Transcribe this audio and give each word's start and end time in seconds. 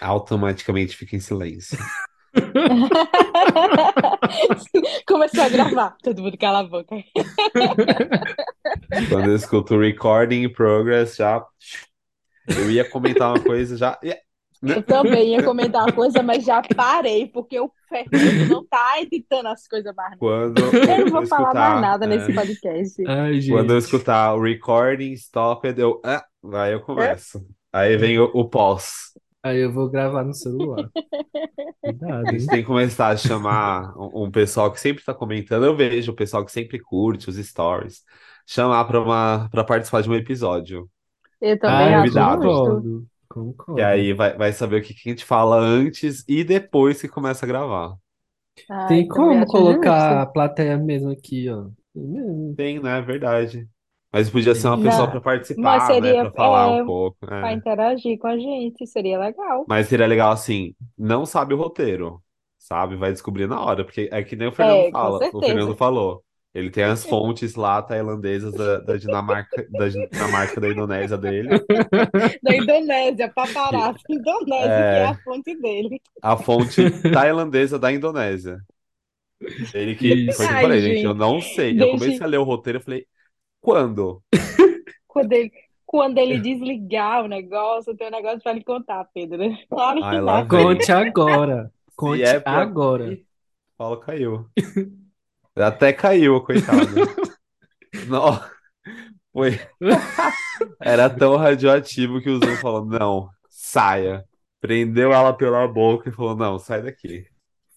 automaticamente 0.00 0.96
fica 0.96 1.16
em 1.16 1.20
silêncio. 1.20 1.78
Começou 5.06 5.42
a 5.42 5.48
gravar, 5.48 5.96
todo 6.02 6.22
mundo 6.22 6.38
cala 6.38 6.60
a 6.60 6.64
boca. 6.64 6.96
Quando 9.08 9.30
eu 9.30 9.34
escuto 9.34 9.76
recording 9.78 10.44
in 10.44 10.52
progress, 10.52 11.16
já. 11.16 11.44
Eu 12.48 12.70
ia 12.70 12.88
comentar 12.88 13.30
uma 13.30 13.42
coisa 13.42 13.76
já. 13.76 13.98
Eu 14.62 14.82
também 14.82 15.34
ia 15.34 15.42
comentar 15.42 15.82
uma 15.82 15.92
coisa, 15.92 16.22
mas 16.22 16.44
já 16.44 16.62
parei, 16.76 17.26
porque 17.26 17.58
o 17.58 17.72
Fernando 17.88 18.48
não 18.48 18.64
tá 18.66 19.00
editando 19.00 19.48
as 19.48 19.66
coisas 19.66 19.92
mais. 19.94 20.16
Quando 20.18 20.60
Eu 20.60 21.04
não 21.04 21.10
vou 21.10 21.22
eu 21.22 21.28
falar 21.28 21.48
escutar, 21.48 21.70
mais 21.70 21.80
nada 21.80 22.04
é, 22.04 22.08
nesse 22.08 22.32
podcast. 22.32 23.02
Ai, 23.06 23.40
Quando 23.48 23.72
eu 23.72 23.78
escutar 23.78 24.34
o 24.34 24.42
recording 24.42 25.12
stopped, 25.12 25.80
eu. 25.80 26.00
Ah, 26.04 26.24
aí 26.54 26.72
eu 26.72 26.80
começo. 26.80 27.44
Aí 27.72 27.96
vem 27.96 28.18
o, 28.18 28.24
o 28.34 28.48
pós. 28.48 29.12
Aí 29.42 29.58
eu 29.60 29.72
vou 29.72 29.88
gravar 29.90 30.24
no 30.24 30.34
celular. 30.34 30.90
Cuidado, 31.84 32.30
A 32.30 32.38
gente 32.38 32.48
tem 32.48 32.60
que 32.60 32.66
começar 32.66 33.08
a 33.08 33.16
chamar 33.16 33.96
um, 33.98 34.24
um 34.26 34.30
pessoal 34.30 34.70
que 34.72 34.80
sempre 34.80 35.00
está 35.02 35.14
comentando. 35.14 35.64
Eu 35.64 35.76
vejo 35.76 36.12
o 36.12 36.14
pessoal 36.16 36.44
que 36.44 36.52
sempre 36.52 36.78
curte 36.78 37.28
os 37.30 37.36
stories. 37.36 38.04
Chamar 38.46 38.84
para 38.86 39.00
uma 39.00 39.48
para 39.50 39.64
participar 39.64 40.02
de 40.02 40.10
um 40.10 40.14
episódio. 40.14 40.90
Eu 41.40 41.58
Ah, 41.64 41.82
também 41.82 41.94
acho 41.94 42.18
convidado. 42.18 42.42
justo. 42.42 42.70
concordo. 42.70 43.06
Concordo. 43.28 43.76
E 43.76 43.82
aí 43.82 44.12
vai, 44.12 44.36
vai 44.36 44.52
saber 44.52 44.82
o 44.82 44.84
que, 44.84 44.94
que 44.94 45.08
a 45.08 45.12
gente 45.12 45.24
fala 45.24 45.58
antes 45.58 46.24
e 46.28 46.44
depois 46.44 47.00
que 47.00 47.08
começa 47.08 47.46
a 47.46 47.48
gravar. 47.48 47.96
Ai, 48.68 49.02
Tem 49.02 49.06
também 49.12 49.36
como 49.36 49.44
acho 49.44 49.46
colocar 49.46 50.22
a 50.22 50.26
justo. 50.26 50.26
plateia 50.26 50.76
mesmo 50.78 51.10
aqui, 51.10 51.48
ó. 51.50 51.70
Tem 51.94 52.02
mesmo. 52.06 52.56
Tem, 52.56 52.80
né? 52.80 52.98
É 52.98 53.02
verdade. 53.02 53.68
Mas 54.12 54.30
podia 54.30 54.54
ser 54.54 54.68
uma 54.68 54.80
pessoa 54.80 55.06
Não, 55.06 55.10
para 55.10 55.20
mas 55.54 55.84
participar, 55.84 55.94
né? 55.98 56.14
seria 56.14 56.14
Para 56.14 56.32
falar 56.32 56.68
um 56.68 56.78
é, 56.80 56.84
pouco. 56.84 57.18
para 57.38 57.52
é. 57.52 57.54
interagir 57.54 58.18
com 58.18 58.26
a 58.28 58.38
gente, 58.38 58.86
seria 58.86 59.18
legal. 59.18 59.66
Mas 59.66 59.88
seria 59.88 60.06
legal 60.06 60.32
assim, 60.32 60.74
não 60.98 61.24
sabe 61.26 61.54
o 61.54 61.56
roteiro, 61.56 62.22
sabe? 62.58 62.96
Vai 62.96 63.12
descobrir 63.12 63.46
na 63.46 63.60
hora, 63.60 63.84
porque 63.84 64.08
é 64.12 64.22
que 64.22 64.36
nem 64.36 64.48
o 64.48 64.52
Fernando 64.52 64.86
É, 64.86 64.92
com 64.92 65.12
fala, 65.12 65.26
o 65.32 65.42
Fernando 65.42 65.74
certeza. 65.74 65.76
falou. 65.76 66.24
Ele 66.52 66.68
tem 66.70 66.82
as 66.84 67.04
fontes 67.04 67.54
lá 67.54 67.80
tailandesas 67.80 68.54
da, 68.54 68.80
da 68.80 68.96
Dinamarca, 68.96 69.64
da 69.70 69.88
Dinamarca, 69.88 70.60
da 70.60 70.68
Indonésia 70.68 71.16
dele. 71.16 71.64
Da 72.42 72.54
Indonésia, 72.56 73.28
Que 73.68 73.78
paparazzi, 73.78 74.02
Indonésia, 74.08 74.84
que 74.84 74.96
é 74.96 75.04
é 75.04 75.04
a 75.04 75.14
fonte 75.14 75.54
dele. 75.60 76.00
a 76.22 76.36
fonte 76.36 76.90
tailandesa 77.10 77.78
da 77.78 77.92
Indonésia. 77.92 78.64
Ele 79.72 79.94
que 79.96 80.28
foi 80.28 80.46
o 80.46 80.48
que 80.48 80.54
eu 80.54 80.58
Isso. 80.58 80.58
falei, 80.58 80.80
Ai, 80.80 80.82
gente, 80.82 81.04
eu 81.04 81.14
gente, 81.14 81.16
não 81.16 81.40
sei. 81.40 81.80
Eu 81.80 81.88
comecei 81.88 82.24
a 82.24 82.28
ler 82.28 82.38
o 82.38 82.44
roteiro, 82.44 82.78
eu 82.78 82.82
falei, 82.82 83.06
quando? 83.60 84.22
quando 85.06 85.32
ele, 85.32 85.52
quando 85.84 86.18
ele 86.18 86.38
desligar 86.38 87.24
o 87.24 87.28
negócio, 87.28 87.96
tem 87.96 88.08
um 88.08 88.12
negócio 88.12 88.40
para 88.42 88.52
lhe 88.52 88.64
contar, 88.64 89.04
Pedro. 89.12 89.38
Claro 89.68 90.00
que 90.00 90.56
vem. 90.56 90.64
Conte 90.64 90.92
agora. 90.92 91.72
Conte 91.96 92.22
é 92.22 92.40
pra. 92.40 92.62
agora. 92.62 93.18
Paulo 93.76 93.96
caiu. 93.98 94.46
Até 95.56 95.92
caiu, 95.92 96.40
coitado. 96.42 96.80
Não, 98.08 98.40
foi. 99.32 99.58
Era 100.80 101.10
tão 101.10 101.36
radioativo 101.36 102.20
que 102.20 102.30
o 102.30 102.36
Zoom 102.36 102.56
falou: 102.56 102.84
não, 102.84 103.28
saia. 103.48 104.24
Prendeu 104.60 105.12
ela 105.12 105.32
pela 105.32 105.66
boca 105.66 106.08
e 106.08 106.12
falou: 106.12 106.36
não, 106.36 106.58
sai 106.58 106.82
daqui. 106.82 107.26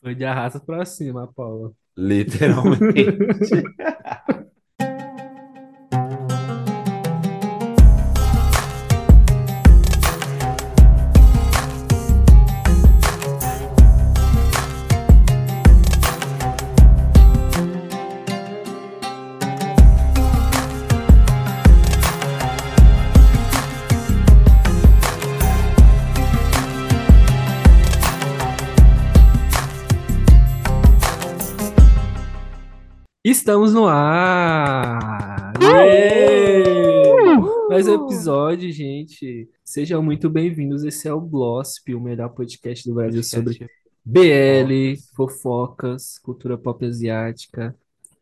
Foi 0.01 0.13
de 0.13 0.23
arrasta 0.23 0.59
pra 0.59 0.85
cima, 0.85 1.31
Paula. 1.33 1.71
Literalmente. 1.97 3.63
Estamos 33.43 33.73
no 33.73 33.85
ar! 33.85 35.51
Yay! 35.61 36.63
Mais 37.67 37.85
um 37.89 38.05
episódio, 38.05 38.71
gente. 38.71 39.49
Sejam 39.65 40.01
muito 40.01 40.29
bem-vindos. 40.29 40.85
Esse 40.85 41.09
é 41.09 41.13
o 41.13 41.19
Glossip, 41.19 41.93
o 41.93 41.99
melhor 41.99 42.29
podcast 42.29 42.87
do 42.87 42.95
Brasil 42.95 43.21
sobre 43.21 43.55
Podcast 43.55 43.83
BL, 44.05 44.97
Fofocas. 45.13 46.17
cultura 46.19 46.57
pop 46.57 46.85
asiática 46.85 47.75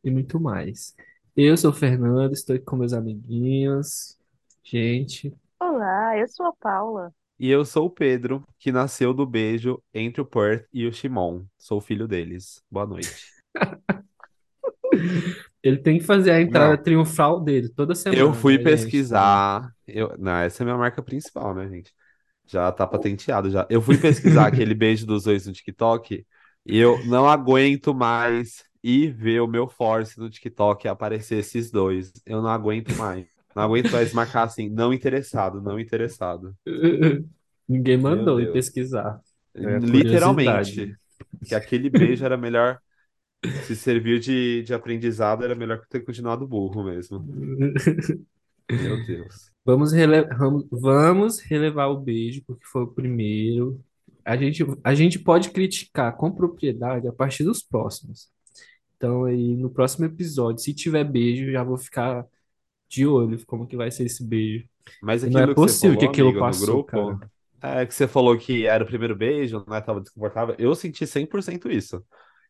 e 0.03 0.09
muito 0.09 0.39
mais. 0.39 0.95
Eu 1.37 1.55
sou 1.55 1.69
o 1.69 1.75
Fernando, 1.75 2.33
estou 2.33 2.55
aqui 2.55 2.65
com 2.65 2.77
meus 2.77 2.91
amiguinhos. 2.91 4.17
Gente, 4.63 5.31
Olá, 5.59 6.17
eu 6.17 6.27
sou 6.29 6.47
a 6.47 6.53
Paula. 6.53 7.13
E 7.39 7.47
eu 7.47 7.63
sou 7.63 7.85
o 7.85 7.91
Pedro, 7.91 8.43
que 8.57 8.71
nasceu 8.71 9.13
do 9.13 9.27
beijo 9.27 9.79
entre 9.93 10.19
o 10.19 10.25
Perth 10.25 10.65
e 10.73 10.87
o 10.87 10.91
Shimon. 10.91 11.43
Sou 11.59 11.77
o 11.77 11.81
filho 11.81 12.07
deles. 12.07 12.63
Boa 12.71 12.87
noite. 12.87 13.29
ele 15.63 15.77
tem 15.77 15.99
que 15.99 16.05
fazer 16.05 16.31
a 16.31 16.41
entrada 16.41 16.75
Não, 16.75 16.83
triunfal 16.83 17.39
dele 17.39 17.69
toda 17.69 17.93
eu 17.93 17.95
semana, 17.95 18.33
fui 18.33 18.53
né, 18.53 18.59
gente? 18.59 18.65
Pesquisar. 18.65 19.71
Eu... 19.87 20.15
Não, 20.17 20.35
essa 20.37 20.61
é 20.61 20.63
a 20.63 20.65
minha 20.65 20.77
marca 20.77 21.01
principal, 21.01 21.53
né, 21.53 21.67
gente? 21.69 21.93
Já 22.47 22.71
tá 22.71 22.85
patenteado 22.85 23.49
já. 23.49 23.65
Eu 23.69 23.81
fui 23.81 23.97
pesquisar 23.97 24.47
aquele 24.47 24.73
beijo 24.73 25.05
dos 25.05 25.23
dois 25.23 25.45
no 25.45 25.53
TikTok 25.53 26.25
e 26.65 26.77
eu 26.77 27.03
não 27.05 27.29
aguento 27.29 27.93
mais 27.93 28.63
ir 28.83 29.13
ver 29.13 29.41
o 29.41 29.47
meu 29.47 29.67
Force 29.67 30.19
no 30.19 30.29
TikTok 30.29 30.87
aparecer 30.87 31.39
esses 31.39 31.71
dois. 31.71 32.11
Eu 32.25 32.41
não 32.41 32.49
aguento 32.49 32.95
mais. 32.95 33.27
Não 33.55 33.63
aguento 33.63 33.91
mais 33.91 34.13
marcar 34.13 34.43
assim, 34.43 34.69
não 34.69 34.93
interessado, 34.93 35.61
não 35.61 35.79
interessado. 35.79 36.55
ninguém 37.67 37.97
mandou 37.97 38.39
ir 38.39 38.51
pesquisar. 38.51 39.19
É 39.53 39.77
Literalmente. 39.79 40.95
Que 41.45 41.53
aquele 41.53 41.89
beijo 41.89 42.25
era 42.25 42.37
melhor. 42.37 42.79
Se 43.59 43.75
serviu 43.75 44.19
de, 44.19 44.63
de 44.63 44.73
aprendizado, 44.73 45.43
era 45.43 45.55
melhor 45.55 45.81
que 45.81 45.89
ter 45.89 46.01
continuado 46.05 46.47
burro 46.47 46.83
mesmo. 46.83 47.27
Meu 48.69 48.97
Deus. 49.05 49.51
Vamos, 49.65 49.91
rele- 49.91 50.27
vamos, 50.71 51.39
relevar 51.39 51.87
o 51.87 51.99
beijo, 51.99 52.43
porque 52.45 52.65
foi 52.65 52.83
o 52.83 52.87
primeiro. 52.87 53.83
A 54.25 54.35
gente, 54.37 54.63
a 54.83 54.95
gente 54.95 55.19
pode 55.19 55.51
criticar 55.51 56.15
com 56.17 56.31
propriedade 56.31 57.07
a 57.07 57.13
partir 57.13 57.43
dos 57.43 57.61
próximos. 57.61 58.29
Então, 58.97 59.25
aí, 59.25 59.55
no 59.55 59.69
próximo 59.69 60.05
episódio, 60.05 60.63
se 60.63 60.73
tiver 60.73 61.03
beijo, 61.03 61.51
já 61.51 61.63
vou 61.63 61.77
ficar 61.77 62.25
de 62.89 63.05
olho 63.07 63.43
como 63.45 63.67
que 63.67 63.77
vai 63.77 63.91
ser 63.91 64.05
esse 64.05 64.23
beijo. 64.25 64.67
Mas 65.01 65.23
não 65.23 65.41
é 65.41 65.47
que 65.47 65.53
possível 65.55 65.97
que 65.97 66.05
falou, 66.05 66.09
aquilo 66.11 66.29
amigo, 66.29 66.39
passou, 66.39 66.83
grupo, 66.83 66.91
cara. 66.91 67.31
é 67.61 67.85
que 67.85 67.93
você 67.93 68.07
falou 68.07 68.37
que 68.37 68.65
era 68.65 68.83
o 68.83 68.87
primeiro 68.87 69.15
beijo, 69.15 69.63
né? 69.67 69.81
Tava 69.81 70.01
desconfortável. 70.01 70.55
Eu 70.59 70.73
senti 70.75 71.05
100% 71.07 71.69
isso. 71.71 72.03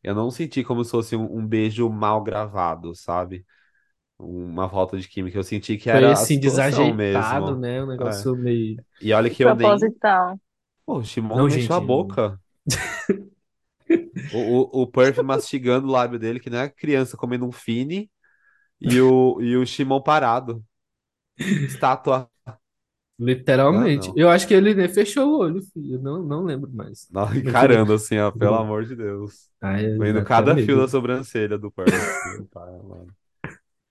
Eu 0.04 0.16
não 0.16 0.32
senti 0.32 0.64
como 0.64 0.84
se 0.84 0.92
fosse 0.92 1.16
um, 1.16 1.38
um 1.40 1.48
beijo 1.48 1.90
mal 1.90 2.24
gravado, 2.24 2.96
sabe? 2.96 3.46
Uma 4.20 4.70
falta 4.70 5.00
de 5.00 5.08
química. 5.10 5.38
Eu 5.40 5.44
senti 5.44 5.78
que 5.78 5.90
Foi 5.90 6.06
era 6.06 6.22
a 6.24 6.28
assim, 6.40 6.40
desajeitado, 6.40 6.92
mesmo. 6.92 7.60
né? 7.60 7.82
Um 7.84 7.88
É. 8.00 8.28
negócio 8.28 8.36
meio. 8.36 8.82
E 9.02 9.14
olha 9.14 9.30
que 9.32 9.44
eu 9.44 9.54
nem. 9.54 9.92
Proposital. 9.94 10.40
Pô, 10.86 10.98
o 11.00 11.04
Shimon 11.04 11.42
Não, 11.42 11.50
mexeu 11.50 11.76
a 11.76 11.80
gente. 11.80 11.82
boca. 11.82 12.40
O, 14.30 14.80
o, 14.80 14.84
o 14.84 14.88
Perf 14.88 15.20
mastigando 15.22 15.88
o 15.88 15.92
lábio 15.92 16.18
dele, 16.20 16.40
que 16.40 16.50
não 16.50 16.60
é 16.60 16.70
criança 16.70 17.18
comendo 17.18 17.46
um 17.46 17.52
fine, 17.52 18.10
e 18.82 19.02
o, 19.02 19.42
e 19.42 19.58
o 19.58 19.66
Shimon 19.68 20.02
parado. 20.04 20.66
Estátua. 21.66 22.31
Ah, 23.70 23.88
Literalmente. 23.88 23.90
não. 23.90 24.16
Eu 24.16 24.30
acho 24.30 24.48
que 24.48 24.54
ele 24.54 24.74
nem 24.74 24.90
fechou 24.90 25.28
o 25.30 25.40
olho, 25.40 25.62
filho. 25.74 25.96
Eu 25.96 26.02
Não, 26.02 26.24
não 26.24 26.44
lembro 26.44 26.72
mais. 26.72 27.08
Não, 27.10 27.34
encarando 27.36 27.94
assim, 27.94 28.18
ó, 28.20 28.32
pelo 28.32 28.56
amor 28.56 28.86
de 28.86 28.96
Deus. 28.96 29.50
Ai, 29.62 29.86
Vendo 29.98 30.24
cada 30.24 30.58
fio 30.58 30.78
da 30.78 30.88
sobrancelha 30.88 31.58
do 31.58 31.70
pai, 31.72 31.86
mano. 32.84 33.14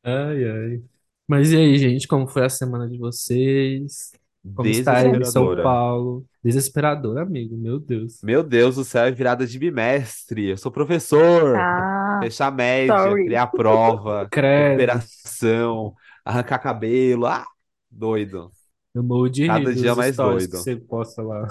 Ai, 0.03 0.45
ai. 0.49 0.83
Mas 1.27 1.53
e 1.53 1.57
aí, 1.57 1.77
gente, 1.79 2.09
como 2.09 2.27
foi 2.27 2.45
a 2.45 2.49
semana 2.49 2.89
de 2.89 2.99
vocês? 2.99 4.13
Como 4.55 4.71
está 4.71 4.99
aí 4.99 5.09
em 5.11 5.25
São. 5.25 5.55
Paulo? 5.61 6.27
Desesperador, 6.43 7.19
amigo, 7.19 7.57
meu 7.57 7.79
Deus. 7.79 8.23
Meu 8.23 8.43
Deus 8.43 8.77
do 8.77 8.85
céu, 8.85 9.05
é 9.07 9.11
virada 9.11 9.47
de 9.47 9.59
bimestre. 9.59 10.49
Eu 10.51 10.59
sou 10.59 10.71
professor. 10.71 11.57
Ah, 11.59 12.21
Fechar 12.23 12.51
média, 12.53 12.95
sorry. 12.99 13.25
criar 13.25 13.47
prova, 13.49 14.27
Credo, 14.31 14.95
recuperação, 15.09 15.95
arrancar 16.25 16.59
cabelo. 16.59 17.27
Ah, 17.27 17.47
doido. 17.91 18.53
Eu 18.95 19.03
morro 19.03 19.29
de 19.29 19.47
rir 19.49 19.49
Cada 19.49 19.75
dia 19.75 19.95
dos 19.95 19.97
mais 19.97 20.15
stories 20.15 20.47
que 20.47 20.53
doido. 20.53 20.57
você 20.57 20.77
posta 20.77 21.23
lá, 21.23 21.47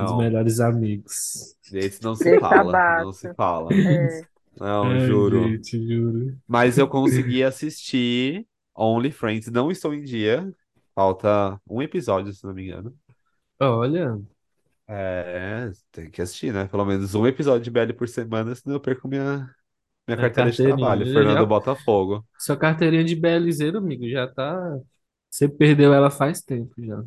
dos 0.00 0.12
Não, 0.12 0.16
melhores 0.16 0.60
amigos. 0.60 1.56
esse 1.72 2.02
não 2.02 2.14
se 2.14 2.24
Deixa 2.24 2.40
fala, 2.40 2.80
não 2.96 3.12
se 3.12 3.32
fala. 3.34 3.70
É. 3.80 4.26
Não, 4.58 4.84
Ai, 4.84 5.00
juro. 5.00 5.42
gente, 5.48 5.78
juro. 5.86 6.38
Mas 6.46 6.76
eu 6.78 6.88
consegui 6.88 7.42
assistir 7.42 8.46
Only 8.74 9.10
Friends. 9.12 9.48
Não 9.50 9.70
estou 9.70 9.94
em 9.94 10.02
dia. 10.02 10.52
Falta 10.94 11.60
um 11.68 11.80
episódio, 11.82 12.32
se 12.32 12.44
não 12.44 12.52
me 12.54 12.64
engano. 12.66 12.94
Olha, 13.60 14.18
É, 14.88 15.70
tem 15.92 16.10
que 16.10 16.20
assistir, 16.22 16.52
né? 16.52 16.66
Pelo 16.66 16.84
menos 16.84 17.14
um 17.14 17.26
episódio 17.26 17.62
de 17.62 17.70
BL 17.70 17.92
por 17.94 18.08
semana, 18.08 18.54
senão 18.54 18.76
eu 18.76 18.80
perco 18.80 19.06
minha, 19.08 19.48
minha 20.08 20.16
A 20.16 20.16
carteira 20.16 20.50
de 20.50 20.62
trabalho. 20.62 21.06
Eu 21.06 21.12
Fernando 21.14 21.34
já- 21.38 21.44
Botafogo. 21.46 22.26
Sua 22.38 22.56
carteirinha 22.56 23.04
de 23.04 23.14
BLZero, 23.16 23.78
amigo, 23.78 24.08
já 24.08 24.26
tá. 24.28 24.78
Você 25.30 25.48
perdeu 25.48 25.94
ela 25.94 26.10
faz 26.10 26.42
tempo 26.42 26.74
já. 26.84 27.04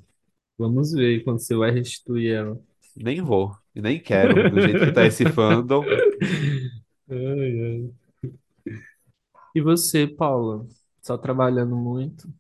Vamos 0.58 0.94
ver 0.94 1.24
quando 1.24 1.40
você 1.40 1.56
vai 1.56 1.72
restituir 1.72 2.34
ela. 2.34 2.62
Nem 2.96 3.22
vou. 3.22 3.58
E 3.76 3.82
nem 3.82 4.02
quero. 4.02 4.44
Do 4.46 4.60
jeito 4.62 4.84
que 4.84 4.92
tá 4.92 5.06
esse 5.06 5.26
fandom. 5.28 5.94
Ai, 7.10 7.52
ai. 7.68 7.94
E 9.56 9.62
você, 9.62 10.06
Paula? 10.08 10.68
Só 11.02 11.18
trabalhando 11.18 11.76
muito? 11.76 12.32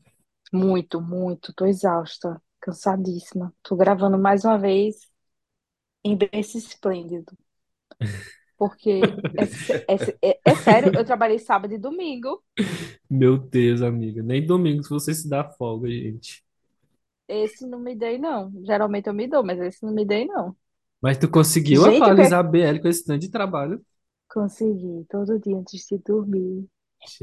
Muito, 0.53 1.01
muito. 1.01 1.53
Tô 1.53 1.65
exausta, 1.65 2.41
cansadíssima. 2.61 3.53
Tô 3.63 3.75
gravando 3.75 4.17
mais 4.17 4.45
uma 4.45 4.57
vez 4.57 5.09
em 6.03 6.15
berço 6.17 6.57
esplêndido. 6.57 7.37
Porque 8.57 9.19
é, 9.37 9.43
é 9.95 9.97
é- 10.21 10.41
é 10.45 10.55
sério, 10.55 10.91
eu 10.95 11.05
trabalhei 11.05 11.39
sábado 11.39 11.73
e 11.73 11.77
domingo. 11.77 12.43
Meu 13.09 13.37
Deus, 13.37 13.81
amiga. 13.81 14.21
Nem 14.23 14.45
domingo 14.45 14.83
você 14.89 15.13
se 15.13 15.29
dá 15.29 15.43
folga, 15.51 15.89
gente. 15.89 16.43
Esse 17.27 17.65
não 17.67 17.79
me 17.79 17.95
dei, 17.95 18.17
não. 18.17 18.51
Geralmente 18.65 19.07
eu 19.07 19.13
me 19.13 19.27
dou, 19.27 19.43
mas 19.43 19.59
esse 19.59 19.83
não 19.85 19.93
me 19.93 20.05
dei, 20.05 20.25
não. 20.25 20.55
Mas 21.01 21.17
tu 21.19 21.29
conseguiu 21.29 21.85
Gente, 21.85 22.11
atualizar 22.25 22.39
a 22.39 22.43
BL 22.43 22.79
com 22.81 22.87
esse 22.87 23.05
tanto 23.05 23.19
de 23.21 23.29
trabalho? 23.29 23.83
consegui 24.29 25.05
todo 25.09 25.39
dia 25.39 25.57
antes 25.57 25.85
de 25.87 25.97
dormir. 25.99 26.67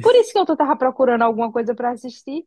Por 0.02 0.14
isso 0.16 0.32
que 0.32 0.38
eu 0.38 0.46
tava 0.56 0.76
procurando 0.76 1.22
alguma 1.24 1.52
coisa 1.52 1.74
pra 1.74 1.92
assistir. 1.92 2.46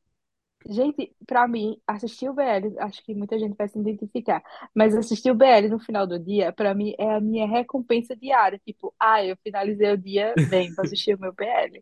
Gente, 0.69 1.13
pra 1.27 1.47
mim, 1.47 1.77
assistir 1.85 2.29
o 2.29 2.33
BL, 2.33 2.77
acho 2.79 3.03
que 3.03 3.13
muita 3.13 3.37
gente 3.37 3.55
vai 3.55 3.67
se 3.67 3.77
identificar, 3.77 4.41
mas 4.73 4.95
assistir 4.95 5.31
o 5.31 5.35
BL 5.35 5.67
no 5.69 5.79
final 5.79 6.07
do 6.07 6.17
dia, 6.17 6.53
pra 6.53 6.73
mim, 6.73 6.93
é 6.97 7.15
a 7.15 7.21
minha 7.21 7.47
recompensa 7.47 8.15
diária. 8.15 8.59
Tipo, 8.65 8.93
ah, 8.99 9.23
eu 9.23 9.37
finalizei 9.43 9.91
o 9.91 9.97
dia 9.97 10.33
bem, 10.49 10.73
vou 10.73 10.85
assistir 10.85 11.15
o 11.15 11.19
meu 11.19 11.33
BL. 11.33 11.81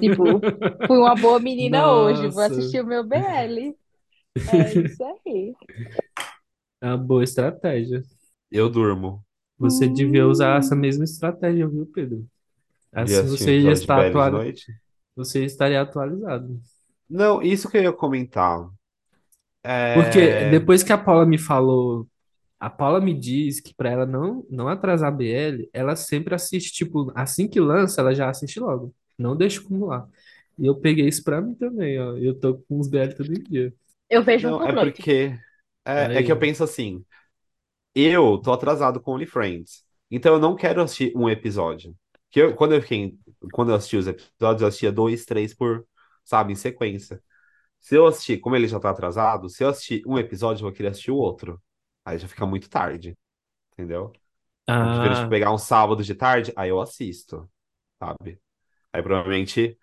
Tipo, 0.00 0.24
fui 0.86 0.96
uma 0.98 1.14
boa 1.14 1.38
menina 1.38 1.90
hoje, 1.92 2.22
vou 2.28 2.42
Nossa, 2.42 2.46
assistir 2.46 2.80
o 2.80 2.86
meu 2.86 3.04
BL. 3.04 3.74
É 4.36 4.78
isso 4.84 5.04
aí. 5.04 5.54
é 6.80 6.86
uma 6.86 6.98
boa 6.98 7.24
estratégia. 7.24 8.02
Eu 8.50 8.68
durmo. 8.68 9.24
Você 9.58 9.88
devia 9.88 10.26
usar 10.26 10.58
essa 10.58 10.76
mesma 10.76 11.04
estratégia, 11.04 11.66
viu, 11.66 11.86
Pedro? 11.86 12.26
Assim 12.92 13.26
você 13.26 13.58
ia 13.58 13.70
episódio 13.70 13.74
de 13.74 13.80
estar 13.80 13.96
BL 13.96 14.02
de 14.02 14.08
atual... 14.08 14.32
noite. 14.32 14.72
você 15.14 15.44
estaria 15.44 15.80
atualizado. 15.80 16.60
Não, 17.08 17.42
isso 17.42 17.68
que 17.70 17.76
eu 17.78 17.82
ia 17.82 17.92
comentar. 17.92 18.70
Porque 19.92 20.20
É... 20.20 20.42
depois 20.42 20.82
que 20.82 20.92
a 20.92 20.98
Paula 20.98 21.24
me 21.26 21.38
falou, 21.38 22.08
a 22.60 22.68
Paula 22.70 23.00
me 23.00 23.14
diz 23.18 23.60
que 23.60 23.74
pra 23.74 23.90
ela 23.90 24.06
não 24.06 24.46
não 24.50 24.68
atrasar 24.68 25.08
a 25.08 25.12
BL, 25.16 25.70
ela 25.72 25.96
sempre 25.96 26.34
assiste, 26.34 26.72
tipo, 26.72 27.12
assim 27.14 27.48
que 27.48 27.60
lança, 27.60 28.00
ela 28.00 28.14
já 28.14 28.28
assiste 28.30 28.60
logo. 28.60 28.94
Não 29.18 29.36
deixa 29.36 29.60
acumular. 29.60 30.08
E 30.58 30.66
eu 30.66 30.80
peguei 30.80 31.08
isso 31.08 31.22
pra 31.24 31.40
mim 31.40 31.54
também, 31.54 31.98
ó. 32.00 32.16
Eu 32.16 32.38
tô 32.38 32.58
com 32.68 32.78
os 32.80 32.88
BL 32.88 33.14
todo 33.14 33.32
dia. 33.34 33.74
Eu 34.08 34.22
vejo 34.24 34.48
um 34.48 34.54
Não, 34.54 34.60
por 34.60 34.68
é 34.68 34.72
noite. 34.72 35.02
porque. 35.02 35.38
É, 35.84 36.20
é 36.20 36.22
que 36.22 36.30
eu 36.32 36.36
Aí, 36.36 36.38
penso 36.38 36.64
assim. 36.64 37.04
Eu 37.94 38.38
tô 38.40 38.52
atrasado 38.52 39.00
com 39.00 39.12
OnlyFriends. 39.12 39.84
Então 40.10 40.34
eu 40.34 40.40
não 40.40 40.56
quero 40.56 40.82
assistir 40.82 41.12
um 41.16 41.28
episódio. 41.30 41.96
Que 42.30 42.40
eu, 42.42 42.56
quando 42.56 42.74
eu 42.74 42.82
fiquei, 42.82 43.18
quando 43.52 43.70
eu 43.70 43.76
assisti 43.76 43.96
os 43.96 44.06
episódios, 44.08 44.62
eu 44.62 44.68
assistia 44.68 44.92
dois, 44.92 45.24
três 45.26 45.54
por, 45.54 45.86
sabe, 46.26 46.52
em 46.54 46.56
sequência. 46.56 47.22
Se 47.80 47.96
eu 47.96 48.06
assistir, 48.06 48.40
como 48.40 48.56
ele 48.56 48.68
já 48.68 48.80
tá 48.80 48.90
atrasado, 48.90 49.48
se 49.50 49.64
eu 49.64 49.68
assistir 49.70 50.02
um 50.06 50.18
episódio, 50.18 50.62
eu 50.62 50.68
vou 50.70 50.72
querer 50.76 50.90
assistir 50.90 51.10
o 51.12 51.16
outro. 51.16 51.62
Aí 52.04 52.18
já 52.18 52.28
fica 52.28 52.46
muito 52.46 52.68
tarde, 52.70 53.16
entendeu? 53.72 54.12
Eu 54.80 54.88
prefiro, 54.88 55.14
tipo, 55.14 55.28
ah, 55.28 55.30
pegar 55.30 55.52
um 55.52 55.58
sábado 55.58 56.02
de 56.04 56.14
tarde, 56.14 56.52
aí 56.56 56.70
eu 56.70 56.80
assisto, 56.80 57.50
sabe? 57.98 58.40
Aí 58.92 59.02
provavelmente, 59.02 59.78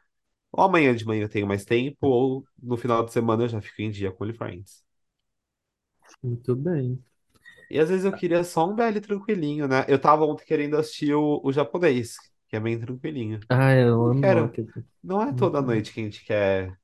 ou 0.51 0.63
amanhã 0.65 0.95
de 0.95 1.05
manhã 1.05 1.23
eu 1.23 1.29
tenho 1.29 1.47
mais 1.47 1.65
tempo, 1.65 2.07
ou 2.07 2.45
no 2.61 2.77
final 2.77 3.05
de 3.05 3.13
semana 3.13 3.43
eu 3.45 3.49
já 3.49 3.61
fico 3.61 3.81
em 3.81 3.91
dia 3.91 4.11
com 4.11 4.23
OnlyFriends. 4.25 4.83
muito 6.21 6.55
bem. 6.55 7.03
E 7.69 7.79
às 7.79 7.89
vezes 7.89 8.05
eu 8.05 8.13
queria 8.13 8.43
só 8.43 8.67
um 8.69 8.75
BL 8.75 9.01
tranquilinho, 9.01 9.67
né? 9.67 9.85
Eu 9.87 9.99
tava 9.99 10.25
ontem 10.25 10.45
querendo 10.45 10.77
assistir 10.77 11.13
o, 11.15 11.41
o 11.43 11.51
japonês, 11.51 12.15
que 12.53 12.57
é 12.57 12.59
bem 12.59 12.79
tranquilinho. 12.79 13.39
Ah, 13.49 13.73
eu 13.75 14.05
Não 14.05 14.11
amo 14.11 14.21
quero. 14.21 14.59
Não 15.03 15.21
é 15.23 15.33
toda 15.33 15.61
muito 15.61 15.63
noite 15.63 15.93
que 15.93 16.01
a 16.01 16.03
gente 16.03 16.25
quer 16.25 16.77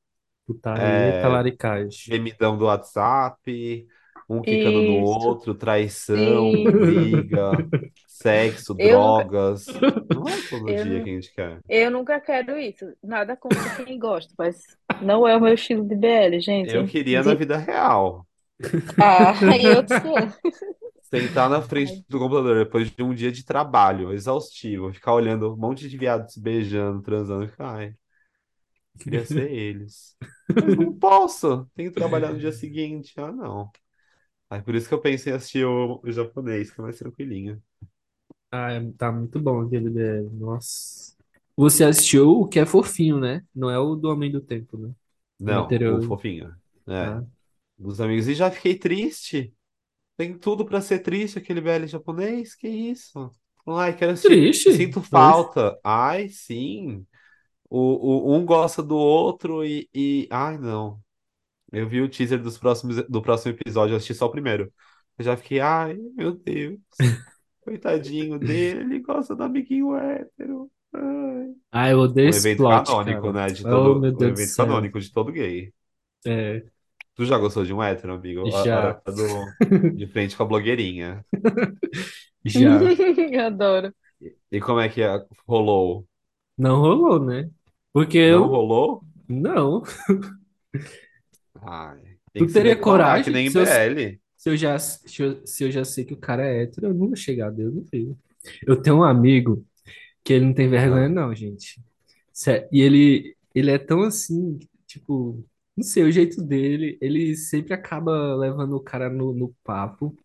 putaria, 0.45 1.13
é, 1.13 1.15
talaricagem. 1.17 2.01
gemidão 2.05 2.57
do 2.57 2.65
WhatsApp, 2.65 3.87
um 4.29 4.43
quicando 4.43 4.81
no 4.83 4.93
Isso, 5.01 5.29
outro, 5.33 5.55
traição, 5.55 6.59
sim. 6.61 6.73
briga, 6.73 7.67
sexo, 8.07 8.73
Eu 8.77 8.99
nunca, 8.99 9.29
drogas. 9.29 9.81
Não 10.09 10.29
é 10.29 10.41
todo 10.41 10.73
eu, 10.73 10.85
dia 10.85 11.01
nu- 11.01 11.03
que 11.03 11.09
a 11.11 11.13
gente 11.13 11.33
quer. 11.33 11.61
eu 11.69 11.91
nunca 11.91 12.19
quero 12.21 12.57
isso. 12.59 12.85
Nada 13.03 13.37
contra 13.37 13.69
quem 13.71 13.99
gosta, 13.99 14.33
mas 14.37 14.77
não 14.99 15.27
é 15.27 15.37
o 15.37 15.41
meu 15.41 15.53
estilo 15.55 15.87
de 15.87 15.95
BL, 15.95 16.41
Eu 16.63 16.85
gente. 16.85 16.85
queria 16.85 17.23
na 17.23 17.33
De... 17.33 17.35
vida 17.35 17.57
real. 17.57 18.27
Ah, 18.99 19.43
aí 19.47 19.67
eu 19.69 19.87
sei. 19.87 20.33
Sentar 21.13 21.49
na 21.49 21.61
Ai, 21.61 21.61
frente 21.61 22.03
do 22.07 22.19
computador 22.19 22.63
depois 22.63 22.91
de 22.91 23.01
um 23.03 23.13
dia 23.15 23.31
de 23.31 23.43
trabalho 23.43 24.13
exaustivo, 24.13 24.93
ficar 24.93 25.13
olhando 25.13 25.53
um 25.53 25.57
monte 25.57 25.89
de 25.89 25.97
viados 25.97 26.33
se 26.33 26.39
beijando, 26.41 27.01
transando, 27.01 27.45
e 27.45 27.47
ficar, 27.49 27.75
ai, 27.77 27.95
queria 28.99 29.25
ser 29.25 29.51
eles. 29.51 30.17
Mas 30.57 30.75
não 30.75 30.93
posso, 30.97 31.65
tenho 31.75 31.89
que 31.91 31.95
trabalhar 31.95 32.31
no 32.33 32.39
dia 32.39 32.51
seguinte. 32.51 33.13
Ah, 33.19 33.31
não. 33.31 33.71
Aí 34.49 34.61
por 34.63 34.75
isso 34.75 34.87
que 34.87 34.93
eu 34.93 35.01
pensei 35.01 35.33
em 35.33 35.35
assistir 35.37 35.65
o, 35.65 36.01
o 36.03 36.11
japonês, 36.11 36.71
que 36.71 36.81
é 36.81 36.83
mais 36.83 36.97
tranquilinho. 36.99 37.61
Ah, 38.51 38.71
é- 38.71 38.91
tá 38.93 39.11
muito 39.11 39.39
bom 39.39 39.61
aquele 39.61 39.89
BL. 39.89 40.29
Nossa. 40.37 41.15
Você 41.55 41.83
assistiu 41.83 42.29
o 42.31 42.47
que 42.47 42.59
é 42.59 42.65
fofinho, 42.65 43.19
né? 43.19 43.45
Não 43.53 43.69
é 43.69 43.77
o 43.79 43.95
do 43.95 44.09
Homem 44.09 44.31
do 44.31 44.41
Tempo, 44.41 44.77
né? 44.77 44.93
O 45.45 45.51
Não, 45.51 45.79
o 45.87 45.99
anterior. 45.99 46.01
fofinho. 46.01 46.55
É, 46.87 47.13
Ah, 47.13 47.23
dos 47.77 48.01
amigos. 48.01 48.27
E 48.27 48.35
já 48.35 48.51
fiquei 48.51 48.77
triste. 48.79 49.55
Tem 50.19 50.37
tudo 50.37 50.65
pra 50.65 50.81
ser 50.81 50.99
triste 50.99 51.39
aquele 51.39 51.61
BL 51.61 51.87
japonês. 51.87 52.53
Que 52.53 52.67
isso? 52.67 53.31
Ai, 53.65 53.95
quero 53.95 54.17
triste? 54.21 54.69
sinto 54.69 55.01
falta. 55.01 55.79
Ai, 55.83 56.27
sim. 56.29 57.05
O, 57.69 58.31
o, 58.31 58.35
um 58.37 58.45
gosta 58.45 58.83
do 58.83 58.97
outro 58.97 59.65
e, 59.65 59.89
e. 59.93 60.27
Ai, 60.31 60.57
não. 60.57 61.01
Eu 61.71 61.87
vi 61.87 62.01
o 62.01 62.09
teaser 62.09 62.41
dos 62.41 62.57
próximos, 62.57 62.97
do 63.07 63.21
próximo 63.21 63.53
episódio, 63.53 63.93
eu 63.93 63.97
assisti 63.97 64.15
só 64.15 64.27
o 64.27 64.31
primeiro. 64.31 64.73
Eu 65.17 65.25
já 65.25 65.37
fiquei, 65.37 65.59
ai, 65.61 65.95
meu 66.15 66.33
Deus. 66.33 66.79
Coitadinho 67.61 68.39
dele, 68.39 68.81
ele 68.81 68.99
gosta 69.01 69.35
do 69.35 69.43
amiguinho 69.43 69.95
hétero. 69.95 70.71
Ai. 70.93 71.55
Ah, 71.71 71.89
eu 71.89 71.99
odeio 71.99 72.29
Um 72.29 72.31
esse 72.31 72.49
evento 72.49 72.65
plot, 72.65 72.65
canônico, 72.65 73.31
cara. 73.31 73.33
né? 73.33 73.51
De 73.51 73.65
Oh, 73.65 73.67
todo. 73.67 73.99
meu 73.99 74.11
Um 74.15 74.23
Deus 74.23 74.33
do 74.33 74.43
evento 74.43 74.53
canônico 74.55 74.99
de 74.99 75.11
todo 75.11 75.31
gay. 75.31 75.73
É, 76.25 76.63
Tu 77.19 77.25
já 77.25 77.37
gostou 77.37 77.65
de 77.65 77.73
um 77.73 77.83
hétero, 77.83 78.13
amigo? 78.13 78.55
A 78.55 78.63
já. 78.63 78.65
hora 78.65 79.01
do, 79.05 79.57
de 79.93 80.07
frente 80.07 80.37
com 80.37 80.43
a 80.43 80.45
blogueirinha. 80.45 81.25
Já. 82.45 82.93
eu 83.33 83.41
adoro. 83.45 83.93
E 84.51 84.59
como 84.61 84.79
é 84.79 84.89
que 84.89 85.01
é- 85.01 85.25
rolou? 85.47 86.07
Não 86.57 86.79
rolou, 86.81 87.23
né? 87.25 87.49
Porque 87.93 88.17
Não 88.23 88.47
eu. 88.47 88.47
rolou? 88.47 89.05
Não. 89.27 89.83
Ai, 91.61 92.17
tem 92.33 92.41
Tu 92.41 92.45
que 92.45 92.51
se 92.51 92.61
teria 92.61 92.75
declarar, 92.75 93.21
que 93.21 93.29
coragem? 93.29 93.31
nem 93.31 93.51
Se 93.51 93.57
eu, 93.59 93.65
BL. 93.65 94.19
se 94.37 94.49
eu 94.49 94.57
já, 94.57 94.79
se 94.79 95.21
eu, 95.23 95.45
se 95.47 95.63
eu 95.65 95.71
já 95.71 95.85
sei 95.85 96.05
que 96.05 96.13
o 96.13 96.17
cara 96.17 96.45
é 96.45 96.63
hétero, 96.63 96.87
eu 96.87 96.93
não 96.93 97.07
vou 97.07 97.15
chegar 97.15 97.47
a 97.47 97.51
Deus, 97.51 97.73
não 97.75 97.85
sei. 97.85 98.15
Eu 98.65 98.81
tenho 98.81 98.97
um 98.97 99.03
amigo 99.03 99.65
que 100.23 100.33
ele 100.33 100.45
não 100.47 100.53
tem 100.53 100.69
vergonha, 100.69 101.07
Ah, 101.07 101.09
não, 101.09 101.35
gente. 101.35 101.81
Sé- 102.33 102.69
E 102.71 102.81
ele, 102.81 103.37
ele 103.55 103.71
é 103.71 103.77
tão 103.79 104.03
assim, 104.03 104.59
tipo, 104.87 105.43
não 105.79 105.83
sei, 105.83 106.03
o 106.03 106.11
jeito 106.11 106.41
dele, 106.43 106.97
ele 107.01 107.35
sempre 107.35 107.73
acaba 107.73 108.35
levando 108.35 108.75
o 108.75 108.81
cara 108.83 109.09
no, 109.09 109.33
no 109.33 109.55
papo 109.63 110.15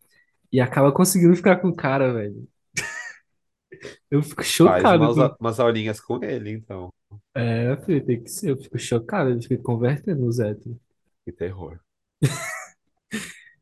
e 0.53 0.61
acaba 0.61 0.93
conseguindo 0.93 1.37
ficar 1.37 1.59
com 1.59 1.69
o 1.69 1.77
cara, 1.77 2.13
velho. 2.13 2.49
Eu 4.11 4.23
fico 4.23 4.43
faz 4.43 4.49
chocado 4.49 5.05
umas, 5.05 5.17
com. 5.17 5.37
umas 5.41 5.61
aulinhas 5.61 6.01
com 6.01 6.23
ele, 6.23 6.51
então. 6.51 6.91
É, 7.35 7.77
filho, 7.85 8.05
tem 8.05 8.23
que 8.23 8.31
ser. 8.31 8.51
Eu 8.51 8.57
fico 8.57 8.79
chocado, 8.79 9.31
ele 9.31 9.43
fica 9.43 9.63
convertendo 9.63 10.27
os 10.27 10.39
héteros. 10.39 10.77
Que 11.25 11.33
terror. 11.33 11.79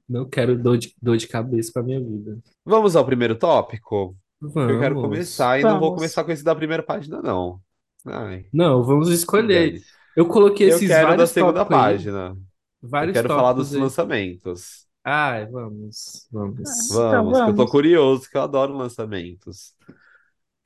Não 0.08 0.28
quero 0.28 0.58
dor 0.60 0.78
de, 0.78 0.94
dor 1.00 1.16
de 1.16 1.26
cabeça 1.26 1.72
pra 1.72 1.82
minha 1.82 2.00
vida. 2.00 2.38
Vamos 2.64 2.96
ao 2.96 3.04
primeiro 3.04 3.36
tópico? 3.38 4.16
Eu 4.40 4.78
quero 4.80 4.96
Vamos. 4.96 5.00
começar 5.00 5.60
e 5.60 5.62
não 5.62 5.78
vou 5.78 5.90
Vamos. 5.90 5.94
começar 5.94 6.24
com 6.24 6.32
esse 6.32 6.42
da 6.44 6.54
primeira 6.54 6.82
página, 6.82 7.22
não. 7.22 7.60
Ai, 8.04 8.46
Não, 8.52 8.82
vamos 8.82 9.08
escolher. 9.10 9.80
Eu 10.16 10.26
coloquei 10.28 10.66
Eu 10.66 10.82
esses 10.82 10.82
quero 10.82 11.14
da 11.14 11.26
vários 11.26 11.26
segunda 11.26 11.64
página. 11.64 12.36
Eu 13.00 13.10
Vários 13.10 13.10
quero 13.10 13.30
falar 13.30 13.52
dos 13.54 13.72
aí. 13.74 13.76
lançamentos. 13.76 14.86
Ai, 15.04 15.46
vamos, 15.46 16.28
Ah, 16.64 16.84
vamos. 16.86 17.06
então 17.08 17.22
Vamos, 17.22 17.40
eu 17.46 17.54
tô 17.54 17.66
vamos. 17.66 17.68
curioso, 17.68 18.28
que 18.30 18.36
eu 18.36 18.42
adoro 18.42 18.76
lançamentos. 18.76 19.74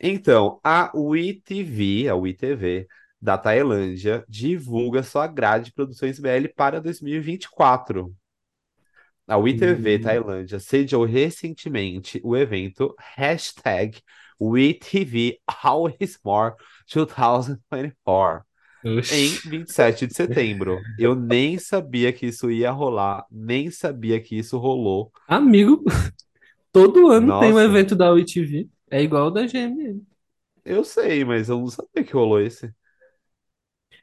Então, 0.01 0.61
a 0.65 0.93
WeTV, 0.97 2.09
a 2.09 2.17
WeTV 2.17 2.87
da 3.21 3.39
Tailândia, 3.39 4.25
divulga 4.29 5.03
sua 5.03 5.27
grade 5.27 5.67
de 5.67 5.73
produções 5.75 6.21
BL 6.21 6.49
para 6.49 6.81
2024. 6.81 8.15
A 9.29 9.37
WeTV 9.39 9.99
Hum, 9.99 10.01
Tailândia 10.01 10.61
sediou 10.61 11.05
recentemente 11.05 12.21
o 12.25 12.37
evento 12.37 12.95
hashtag 12.99 14.01
WeTV 14.41 15.41
Always 15.65 16.19
More 16.25 16.55
2024 16.93 18.45
em 18.89 18.99
oxi. 18.99 19.41
27 19.45 20.07
de 20.07 20.15
setembro. 20.15 20.89
Eu 20.97 21.15
nem 21.15 21.59
sabia 21.59 22.13
que 22.13 22.27
isso 22.27 22.51
ia 22.51 22.71
rolar, 22.71 23.27
nem 23.31 23.71
sabia 23.71 24.21
que 24.21 24.37
isso 24.37 24.59
rolou. 24.59 25.13
Amigo, 25.27 25.83
todo 26.73 27.09
ano 27.11 27.33
tem 27.37 27.53
um 27.53 27.61
Nossa, 27.61 27.61
evento 27.61 27.97
da 27.97 28.13
UITV. 28.13 28.71
É 28.91 29.03
igual 29.03 29.29
o 29.29 29.31
da 29.31 29.47
GMM. 29.47 30.07
eu 30.65 30.85
sei, 30.85 31.25
mas 31.25 31.49
eu 31.49 31.59
não 31.61 31.69
sabia 31.69 32.05
que 32.05 32.13
rolou 32.13 32.41
esse. 32.41 32.75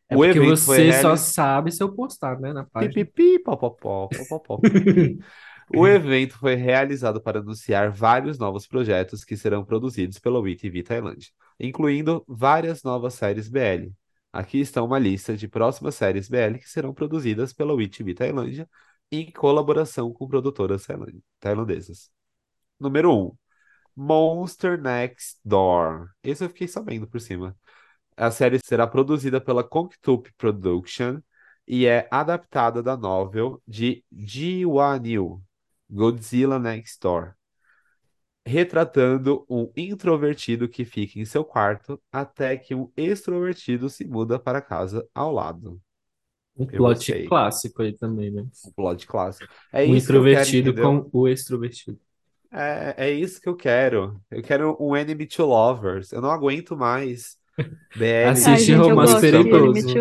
É 0.09 0.17
O 0.17 0.23
porque 0.23 0.39
evento 0.39 0.61
foi 0.61 0.79
você 0.79 0.93
só 0.93 1.15
realizado. 1.17 1.17
sabe 1.17 1.71
se 1.71 1.81
eu 1.83 1.93
postar, 1.93 2.39
né, 2.39 2.53
na 2.53 2.63
página. 2.65 3.05
Pipipi, 3.13 3.39
popopó, 3.39 4.09
popopó. 4.09 4.63
O 5.69 5.87
evento 5.87 6.37
foi 6.37 6.55
realizado 6.55 7.21
para 7.21 7.39
anunciar 7.39 7.91
vários 7.91 8.37
novos 8.37 8.67
projetos 8.67 9.23
que 9.25 9.37
serão 9.37 9.65
produzidos 9.65 10.19
pela 10.19 10.39
WeTV 10.39 10.83
Tailândia, 10.83 11.31
incluindo 11.59 12.23
várias 12.27 12.83
novas 12.83 13.13
séries 13.15 13.49
BL. 13.49 13.93
Aqui 14.33 14.59
está 14.59 14.81
uma 14.81 14.99
lista 14.99 15.37
de 15.37 15.47
próximas 15.47 15.95
séries 15.95 16.27
BL 16.27 16.57
que 16.57 16.69
serão 16.69 16.93
produzidas 16.93 17.53
pela 17.53 17.73
WeTV 17.73 18.15
Tailândia 18.15 18.67
em 19.11 19.31
colaboração 19.31 20.11
com 20.11 20.27
produtoras 20.27 20.85
tailan- 20.87 21.21
tailandesas. 21.39 22.11
Número 22.79 23.15
um, 23.15 23.37
Monster 23.95 24.81
Next 24.81 25.39
Door. 25.45 26.09
Esse 26.23 26.43
eu 26.45 26.49
fiquei 26.49 26.67
sabendo 26.67 27.07
por 27.07 27.21
cima. 27.21 27.55
A 28.17 28.31
série 28.31 28.59
será 28.63 28.87
produzida 28.87 29.39
pela 29.39 29.63
Konktop 29.63 30.31
Production 30.37 31.19
e 31.67 31.85
é 31.85 32.07
adaptada 32.11 32.81
da 32.83 32.97
novel 32.97 33.61
de 33.67 34.03
Ji 34.11 34.65
Hwa-nil, 34.65 35.43
Godzilla 35.89 36.59
Next 36.59 36.99
Door, 36.99 37.35
retratando 38.45 39.45
um 39.50 39.71
introvertido 39.75 40.67
que 40.69 40.85
fica 40.85 41.19
em 41.19 41.25
seu 41.25 41.45
quarto 41.45 42.01
até 42.12 42.57
que 42.57 42.75
um 42.75 42.91
extrovertido 42.97 43.89
se 43.89 44.05
muda 44.05 44.39
para 44.39 44.59
a 44.59 44.62
casa 44.62 45.07
ao 45.13 45.31
lado. 45.31 45.81
Um 46.57 46.67
Eu 46.71 46.77
plot 46.77 46.83
gostei. 46.83 47.25
clássico 47.25 47.81
aí 47.81 47.93
também, 47.97 48.31
né? 48.31 48.45
Um 48.65 48.71
plot 48.73 49.07
clássico. 49.07 49.47
É 49.71 49.83
O 49.83 49.95
isso 49.95 50.13
que 50.13 50.25
quero, 50.25 50.51
introvertido 50.51 50.73
com 50.75 51.09
o 51.12 51.27
extrovertido. 51.27 52.00
É, 52.51 53.07
é 53.07 53.12
isso 53.12 53.41
que 53.41 53.50
eu 53.50 53.55
quero. 53.55 54.21
Eu 54.29 54.41
quero 54.43 54.77
um 54.79 54.95
Enemy 54.95 55.25
to 55.27 55.45
Lovers. 55.45 56.12
Eu 56.12 56.21
não 56.21 56.29
aguento 56.31 56.77
mais 56.77 57.38
BL 57.95 58.31
Assiste 58.31 58.65
gente, 58.67 58.75
Romance 58.75 59.19
Perigoso. 59.19 60.00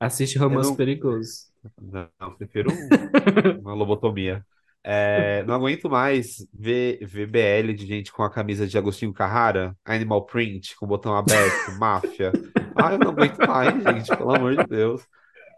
Assiste 0.00 0.38
Romance 0.38 0.68
não, 0.70 0.76
Perigoso. 0.76 1.46
não, 1.80 2.08
não, 2.20 2.36
prefiro 2.36 2.70
um- 2.72 3.60
uma 3.60 3.74
lobotomia. 3.74 4.44
É, 4.88 5.42
não 5.44 5.54
aguento 5.54 5.90
mais 5.90 6.46
ver, 6.54 7.04
ver 7.04 7.26
BL 7.26 7.72
de 7.74 7.84
gente 7.84 8.12
com 8.12 8.22
a 8.22 8.30
camisa 8.30 8.68
de 8.68 8.78
Agostinho 8.78 9.12
Carrara, 9.12 9.76
Animal 9.84 10.24
Print, 10.26 10.76
com 10.76 10.84
o 10.86 10.88
botão 10.88 11.16
aberto, 11.16 11.72
máfia. 11.76 12.30
Ah, 12.76 12.92
eu 12.92 12.98
não 12.98 13.10
aguento 13.10 13.44
mais, 13.44 13.82
gente, 13.82 14.14
pelo 14.16 14.32
amor 14.32 14.54
de 14.56 14.64
Deus. 14.64 15.02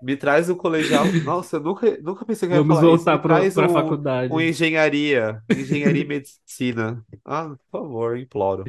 Me 0.00 0.16
traz 0.16 0.49
um 0.49 0.54
colegial. 0.54 1.04
Nossa, 1.25 1.56
eu 1.56 1.61
nunca, 1.61 1.99
nunca 2.00 2.25
pensei 2.25 2.49
que 2.49 2.54
eu 2.54 2.58
ia 2.58 2.62
Vamos 2.62 2.80
falar 2.80 2.80
voltar 2.80 3.18
para 3.18 3.37
traz 3.37 3.58
a 3.58 3.66
um, 3.66 3.66
um 3.66 3.68
faculdade. 3.68 4.32
engenharia, 4.40 5.42
engenharia 5.54 6.02
e 6.02 6.06
medicina. 6.06 7.04
Ah, 7.25 7.50
por 7.70 7.80
favor, 7.82 8.16
imploro. 8.18 8.64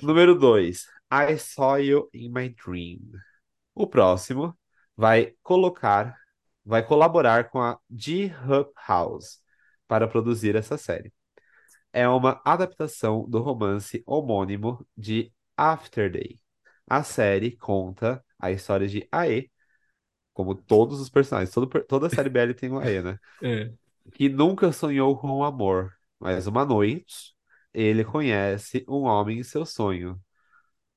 Número 0.00 0.34
2. 0.34 0.86
I 1.12 1.36
Saw 1.38 1.78
You 1.78 2.08
in 2.14 2.30
My 2.30 2.48
Dream. 2.48 3.00
O 3.74 3.86
próximo 3.86 4.56
vai 4.96 5.34
colocar, 5.42 6.16
vai 6.64 6.84
colaborar 6.84 7.50
com 7.50 7.60
a 7.60 7.78
G-Hub 7.90 8.70
House 8.88 9.40
para 9.86 10.08
produzir 10.08 10.56
essa 10.56 10.78
série. 10.78 11.12
É 11.92 12.08
uma 12.08 12.40
adaptação 12.44 13.28
do 13.28 13.40
romance 13.40 14.02
homônimo 14.06 14.84
de 14.96 15.32
After 15.56 16.10
Day. 16.10 16.40
A 16.88 17.02
série 17.02 17.56
conta 17.56 18.24
a 18.38 18.50
história 18.50 18.88
de 18.88 19.06
Ae, 19.12 19.50
como 20.32 20.54
todos 20.54 21.00
os 21.00 21.08
personagens, 21.08 21.54
todo 21.54 21.68
toda 21.84 22.08
a 22.08 22.10
série 22.10 22.28
BL 22.28 22.52
tem 22.54 22.70
um 22.70 22.78
Ae, 22.78 23.00
né? 23.00 23.18
É. 23.42 23.72
Que 24.12 24.28
nunca 24.28 24.72
sonhou 24.72 25.16
com 25.16 25.30
o 25.30 25.44
amor, 25.44 25.92
mas 26.18 26.46
uma 26.46 26.64
noite 26.64 27.34
ele 27.72 28.04
conhece 28.04 28.84
um 28.88 29.02
homem 29.02 29.38
em 29.38 29.42
seu 29.42 29.64
sonho. 29.64 30.20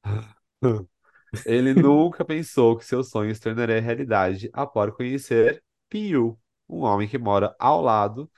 Ele 1.46 1.74
nunca 1.74 2.26
pensou 2.26 2.78
que 2.78 2.86
seu 2.86 3.04
sonho 3.04 3.34
se 3.36 3.42
tornaria 3.42 3.82
realidade 3.82 4.50
após 4.54 4.94
conhecer 4.96 5.64
Piu, 5.90 6.40
um 6.70 6.80
homem 6.84 7.08
que 7.08 7.18
mora 7.18 7.56
ao 7.60 7.82
lado 7.82 8.30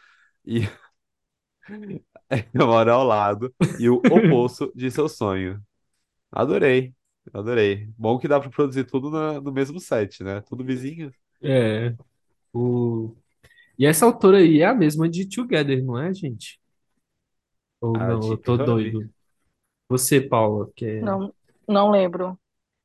e 0.46 0.62
mora 2.54 2.94
ao 2.94 3.04
lado 3.04 3.54
e 3.78 3.90
o 3.90 4.06
oposto 4.10 4.72
de 4.76 4.92
seu 4.92 5.08
sonho. 5.10 5.62
Adorei, 6.32 6.96
adorei. 7.34 7.88
Bom 7.98 8.20
que 8.20 8.28
dá 8.30 8.40
pra 8.40 8.50
produzir 8.50 8.86
tudo 8.86 9.10
na- 9.12 9.42
no 9.42 9.52
mesmo 9.54 9.80
set, 9.82 10.24
né? 10.24 10.42
Tudo 10.42 10.66
vizinho. 10.66 11.14
É. 11.42 11.96
O... 12.54 13.16
E 13.80 13.86
essa 13.86 14.06
autora 14.06 14.40
aí 14.40 14.62
é 14.62 14.66
a 14.68 14.76
mesma 14.76 15.10
de 15.10 15.28
Together, 15.28 15.84
não 15.84 16.00
é, 16.00 16.14
gente? 16.14 16.60
Ou 17.82 18.00
A 18.00 18.00
não, 18.00 18.32
eu 18.32 18.38
tô 18.38 18.58
Hub. 18.58 18.58
doido. 18.58 19.12
Você, 19.90 20.22
Paula, 20.22 20.72
que 20.76 20.86
é 20.86 21.02
Não, 21.02 21.34
não 21.68 21.92
lembro. 21.92 22.40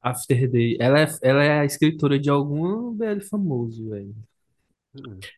After 0.04 0.50
Day, 0.50 0.76
ela 0.80 1.00
é, 1.02 1.06
ela 1.22 1.44
é 1.44 1.60
a 1.60 1.64
escritora 1.66 2.18
de 2.18 2.30
algum 2.30 2.92
BL 2.94 3.20
famoso, 3.22 3.90
velho. 3.90 4.14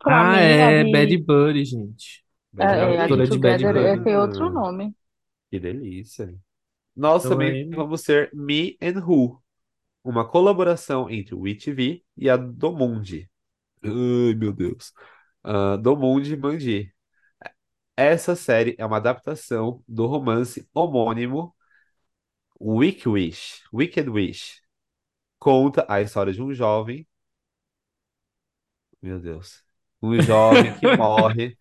Pra 0.03 0.23
Ah, 0.33 0.37
mim, 0.37 0.61
é 0.61 0.85
de, 0.85 0.85
Bad 0.85 1.17
Buddy, 1.19 1.65
gente. 1.65 2.25
Bad 2.53 2.75
é 2.75 2.83
a 2.83 2.89
é, 2.89 2.95
é, 2.97 3.01
a 3.03 3.09
de 3.09 3.17
autora 3.17 3.29
de 3.29 3.39
Buddy. 3.39 3.39
Bad 3.39 3.65
Together 3.65 3.77
é, 3.77 3.97
Buddy. 3.97 4.03
tem 4.03 4.17
outro 4.17 4.51
nome. 4.51 4.95
que 5.51 5.59
delícia. 5.61 6.35
Nós 6.97 7.27
Então 7.27 7.29
também 7.29 7.63
aí, 7.63 7.71
vamos 7.75 8.03
ser 8.03 8.31
Me 8.35 8.77
and 8.83 9.01
Who, 9.07 9.43
uma 10.05 10.29
colaboração 10.29 11.11
entre 11.11 11.35
o 11.35 11.41
WeTV 11.43 12.05
e 12.17 12.31
a 12.31 12.37
Domundi. 12.39 13.31
Ai, 13.85 14.35
meu 14.37 14.53
Deus. 14.55 14.93
Ah, 15.45 15.77
Domundi 15.79 16.37
Mandi. 16.37 16.93
Essa 17.97 18.37
série 18.37 18.75
é 18.79 18.85
uma 18.87 18.99
adaptação 18.99 19.83
do 19.89 20.07
romance 20.07 20.69
homônimo 20.75 21.55
Wicked 22.61 23.07
Wish. 23.09 23.63
Wicked 23.73 24.09
Wish. 24.11 24.61
Conta 25.39 25.87
a 25.89 26.01
história 26.03 26.33
de 26.33 26.43
um 26.43 26.53
jovem, 26.55 27.07
meu 29.03 29.19
Deus, 29.21 29.63
um 30.03 30.19
jovem 30.21 30.75
que 30.75 30.89
morre 30.91 31.57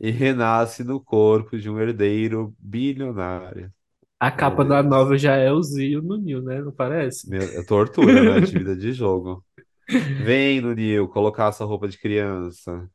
e 0.00 0.10
renasce 0.10 0.84
no 0.84 1.00
corpo 1.02 1.58
de 1.58 1.70
um 1.70 1.78
herdeiro 1.80 2.54
bilionário. 2.58 3.72
a 4.20 4.30
capa 4.30 4.64
da 4.64 4.80
novela 4.82 5.18
já 5.18 5.34
é 5.36 5.52
o 5.52 5.60
Zio 5.62 6.00
no 6.02 6.16
Nil, 6.16 6.40
né? 6.42 6.60
Não 6.62 6.72
parece? 6.72 7.26
Meu, 7.26 7.42
é 7.58 7.62
tortura, 7.62 8.24
né? 8.24 8.40
De 8.40 8.54
vida 8.54 8.76
de 8.76 8.92
jogo. 8.92 9.44
Vem 10.16 10.60
no 10.60 10.74
Nil 10.74 11.08
colocar 11.08 11.52
sua 11.52 11.66
roupa 11.66 11.88
de 11.88 11.98
criança. 11.98 12.90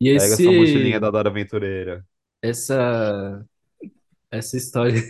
E 0.00 0.08
Pega 0.14 0.38
sua 0.38 0.52
mochilinha 0.52 0.98
esse, 0.98 1.00
da 1.00 1.10
Dora 1.10 1.30
Aventureira. 1.30 2.06
essa, 2.42 3.46
essa 4.30 4.56
história. 4.56 5.02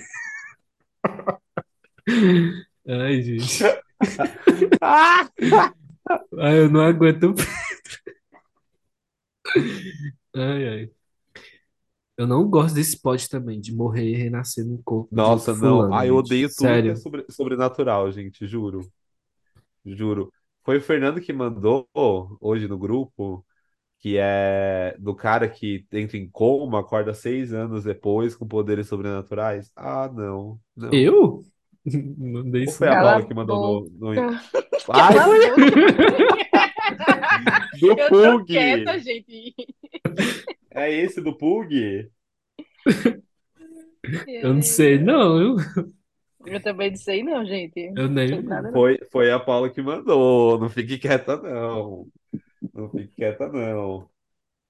Ai, 2.88 3.23
gente. 3.23 3.64
Ah! 4.80 5.28
Ai, 6.38 6.59
eu 6.61 6.71
não 6.71 6.80
aguento. 6.80 7.35
Ai, 10.35 10.69
ai. 10.69 10.90
Eu 12.16 12.26
não 12.26 12.49
gosto 12.49 12.75
desse 12.75 13.00
plot 13.00 13.28
também, 13.28 13.61
de 13.61 13.75
morrer 13.75 14.04
e 14.11 14.14
renascer 14.14 14.64
no 14.66 14.83
corpo 14.83 15.09
de 15.11 15.16
Nossa, 15.16 15.54
não. 15.54 15.80
fulano, 15.80 15.95
Ai, 15.95 16.11
eu 16.11 16.16
gente. 16.16 16.25
odeio 16.26 16.49
tudo 16.49 16.83
que 16.83 16.88
é 16.90 16.95
Sério. 16.95 16.97
sobre- 16.97 17.25
sobrenatural, 17.30 18.11
gente, 18.12 18.47
juro. 18.47 18.80
Juro. 19.85 20.33
Foi 20.62 20.76
o 20.78 20.83
Fernando 20.83 21.21
que 21.21 21.33
mandou 21.33 21.88
hoje 22.40 22.69
no 22.69 22.78
grupo, 22.78 23.45
que 23.99 24.16
é 24.19 24.95
do 24.99 25.14
cara 25.14 25.49
que 25.49 25.87
entra 25.92 26.19
em 26.19 26.28
coma, 26.28 26.80
acorda 26.80 27.14
seis 27.14 27.52
anos 27.52 27.85
depois 27.85 28.35
com 28.37 28.47
poderes 28.47 28.88
sobrenaturais. 28.88 29.71
Ah, 29.75 30.11
não, 30.12 30.61
não. 30.76 30.90
Eu? 30.92 31.42
Não 31.84 32.49
dei 32.50 32.64
Ou 32.66 32.72
isso, 32.72 32.78
foi 32.78 32.88
a 32.88 32.96
Paula 32.96 33.22
que 33.26 33.34
mandou 33.34 33.58
no, 33.58 34.12
no... 34.14 34.30
Ai, 34.92 35.18
Cala 35.18 35.25
a 35.25 35.28
foi 35.28 35.38
boca. 35.38 35.56
do 37.80 37.96
Eu 37.96 38.12
tô 38.20 38.44
Pug! 38.44 38.46
quieta, 38.46 38.99
gente. 38.99 39.54
É 40.70 40.90
esse 40.92 41.20
do 41.20 41.37
Pug? 41.37 42.10
Eu 44.26 44.54
não 44.54 44.62
sei, 44.62 44.99
não. 44.99 45.40
Eu, 45.40 45.56
Eu 46.44 46.60
também 46.62 46.90
não 46.90 46.96
sei, 46.96 47.22
não, 47.22 47.44
gente. 47.46 47.90
eu 47.94 48.08
Não 48.08 48.08
nem. 48.08 48.42
nada, 48.42 48.70
não. 48.70 48.72
Foi, 48.72 48.99
foi 49.10 49.30
a 49.30 49.40
Paula 49.40 49.70
que 49.70 49.82
mandou. 49.82 50.58
Não 50.58 50.68
fique 50.68 50.99
quieta, 50.99 51.37
não. 51.37 52.08
Não 52.75 52.90
fique 52.90 53.08
quieta, 53.16 53.49
não. 53.49 54.10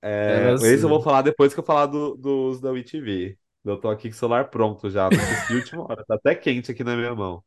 É, 0.02 0.56
Ela 0.58 0.58
esse 0.60 0.84
eu 0.84 0.88
vou 0.88 1.00
sim. 1.00 1.02
falar 1.02 1.22
depois 1.22 1.54
que 1.54 1.60
eu 1.60 1.64
falar 1.64 1.86
do- 1.86 2.16
dos 2.16 2.60
da 2.60 2.70
WeTV. 2.72 3.38
Eu 3.64 3.76
tô 3.76 3.88
aqui 3.90 4.08
com 4.08 4.14
o 4.14 4.18
celular 4.18 4.48
pronto 4.50 4.88
já. 4.90 5.08
Não 5.10 5.46
de 5.48 5.54
última 5.54 5.82
hora. 5.84 6.04
Tá 6.06 6.14
até 6.14 6.34
quente 6.34 6.70
aqui 6.70 6.82
na 6.82 6.96
minha 6.96 7.14
mão. 7.14 7.42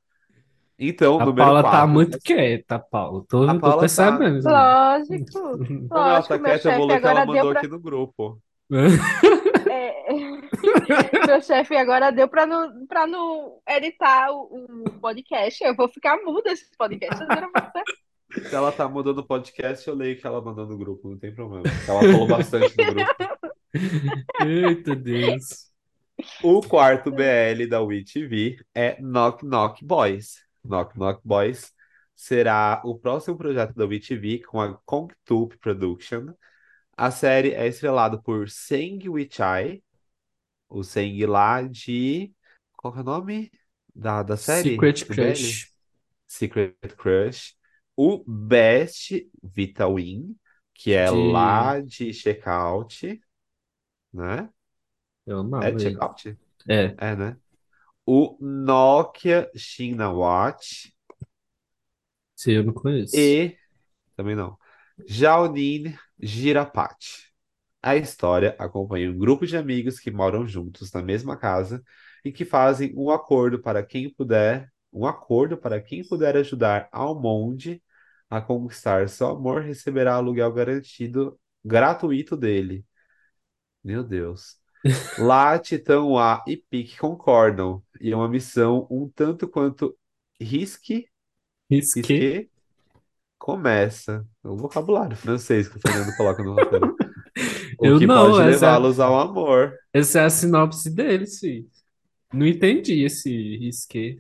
Então, 0.78 1.20
A 1.20 1.26
número 1.26 1.46
Paula 1.46 1.64
tá 1.64 1.70
4. 1.72 1.88
muito 1.88 2.20
quieta, 2.20 2.80
Paula. 2.80 3.24
Tô, 3.30 3.44
A 3.44 3.54
tô 3.54 3.60
Paula 3.60 3.76
tá. 3.76 3.80
percebendo. 3.82 4.38
isso. 4.40 4.50
Lógico, 4.50 5.42
Como 5.88 5.88
ela 5.92 6.22
tá 6.22 6.36
lógico, 6.36 6.40
meu 6.40 6.44
quieta, 6.44 6.70
eu 6.70 6.78
vou 6.78 6.88
chefe 6.88 6.88
ler 6.88 6.98
o 6.98 7.02
que 7.02 7.08
ela 7.08 7.22
agora 7.22 7.26
deu 7.26 7.36
mandou 7.36 7.52
pra. 7.52 7.60
aqui 7.60 7.68
no 7.70 7.80
grupo. 7.80 8.42
é, 9.70 9.94
Meu 11.28 11.42
chefe 11.42 11.76
agora 11.76 12.12
deu 12.12 12.28
pra 12.28 12.46
não, 12.46 12.86
pra 12.88 13.08
não 13.08 13.60
editar 13.70 14.32
o, 14.32 14.66
o 14.88 15.00
podcast. 15.00 15.64
Eu 15.64 15.76
vou 15.76 15.88
ficar 15.90 16.18
muda 16.24 16.52
esse 16.52 16.70
podcast. 16.78 17.24
Se 18.50 18.56
ela 18.56 18.72
tá 18.72 18.88
mudando 18.90 19.20
o 19.20 19.28
podcast, 19.28 19.88
eu 19.88 19.96
leio 19.96 20.18
o 20.18 20.20
que 20.20 20.26
ela 20.26 20.42
mandou 20.42 20.66
no 20.66 20.76
grupo, 20.76 21.08
não 21.08 21.20
tem 21.20 21.34
problema. 21.34 21.64
Ela 21.88 22.02
falou 22.02 22.28
bastante 22.28 22.74
no 22.76 22.94
grupo. 22.96 23.16
Eita 24.44 24.96
Deus. 24.96 25.72
O 26.44 26.62
quarto 26.62 27.12
BL 27.12 27.68
da 27.68 27.82
WeTV 27.82 28.58
é 28.74 29.02
Knock 29.02 29.44
Knock 29.46 29.84
Boys. 29.84 30.36
Knock 30.64 30.98
Knock 30.98 31.22
Boys 31.24 31.74
será 32.16 32.82
o 32.86 32.98
próximo 32.98 33.38
projeto 33.38 33.74
da 33.74 33.86
WeTV 33.86 34.40
com 34.44 34.62
a 34.62 34.78
Kongtube 34.86 35.58
Production. 35.58 36.28
A 36.96 37.10
série 37.10 37.54
é 37.54 37.68
estrelada 37.68 38.22
por 38.22 38.50
Seng 38.50 39.10
Wichai, 39.10 39.82
o 40.70 40.84
Seng 40.84 41.26
lá 41.26 41.62
de. 41.62 42.32
Qual 42.78 42.96
é 42.96 43.00
o 43.00 43.04
nome 43.04 43.52
da, 43.96 44.22
da 44.24 44.38
série? 44.38 44.72
Secret? 44.72 45.06
Crush. 45.06 45.74
Secret 46.28 46.76
Crush. 46.98 47.56
O 47.96 48.24
Best 48.28 49.30
Vita 49.42 49.88
Win, 49.88 50.36
que 50.74 50.94
é 50.94 51.10
De- 51.10 51.32
lá 51.32 51.80
de 51.80 52.14
Checkout, 52.14 53.22
né? 54.14 54.50
Eu 55.26 55.40
amava 55.40 55.68
É 55.68 55.70
ele. 55.70 55.80
Checkout? 55.80 56.38
É. 56.70 56.98
É, 56.98 57.16
né? 57.16 57.38
O 58.06 58.38
Nokia 58.42 59.50
China 59.56 60.12
Watch 60.12 60.94
Se 62.36 62.52
eu 62.54 62.64
não 62.64 62.74
conheço. 62.74 63.16
e 63.16 63.56
também 64.16 64.36
não. 64.36 64.58
Jaonin 65.08 65.96
Girapati. 66.20 67.32
A 67.82 67.96
história 67.98 68.56
acompanha 68.60 69.12
um 69.12 69.18
grupo 69.18 69.46
de 69.46 69.58
amigos 69.58 70.00
que 70.00 70.12
moram 70.12 70.48
juntos 70.48 70.92
na 70.94 71.02
mesma 71.02 71.38
casa 71.38 71.84
e 72.26 72.32
que 72.32 72.46
fazem 72.46 72.94
um 72.98 73.12
acordo 73.12 73.62
para 73.62 73.84
quem 73.86 74.14
puder, 74.14 74.70
um 74.92 75.06
acordo 75.06 75.58
para 75.58 75.82
quem 75.82 76.08
puder 76.08 76.38
ajudar 76.38 76.90
Almonde 76.92 77.84
a 78.30 78.42
conquistar 78.42 79.10
seu 79.10 79.28
amor 79.30 79.62
receberá 79.64 80.16
aluguel 80.16 80.52
garantido 80.54 81.40
gratuito 81.64 82.38
dele. 82.38 82.86
Meu 83.84 84.04
Deus. 84.04 84.62
Lá, 85.18 85.54
A 85.56 86.44
e 86.48 86.58
Pique 86.58 86.98
concordam, 86.98 87.82
e 88.02 88.12
é 88.12 88.16
uma 88.16 88.28
missão 88.28 88.88
um 88.92 89.10
tanto 89.10 89.48
quanto 89.48 89.96
risque, 90.40 91.08
Risqué. 91.70 92.04
risque 92.04 92.50
começa. 93.38 94.26
É 94.44 94.48
o 94.48 94.58
vocabulário 94.58 95.16
francês 95.18 95.68
que 95.68 95.78
o 95.78 95.82
Fernando 95.82 96.16
coloca 96.16 96.44
no 96.44 96.54
roteiro. 96.54 96.96
O 97.80 97.86
Eu 97.86 98.00
que 98.00 98.08
não, 98.08 98.26
pode 98.28 98.42
essa- 98.50 98.66
levá-los 98.68 99.00
ao 99.00 99.20
amor. 99.20 99.74
Essa 99.94 100.22
é 100.22 100.26
a 100.26 100.30
sinopse 100.30 100.90
dele, 100.90 101.26
sim. 101.28 101.68
Não 102.34 102.46
entendi 102.48 103.04
esse 103.04 103.58
risqué. 103.58 104.18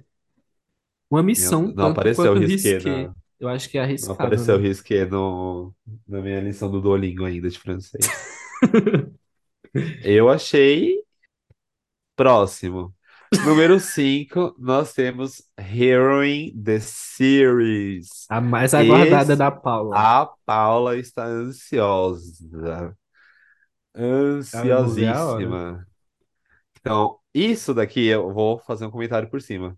Uma 1.10 1.24
missão 1.24 1.74
Não 1.76 1.88
apareceu 1.88 2.34
risque 2.34 2.70
risqué. 2.70 2.80
na, 2.80 3.16
Eu 3.40 3.48
acho 3.50 3.70
que 3.70 3.78
é 3.78 3.82
não 3.82 3.84
arriscado, 3.84 4.16
apareceu 4.16 4.58
né? 4.58 4.60
risque 4.60 5.06
no, 5.06 5.74
na 6.08 6.22
minha 6.22 6.42
lição 6.42 6.70
do 6.72 6.82
Duolingo 6.82 7.26
ainda 7.26 7.50
de 7.50 7.60
francês. 7.60 8.18
Eu 10.04 10.30
achei 10.30 10.98
próximo. 12.16 12.94
Número 13.46 13.80
5, 13.80 14.56
nós 14.60 14.94
temos 14.94 15.42
Heroine 15.58 16.54
the 16.64 16.80
Series. 16.80 18.28
A 18.30 18.40
mais 18.40 18.74
aguardada 18.76 19.34
Esse- 19.34 19.36
da 19.36 19.50
Paula. 19.50 19.96
A 19.98 20.26
Paula 20.46 20.98
está 20.98 21.26
ansiosa. 21.26 22.96
Ansiosíssima. 23.96 25.88
Então, 26.80 27.18
isso 27.34 27.74
daqui 27.74 28.06
eu 28.06 28.32
vou 28.32 28.60
fazer 28.60 28.86
um 28.86 28.92
comentário 28.92 29.30
por 29.30 29.42
cima. 29.42 29.76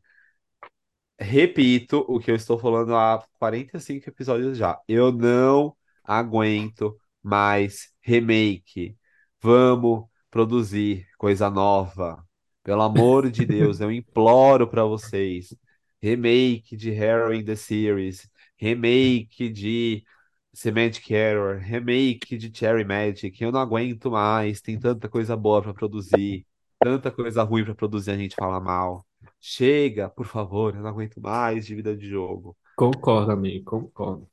Repito 1.17 2.03
o 2.09 2.19
que 2.19 2.29
eu 2.29 2.35
estou 2.35 2.59
falando 2.59 2.93
há 2.95 3.23
45 3.39 4.09
episódios 4.09 4.57
já. 4.57 4.77
Eu 4.87 5.13
não 5.13 5.75
aguento 6.03 6.97
mais 7.23 7.89
remake. 8.01 8.97
Vamos 9.45 10.07
produzir 10.31 11.05
coisa 11.19 11.51
nova. 11.51 12.27
Pelo 12.63 12.81
amor 12.81 13.29
de 13.29 13.45
Deus, 13.45 13.79
eu 13.79 13.91
imploro 13.91 14.67
para 14.67 14.83
vocês. 14.83 15.55
Remake 16.01 16.75
de 16.75 16.89
Harry 16.89 17.43
the 17.43 17.55
Series, 17.55 18.27
remake 18.57 19.47
de 19.49 20.03
Semantic 20.51 21.11
Error, 21.11 21.59
remake 21.59 22.39
de 22.39 22.51
Cherry 22.57 22.83
Magic. 22.83 23.39
Eu 23.39 23.51
não 23.51 23.59
aguento 23.59 24.09
mais. 24.09 24.61
Tem 24.61 24.79
tanta 24.79 25.07
coisa 25.07 25.37
boa 25.37 25.61
para 25.61 25.75
produzir, 25.75 26.43
tanta 26.79 27.11
coisa 27.11 27.43
ruim 27.43 27.63
para 27.63 27.75
produzir, 27.75 28.09
a 28.09 28.17
gente 28.17 28.35
fala 28.35 28.59
mal. 28.59 29.05
Chega, 29.39 30.09
por 30.09 30.25
favor, 30.25 30.75
eu 30.75 30.81
não 30.81 30.89
aguento 30.89 31.21
mais 31.21 31.67
de 31.67 31.75
vida 31.75 31.95
de 31.95 32.09
jogo. 32.09 32.57
Concordo, 32.75 33.31
amigo, 33.31 33.63
concordo. 33.63 34.27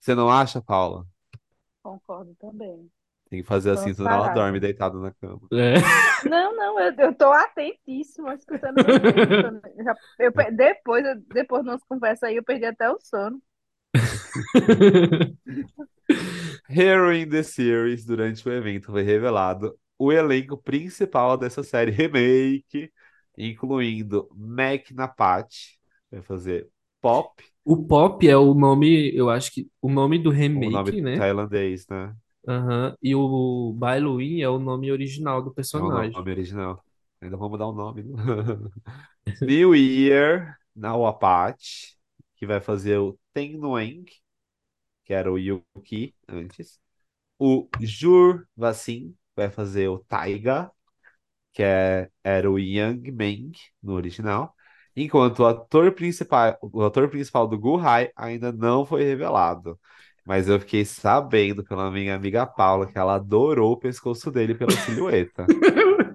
Você 0.00 0.14
não 0.14 0.30
acha, 0.30 0.58
Paula? 0.62 1.06
Concordo 1.82 2.34
também. 2.40 2.90
Tem 3.32 3.40
que 3.42 3.48
fazer 3.48 3.70
assim, 3.70 3.94
senão 3.94 4.12
ela 4.12 4.28
dorme 4.28 4.60
deitada 4.60 4.98
na 4.98 5.10
cama. 5.12 5.40
É. 5.52 5.76
Não, 6.28 6.54
não, 6.54 6.78
eu, 6.80 6.94
eu 6.98 7.14
tô 7.14 7.32
atentíssima, 7.32 8.34
escutando. 8.34 8.80
Eu 9.76 9.84
já- 9.84 9.96
eu 10.18 10.32
depois, 10.56 11.04
eu- 11.04 11.20
depois 11.32 11.64
da 11.64 11.72
nossa 11.72 11.84
conversa 11.88 12.26
aí, 12.26 12.36
eu 12.36 12.44
perdi 12.44 12.64
até 12.66 12.88
o 12.90 12.98
sono. 13.00 13.42
Heroine 16.68 17.26
the 17.30 17.42
Series, 17.42 18.04
durante 18.04 18.46
o 18.48 18.52
evento, 18.52 18.86
foi 18.90 19.02
revelado 19.02 19.78
o 19.98 20.12
elenco 20.12 20.56
principal 20.56 21.36
dessa 21.36 21.62
série 21.62 21.90
remake, 21.90 22.92
incluindo 23.36 24.28
Mac 24.34 24.90
Napati, 24.92 25.78
vai 26.10 26.22
fazer 26.22 26.68
Pop, 27.00 27.42
O 27.64 27.76
Pop 27.86 28.26
é 28.28 28.36
o 28.36 28.54
nome, 28.54 29.10
eu 29.16 29.30
acho 29.30 29.52
que 29.52 29.68
o 29.80 29.88
nome 29.90 30.18
do 30.18 30.30
o 30.52 30.70
remake, 30.70 30.70
nome 30.70 31.02
né? 31.02 31.14
tailandês, 31.14 31.86
né? 31.88 32.16
Aham. 32.46 32.96
E 33.02 33.14
o 33.16 33.72
Bailuin 33.74 34.40
é 34.42 34.48
o 34.48 34.58
nome 34.58 34.90
original 34.92 35.42
do 35.42 35.52
É 35.74 35.80
o 35.82 35.90
personagem. 35.90 36.12
nome 36.12 36.30
original. 36.30 36.84
Ainda 37.20 37.36
vou 37.36 37.48
mudar 37.50 37.66
o 37.66 37.72
nome. 37.72 38.02
New 39.40 39.74
Year 39.74 40.56
Nawapati, 40.76 41.96
que 42.36 42.46
vai 42.46 42.60
fazer 42.60 42.98
o 42.98 43.18
Ten 43.34 43.56
Nguyen, 43.58 44.04
que 45.04 45.12
era 45.14 45.30
o 45.32 45.38
Yuki 45.38 46.14
antes. 46.28 46.80
O 47.38 47.68
Jur 47.80 48.46
Vassin 48.56 49.16
vai 49.36 49.50
fazer 49.50 49.88
o 49.88 49.98
Taiga, 50.00 50.70
que 51.52 51.62
é, 51.62 52.10
era 52.24 52.50
o 52.50 52.58
Yang 52.58 53.12
Meng 53.12 53.52
no 53.82 53.94
original. 53.94 54.54
Enquanto 54.96 55.40
o 55.40 55.46
ator 55.46 55.92
principal, 55.94 56.58
o 56.62 56.82
ator 56.84 57.08
principal 57.10 57.48
do 57.48 57.58
Guhai 57.58 58.10
ainda 58.16 58.52
não 58.52 58.84
foi 58.86 59.04
revelado. 59.04 59.80
Mas 60.24 60.48
eu 60.48 60.60
fiquei 60.60 60.84
sabendo 60.84 61.64
pela 61.64 61.90
minha 61.90 62.14
amiga 62.14 62.46
Paula 62.46 62.86
que 62.86 62.98
ela 62.98 63.16
adorou 63.16 63.72
o 63.72 63.76
pescoço 63.78 64.30
dele 64.30 64.54
pela 64.54 64.76
silhueta. 64.76 65.52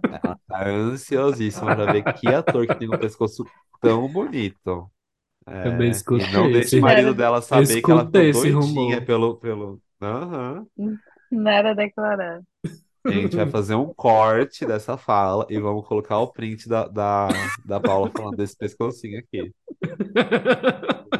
Ela 0.09 0.39
tá 0.47 0.67
ansiosíssima 0.69 1.73
pra 1.73 1.87
ver 1.87 2.03
que 2.13 2.31
ator 2.33 2.67
que 2.67 2.75
tem 2.75 2.89
um 2.89 2.97
pescoço 2.97 3.51
tão 3.81 4.07
bonito. 4.11 4.89
É, 5.47 5.61
Também 5.61 5.89
escutei 5.91 6.27
não 6.27 6.49
deixe 6.51 6.75
esse- 6.75 6.77
o 6.77 6.79
marido 6.81 7.13
dela 7.13 7.41
saber 7.41 7.81
que 7.81 7.91
ela 7.91 8.03
ficou 8.05 8.05
escutei 8.05 8.29
esse 8.29 8.49
doidinha 8.49 8.51
rumor. 8.51 9.05
pelo, 9.05 9.37
pelo... 9.37 9.81
Aham. 10.01 10.67
Nada 11.31 11.73
declarado. 11.75 12.45
A 13.07 13.11
gente 13.11 13.35
vai 13.35 13.49
fazer 13.49 13.75
um 13.75 13.93
corte 13.93 14.65
dessa 14.65 14.97
fala 14.97 15.45
e 15.49 15.59
vamos 15.59 15.87
colocar 15.87 16.19
o 16.19 16.27
print 16.27 16.67
da, 16.67 16.87
da, 16.87 17.29
da 17.65 17.79
Paula 17.79 18.11
falando 18.11 18.35
desse 18.37 18.55
pescocinho 18.57 19.19
aqui. 19.19 19.53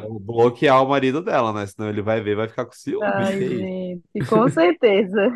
Vamos 0.02 0.22
bloquear 0.22 0.84
o 0.84 0.90
marido 0.90 1.22
dela, 1.22 1.54
né? 1.54 1.66
Senão 1.66 1.90
ele 1.90 2.02
vai 2.02 2.22
ver 2.22 2.32
e 2.32 2.36
vai 2.36 2.48
ficar 2.48 2.66
com 2.66 2.74
ciúme. 2.74 3.06
Ai, 3.06 3.40
gente, 3.40 4.28
com 4.28 4.48
certeza. 4.50 5.34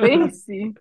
Pense. 0.00 0.72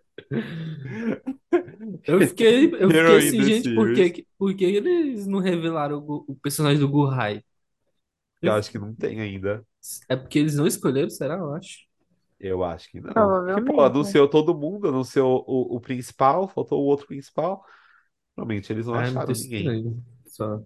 Eu 2.06 2.22
fiquei, 2.28 2.66
eu 2.74 2.90
fiquei 2.90 3.18
assim, 3.18 3.44
gente, 3.44 3.76
por 3.76 3.94
que, 3.94 4.26
por 4.38 4.54
que 4.56 4.64
eles 4.64 5.28
não 5.28 5.40
revelaram 5.40 6.00
o, 6.00 6.26
o 6.28 6.36
personagem 6.36 6.80
do 6.80 6.88
Guhai? 6.88 7.44
Eu 8.42 8.54
acho 8.54 8.72
que 8.72 8.80
não 8.80 8.94
tem 8.94 9.20
ainda. 9.20 9.64
É 10.10 10.16
porque 10.16 10.40
eles 10.40 10.56
não 10.56 10.66
escolheram, 10.66 11.10
será? 11.10 11.36
Eu 11.36 11.54
acho. 11.54 11.91
Eu 12.42 12.64
acho 12.64 12.90
que 12.90 13.00
não. 13.02 13.38
Porque, 13.46 13.62
pô, 13.62 13.82
né? 13.84 13.84
anunciou 13.84 14.28
todo 14.30 14.56
mundo, 14.58 14.88
anunciou 14.90 15.44
o, 15.48 15.76
o 15.78 15.82
principal, 15.82 16.48
faltou 16.50 16.82
o 16.82 16.86
outro 16.88 17.08
principal. 17.08 17.64
Provavelmente 18.36 18.74
eles 18.74 18.88
não 18.88 18.96
Ah, 18.96 19.06
é 19.08 19.12
muito 19.12 19.32
acharam 19.32 19.36
ninguém. 19.36 19.80
estranho. 19.80 20.04
Só. 20.26 20.62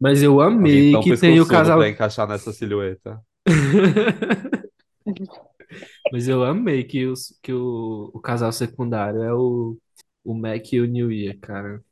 Mas 0.00 0.22
eu 0.22 0.40
Alguém 0.60 0.86
amei 0.86 0.88
tão 0.88 1.02
que 1.02 1.14
tem 1.14 1.40
o 1.40 1.46
pescoçudo 1.46 1.48
casal. 1.48 1.80
pra 1.80 1.88
encaixar 1.88 2.28
nessa 2.28 2.52
silhueta. 2.52 3.20
Mas 6.10 6.28
eu 6.28 6.44
amei 6.44 6.84
que, 6.84 7.06
os, 7.06 7.38
que 7.42 7.52
o, 7.52 8.10
o 8.14 8.20
casal 8.20 8.52
secundário 8.52 9.22
é 9.22 9.32
o, 9.34 9.78
o 10.24 10.34
Mac 10.34 10.72
e 10.72 10.80
o 10.80 10.86
New 10.86 11.10
Year, 11.12 11.38
cara. 11.40 11.84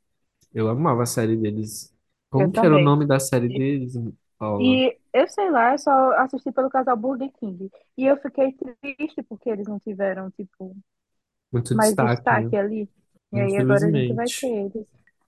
Eu 0.54 0.68
amava 0.68 1.04
a 1.04 1.06
série 1.06 1.36
deles. 1.36 1.94
Eu 2.36 2.48
Como 2.48 2.52
que 2.52 2.64
era 2.66 2.76
o 2.76 2.78
também. 2.78 2.84
nome 2.84 3.06
da 3.06 3.20
série 3.20 3.48
deles, 3.50 3.94
Paula? 4.38 4.82
E 4.82 4.98
eu 5.12 5.28
sei 5.28 5.50
lá, 5.50 5.72
eu 5.72 5.78
só 5.78 6.12
assisti 6.18 6.50
pelo 6.52 6.70
casal 6.70 6.96
Burger 6.96 7.30
King. 7.38 7.70
E 7.96 8.04
eu 8.06 8.16
fiquei 8.18 8.52
triste 8.54 9.22
porque 9.24 9.50
eles 9.50 9.66
não 9.66 9.78
tiveram, 9.80 10.30
tipo, 10.30 10.76
Muito 11.52 11.74
mais 11.74 11.96
destaque, 11.96 12.30
né? 12.30 12.50
destaque 12.50 12.56
ali. 12.56 12.90
E 13.32 13.40
aí 13.40 13.56
agora 13.58 13.86
a 13.86 13.90
gente 13.90 14.12
vai 14.14 14.30
ter 14.30 14.46
eles. 14.46 14.86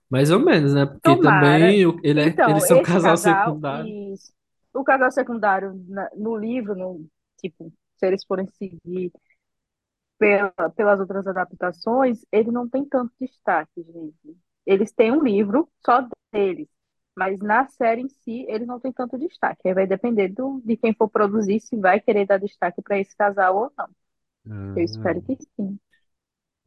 Mais 0.09 0.31
ou 0.31 0.39
menos, 0.39 0.73
né? 0.73 0.85
Porque 0.85 1.15
Tomara. 1.15 1.59
também 1.59 1.85
o- 1.85 1.99
ele 2.03 2.21
é- 2.21 2.27
Então, 2.27 2.49
eles 2.49 2.67
são 2.67 2.77
esse 2.77 2.91
casal 2.93 3.15
casal 3.15 3.17
secundário. 3.17 3.89
e 3.89 4.13
o 4.73 4.83
casal 4.83 5.11
secundário 5.11 5.73
na- 5.87 6.09
no 6.15 6.35
livro, 6.37 6.75
no, 6.75 7.05
tipo, 7.39 7.71
se 7.97 8.07
eles 8.07 8.25
forem 8.25 8.47
seguir 8.57 9.11
pela- 10.17 10.69
pelas 10.75 10.99
outras 10.99 11.25
adaptações, 11.27 12.25
ele 12.31 12.51
não 12.51 12.67
tem 12.69 12.85
tanto 12.85 13.13
destaque, 13.19 13.81
gente. 13.83 14.37
Eles 14.65 14.91
têm 14.91 15.11
um 15.11 15.23
livro 15.23 15.69
só 15.85 16.07
deles, 16.33 16.67
mas 17.19 17.39
na 17.41 17.67
série 17.69 18.01
em 18.03 18.09
si, 18.09 18.45
eles 18.49 18.67
não 18.67 18.79
têm 18.79 18.93
tanto 18.93 19.17
destaque. 19.19 19.67
Aí 19.67 19.75
vai 19.75 19.87
depender 19.87 20.29
do, 20.29 20.61
de 20.65 20.77
quem 20.77 20.93
for 20.95 21.09
produzir, 21.09 21.59
se 21.61 21.77
vai 21.77 22.01
querer 22.01 22.27
dar 22.27 22.39
destaque 22.39 22.81
para 22.81 22.99
esse 22.99 23.15
casal 23.17 23.57
ou 23.57 23.73
não. 23.77 23.89
Eu 24.75 24.83
espero 24.85 25.21
Ah, 25.21 25.23
que 25.23 25.37
sim. 25.57 25.79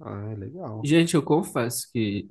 ah, 0.01 0.31
é 0.33 0.35
legal. 0.37 0.83
Gente, 0.85 1.15
eu 1.15 1.23
confesso 1.23 1.91
que, 1.93 2.29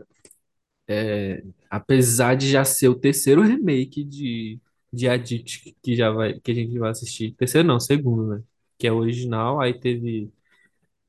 é, 0.88 1.44
apesar 1.70 2.36
de 2.36 2.50
já 2.52 2.66
ser 2.66 2.90
o 2.90 2.96
terceiro 3.00 3.42
remake 3.44 4.04
de, 4.04 4.60
de 4.94 5.10
Addict 5.10 5.76
que 5.84 5.96
já 5.96 6.12
vai, 6.12 6.40
que 6.40 6.52
a 6.52 6.56
gente 6.56 6.78
vai 6.80 6.92
assistir, 6.92 7.34
terceiro 7.36 7.68
não, 7.68 7.80
segundo, 7.80 8.38
né? 8.38 8.44
Que 8.78 8.88
é 8.88 8.92
o 8.92 8.98
original, 8.98 9.62
aí 9.62 9.74
teve 9.80 10.32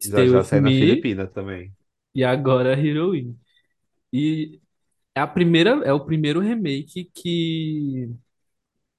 Já 0.04 0.24
Stay 0.24 0.28
já 0.28 0.40
With 0.40 0.44
sai 0.44 0.60
na 0.60 0.70
Me 0.70 0.72
Filipina 0.72 1.26
também. 1.26 1.74
e 2.14 2.24
agora 2.24 2.78
Heroine. 2.78 3.38
E 4.12 4.60
é 5.14 5.20
a 5.20 5.26
primeira, 5.26 5.70
é 5.84 5.92
o 5.92 6.04
primeiro 6.04 6.40
remake 6.40 7.04
que 7.14 8.10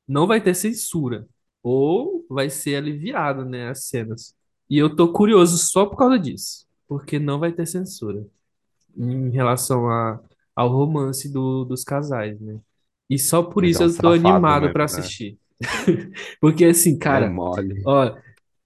não 0.07 0.27
vai 0.27 0.41
ter 0.41 0.55
censura, 0.55 1.27
ou 1.63 2.25
vai 2.29 2.49
ser 2.49 2.75
aliviado, 2.77 3.45
né, 3.45 3.69
as 3.69 3.85
cenas. 3.85 4.35
E 4.69 4.77
eu 4.77 4.95
tô 4.95 5.11
curioso 5.13 5.57
só 5.57 5.85
por 5.85 5.97
causa 5.97 6.19
disso, 6.19 6.67
porque 6.87 7.19
não 7.19 7.39
vai 7.39 7.51
ter 7.53 7.65
censura 7.67 8.25
em 8.97 9.29
relação 9.31 9.89
a, 9.89 10.21
ao 10.55 10.69
romance 10.69 11.29
do- 11.31 11.65
dos 11.65 11.83
casais, 11.83 12.39
né? 12.41 12.59
E 13.09 13.19
só 13.19 13.43
por 13.43 13.63
Mas 13.63 13.73
é 13.75 13.79
isso 13.79 13.81
um 13.81 13.87
eu 13.87 13.99
tô 13.99 14.11
safado 14.11 14.11
animado 14.11 14.71
pra 14.71 14.85
mesmo, 14.85 14.89
né? 14.89 15.11
assistir. 15.11 15.39
Porque 16.41 16.65
assim, 16.65 16.97
É 17.07 17.19
cara, 17.19 17.35
mole. 17.35 17.79
ó, 17.85 18.15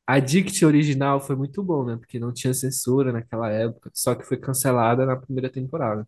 a 0.08 0.20
Dict 0.20 0.66
original 0.66 1.22
foi 1.22 1.36
muito 1.36 1.64
bom, 1.64 1.86
né? 1.86 1.98
Porque 1.98 2.20
não 2.20 2.34
tinha 2.34 2.54
censura 2.54 3.12
naquela 3.14 3.50
época, 3.52 3.92
só 3.94 4.16
que 4.16 4.24
foi 4.26 4.38
cancelada 4.38 5.06
na 5.06 5.16
primeira 5.18 5.50
temporada. 5.52 6.08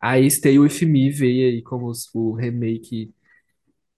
Aí 0.00 0.30
Stay 0.30 0.58
With 0.58 0.82
Me 0.86 1.10
veio 1.10 1.48
aí 1.48 1.62
como 1.62 1.92
o 2.14 2.32
remake 2.34 3.12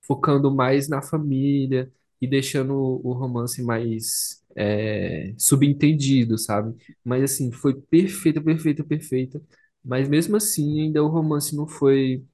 focando 0.03 0.51
mais 0.55 0.89
na 0.89 1.03
família 1.03 1.93
e 2.21 2.27
deixando 2.27 2.75
o 2.75 3.13
romance 3.13 3.63
mais 3.63 4.45
é, 4.57 5.35
subentendido, 5.39 6.39
sabe? 6.39 6.75
Mas 7.05 7.23
assim, 7.25 7.53
foi 7.53 7.75
perfeita, 7.81 8.41
perfeita, 8.43 8.85
perfeita. 8.85 9.43
Mas 9.85 10.09
mesmo 10.09 10.37
assim, 10.37 10.83
ainda 10.83 11.03
o 11.03 11.09
romance 11.09 11.57
não 11.57 11.67
foi 11.67 12.25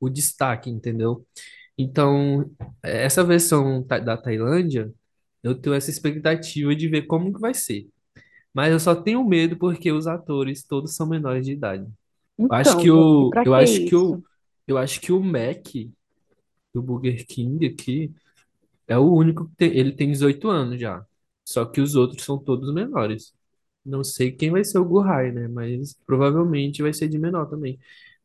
o 0.00 0.08
destaque, 0.08 0.70
entendeu? 0.70 1.26
Então, 1.78 2.50
essa 2.82 3.24
versão 3.24 3.82
da 3.86 4.16
Tailândia, 4.16 4.92
eu 5.42 5.54
tenho 5.60 5.74
essa 5.74 5.90
expectativa 5.90 6.74
de 6.76 6.88
ver 6.88 7.04
como 7.06 7.32
que 7.34 7.40
vai 7.40 7.54
ser. 7.54 7.88
Mas 8.54 8.72
eu 8.72 8.80
só 8.80 8.94
tenho 8.96 9.24
medo 9.24 9.58
porque 9.58 9.92
os 9.92 10.06
atores 10.08 10.64
todos 10.66 10.96
são 10.96 11.08
menores 11.08 11.46
de 11.46 11.52
idade. 11.54 11.86
Acho 12.48 12.76
Então, 12.76 12.78
que 12.78 12.90
o, 12.90 13.30
pra 13.30 13.44
eu 13.44 13.54
que 13.54 13.54
acho 13.54 13.84
que 13.84 13.94
o, 13.96 14.18
isso? 14.18 14.24
eu 14.66 14.78
acho 14.78 15.00
que 15.00 15.12
o 15.12 15.20
Mac 15.22 15.66
do 16.72 16.82
Burger 16.82 17.26
King 17.26 17.66
aqui 17.66 18.12
é 18.88 18.98
o 18.98 19.12
único 19.14 19.48
que 19.48 19.56
tem, 19.56 19.76
ele 19.78 19.92
tem 19.92 20.10
18 20.12 20.48
anos 20.50 20.80
já. 20.80 21.04
Só 21.44 21.64
que 21.66 21.80
os 21.80 21.96
outros 21.96 22.24
são 22.24 22.38
todos 22.38 22.72
menores. 22.74 23.34
Não 23.84 24.04
sei 24.04 24.32
quem 24.32 24.50
vai 24.50 24.64
ser 24.64 24.78
o 24.78 24.84
Guhai, 24.84 25.32
né? 25.32 25.48
Mas 25.48 25.94
provavelmente 26.06 26.82
vai 26.82 26.92
ser 26.94 27.08
de 27.08 27.18
menor 27.18 27.46
também. 27.48 27.78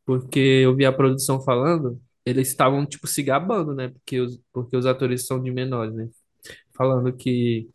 Porque 0.06 0.38
eu 0.40 0.76
vi 0.76 0.84
a 0.86 0.92
produção 0.92 1.40
falando, 1.42 2.00
eles 2.26 2.48
estavam, 2.48 2.86
tipo, 2.86 3.06
se 3.06 3.22
gabando, 3.22 3.74
né? 3.74 3.88
Porque 3.90 4.20
os, 4.20 4.40
porque 4.52 4.76
os 4.76 4.86
atores 4.86 5.26
são 5.26 5.42
de 5.42 5.50
menores, 5.52 5.94
né? 5.94 6.08
Falando 6.74 7.12
que 7.16 7.70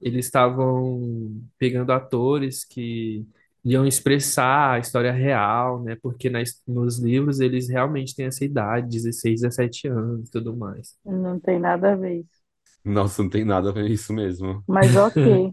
eles 0.00 0.26
estavam 0.26 1.42
pegando 1.58 1.92
atores 1.92 2.64
que 2.64 3.26
iam 3.66 3.86
expressar 3.86 4.74
a 4.74 4.78
história 4.78 5.12
real, 5.12 5.82
né? 5.82 5.96
Porque 6.02 6.30
nas, 6.30 6.62
nos 6.66 6.98
livros 6.98 7.40
eles 7.40 7.68
realmente 7.68 8.14
têm 8.16 8.26
essa 8.26 8.44
idade, 8.44 8.88
16, 8.88 9.40
17 9.42 9.88
anos 9.88 10.28
e 10.28 10.32
tudo 10.32 10.56
mais. 10.56 10.96
Não 11.06 11.40
tem 11.40 11.58
nada 11.58 11.92
a 11.92 11.96
ver 11.96 12.20
isso. 12.20 12.42
Nossa, 12.84 13.22
não 13.22 13.30
tem 13.30 13.44
nada 13.44 13.70
a 13.70 13.72
ver 13.72 13.90
isso 13.90 14.12
mesmo. 14.12 14.64
Mas 14.66 14.94
ok. 14.96 15.52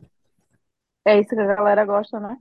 É 1.05 1.19
isso 1.19 1.29
que 1.35 1.39
a 1.41 1.55
galera 1.55 1.85
gosta, 1.85 2.19
né? 2.19 2.37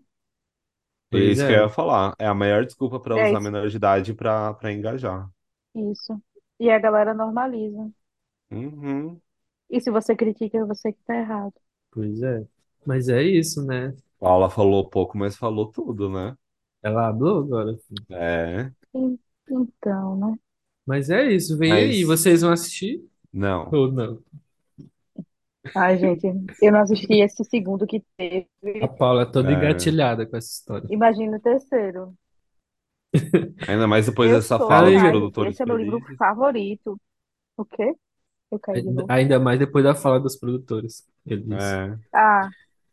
É 1.13 1.19
Pois 1.19 1.31
isso 1.31 1.45
que 1.47 1.53
eu 1.53 1.57
é, 1.57 1.65
ia 1.65 1.69
falar. 1.69 2.15
É 2.19 2.27
a 2.27 2.35
maior 2.35 2.65
desculpa 2.65 2.99
pra 3.01 3.17
É 3.17 3.23
usar 3.23 3.39
isso. 3.39 3.41
menor 3.41 3.69
de 3.69 3.77
idade 3.77 4.15
pra, 4.15 4.53
pra 4.55 4.73
engajar. 4.73 5.31
Isso. 5.75 6.19
E 6.59 6.71
a 6.71 6.79
galera 6.79 7.13
normaliza. 7.15 7.93
Uhum. 8.51 9.21
E 9.69 9.81
se 9.81 9.91
você 9.91 10.15
critica, 10.15 10.59
é 10.59 10.65
você 10.65 10.93
que 10.93 11.03
tá 11.03 11.17
errado. 11.17 11.55
pois 11.91 12.23
é. 12.23 12.47
Mas 12.87 13.09
é 13.09 13.23
isso, 13.23 13.65
né? 13.65 13.95
Paula 14.23 14.49
falou 14.51 14.89
pouco, 14.89 15.19
mas 15.19 15.37
falou 15.37 15.71
tudo, 15.71 16.09
né? 16.11 16.37
Ela 16.83 17.13
falou 17.13 17.41
agora. 17.41 17.77
filho. 17.79 18.07
É, 18.11 18.73
En- 18.95 19.19
Então, 19.51 20.17
né? 20.17 20.39
Mas 20.87 21.11
é 21.11 21.31
isso, 21.33 21.57
vem 21.59 21.79
aí. 21.81 22.05
mas 22.05 22.05
Vocês 22.05 22.43
vão 22.43 22.53
assistir 22.53 23.03
não. 23.33 23.71
ou 23.73 23.93
não? 23.93 24.23
Ai, 25.75 25.99
gente, 25.99 26.27
eu 26.61 26.73
não 26.73 26.81
assisti 26.81 27.15
esse 27.21 27.45
segundo 27.45 27.87
que 27.87 28.05
A 28.79 28.87
teve. 28.87 28.89
Paula 28.89 29.23
é 29.23 29.27
toda 29.27 29.51
É. 29.51 29.55
engatilhada 29.55 30.27
com 30.27 30.37
essa 30.37 30.49
história. 30.51 30.93
Imagina 30.97 31.39
o 31.39 31.41
terceiro. 31.41 32.17
Ainda 33.67 33.87
mais 33.87 34.07
depois 34.07 34.31
Eu 34.31 34.33
dessa 34.33 34.59
sou, 34.59 34.67
fala 34.67 34.91
dos 34.91 35.05
produtores 35.05 35.57
esse 35.57 35.63
é 35.63 35.67
meu 35.67 35.77
livro 35.77 36.01
felizes. 36.01 36.19
favorito. 36.19 37.01
O 37.57 37.65
quê? 37.65 37.97
Eu 38.53 38.61
caí 38.61 38.83
de 38.83 38.91
ainda 38.91 39.05
novo. 39.05 39.13
ainda 39.13 39.41
mais 39.41 39.59
depois 39.59 39.85
da 39.85 39.95
fala 39.95 40.21
dos 40.21 40.37
produtores, 40.37 41.07
ele 41.27 41.43
disse. 41.45 41.77
É. 41.77 42.13
Ah, 42.15 42.49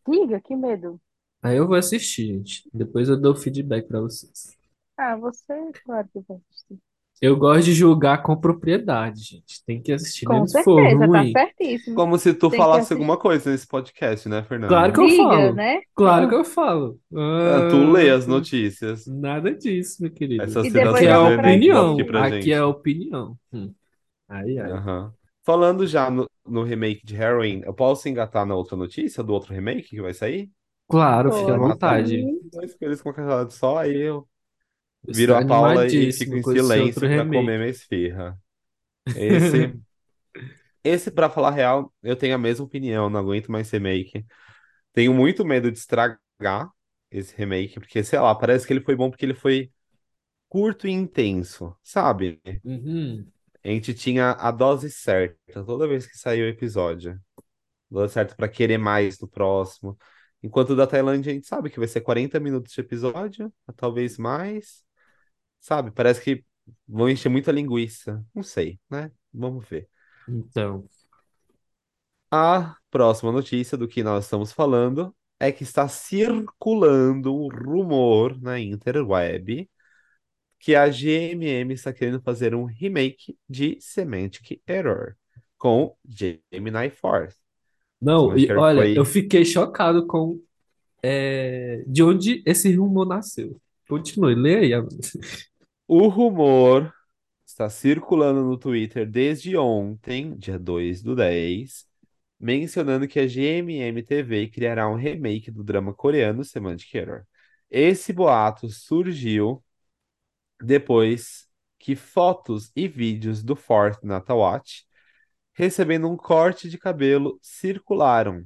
diga, 0.07 0.41
que 0.41 0.55
medo. 0.55 0.99
Aí 1.41 1.57
eu 1.57 1.67
vou 1.67 1.75
assistir, 1.75 2.27
gente. 2.27 2.69
Depois 2.73 3.07
eu 3.09 3.19
dou 3.19 3.35
feedback 3.35 3.87
pra 3.87 4.01
vocês. 4.01 4.57
Ah, 4.97 5.15
você, 5.15 5.53
claro 5.85 6.07
que 6.13 6.19
vai 6.27 6.37
assistir. 6.49 6.77
Eu 7.21 7.35
gosto 7.35 7.65
de 7.65 7.73
julgar 7.73 8.23
com 8.23 8.35
propriedade, 8.39 9.21
gente. 9.21 9.63
Tem 9.65 9.81
que 9.81 9.91
assistir, 9.91 10.25
Com 10.25 10.33
mesmo 10.41 10.47
se 10.47 10.63
for 10.63 10.79
certeza, 10.81 10.99
tá 11.11 11.21
ruim. 11.21 11.31
certíssimo. 11.33 11.95
Como 11.95 12.17
se 12.17 12.33
tu 12.33 12.49
Tem 12.49 12.51
que 12.51 12.57
falasse 12.57 12.79
assistir. 12.79 12.93
alguma 12.93 13.17
coisa 13.17 13.51
nesse 13.51 13.67
podcast, 13.67 14.29
né, 14.29 14.37
Claro 14.37 14.47
Fernanda? 14.47 14.91
que 14.93 14.99
eu 15.01 15.07
Diga, 15.07 15.23
falo. 15.23 15.53
né? 15.53 15.81
Claro 15.95 16.29
que 16.29 16.35
eu 16.35 16.45
falo. 16.45 16.99
Ah, 17.13 17.67
tu 17.69 17.91
lê 17.91 18.09
Ah, 18.09 18.15
as 18.15 18.25
notícias. 18.25 19.05
nada 19.05 19.53
disso, 19.53 20.01
meu 20.01 20.11
querido. 20.11 20.43
Essas 20.43 20.65
E 20.67 20.69
depois 20.71 20.95
Aqui 20.95 21.05
é 21.07 21.11
a 21.11 21.17
pra 21.19 21.27
aqui 21.33 21.39
opinião. 21.39 22.05
pra 22.05 22.25
Aqui 22.27 22.53
é 22.53 22.57
a 22.57 22.67
opinião. 22.67 23.37
Hum. 23.51 23.73
Ai, 24.29 24.57
ai. 24.57 24.71
Aham. 24.71 25.13
Falando 25.43 25.85
já 25.87 26.09
no, 26.09 26.25
no 26.47 26.63
remake 26.63 27.05
de 27.05 27.15
Heroin, 27.15 27.61
eu 27.65 27.73
posso 27.73 28.07
engatar 28.07 28.45
na 28.45 28.55
outra 28.55 28.77
notícia 28.77 29.21
do 29.23 29.33
outro 29.33 29.53
remake 29.53 29.89
que 29.89 30.01
vai 30.01 30.13
sair? 30.13 30.49
Claro, 30.89 31.31
fique 31.31 31.51
à 31.51 31.55
vontade. 31.55 32.29
dois 32.51 32.75
coelhos 32.75 33.01
com 33.01 33.13
cajadada 33.13 33.49
só, 33.49 33.77
aí 33.77 33.97
eu 33.97 34.27
Eu 35.07 35.13
viro 35.13 35.33
estou 35.33 35.35
a 35.35 35.41
Paula 35.41 35.87
e 35.87 36.11
fico 36.13 36.35
animadíssimo 36.35 36.37
em 36.37 36.43
com 36.43 36.51
esse 36.51 36.79
outro 36.79 37.05
silêncio 37.05 37.11
pra 37.11 37.25
comer 37.25 37.57
remake. 37.57 37.59
minha 37.59 37.69
esfirra. 37.69 38.39
Esse, 39.13 39.75
esse 40.83 41.11
para 41.11 41.29
falar 41.29 41.49
a 41.49 41.51
real, 41.51 41.93
eu 42.03 42.15
tenho 42.15 42.35
a 42.35 42.37
mesma 42.37 42.65
opinião, 42.65 43.09
não 43.09 43.19
aguento 43.19 43.51
mais 43.51 43.69
remake. 43.71 44.25
Tenho 44.93 45.13
muito 45.13 45.45
medo 45.45 45.71
de 45.71 45.79
estragar 45.79 46.71
esse 47.11 47.35
remake, 47.37 47.79
porque 47.79 48.03
sei 48.03 48.19
lá, 48.19 48.35
parece 48.35 48.67
que 48.67 48.73
ele 48.73 48.81
foi 48.81 48.95
bom 48.95 49.09
porque 49.11 49.25
ele 49.25 49.35
foi 49.35 49.71
curto 50.49 50.87
e 50.87 50.91
intenso, 50.91 51.75
sabe? 51.83 52.41
Uhum. 52.63 53.31
A 53.63 53.67
gente 53.69 53.93
tinha 53.93 54.31
a 54.31 54.51
dose 54.51 54.89
certa 54.89 55.63
toda 55.65 55.87
vez 55.87 56.07
que 56.07 56.17
saiu 56.17 56.45
o 56.45 56.49
episódio. 56.49 57.19
Dose 57.89 58.13
certa 58.13 58.35
pra 58.35 58.49
querer 58.49 58.77
mais 58.79 59.19
no 59.19 59.27
próximo. 59.29 59.97
Enquanto 60.43 60.75
da 60.75 60.87
Tailândia 60.87 61.31
a 61.31 61.35
gente 61.35 61.47
sabe 61.47 61.69
que 61.69 61.79
vai 61.79 61.87
ser 61.87 62.01
40 62.01 62.39
minutos 62.39 62.73
de 62.73 62.81
episódio, 62.81 63.53
talvez 63.75 64.17
mais. 64.17 64.83
Sabe? 65.59 65.91
Parece 65.91 66.21
que 66.21 66.45
vão 66.87 67.09
encher 67.09 67.29
muita 67.29 67.51
linguiça. 67.51 68.25
Não 68.33 68.43
sei, 68.43 68.79
né? 68.89 69.11
Vamos 69.33 69.67
ver. 69.67 69.89
Então, 70.27 70.87
A 72.31 72.75
próxima 72.91 73.31
notícia 73.31 73.77
do 73.77 73.87
que 73.87 74.03
nós 74.03 74.25
estamos 74.25 74.51
falando 74.51 75.15
é 75.39 75.51
que 75.51 75.63
está 75.63 75.87
circulando 75.87 77.33
um 77.35 77.47
rumor 77.49 78.39
na 78.41 78.59
interweb 78.59 79.69
que 80.59 80.75
a 80.75 80.89
GMM 80.91 81.73
está 81.73 81.93
querendo 81.93 82.21
fazer 82.21 82.55
um 82.55 82.65
remake 82.65 83.37
de 83.49 83.77
Semantic 83.81 84.61
Error 84.67 85.15
com 85.57 85.97
Gemini 86.07 86.89
Force. 86.91 87.37
Não, 88.01 88.37
e 88.37 88.51
olha, 88.51 88.87
eu 88.87 89.03
foi 89.03 89.21
fiquei 89.21 89.43
chocado 89.43 90.07
com 90.07 90.39
é, 91.03 91.83
de 91.87 92.03
onde 92.03 92.43
esse 92.45 92.73
rumor 92.73 93.05
nasceu. 93.05 93.59
Continue, 93.87 94.35
lê 94.35 94.55
aí. 94.57 94.73
Amanda. 94.73 94.95
o 95.87 96.07
rumor 96.07 96.93
está 97.45 97.69
circulando 97.69 98.43
no 98.43 98.57
Twitter 98.57 99.09
desde 99.09 99.57
ontem, 99.57 100.35
dia 100.37 100.59
2 100.59 101.01
do 101.01 101.15
10, 101.15 101.85
mencionando 102.39 103.07
que 103.07 103.19
a 103.19 103.27
GMM 103.27 104.01
TV 104.03 104.47
criará 104.47 104.89
um 104.89 104.95
remake 104.95 105.51
do 105.51 105.63
drama 105.63 105.93
coreano 105.93 106.45
Semantic 106.45 106.93
Error. 106.93 107.23
Esse 107.69 108.13
boato 108.13 108.69
surgiu 108.69 109.63
depois 110.61 111.47
que 111.77 111.95
fotos 111.95 112.71
e 112.75 112.87
vídeos 112.87 113.43
do 113.43 113.55
Forth 113.55 114.03
Natawatch 114.03 114.83
recebendo 115.59 116.09
um 116.09 116.15
corte 116.15 116.69
de 116.69 116.77
cabelo 116.77 117.37
circularam. 117.41 118.45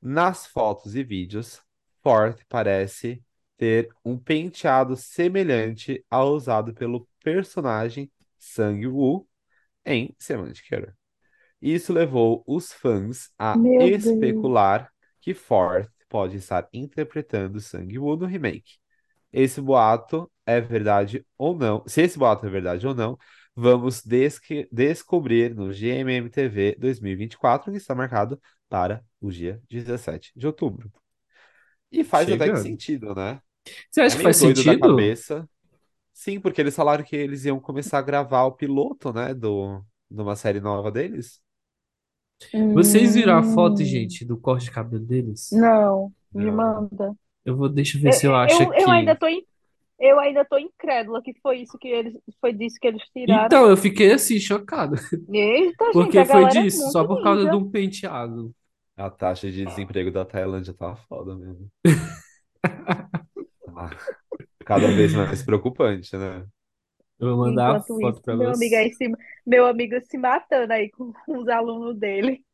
Nas 0.00 0.44
fotos 0.44 0.96
e 0.96 1.04
vídeos, 1.04 1.62
Forth 2.02 2.44
parece 2.48 3.22
ter 3.56 3.88
um 4.04 4.18
penteado 4.18 4.96
semelhante 4.96 6.04
ao 6.10 6.32
usado 6.32 6.74
pelo 6.74 7.06
personagem 7.22 8.10
Sang-woo 8.36 9.28
em 9.86 10.12
Semantic 10.18 10.72
Error. 10.72 10.92
Isso 11.60 11.92
levou 11.92 12.42
os 12.48 12.72
fãs 12.72 13.30
a 13.38 13.56
Meu 13.56 13.78
Deus. 13.78 14.04
especular 14.04 14.90
que 15.20 15.32
Forth 15.32 15.88
pode 16.08 16.38
estar 16.38 16.68
interpretando 16.72 17.60
Sang-woo 17.60 18.16
no 18.16 18.26
remake. 18.26 18.72
Esse 19.32 19.60
boato 19.60 20.28
é 20.44 20.60
verdade 20.60 21.24
ou 21.38 21.56
não? 21.56 21.84
Se 21.86 22.02
esse 22.02 22.18
boato 22.18 22.44
é 22.44 22.50
verdade 22.50 22.88
ou 22.88 22.92
não, 22.92 23.16
vamos 23.54 24.02
desque- 24.02 24.68
descobrir 24.72 25.54
no 25.54 25.72
GMM 25.72 26.30
TV 26.30 26.76
2024, 26.78 27.70
que 27.72 27.78
está 27.78 27.94
marcado 27.94 28.40
para 28.68 29.04
o 29.20 29.30
dia 29.30 29.62
17 29.68 30.32
de 30.36 30.46
outubro. 30.46 30.90
E 31.90 32.04
faz 32.04 32.30
até 32.30 32.48
que 32.50 32.58
sentido, 32.58 33.14
né? 33.14 33.40
Você 33.90 34.00
É 34.06 34.14
acha 34.14 34.16
que 34.16 34.22
meio 34.22 34.34
faz 34.34 34.36
da 34.64 34.74
sentido? 34.74 34.76
cabeça. 34.76 35.48
Sim, 36.12 36.40
porque 36.40 36.60
eles 36.60 36.76
falaram 36.76 37.04
que 37.04 37.16
eles 37.16 37.44
iam 37.46 37.60
começar 37.60 37.98
a 37.98 38.02
gravar 38.02 38.44
o 38.44 38.52
piloto, 38.52 39.12
né, 39.12 39.34
do, 39.34 39.84
de 40.10 40.22
uma 40.22 40.36
série 40.36 40.60
nova 40.60 40.92
deles. 40.92 41.40
Vocês 42.72 43.14
viram 43.14 43.36
a 43.38 43.42
foto, 43.42 43.84
Hum, 43.84 43.84
gente, 43.84 44.24
do 44.24 44.36
corte 44.38 44.64
de 44.66 44.70
cabelo 44.72 45.04
deles? 45.04 45.50
não, 45.50 46.12
me 46.34 46.50
Não. 46.50 46.50
manda. 46.50 47.14
Eu 47.44 47.56
vou, 47.56 47.68
deixa 47.68 47.98
eu 47.98 48.02
ver 48.02 48.12
se 48.12 48.26
eu 48.26 48.34
Eu, 48.34 48.36
acho 48.36 48.62
eu, 48.68 48.74
eu 48.74 48.90
ainda 48.90 49.14
aqui. 49.14 49.18
tô, 49.18 49.26
in- 49.28 49.46
eu 50.02 50.18
ainda 50.20 50.44
tô 50.44 50.58
incrédula 50.58 51.22
que 51.22 51.32
foi 51.42 51.60
isso 51.60 51.78
que 51.78 51.88
eles, 51.88 52.14
foi 52.40 52.52
disso 52.52 52.78
que 52.80 52.88
eles 52.88 53.02
tiraram. 53.12 53.46
Então, 53.46 53.68
eu 53.68 53.76
fiquei 53.76 54.12
assim, 54.12 54.38
chocado. 54.40 54.96
Eita, 55.32 55.84
gente, 55.92 55.92
Porque 55.92 56.18
a 56.18 56.24
foi 56.26 56.44
é 56.44 56.48
disso, 56.48 56.90
só 56.90 57.00
muito 57.00 57.08
por 57.16 57.22
causa 57.22 57.48
de 57.48 57.56
um 57.56 57.70
penteado. 57.70 58.54
A 58.96 59.10
taxa 59.10 59.50
de 59.50 59.64
desemprego 59.64 60.10
da 60.10 60.24
Tailândia 60.24 60.74
tá 60.74 60.94
foda 60.96 61.34
mesmo. 61.36 61.70
Ah, 63.76 63.90
cada 64.64 64.92
vez 64.92 65.14
mais 65.14 65.42
preocupante, 65.42 66.16
né? 66.16 66.46
Eu 67.18 67.36
vou 67.36 67.46
mandar 67.46 67.76
a 67.76 67.76
Enquanto 67.76 68.00
foto 68.00 68.18
isso, 68.18 68.22
pra 68.22 68.36
meu 68.36 68.50
amigo 68.50 68.74
você. 68.76 68.90
se, 68.90 69.10
meu 69.46 69.66
amigo 69.66 70.00
se 70.06 70.18
matando 70.18 70.72
aí 70.72 70.90
com 70.90 71.12
os 71.28 71.48
alunos 71.48 71.98
dele. 71.98 72.44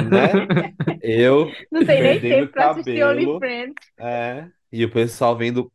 Né? 0.00 0.48
Eu 1.02 1.56
Não 1.70 1.84
tem 1.84 2.02
nem 2.02 2.24
tempo 2.26 2.52
pra 2.52 2.66
assistir 2.66 3.00
cabelo, 3.00 3.04
OnlyFans. 3.04 3.74
é, 3.98 4.50
e 4.72 4.84
o 4.84 4.90
pessoal 4.92 5.36
vendo 5.36 5.72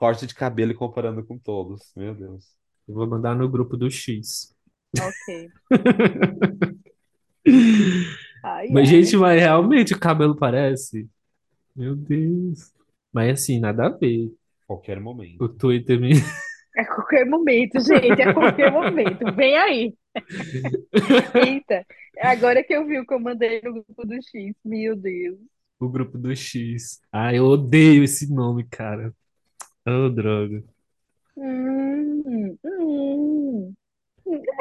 corte 0.00 0.26
de 0.26 0.34
cabelo 0.34 0.72
e 0.72 0.74
comparando 0.74 1.22
com 1.24 1.38
todos. 1.38 1.92
Meu 1.96 2.14
Deus. 2.14 2.46
Eu 2.88 2.94
vou 2.94 3.06
mandar 3.06 3.36
no 3.36 3.48
grupo 3.48 3.76
do 3.76 3.90
X. 3.90 4.56
Ok. 4.98 5.50
Ai, 8.42 8.68
Mas, 8.70 8.88
ai. 8.88 9.02
gente, 9.02 9.16
mas 9.16 9.40
realmente 9.40 9.92
o 9.94 10.00
cabelo 10.00 10.34
parece. 10.36 11.08
Meu 11.76 11.94
Deus. 11.94 12.72
Mas 13.12 13.40
assim, 13.40 13.60
nada 13.60 13.86
a 13.86 13.90
ver. 13.90 14.32
Qualquer 14.66 14.98
O 14.98 15.02
momento. 15.02 15.48
Twitter 15.50 16.00
me. 16.00 16.12
A 16.76 16.84
qualquer 16.86 17.26
momento, 17.26 17.80
gente, 17.80 18.22
a 18.22 18.32
qualquer 18.32 18.72
momento. 18.72 19.32
Vem 19.34 19.56
aí. 19.58 19.94
Eita, 21.34 21.84
agora 22.20 22.62
que 22.64 22.74
eu 22.74 22.86
vi 22.86 22.98
o 22.98 23.06
que 23.06 23.14
eu 23.14 23.20
mandei 23.20 23.60
no 23.62 23.72
grupo 23.74 24.06
do 24.06 24.14
X, 24.14 24.54
meu 24.64 24.96
Deus. 24.96 25.38
O 25.78 25.88
grupo 25.88 26.18
do 26.18 26.34
X. 26.34 27.00
Ah, 27.12 27.34
eu 27.34 27.44
odeio 27.46 28.04
esse 28.04 28.32
nome, 28.32 28.64
cara. 28.64 29.14
Oh, 29.86 30.08
droga. 30.08 30.62
Hum, 31.36 32.58
hum. 32.64 33.74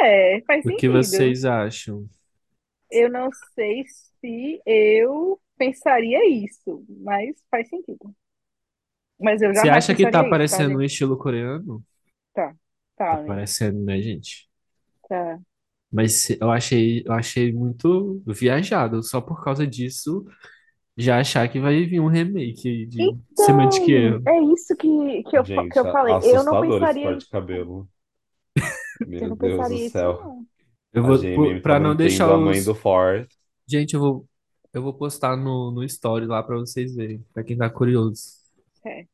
É, 0.01 0.41
faz 0.47 0.65
O 0.65 0.71
que 0.71 0.87
sentido. 0.87 0.87
vocês 0.87 1.43
acham? 1.43 2.09
Eu 2.91 3.09
não 3.11 3.29
sei 3.55 3.83
se 4.21 4.61
eu 4.65 5.39
pensaria 5.57 6.27
isso, 6.29 6.85
mas 6.89 7.35
faz 7.51 7.67
sentido. 7.69 8.15
Mas 9.19 9.41
eu 9.41 9.53
Você 9.53 9.67
jamais 9.67 9.69
acha 9.69 9.93
que 9.95 10.07
tá 10.07 10.23
pensaria 10.23 10.31
isso, 10.31 10.47
tá, 10.49 10.63
parecendo 10.63 10.77
um 10.77 10.81
gente? 10.81 10.83
estilo 10.83 11.15
coreano? 11.17 11.83
Tá, 12.33 12.55
Tá 13.07 13.17
tá, 13.17 13.21
né? 13.23 13.37
parecendo, 13.37 13.83
né, 13.83 14.01
gente? 14.01 14.49
Tá. 15.07 15.39
Mas 15.91 16.29
eu 16.29 16.51
achei, 16.51 17.03
eu 17.05 17.13
achei 17.13 17.51
muito 17.53 18.21
viajado. 18.27 19.01
Só 19.03 19.19
por 19.21 19.43
causa 19.43 19.65
disso, 19.65 20.25
já 20.99 21.19
achar 21.19 21.47
que 21.49 21.59
vai 21.59 21.85
vir 21.85 21.99
um 21.99 22.07
remake 22.07 22.85
de 22.87 23.15
Semantic 23.37 23.83
Então, 23.83 23.95
Error. 23.95 24.21
é 24.27 24.41
isso 24.53 24.75
que, 24.75 25.23
que 25.23 25.37
eu, 25.37 25.43
que 25.43 25.47
Gente, 25.55 25.77
eu 25.77 25.87
a- 25.87 25.91
falei. 25.91 26.13
Eu 26.15 26.43
não 26.43 26.61
assustador 26.61 26.65
esse 26.65 26.79
pensaria 26.79 27.03
corte 27.03 27.17
de 27.17 27.23
isso. 27.23 27.31
cabelo. 27.31 27.89
Eu 29.01 29.07
Meu 29.07 29.29
não 29.29 29.35
Deus 29.37 29.39
do 29.53 29.57
pensaria 29.57 29.85
isso, 29.85 29.91
céu. 29.93 30.19
não. 30.21 30.45
Eu 30.91 31.03
A 31.03 31.07
vou, 31.07 31.17
GMM 31.17 31.61
pra 31.61 31.79
não 31.79 31.89
mantendo 31.91 31.97
deixar 32.09 32.31
a 32.33 32.37
mãe 32.37 32.59
os. 32.59 32.65
do 32.65 32.75
Forth. 32.75 33.27
Gente, 33.67 33.93
eu 33.93 33.99
vou, 33.99 34.25
eu 34.73 34.81
vou 34.81 34.93
postar 34.93 35.37
no, 35.37 35.71
no 35.71 35.83
story 35.83 36.25
lá 36.25 36.43
pra 36.43 36.57
vocês 36.57 36.95
verem, 36.95 37.23
pra 37.33 37.43
quem 37.43 37.55
tá 37.57 37.69
curioso. 37.69 38.21
Certo. 38.81 39.07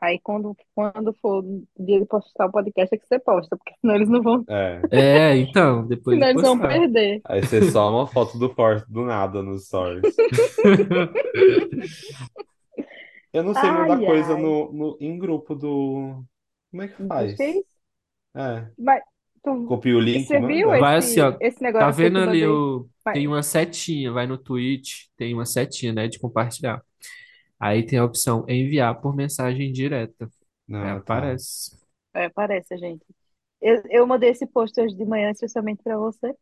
Aí 0.00 0.20
quando, 0.22 0.54
quando 0.74 1.14
for 1.22 1.42
o 1.42 1.66
dia 1.78 1.98
de 2.00 2.06
postar 2.06 2.46
o 2.46 2.52
podcast 2.52 2.94
é 2.94 2.98
que 2.98 3.06
você 3.06 3.18
posta, 3.18 3.56
porque 3.56 3.72
senão 3.80 3.94
eles 3.94 4.08
não 4.08 4.22
vão, 4.22 4.44
É. 4.48 4.80
É, 4.90 5.36
então, 5.38 5.86
depois 5.86 6.16
senão 6.16 6.28
de 6.28 6.32
eles 6.34 6.42
vão 6.42 6.58
perder. 6.58 7.20
Aí 7.24 7.40
você 7.40 7.70
só 7.70 7.90
uma 7.90 8.06
foto 8.06 8.38
do 8.38 8.50
Forth 8.50 8.84
do 8.88 9.04
nada 9.04 9.42
nos 9.42 9.66
stories. 9.66 10.14
Eu 13.32 13.42
não 13.42 13.54
sei 13.54 13.70
mandar 13.70 13.98
Ai, 13.98 14.06
coisa 14.06 14.34
ai. 14.34 14.42
no, 14.42 14.72
no, 14.72 14.98
em 15.00 15.18
grupo 15.18 15.54
do. 15.54 16.24
Como 16.70 16.82
é 16.82 16.88
que 16.88 17.06
faz? 17.06 17.38
É. 17.38 18.66
Mas 18.78 19.02
tu, 19.42 19.64
Copia 19.66 19.96
o 19.96 20.00
link, 20.00 20.26
você 20.26 20.40
viu 20.40 20.68
manda. 20.68 20.80
Vai 20.80 20.96
assim, 20.96 21.10
esse, 21.12 21.20
ó. 21.20 21.36
esse 21.40 21.58
Tá 21.58 21.64
negócio 21.66 21.88
eu 21.88 21.92
vendo 21.92 22.18
ali 22.18 22.46
o. 22.46 22.86
Tem 23.12 23.26
uma 23.26 23.42
setinha, 23.42 24.10
vai 24.10 24.26
no 24.26 24.38
Twitch, 24.38 25.06
tem 25.16 25.34
uma 25.34 25.46
setinha, 25.46 25.92
né, 25.92 26.08
de 26.08 26.18
compartilhar. 26.18 26.82
Aí 27.60 27.84
tem 27.86 27.98
a 27.98 28.04
opção 28.04 28.44
enviar 28.48 29.00
por 29.00 29.14
mensagem 29.16 29.72
direta. 29.72 30.28
Aí 30.80 30.90
Ah, 30.90 31.00
tá. 31.00 31.30
aparece. 31.30 31.76
É, 32.14 32.28
parece, 32.30 32.76
gente. 32.78 33.04
Eu, 33.60 33.82
eu 33.90 34.06
mandei 34.06 34.30
esse 34.30 34.46
post 34.46 34.80
hoje 34.80 34.96
de 34.96 35.04
manhã 35.06 35.30
especialmente 35.32 35.82
pra 35.82 35.98
você. 35.98 36.34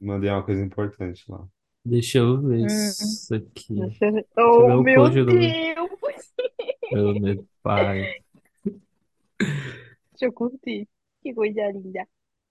Mandei 0.00 0.30
uma 0.30 0.44
coisa 0.44 0.62
importante 0.64 1.24
lá. 1.30 1.46
Deixa 1.84 2.18
eu 2.18 2.40
ver 2.42 2.60
Hum, 2.60 2.66
isso 2.66 3.34
aqui. 3.34 3.74
deixa 3.76 4.06
eu 4.06 4.12
ver. 4.14 4.26
Deixa 4.44 4.62
eu 4.62 4.66
ver 4.66 4.74
Oh, 4.74 4.76
o 4.76 4.84
meu 4.84 5.10
código. 5.24 5.24
Deus! 5.26 5.90
Oh, 6.90 7.14
meu 7.14 7.46
pai. 7.62 8.14
Deixa 10.12 10.26
eu 10.26 10.32
curtir. 10.32 10.88
Que 11.22 11.34
coisa 11.34 11.70
linda, 11.72 12.06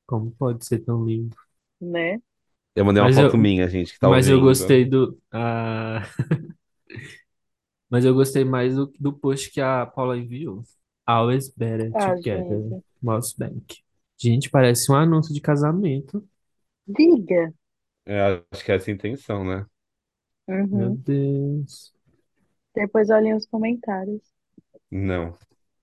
Como 0.05 0.31
pode 0.31 0.65
ser 0.65 0.79
tão 0.79 1.03
lindo? 1.05 1.35
né? 1.79 2.21
Eu 2.75 2.85
mandei 2.85 3.01
uma 3.03 3.09
Mas 3.09 3.13
foto 3.13 3.37
eu, 3.37 3.37
minha, 3.37 3.67
gente, 3.69 3.93
que 3.93 3.99
tá 3.99 4.09
mas 4.09 4.29
eu 4.29 4.39
ouvindo. 4.39 4.41
gostei 4.41 4.85
do. 4.85 5.19
ah, 5.31 6.01
mas 7.93 8.05
eu 8.05 8.15
gostei 8.15 8.45
mais 8.45 8.75
do, 8.75 8.87
do 8.99 9.13
post 9.13 9.51
que 9.51 9.61
a 9.61 9.85
Paula 9.87 10.17
enviou. 10.17 10.63
Always 11.07 11.49
better 11.55 11.95
Ah, 11.95 12.15
together. 12.15 12.59
gente. 12.59 12.83
Mouse 13.01 13.35
Bank. 13.37 13.79
Gente, 14.17 14.49
parece 14.49 14.91
um 14.91 14.95
anúncio 14.95 15.33
de 15.35 15.41
casamento. 15.41 16.27
Diga. 16.95 17.43
É, 18.05 18.21
acho 18.51 18.63
que 18.65 18.71
é 18.71 18.75
essa 18.75 18.91
a 18.91 18.93
intenção, 18.93 19.43
né? 19.45 19.65
Meu 20.71 20.89
Uhum. 20.89 21.03
Deus. 21.05 21.93
Depois 22.75 23.09
olhem 23.09 23.33
os 23.33 23.47
comentários. 23.47 24.21
Não. 24.89 25.37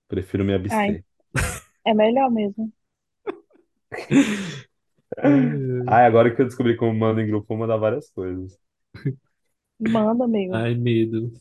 Prefiro 0.07 0.45
me 0.45 0.53
Ai, 0.69 0.89
abster. 0.89 1.05
é 1.85 1.93
melhor 1.95 2.29
mesmo. 2.31 2.71
Ai, 5.87 6.05
Ah, 6.05 6.05
agora 6.05 6.33
que 6.35 6.41
eu 6.41 6.45
descobri 6.45 6.75
como 6.77 6.93
manda 6.97 7.21
em 7.21 7.27
grupo, 7.27 7.47
vou 7.49 7.57
mandar 7.57 7.77
várias 7.77 8.09
coisas. 8.11 8.59
Manda, 9.79 10.23
amigo. 10.25 10.63
ai, 10.63 10.75
medo. 10.75 11.31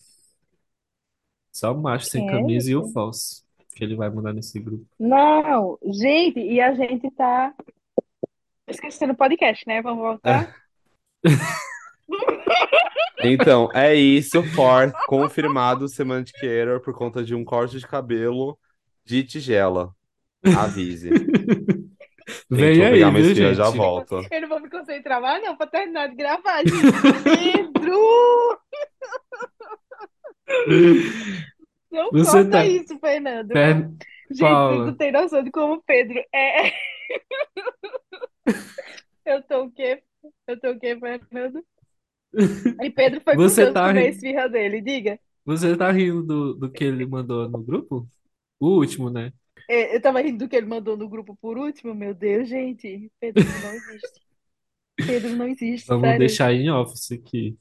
Só 1.52 1.72
o 1.72 1.80
macho 1.80 2.06
sem 2.06 2.26
Quem 2.26 2.30
é 2.30 2.32
camisa 2.40 2.70
e 2.70 2.76
o 2.76 2.88
falso. 2.88 3.42
Que 3.74 3.84
ele 3.84 3.96
vai 3.96 4.10
mandar 4.10 4.32
nesse 4.32 4.58
grupo. 4.58 4.84
Não, 4.98 5.78
gente, 5.86 6.40
e 6.40 6.60
a 6.60 6.74
gente 6.74 7.10
tá 7.12 7.54
esquecendo 8.68 9.12
o 9.12 9.16
podcast, 9.16 9.64
né? 9.66 9.80
Vamos 9.82 10.02
voltar? 10.02 10.54
Então, 13.22 13.68
é 13.74 13.94
isso, 13.94 14.42
Forth, 14.54 14.94
confirmado 15.06 15.86
Semantic 15.88 16.42
Error 16.42 16.80
por 16.80 16.94
conta 16.94 17.22
de 17.22 17.34
um 17.34 17.44
corte 17.44 17.78
de 17.78 17.86
cabelo 17.86 18.58
de 19.04 19.22
tigela. 19.22 19.94
Avise. 20.56 21.10
Gente, 22.48 22.60
Vem 22.60 22.76
vou 22.76 22.86
aí, 22.86 22.92
pegar 22.92 23.10
minha 23.10 23.22
viu, 23.22 23.32
esfirra, 23.32 23.54
já 23.54 23.64
gente? 23.66 23.76
volto. 23.76 24.26
Eu 24.30 24.40
não 24.40 24.48
vou 24.48 24.60
me 24.60 24.70
concentrar 24.70 25.20
mais, 25.20 25.42
não, 25.42 25.56
pra 25.56 25.66
terminar 25.66 26.08
de 26.08 26.14
gravar, 26.14 26.62
gente. 26.64 26.92
Pedro! 27.24 28.00
Não 32.12 32.24
Você 32.24 32.44
faça 32.44 32.50
tá. 32.50 32.64
isso, 32.66 32.98
Fernando. 32.98 33.48
Per- 33.48 33.90
Gente, 34.32 34.38
tu 34.38 34.42
não 34.42 34.48
Paula, 34.48 34.96
tem 34.96 35.10
noção 35.12 35.42
de 35.42 35.50
como 35.50 35.74
o 35.74 35.82
Pedro 35.82 36.18
é. 36.32 36.72
Eu 39.24 39.42
tô 39.42 39.64
o 39.64 39.70
quê? 39.72 40.02
Eu 40.46 40.60
tô 40.60 40.70
o 40.70 40.78
quê, 40.78 40.96
Fernando? 40.98 41.64
E 42.82 42.90
Pedro 42.90 43.20
foi 43.22 43.34
com 43.34 43.42
você 43.42 43.62
Deus 43.62 43.74
tá, 43.74 43.88
comer 43.88 44.06
a 44.06 44.08
esfirra 44.08 44.48
dele, 44.48 44.80
diga. 44.80 45.18
você 45.44 45.76
tá 45.76 45.90
rindo 45.90 46.22
do, 46.22 46.54
do 46.54 46.70
que 46.70 46.84
ele 46.84 47.04
mandou 47.06 47.48
no 47.48 47.62
grupo? 47.62 48.06
O 48.60 48.68
último, 48.78 49.10
né? 49.10 49.32
É, 49.68 49.96
Eu 49.96 50.00
tava 50.00 50.20
rindo 50.20 50.38
do 50.44 50.48
que 50.48 50.56
ele 50.56 50.66
mandou 50.66 50.96
no 50.96 51.08
grupo 51.08 51.36
por 51.40 51.58
último, 51.58 51.94
meu 51.94 52.14
Deus, 52.14 52.48
gente. 52.48 53.10
Pedro 53.20 53.42
não 53.44 53.72
existe. 53.74 54.20
Pedro 54.96 55.30
não 55.36 55.48
existe, 55.48 55.86
Vamos 55.88 56.02
sério. 56.04 56.18
deixar 56.18 56.52
em 56.52 56.70
office 56.70 57.12
aqui. 57.12 57.56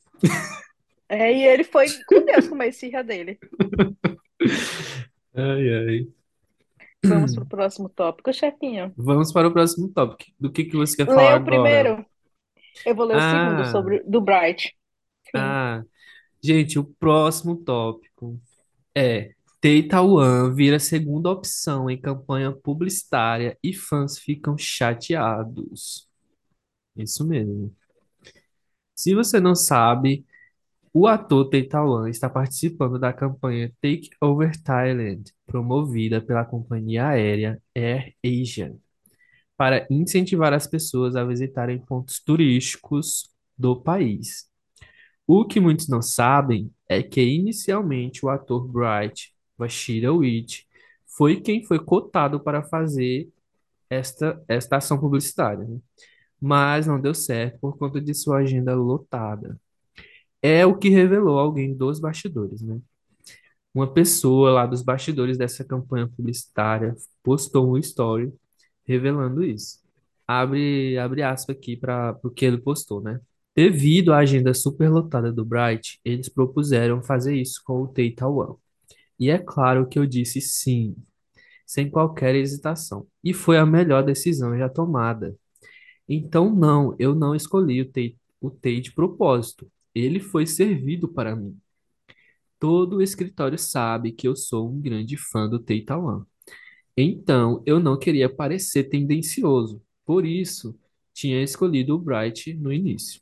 É, 1.08 1.32
e 1.34 1.44
ele 1.48 1.64
foi 1.64 1.88
com 2.08 2.24
Deus 2.24 2.48
comer 2.48 2.66
a 2.66 2.68
esfirra 2.68 3.04
dele. 3.04 3.40
Ai, 5.34 5.70
ai. 5.74 6.14
Vamos 7.04 7.34
pro 7.34 7.46
próximo 7.46 7.90
tópico, 7.90 8.32
chefinho. 8.34 8.96
Vamos 8.96 9.32
para 9.32 9.48
o 9.48 9.54
próximo 9.54 9.90
tópico. 9.92 10.32
Do 10.40 10.52
que 10.52 10.66
que 10.66 10.76
você 10.78 10.96
quer 10.98 11.08
Lê 11.08 11.12
falar 11.12 11.36
o 11.36 11.42
agora? 11.42 11.44
primeiro. 11.44 12.06
Eu 12.86 12.96
vou 12.96 13.06
ler 13.06 13.18
o 13.18 13.22
segundo 13.22 13.64
Ah, 13.64 13.66
sobre 13.66 14.02
do 14.04 14.22
Bright. 14.22 14.76
Sim. 15.36 15.58
ah, 15.58 15.84
gente, 16.44 16.80
o 16.80 16.86
próximo 16.86 17.58
tópico 17.64 18.40
é 18.96 19.34
Taiwan 19.62 20.54
vira 20.56 20.80
segunda 20.80 21.32
opção 21.32 21.90
em 21.90 22.00
campanha 22.00 22.52
publicitária 22.54 23.58
e 23.64 23.74
fãs 23.74 24.20
ficam 24.20 24.58
chateados. 24.58 26.10
Isso 26.96 27.26
mesmo. 27.28 27.76
Se 28.96 29.16
você 29.16 29.40
não 29.40 29.56
sabe, 29.56 30.26
o 30.94 31.08
ator 31.08 31.50
Taiwan 31.50 32.10
está 32.10 32.30
participando 32.30 33.00
da 33.00 33.14
campanha 33.14 33.72
Take 33.82 34.10
Over 34.22 34.62
Thailand, 34.62 35.24
promovida 35.46 36.22
pela 36.22 36.46
companhia 36.46 37.08
aérea 37.10 37.62
Air 37.76 38.16
Asia, 38.26 38.76
para 39.58 39.86
incentivar 39.90 40.54
as 40.54 40.68
pessoas 40.68 41.16
a 41.16 41.24
visitarem 41.24 41.80
pontos 41.80 42.20
turísticos 42.20 43.30
do 43.58 43.80
país. 43.80 44.48
O 45.28 45.46
que 45.46 45.60
muitos 45.60 45.88
não 45.88 46.02
sabem 46.02 46.72
é 46.88 47.04
que 47.04 47.22
inicialmente 47.22 48.26
o 48.26 48.30
ator 48.30 48.68
Bright 48.68 49.34
Bashir 49.58 50.12
Witch 50.12 50.64
foi 51.06 51.42
quem 51.42 51.64
foi 51.64 51.80
cotado 51.80 52.40
para 52.40 52.64
fazer 52.64 53.30
esta, 53.90 54.42
esta 54.48 54.78
ação 54.78 55.00
publicitária, 55.00 55.66
né? 55.66 55.80
Mas 56.42 56.88
não 56.88 57.00
deu 57.00 57.14
certo 57.14 57.60
por 57.60 57.78
conta 57.78 58.00
de 58.02 58.14
sua 58.14 58.40
agenda 58.40 58.74
lotada. 58.76 59.60
É 60.42 60.66
o 60.66 60.78
que 60.78 60.90
revelou 60.90 61.38
alguém 61.38 61.74
dos 61.76 62.00
bastidores, 62.00 62.62
né? 62.62 62.80
Uma 63.74 63.92
pessoa 63.92 64.52
lá 64.52 64.66
dos 64.66 64.82
bastidores 64.82 65.38
dessa 65.38 65.64
campanha 65.64 66.08
publicitária 66.08 66.96
postou 67.24 67.72
um 67.72 67.78
story 67.78 68.34
revelando 68.86 69.44
isso. 69.44 69.80
Abre, 70.28 70.98
abre 70.98 71.24
aspas 71.24 71.56
aqui 71.56 71.76
para 71.78 72.18
o 72.24 72.30
que 72.30 72.46
ele 72.46 72.58
postou, 72.58 73.02
né? 73.02 73.20
Devido 73.56 74.14
à 74.14 74.20
agenda 74.20 74.54
superlotada 74.54 75.32
do 75.32 75.46
Bright, 75.46 76.00
eles 76.06 76.30
propuseram 76.30 77.02
fazer 77.04 77.36
isso 77.36 77.62
com 77.66 77.84
o 77.84 77.88
Tei 77.88 78.12
Taiwan. 78.12 78.56
E 79.20 79.30
é 79.30 79.38
claro 79.38 79.88
que 79.88 80.00
eu 80.00 80.06
disse 80.06 80.40
sim, 80.42 80.96
sem 81.66 81.90
qualquer 81.90 82.36
hesitação. 82.36 83.08
E 83.24 83.34
foi 83.34 83.58
a 83.58 83.66
melhor 83.66 84.04
decisão 84.04 84.58
já 84.58 84.70
tomada. 84.70 85.36
Então, 86.08 86.54
não, 86.54 86.96
eu 86.98 87.14
não 87.14 87.36
escolhi 87.36 87.82
o 87.82 87.92
Tei, 87.92 88.18
o 88.42 88.50
Tei 88.50 88.82
de 88.82 88.94
propósito. 88.94 89.70
Ele 90.00 90.20
foi 90.20 90.46
servido 90.46 91.08
para 91.08 91.36
mim. 91.36 91.58
Todo 92.60 92.98
o 92.98 93.02
escritório 93.02 93.58
sabe 93.58 94.12
que 94.12 94.28
eu 94.28 94.36
sou 94.36 94.70
um 94.70 94.82
grande 94.82 95.18
fã 95.18 95.48
do 95.48 95.60
Tei 95.60 95.84
Taiwan. 95.84 96.26
Então, 96.98 97.64
eu 97.66 97.80
não 97.80 97.98
queria 97.98 98.30
parecer 98.30 98.86
tendencioso. 98.86 99.82
Por 100.06 100.26
isso, 100.26 100.78
tinha 101.14 101.42
escolhido 101.42 101.96
o 101.96 102.00
Bright 102.00 102.54
no 102.56 102.74
início. 102.74 103.22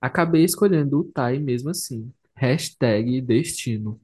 Acabei 0.00 0.44
escolhendo 0.44 1.00
o 1.00 1.04
Tai 1.04 1.38
mesmo 1.38 1.70
assim. 1.70 2.12
Hashtag 2.34 3.20
destino. 3.20 4.00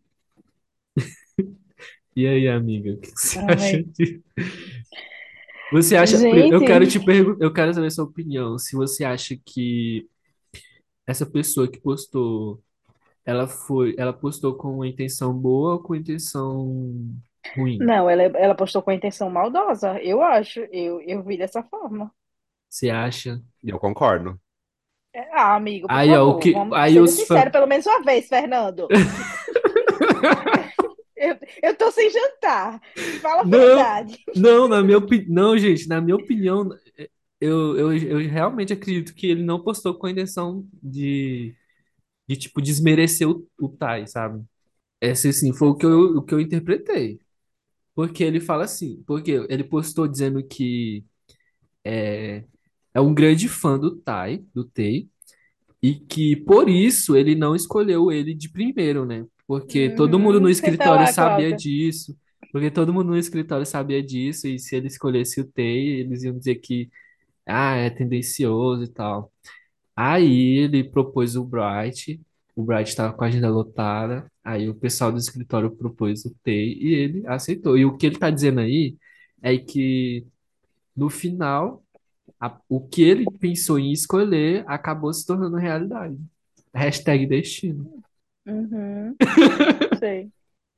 E 2.16 2.28
aí, 2.28 2.46
amiga, 2.46 2.92
o 2.92 3.00
que 3.00 3.10
você 3.10 3.38
acha 3.40 3.64
Ai, 3.64 3.82
disso? 3.82 4.22
Você 5.72 5.96
acha, 5.96 6.16
eu 6.28 6.60
quero 6.60 6.84
gente, 6.84 7.00
te 7.00 7.04
perguntar, 7.04 7.44
eu 7.44 7.52
quero 7.52 7.74
saber 7.74 7.88
a 7.88 7.90
sua 7.90 8.04
opinião. 8.04 8.56
Se 8.56 8.76
você 8.76 9.02
acha 9.04 9.36
que 9.44 10.08
essa 11.06 11.26
pessoa 11.26 11.68
que 11.70 11.80
postou, 11.80 12.62
ela 13.24 13.46
foi, 13.48 13.94
ela 13.98 14.12
postou 14.12 14.54
com 14.56 14.76
uma 14.76 14.88
intenção 14.88 15.32
boa 15.34 15.74
ou 15.74 15.80
com 15.82 15.94
intenção 15.94 16.66
ruim? 17.56 17.78
não, 17.78 18.08
ela, 18.08 18.22
ela 18.22 18.54
postou 18.54 18.82
com 18.82 18.90
a 18.90 18.94
intenção 18.94 19.30
maldosa, 19.30 20.00
eu 20.02 20.22
acho. 20.22 20.60
Eu, 20.72 21.00
eu 21.02 21.22
vi 21.22 21.36
dessa 21.38 21.62
forma. 21.62 22.12
Você 22.68 22.90
acha? 22.90 23.40
Eu 23.62 23.78
concordo. 23.78 24.38
É, 25.12 25.28
Ah, 25.32 25.54
amigo, 25.54 25.86
por 25.86 25.94
Aí, 25.94 26.10
ó, 26.10 26.24
o 26.24 26.26
favor, 26.26 26.40
que, 26.40 26.52
vamos, 26.52 26.76
aí 26.78 26.92
seja 26.92 27.02
os 27.04 27.10
fãs 27.22 27.28
sincero 27.28 27.50
pelo 27.52 27.66
menos 27.66 27.86
uma 27.86 28.02
vez, 28.02 28.28
Fernando. 28.28 28.88
Eu, 31.16 31.38
eu 31.62 31.76
tô 31.76 31.90
sem 31.90 32.10
jantar. 32.10 32.80
Fala 33.22 33.42
a 33.42 33.44
Não, 33.44 33.58
verdade. 33.58 34.24
não, 34.36 34.68
na 34.68 34.82
minha 34.82 34.98
opinião, 34.98 35.28
não, 35.30 35.58
gente, 35.58 35.88
na 35.88 36.00
minha 36.00 36.16
opinião, 36.16 36.68
eu, 37.44 37.78
eu, 37.78 37.96
eu 37.96 38.18
realmente 38.30 38.72
acredito 38.72 39.14
que 39.14 39.26
ele 39.26 39.42
não 39.42 39.62
postou 39.62 39.94
com 39.94 40.06
a 40.06 40.10
intenção 40.10 40.66
de, 40.82 41.54
de 42.28 42.36
tipo, 42.36 42.62
desmerecer 42.62 43.28
o, 43.28 43.46
o 43.60 43.68
Tai, 43.68 44.06
sabe? 44.06 44.44
Esse, 45.00 45.28
assim, 45.28 45.52
foi 45.52 45.68
o 45.68 45.76
que 45.76 45.86
eu, 45.86 46.18
o 46.18 46.22
que 46.22 46.34
eu 46.34 46.40
interpretei. 46.40 47.20
Porque 47.94 48.24
ele 48.24 48.40
fala 48.40 48.64
assim, 48.64 49.02
porque 49.06 49.32
ele 49.48 49.64
postou 49.64 50.08
dizendo 50.08 50.42
que 50.46 51.04
é 52.92 53.00
um 53.00 53.14
grande 53.14 53.48
fã 53.48 53.78
do 53.78 53.96
Tai, 53.96 54.44
do 54.54 54.64
Tei, 54.64 55.08
e 55.82 55.94
que 55.96 56.36
por 56.36 56.68
isso 56.68 57.16
ele 57.16 57.34
não 57.34 57.54
escolheu 57.54 58.10
ele 58.12 58.34
de 58.34 58.48
primeiro, 58.50 59.04
né? 59.06 59.26
Porque 59.46 59.90
todo 59.90 60.18
mundo 60.18 60.40
no 60.40 60.48
Uhum. 60.48 60.54
Senta 60.54 60.62
escritório 60.66 61.06
lá, 61.06 61.06
sabia 61.06 61.48
Cláudia. 61.48 61.56
disso, 61.56 62.16
porque 62.52 62.70
todo 62.70 62.92
mundo 62.94 63.08
no 63.08 63.18
escritório 63.18 63.66
sabia 63.66 64.02
disso, 64.02 64.48
e 64.48 64.58
se 64.58 64.76
ele 64.76 64.88
escolhesse 64.88 65.40
o 65.40 65.44
Tei, 65.44 66.00
eles 66.00 66.22
iam 66.22 66.38
dizer 66.38 66.56
que, 66.56 66.90
ah, 67.46 67.76
é 67.76 67.90
tendencioso 67.90 68.84
e 68.84 68.88
tal. 68.88 69.32
Aí 69.96 70.58
ele 70.58 70.84
propôs 70.84 71.36
o 71.36 71.44
Bright, 71.44 72.20
o 72.56 72.64
Bright 72.64 72.90
estava 72.90 73.12
com 73.12 73.24
a 73.24 73.28
agenda 73.28 73.50
lotada, 73.50 74.30
aí 74.44 74.68
o 74.68 74.74
pessoal 74.74 75.12
do 75.12 75.18
escritório 75.18 75.70
propôs 75.76 76.24
o 76.24 76.34
Tei, 76.42 76.74
e 76.80 76.94
ele 76.94 77.26
aceitou. 77.26 77.78
E 77.78 77.84
o 77.84 77.96
que 77.96 78.06
ele 78.06 78.18
tá 78.18 78.30
dizendo 78.30 78.60
aí 78.60 78.96
é 79.42 79.56
que, 79.58 80.26
no 80.96 81.10
final, 81.10 81.84
a- 82.40 82.58
o 82.68 82.80
que 82.80 83.02
ele 83.02 83.26
pensou 83.40 83.78
em 83.78 83.92
escolher 83.92 84.64
acabou 84.68 85.12
se 85.12 85.26
tornando 85.26 85.56
realidade. 85.56 86.18
Hashtag 86.74 87.26
destino. 87.26 88.02
Uhum. 88.46 89.16
Sei. 89.98 90.30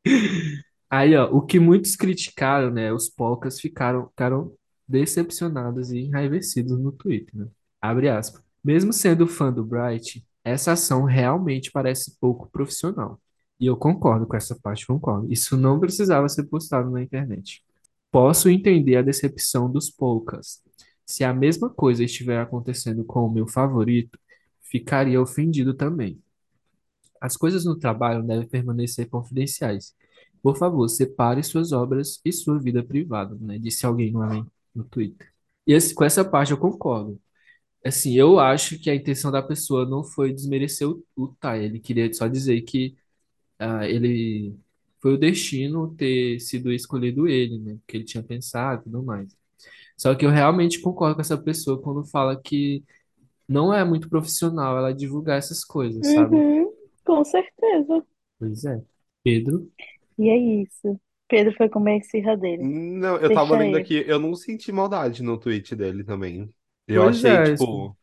Aí, 0.88 1.16
ó, 1.16 1.26
o 1.32 1.42
que 1.42 1.58
muitos 1.58 1.96
criticaram, 1.96 2.70
né? 2.70 2.92
Os 2.92 3.08
poucas 3.08 3.60
ficaram, 3.60 4.08
ficaram 4.08 4.52
decepcionados 4.88 5.90
e 5.90 5.98
enraivecidos 5.98 6.78
no 6.78 6.92
Twitter, 6.92 7.34
né? 7.36 7.46
Abre 7.80 8.08
aspas. 8.08 8.42
Mesmo 8.62 8.92
sendo 8.92 9.26
fã 9.26 9.52
do 9.52 9.64
Bright, 9.64 10.24
essa 10.44 10.72
ação 10.72 11.04
realmente 11.04 11.70
parece 11.70 12.16
pouco 12.20 12.48
profissional. 12.50 13.20
E 13.58 13.66
eu 13.66 13.76
concordo 13.76 14.26
com 14.26 14.36
essa 14.36 14.54
parte, 14.54 14.86
concordo. 14.86 15.32
Isso 15.32 15.56
não 15.56 15.80
precisava 15.80 16.28
ser 16.28 16.44
postado 16.44 16.90
na 16.90 17.02
internet. 17.02 17.64
Posso 18.10 18.48
entender 18.48 18.96
a 18.96 19.02
decepção 19.02 19.70
dos 19.70 19.90
poucas. 19.90 20.62
Se 21.04 21.24
a 21.24 21.32
mesma 21.32 21.70
coisa 21.70 22.04
estiver 22.04 22.40
acontecendo 22.40 23.04
com 23.04 23.26
o 23.26 23.30
meu 23.30 23.46
favorito, 23.46 24.18
ficaria 24.60 25.20
ofendido 25.20 25.74
também. 25.74 26.20
As 27.20 27.36
coisas 27.36 27.64
no 27.64 27.78
trabalho 27.78 28.22
devem 28.22 28.46
permanecer 28.46 29.08
confidenciais. 29.08 29.94
Por 30.42 30.56
favor, 30.56 30.88
separe 30.88 31.42
suas 31.42 31.72
obras 31.72 32.20
e 32.24 32.32
sua 32.32 32.58
vida 32.58 32.82
privada, 32.82 33.36
né? 33.40 33.58
Disse 33.58 33.86
alguém 33.86 34.12
lá 34.12 34.46
no 34.76 34.84
Twitter. 34.84 35.32
E 35.66 35.74
esse- 35.74 35.94
com 35.94 36.04
essa 36.04 36.24
parte 36.24 36.52
eu 36.52 36.58
concordo. 36.58 37.20
Assim, 37.84 38.14
eu 38.16 38.40
acho 38.40 38.78
que 38.80 38.90
a 38.90 38.94
intenção 38.94 39.30
da 39.32 39.42
pessoa 39.42 39.86
não 39.86 40.04
foi 40.04 40.32
desmerecer 40.32 40.88
o, 40.88 41.04
o 41.16 41.28
Tai. 41.40 41.64
Ele 41.64 41.80
queria 41.80 42.12
só 42.12 42.28
dizer 42.28 42.62
que 42.62 42.96
ah, 43.58 43.86
ele 43.88 44.56
foi 45.00 45.14
o 45.14 45.18
destino 45.18 45.94
ter 45.96 46.40
sido 46.40 46.72
escolhido 46.72 47.28
ele, 47.28 47.58
né? 47.58 47.78
Que 47.86 47.96
ele 47.98 48.04
tinha 48.04 48.22
pensado 48.22 48.82
e 48.82 48.84
tudo 48.84 49.02
mais. 49.04 49.36
Só 49.96 50.14
que 50.14 50.26
eu 50.26 50.30
realmente 50.30 50.80
concordo 50.80 51.16
com 51.16 51.20
essa 51.22 51.38
pessoa 51.38 51.80
quando 51.82 52.04
fala 52.06 52.40
que 52.40 52.84
não 53.48 53.72
é 53.74 53.84
muito 53.84 54.08
profissional 54.08 54.78
ela 54.78 54.94
divulgar 54.94 55.38
essas 55.38 55.64
coisas, 55.64 56.12
sabe? 56.12 56.44
Uhum. 56.46 56.72
Com 57.04 57.22
certeza. 57.24 58.04
Pois 58.38 58.64
é. 58.64 58.82
Pedro, 59.22 59.70
E 60.18 60.28
é 60.30 60.36
isso. 60.36 61.00
Pedro 61.28 61.54
foi 61.56 61.68
comer 61.68 61.94
a 61.94 61.96
esfirra 61.98 62.36
dele. 62.36 62.70
Não, 62.98 63.16
eu 63.18 63.30
tava 63.30 63.54
Deixa 63.54 63.56
lendo 63.56 63.76
ele. 63.76 63.76
aqui, 63.76 64.02
eu 64.06 64.18
não 64.18 64.34
senti 64.34 64.72
maldade 64.72 65.22
no 65.22 65.38
tweet 65.38 65.76
dele 65.76 66.02
também. 66.04 66.52
Eu 66.86 67.04
pois 67.04 67.06
achei, 67.06 67.38
é, 67.38 67.52
isso- 67.52 67.68
tipo, 67.68 67.96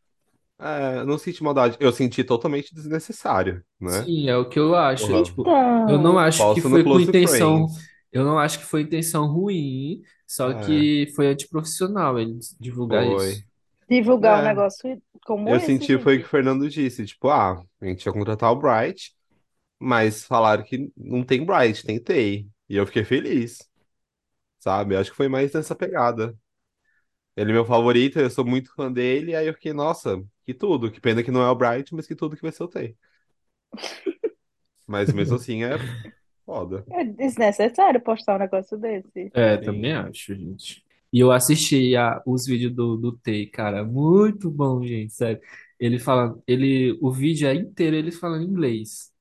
é, 0.59 0.99
eu 0.99 1.05
não 1.07 1.17
senti 1.17 1.43
maldade. 1.43 1.77
Eu 1.79 1.91
senti 1.93 2.23
totalmente 2.23 2.73
desnecessário, 2.75 3.65
né? 3.79 4.09
sim, 4.09 4.29
é 4.29 4.37
o 4.37 4.47
que 4.49 4.59
eu 4.59 4.75
acho. 4.75 5.11
Porra, 5.11 5.23
Tipo, 5.23 5.55
eu 5.85 5.97
não 5.99 6.17
Então, 6.23 6.45
acho 6.47 6.49
que 6.51 6.61
no 6.69 6.79
foi 6.79 6.85
com 6.85 6.99
Close 6.99 6.99
intenção, 6.99 7.11
Friends. 7.13 7.89
Eu 8.11 8.23
não 8.23 8.39
acho 8.39 8.59
que 8.59 8.65
foi 8.65 8.81
intenção 8.81 9.27
ruim, 9.27 10.01
só 10.27 10.53
É, 10.53 10.53
que 10.53 11.07
foi 11.15 11.27
antiprofissional 11.27 12.19
ele 12.19 12.37
divulgar 12.59 13.07
isso. 13.07 13.43
foi. 13.43 13.45
Divulgar 13.89 14.39
um 14.39 14.43
É, 14.43 14.43
negócio 14.43 15.01
como 15.25 15.55
eu 15.55 15.59
esse, 15.59 15.85
senti 15.85 15.99
foi 15.99 16.17
o 16.17 16.19
que 16.21 16.25
o 16.25 16.27
gente. 16.27 16.29
Fernando 16.29 16.69
disse, 16.69 17.05
tipo, 17.05 17.29
ah, 17.29 17.63
a 17.81 17.85
gente 17.87 18.05
ia 18.05 18.13
contratar 18.13 18.51
o 18.51 18.57
Bright, 18.57 19.15
mas 19.79 20.25
falaram 20.25 20.63
que 20.63 20.91
não 20.97 21.23
tem 21.25 21.45
Bright, 21.45 21.83
tem 21.85 22.01
Tay. 22.01 22.47
E 22.73 22.75
eu 22.75 22.87
fiquei 22.87 23.03
feliz, 23.05 23.59
sabe? 24.57 24.95
Acho 24.95 25.11
que 25.11 25.17
foi 25.17 25.27
mais 25.27 25.53
nessa 25.53 25.75
pegada. 25.75 26.35
Ele 27.35 27.51
é 27.51 27.53
meu 27.53 27.65
favorito, 27.65 28.17
eu 28.17 28.31
sou 28.31 28.43
muito 28.43 28.73
fã 28.73 28.91
dele, 28.91 29.35
aí 29.35 29.45
eu 29.45 29.53
fiquei, 29.53 29.71
nossa, 29.73 30.19
que 30.43 30.55
tudo, 30.55 30.91
que 30.91 30.99
pena 30.99 31.21
que 31.21 31.29
não 31.29 31.43
é 31.43 31.51
o 31.51 31.55
Bright, 31.55 31.93
mas 31.93 32.07
que 32.07 32.15
tudo 32.15 32.35
que 32.35 32.41
vai 32.41 32.51
ser 32.51 32.63
o 32.63 32.67
Tay. 32.67 32.97
Mas 34.87 35.13
mesmo 35.13 35.35
assim 35.35 35.63
é 35.63 35.77
foda. 36.43 36.83
É 36.89 37.03
desnecessário 37.03 38.01
postar 38.01 38.37
um 38.37 38.39
negócio 38.39 38.75
desse. 38.75 39.29
É, 39.35 39.57
também 39.57 39.91
Sim. 39.91 39.97
acho, 39.97 40.33
gente. 40.33 40.83
E 41.13 41.19
eu 41.19 41.31
assisti 41.31 41.95
a, 41.95 42.23
os 42.25 42.47
vídeos 42.47 42.73
do, 42.73 42.97
do 42.97 43.11
Tay, 43.19 43.45
cara, 43.45 43.83
muito 43.83 44.49
bom, 44.49 44.81
gente, 44.81 45.13
sério. 45.13 45.39
Ele 45.79 45.99
fala, 45.99 46.41
ele, 46.47 46.97
o 47.03 47.11
vídeo 47.11 47.47
é 47.47 47.53
inteiro 47.53 47.95
ele 47.95 48.11
falando 48.11 48.43
inglês. 48.43 49.13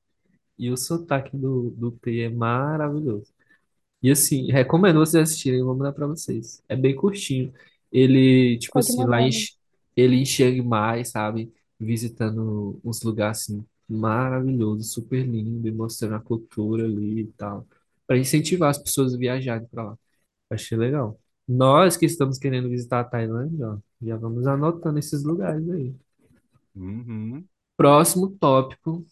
E 0.57 0.69
o 0.69 0.77
sotaque 0.77 1.35
do, 1.35 1.71
do 1.71 1.91
Tay 1.91 2.21
é 2.21 2.29
maravilhoso. 2.29 3.32
E 4.03 4.11
assim, 4.11 4.51
recomendo 4.51 4.99
vocês 4.99 5.29
assistirem, 5.29 5.59
eu 5.59 5.65
vou 5.65 5.75
mandar 5.75 5.93
pra 5.93 6.05
vocês. 6.05 6.61
É 6.67 6.75
bem 6.75 6.93
curtinho. 6.93 7.53
Ele, 7.89 8.57
tipo 8.57 8.73
Pode 8.73 8.87
assim, 8.87 8.97
lá 9.05 9.21
mandar, 9.21 9.29
ele 9.95 10.17
enxerga 10.17 10.61
mais, 10.61 11.09
sabe? 11.09 11.53
Visitando 11.79 12.79
uns 12.83 13.01
lugares 13.01 13.43
assim, 13.43 13.65
maravilhosos, 13.87 14.91
super 14.91 15.25
lindo, 15.25 15.67
e 15.67 15.71
mostrando 15.71 16.15
a 16.15 16.19
cultura 16.19 16.83
ali 16.83 17.21
e 17.21 17.27
tal. 17.37 17.65
Pra 18.05 18.17
incentivar 18.17 18.69
as 18.71 18.77
pessoas 18.77 19.13
a 19.13 19.17
viajarem 19.17 19.67
pra 19.67 19.83
lá. 19.83 19.97
Achei 20.49 20.77
legal. 20.77 21.17
Nós 21.47 21.95
que 21.95 22.05
estamos 22.05 22.37
querendo 22.37 22.69
visitar 22.69 22.99
a 22.99 23.03
Tailândia, 23.05 23.69
ó, 23.69 23.77
já 24.01 24.17
vamos 24.17 24.47
anotando 24.47 24.99
esses 24.99 25.23
lugares 25.23 25.69
aí. 25.69 25.93
Uhum. 26.75 27.43
Próximo 27.77 28.29
tópico, 28.31 29.05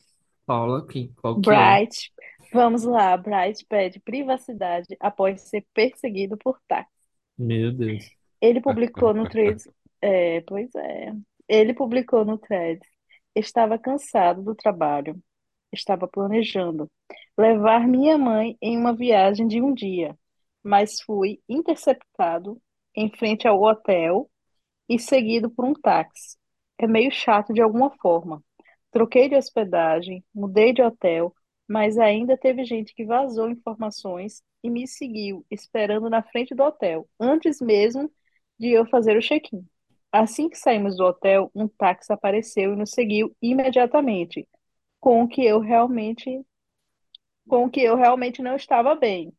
Paula, 0.46 0.86
quem, 0.86 1.14
qual 1.16 1.40
que 1.40 1.50
é? 1.50 1.78
Bright, 1.78 2.12
vamos 2.52 2.84
lá. 2.84 3.16
Bright 3.18 3.66
pede 3.66 4.00
privacidade 4.00 4.96
após 5.00 5.42
ser 5.42 5.66
perseguido 5.74 6.38
por 6.38 6.60
táxi. 6.68 6.92
Meu 7.38 7.72
Deus. 7.72 8.10
Ele 8.40 8.62
publicou 8.62 9.14
no 9.14 9.28
Threads. 9.30 9.68
É, 10.02 10.42
pois 10.42 10.74
é. 10.76 11.14
Ele 11.48 11.74
publicou 11.74 12.26
no 12.26 12.38
Threads. 12.38 12.88
Estava 13.36 13.78
cansado 13.78 14.42
do 14.42 14.56
trabalho. 14.56 15.16
Estava 15.72 16.08
planejando 16.08 16.90
levar 17.38 17.88
minha 17.88 18.18
mãe 18.18 18.58
em 18.62 18.78
uma 18.78 18.96
viagem 18.96 19.48
de 19.48 19.62
um 19.62 19.74
dia, 19.74 20.18
mas 20.64 21.02
fui 21.02 21.40
interceptado 21.48 22.62
em 22.96 23.10
frente 23.10 23.48
ao 23.48 23.62
hotel 23.62 24.30
e 24.88 25.00
seguido 25.00 25.50
por 25.50 25.66
um 25.66 25.74
táxi. 25.74 26.38
É 26.78 26.88
meio 26.88 27.12
chato 27.12 27.54
de 27.54 27.62
alguma 27.62 27.90
forma. 27.98 28.44
Troquei 28.92 29.30
de 29.30 29.36
hospedagem, 29.36 30.24
mudei 30.34 30.74
de 30.74 30.82
hotel, 30.82 31.34
mas 31.72 31.98
ainda 31.98 32.38
teve 32.38 32.66
gente 32.66 32.94
que 32.94 33.06
vazou 33.06 33.50
informações 33.50 34.44
e 34.62 34.70
me 34.70 34.86
seguiu, 34.86 35.46
esperando 35.50 36.10
na 36.10 36.22
frente 36.22 36.54
do 36.54 36.64
hotel, 36.64 37.08
antes 37.18 37.62
mesmo 37.62 38.12
de 38.60 38.72
eu 38.72 38.86
fazer 38.86 39.18
o 39.18 39.22
check-in. 39.22 39.66
Assim 40.12 40.50
que 40.50 40.58
saímos 40.58 40.98
do 40.98 41.06
hotel, 41.06 41.50
um 41.56 41.70
táxi 41.70 42.12
apareceu 42.12 42.74
e 42.74 42.76
nos 42.76 42.92
seguiu 42.92 43.34
imediatamente, 43.42 44.46
com 45.00 45.24
o 45.24 45.30
que 45.30 45.46
eu 45.46 45.60
realmente, 45.62 46.46
com 47.48 47.64
o 47.66 47.70
que 47.70 47.82
eu 47.82 47.96
realmente 47.96 48.42
não 48.42 48.58
estava 48.58 48.94
bem. 48.94 49.34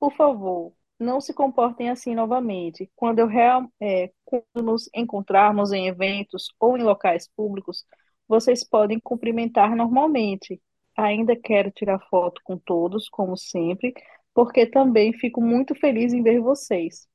Por 0.00 0.12
favor, 0.16 0.72
não 0.98 1.20
se 1.20 1.32
comportem 1.32 1.90
assim 1.90 2.12
novamente. 2.12 2.90
Quando 2.96 3.20
eu 3.20 3.28
real, 3.28 3.70
é, 3.80 4.10
quando 4.24 4.64
nos 4.64 4.90
encontrarmos 4.92 5.70
em 5.72 5.86
eventos 5.86 6.48
ou 6.58 6.76
em 6.76 6.82
locais 6.82 7.28
públicos, 7.36 7.84
vocês 8.26 8.64
podem 8.64 8.98
cumprimentar 8.98 9.76
normalmente. 9.76 10.60
Ainda 10.96 11.36
quero 11.36 11.70
tirar 11.70 11.98
foto 12.10 12.40
com 12.44 12.58
todos, 12.58 13.08
como 13.08 13.36
sempre, 13.36 13.94
porque 14.34 14.66
também 14.66 15.12
fico 15.12 15.40
muito 15.42 15.74
feliz 15.74 16.12
em 16.12 16.22
ver 16.22 16.40
vocês. 16.40 17.06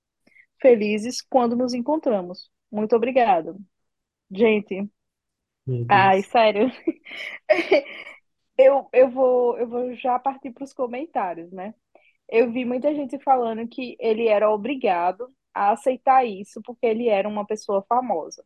Felizes 0.61 1.21
quando 1.21 1.55
nos 1.55 1.73
encontramos. 1.73 2.49
Muito 2.71 2.95
obrigada. 2.95 3.55
Gente, 4.31 4.89
ai, 5.87 6.21
sério, 6.23 6.69
eu, 8.57 8.89
eu 8.93 9.09
vou, 9.11 9.57
eu 9.57 9.67
vou 9.67 9.95
já 9.95 10.19
partir 10.19 10.51
para 10.51 10.63
os 10.63 10.73
comentários, 10.73 11.51
né? 11.51 11.73
Eu 12.29 12.51
vi 12.51 12.65
muita 12.65 12.93
gente 12.95 13.19
falando 13.23 13.67
que 13.69 13.97
ele 13.99 14.27
era 14.27 14.51
obrigado 14.51 15.29
a 15.53 15.71
aceitar 15.71 16.25
isso 16.25 16.61
porque 16.63 16.85
ele 16.87 17.09
era 17.09 17.27
uma 17.29 17.45
pessoa 17.47 17.83
famosa. 17.89 18.45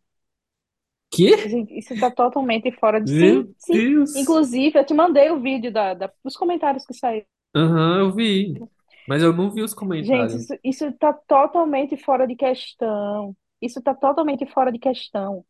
Gente, 1.45 1.78
isso 1.78 1.97
tá 1.97 2.11
totalmente 2.11 2.72
fora 2.72 2.99
de... 3.01 3.13
Sim, 3.13 3.16
Meu 3.18 3.55
sim. 3.57 3.82
Deus. 3.82 4.11
Inclusive, 4.13 4.80
eu 4.80 4.86
te 4.86 4.93
mandei 4.93 5.30
o 5.32 5.41
vídeo 5.41 5.72
da, 5.72 5.93
da- 5.93 6.11
dos 6.24 6.38
comentários 6.38 6.86
que 6.86 6.93
saíram. 6.93 7.26
Aham, 7.55 7.99
eu 7.99 8.13
vi. 8.13 8.63
Mas 9.05 9.22
eu 9.24 9.34
não 9.34 9.51
vi 9.51 9.61
os 9.63 9.74
Gente, 9.99 10.36
comentários. 10.36 10.38
isso, 10.38 10.53
isso 10.63 10.91
tá 10.93 11.13
totalmente 11.13 11.95
fora 11.97 12.28
de 12.28 12.36
questão. 12.36 13.36
Isso 13.61 13.82
tá 13.82 13.93
totalmente 13.95 14.45
fora 14.45 14.72
de 14.72 14.80
questão. 14.80 15.45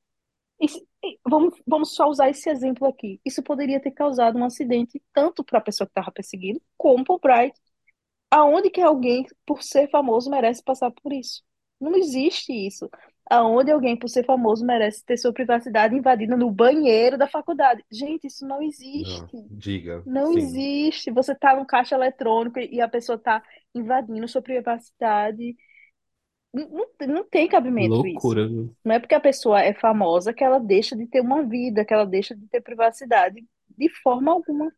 Isso- 0.62 0.86
vamos, 1.28 1.56
vamos 1.68 1.96
só 1.96 2.08
usar 2.10 2.30
esse 2.30 2.50
exemplo 2.50 2.88
aqui. 2.88 3.22
Isso 3.26 3.44
poderia 3.44 3.82
ter 3.82 3.92
causado 3.92 4.38
um 4.40 4.46
acidente 4.46 5.02
tanto 5.14 5.44
para 5.44 5.60
a 5.60 5.62
pessoa 5.62 5.88
que 5.88 5.92
estava 5.92 6.12
perseguindo, 6.12 6.62
como 6.78 7.04
para 7.06 7.16
o 7.16 7.20
Bright. 7.20 7.60
Aonde 8.32 8.70
que 8.72 8.82
alguém, 8.82 9.26
por 9.46 9.64
ser 9.64 9.90
famoso, 9.90 10.30
merece 10.30 10.64
passar 10.64 10.92
por 10.92 11.14
isso? 11.14 11.44
Não 11.80 11.96
existe 11.96 12.54
isso. 12.54 12.90
Aonde 13.30 13.72
alguém, 13.72 13.98
por 13.98 14.08
ser 14.10 14.26
famoso, 14.26 14.66
merece 14.66 15.04
ter 15.06 15.18
sua 15.18 15.34
privacidade 15.34 15.96
invadida 15.96 16.38
no 16.38 16.52
banheiro 16.52 17.18
da 17.18 17.28
faculdade? 17.28 17.84
Gente, 17.92 18.28
isso 18.28 18.46
não 18.48 18.62
Não, 18.94 19.30
existe. 19.32 19.38
diga, 19.50 20.06
Não 20.06 20.32
sim. 20.32 20.38
existe. 20.38 21.12
Você 21.12 21.36
tá 21.36 21.56
no 21.56 21.66
caixa 21.66 21.96
eletrônico 21.96 22.60
e 22.60 22.82
a 22.82 22.88
pessoa 22.90 23.18
tá 23.18 23.44
invadindo 23.76 24.28
sua 24.28 24.42
privacidade. 24.42 25.56
Não, 26.54 26.70
não, 26.70 27.08
não 27.16 27.24
tem 27.30 27.48
cabimento 27.48 28.06
isso. 28.08 28.38
Loucura, 28.38 28.48
viu? 28.48 28.76
Não 28.84 28.96
é 28.96 29.00
porque 29.00 29.16
a 29.16 29.20
pessoa 29.20 29.62
é 29.62 29.74
famosa 29.74 30.34
que 30.34 30.44
ela 30.44 30.60
deixa 30.60 30.96
de 30.96 31.08
ter 31.08 31.22
uma 31.22 31.44
vida, 31.44 31.86
que 31.86 31.94
ela 31.94 32.06
deixa 32.06 32.36
de 32.36 32.48
ter 32.48 32.62
privacidade 32.62 33.46
de 33.78 33.90
forma 34.02 34.32
alguma. 34.32 34.72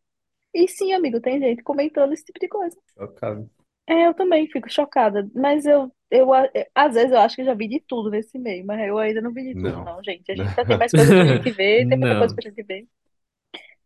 E 0.53 0.67
sim, 0.67 0.93
amigo, 0.93 1.21
tem 1.21 1.39
gente 1.39 1.63
comentando 1.63 2.13
esse 2.13 2.25
tipo 2.25 2.39
de 2.39 2.47
coisa. 2.49 2.77
Chocado. 2.95 3.49
É, 3.87 4.07
eu 4.07 4.13
também 4.13 4.47
fico 4.51 4.69
chocada, 4.69 5.29
mas 5.33 5.65
eu, 5.65 5.91
eu, 6.11 6.33
a- 6.33 6.45
é, 6.53 6.69
às 6.75 6.93
vezes 6.93 7.11
eu 7.11 7.19
acho 7.19 7.35
que 7.37 7.43
já 7.45 7.53
vi 7.53 7.67
de 7.69 7.79
tudo 7.79 8.09
nesse 8.09 8.37
meio, 8.37 8.65
mas 8.65 8.79
eu 8.85 8.97
ainda 8.97 9.21
não 9.21 9.33
vi 9.33 9.43
de 9.43 9.55
tudo, 9.55 9.79
Não. 9.79 9.83
não, 9.83 10.03
gente. 10.03 10.29
A 10.31 10.35
gente 10.35 10.49
ainda 10.57 10.65
tem 10.67 10.77
mais 10.77 10.93
coisa 10.93 11.13
pra 11.15 11.25
gente 11.25 11.51
ver, 11.51 11.87
tem 11.87 11.97
muita 11.97 12.15
coisa 12.17 12.33
Não. 12.33 12.35
pra 12.35 12.49
gente 12.49 12.63
ver. 12.63 12.87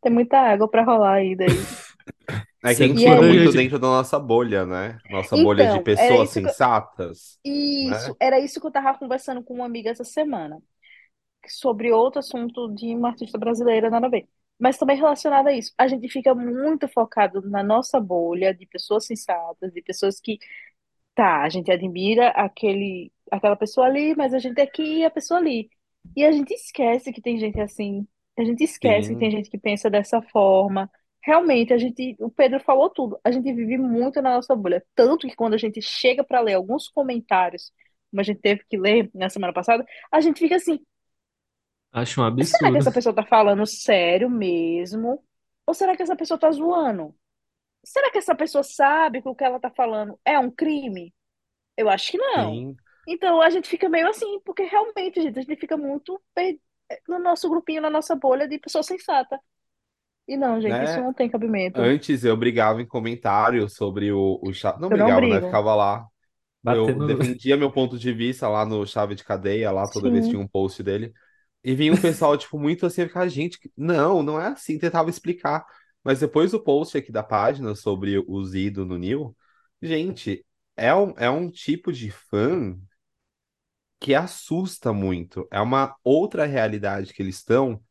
Tem 0.01 0.11
muita 0.11 0.37
água 0.39 0.69
pra 0.69 0.83
rolar 0.83 1.13
ainda 1.15 1.45
aí. 1.45 1.69
É 2.63 2.75
que 2.75 2.83
a 2.83 2.87
gente 2.87 2.97
Sendo 2.97 3.01
E 3.01 3.07
fica 3.07 3.15
quando 3.15 3.23
a 3.23 3.23
aí, 3.23 3.39
muito 3.39 3.51
gente. 3.51 3.53
dentro 3.53 3.79
da 3.79 3.87
nossa 3.87 4.19
bolha, 4.19 4.65
né? 4.65 5.01
Nossa 5.09 5.37
bolha 5.37 5.67
de 5.67 5.79
então, 5.79 5.89
era 5.95 6.17
pessoas 6.17 6.19
isso 6.19 6.39
que, 6.41 6.47
eu- 6.49 6.55
sensatas, 6.55 7.39
isso, 7.45 8.15
né? 8.15 8.15
era 8.19 8.39
isso 8.39 8.59
que 8.61 8.67
eu 8.67 8.71
tava 8.71 8.97
conversando 8.97 9.43
com 9.43 9.55
uma 9.55 9.65
amiga 9.65 9.89
essa 9.91 10.03
semana, 10.03 10.61
sobre 11.47 11.91
outro 11.93 12.19
assunto 12.19 12.73
de 12.75 12.95
uma 12.95 13.09
artista 13.09 13.37
brasileira, 13.39 13.89
nada 13.89 14.07
a 14.07 14.09
ver. 14.09 14.29
Mas 14.62 14.78
também 14.78 14.97
relacionado 14.97 15.47
a 15.47 15.53
isso, 15.53 15.74
a 15.78 15.88
gente 15.88 16.07
fica 16.09 16.36
muito 16.36 16.88
focado 16.88 17.41
na 17.41 17.64
nossa 17.64 17.99
bolha 17.99 18.53
de 18.53 18.68
pessoas 18.68 19.05
sensatas, 19.07 19.74
de 19.74 19.82
pessoas 19.82 20.20
que 20.22 20.39
Tá, 21.16 21.43
a 21.43 21.49
gente 21.49 21.72
admira 21.72 22.30
aquele, 22.30 23.12
aquela 23.32 23.55
pessoa 23.55 23.88
ali, 23.88 24.16
mas 24.16 24.34
a 24.34 24.39
gente 24.39 24.59
é 24.59 24.64
aqui 24.64 24.99
e 24.99 25.05
a 25.05 25.12
pessoa 25.12 25.39
ali. 25.39 25.70
E 26.16 26.24
a 26.26 26.32
gente 26.32 26.53
esquece 26.53 27.12
que 27.12 27.22
tem 27.22 27.38
gente 27.38 27.59
assim. 27.59 28.07
A 28.38 28.43
gente 28.43 28.64
esquece 28.64 29.09
que 29.14 29.18
tem 29.20 29.30
Sim, 29.30 29.38
gente 29.38 29.49
que 29.49 29.57
pensa 29.57 29.89
dessa 29.89 30.22
forma. 30.22 30.89
Realmente, 31.24 31.74
a 31.74 31.78
gente, 31.78 32.16
o 32.20 32.32
Pedro 32.32 32.59
falou 32.62 32.89
tudo. 32.89 33.20
A 33.24 33.32
gente 33.32 33.53
vive 33.53 33.78
muito 33.78 34.22
na 34.22 34.36
nossa 34.36 34.55
bolha. 34.55 34.84
Tanto 34.95 35.28
que 35.28 35.36
quando 35.36 35.53
a 35.53 35.57
gente 35.57 35.82
chega 35.82 36.24
para 36.24 36.39
ler 36.41 36.53
alguns 36.55 36.88
comentários, 36.88 37.72
como 38.09 38.22
a 38.22 38.24
gente 38.24 38.39
teve 38.41 38.64
que 38.70 38.78
ler 38.78 39.09
na 39.14 39.30
semana 39.30 39.53
passada, 39.53 39.86
a 40.12 40.22
gente 40.22 40.39
fica 40.39 40.55
assim: 40.55 40.80
Acho 41.91 42.21
um 42.21 42.23
será 42.39 42.71
que 42.71 42.77
absurdo. 42.77 42.77
essa 42.77 42.91
pessoa 42.91 43.15
tá 43.15 43.25
falando 43.25 43.65
sério 43.65 44.29
mesmo? 44.29 45.23
Ou 45.65 45.73
será 45.73 45.95
que 45.95 46.03
essa 46.03 46.15
pessoa 46.15 46.39
tá 46.39 46.51
zoando? 46.51 47.15
Será 47.85 48.11
que 48.11 48.19
essa 48.19 48.35
pessoa 48.35 48.63
sabe 48.63 49.21
que 49.21 49.29
o 49.29 49.35
que 49.35 49.43
ela 49.43 49.59
tá 49.59 49.71
falando 49.71 50.19
é 50.25 50.39
um 50.39 50.51
crime? 50.51 51.13
Eu 51.77 51.89
acho 51.89 52.11
que 52.11 52.17
não. 52.19 52.61
sim, 52.61 52.79
Então 53.07 53.41
a 53.41 53.49
gente 53.51 53.69
fica 53.69 53.89
meio 53.89 54.09
assim, 54.09 54.39
porque 54.41 54.63
realmente, 54.63 55.21
gente, 55.21 55.39
a 55.39 55.43
gente 55.43 55.57
fica 55.59 55.77
muito 55.77 56.21
per- 56.35 56.59
no 57.09 57.19
nosso 57.19 57.49
grupinho, 57.49 57.81
na 57.81 57.89
nossa 57.89 58.15
bolha 58.15 58.47
de 58.47 58.59
pessoa 58.59 58.83
sensata. 58.83 59.39
E 60.27 60.37
não, 60.37 60.61
gente, 60.61 60.83
isso 60.83 60.99
né? 60.99 61.01
não 61.01 61.13
tem 61.13 61.29
cabimento. 61.29 61.93
Antes 61.93 62.23
eu 62.25 62.37
brigava 62.37 62.81
em 62.81 62.87
comentários 62.87 63.75
sobre 63.75 64.11
o, 64.11 64.39
o 64.43 64.53
chave. 64.53 64.81
Não 64.81 64.89
Eu 64.89 64.97
não 64.97 65.11
brigava, 65.11 65.27
né? 65.27 65.41
brigo. 65.41 65.41
Ficava 65.41 65.75
lá. 65.75 66.07
Eu 66.67 67.01
Batendo. 67.01 67.05
defendia 67.05 67.57
meu 67.57 67.71
ponto 67.71 67.99
de 67.99 68.13
vista 68.13 68.47
lá 68.49 68.65
no 68.65 68.85
Chave 68.87 69.15
de 69.15 69.23
Cadeia, 69.23 69.71
lá 69.71 69.87
toda 69.89 70.11
vez 70.11 70.25
que 70.25 70.31
Sim, 70.31 70.35
tinha 70.35 70.41
um 70.43 70.47
post 70.47 70.83
dele. 70.83 71.13
E 71.64 71.76
vinha 71.76 71.93
um 71.93 71.97
pessoal, 72.01 72.38
tipo, 72.38 72.57
muito 72.59 72.86
assim, 72.86 73.03
ficar, 73.07 73.28
gente, 73.28 73.59
não, 73.78 74.24
não 74.24 74.39
é 74.41 74.47
assim, 74.47 74.78
tentava 74.80 75.09
explicar. 75.09 75.66
Mas 76.03 76.20
depois 76.20 76.51
do 76.51 76.64
post 76.64 76.97
aqui 76.97 77.12
da 77.12 77.22
página 77.24 77.76
sobre 77.76 78.18
o 78.28 78.43
Zido 78.45 78.86
no 78.86 78.97
Nil, 78.97 79.36
Gente, 79.82 80.45
é 80.78 80.93
um, 80.93 81.12
é 81.18 81.30
um 81.30 81.49
tipo 81.49 81.91
de 81.91 82.12
fã 82.12 82.78
que 83.99 84.14
assusta 84.16 84.91
muito. 84.93 85.47
É 85.51 85.59
uma 85.62 85.95
outra 86.03 86.45
realidade 86.45 87.14
que 87.14 87.22
eles 87.22 87.38
estão, 87.38 87.82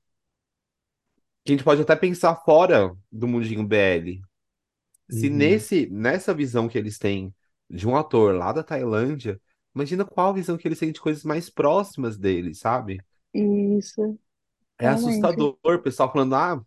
que 1.45 1.53
a 1.53 1.57
gente 1.57 1.65
pode 1.65 1.83
até 1.83 1.97
pensar 1.97 2.35
fora 2.45 2.95
do 3.11 3.27
mundinho 3.29 3.67
BL. 3.67 4.23
Se 5.09 5.29
Uhum. 5.29 5.31
nesse, 5.31 5.89
nessa 5.91 6.35
visão 6.35 6.69
que 6.69 6.79
eles 6.79 6.99
têm 6.99 7.35
de 7.71 7.89
um 7.89 7.97
ator 7.97 8.35
lá 8.37 8.53
da 8.53 8.63
Tailândia, 8.65 9.41
imagina 9.75 10.05
qual 10.05 10.31
a 10.31 10.35
visão 10.35 10.57
que 10.59 10.69
eles 10.69 10.79
têm 10.79 10.93
de 10.93 11.01
coisas 11.01 11.25
mais 11.25 11.51
próximas 11.51 12.19
deles, 12.19 12.61
sabe? 12.61 13.05
Isso, 13.35 14.19
É 14.79 14.87
realmente. 14.87 14.89
assustador, 14.89 15.59
o 15.65 15.79
pessoal 15.83 16.11
falando, 16.13 16.35
ah, 16.35 16.61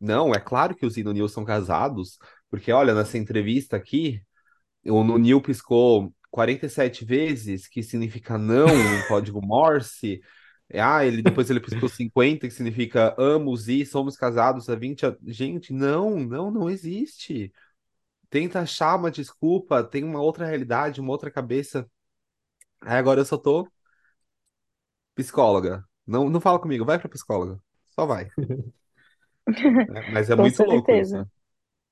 não, 0.00 0.34
é 0.34 0.40
claro 0.40 0.76
que 0.76 0.86
o 0.86 0.90
Zino 0.90 1.10
e 1.10 1.12
o 1.12 1.14
Nil 1.14 1.28
são 1.28 1.44
casados, 1.44 2.18
porque 2.50 2.72
olha, 2.72 2.94
nessa 2.94 3.18
entrevista 3.18 3.76
aqui, 3.76 4.22
o 4.86 5.04
Nunil 5.04 5.42
piscou 5.42 6.14
47 6.30 7.04
vezes, 7.04 7.68
que 7.68 7.82
significa 7.82 8.38
não 8.38 8.68
em 8.68 9.02
código 9.08 9.42
Morse. 9.42 10.20
Ah, 10.74 11.04
ele 11.06 11.22
depois 11.22 11.50
ele 11.50 11.60
piscou 11.60 11.88
50, 11.88 12.48
que 12.48 12.54
significa 12.54 13.14
amos 13.18 13.68
e 13.68 13.86
somos 13.86 14.16
casados 14.16 14.68
há 14.70 14.76
20 14.76 15.06
anos. 15.06 15.20
Gente, 15.26 15.72
não, 15.72 16.18
não, 16.20 16.50
não 16.50 16.70
existe. 16.70 17.52
Tenta 18.30 18.60
achar 18.60 18.96
uma 18.96 19.10
desculpa, 19.10 19.84
tem 19.84 20.04
uma 20.04 20.20
outra 20.22 20.46
realidade, 20.46 21.00
uma 21.00 21.12
outra 21.12 21.30
cabeça. 21.30 21.88
Aí 22.80 22.96
agora 22.98 23.20
eu 23.20 23.24
só 23.24 23.36
tô 23.38 23.68
psicóloga. 25.16 25.84
Não, 26.06 26.30
não 26.30 26.40
fala 26.42 26.60
comigo, 26.60 26.86
vai 26.86 27.00
pra 27.00 27.10
psicóloga. 27.10 27.60
Só 27.88 28.06
vai. 28.06 28.30
É, 29.88 30.02
mas 30.08 30.30
é 30.30 30.34
Com 30.34 30.48
muito 30.48 30.62
louco 30.62 30.96
isso, 30.96 31.16
certeza. 31.16 31.18
né? 31.18 31.26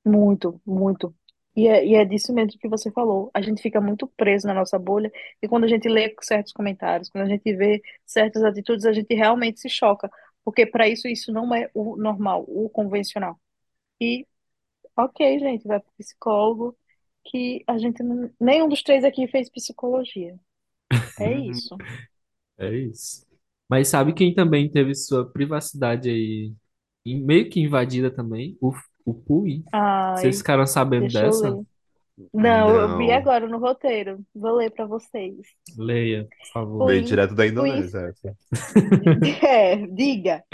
Muito, 0.07 0.61
muito. 0.66 1.14
E 1.57 1.68
é, 1.68 1.87
e 1.87 1.95
é 1.97 2.05
disso 2.05 2.33
mesmo 2.35 2.59
que 2.61 2.68
você 2.68 2.91
falou. 2.93 3.31
A 3.35 3.43
gente 3.43 3.62
fica 3.62 3.81
muito 3.81 4.09
preso 4.09 4.47
na 4.49 4.55
nossa 4.55 4.79
bolha, 4.79 5.12
e 5.43 5.49
quando 5.49 5.64
a 5.64 5.68
gente 5.68 5.89
lê 5.89 6.14
certos 6.22 6.53
comentários, 6.53 7.11
quando 7.11 7.25
a 7.27 7.29
gente 7.29 7.55
vê 7.57 7.83
certas 8.07 8.45
atitudes, 8.45 8.87
a 8.87 8.93
gente 8.93 9.14
realmente 9.14 9.61
se 9.61 9.68
choca, 9.70 10.11
porque 10.45 10.66
para 10.66 10.89
isso 10.89 11.09
isso 11.09 11.33
não 11.33 11.55
é 11.55 11.70
o 11.75 11.97
normal, 11.97 12.45
o 12.49 12.68
convencional. 12.70 13.41
E, 14.01 14.27
ok, 14.97 15.39
gente, 15.41 15.66
vai 15.68 15.81
para 15.81 15.93
psicólogo, 15.99 16.77
que 17.25 17.64
a 17.68 17.79
gente 17.79 18.03
não, 18.03 18.31
nenhum 18.41 18.68
dos 18.68 18.83
três 18.83 19.05
aqui 19.05 19.29
fez 19.29 19.51
psicologia. 19.51 20.39
É 21.18 21.33
isso. 21.39 21.83
É 22.59 22.75
isso. 22.77 23.27
Mas 23.69 23.89
sabe 23.89 24.13
quem 24.15 24.35
também 24.35 24.71
teve 24.71 24.95
sua 24.95 25.29
privacidade 25.31 26.09
aí 26.11 26.55
em- 27.05 27.25
meio 27.25 27.49
que 27.51 27.61
invadida 27.61 28.11
também? 28.11 28.57
O, 28.61 28.73
o 29.05 29.15
Pui. 29.15 29.65
Vocês 30.13 30.39
Ai, 30.39 30.39
ficaram 30.39 30.67
sabendo 30.67 31.11
deixa 31.11 31.27
eu 31.27 31.37
dessa? 31.37 31.59
ler. 31.59 31.67
Não, 32.33 32.71
eu 32.71 32.97
vi 32.97 33.09
Não. 33.09 33.15
agora 33.15 33.49
no 33.49 33.59
roteiro. 33.59 34.25
Vou 34.35 34.55
ler 34.55 34.71
para 34.71 34.87
vocês. 34.87 35.35
Leia, 35.77 36.29
por 36.29 36.53
favor. 36.53 36.87
Veio 36.87 37.01
Queen, 37.01 37.09
direto 37.09 37.35
da 37.35 37.47
Indonésia, 37.47 38.15
é, 39.43 39.77
diga. 39.89 40.45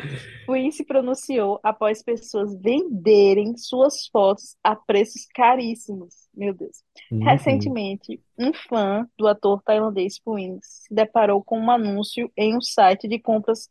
Queen 0.46 0.70
se 0.70 0.84
pronunciou 0.84 1.60
após 1.62 2.02
pessoas 2.02 2.54
venderem 2.58 3.56
suas 3.58 4.06
fotos 4.06 4.56
a 4.64 4.74
preços 4.74 5.26
caríssimos. 5.34 6.14
Meu 6.34 6.54
Deus. 6.54 6.82
Uhum. 7.12 7.24
Recentemente, 7.24 8.22
um 8.38 8.54
fã 8.54 9.06
do 9.18 9.26
ator 9.28 9.62
tailandês 9.62 10.18
Queen 10.18 10.58
se 10.62 10.92
deparou 10.94 11.44
com 11.44 11.60
um 11.60 11.70
anúncio 11.70 12.32
em 12.36 12.56
um 12.56 12.60
site 12.62 13.06
de 13.06 13.18
compras 13.18 13.68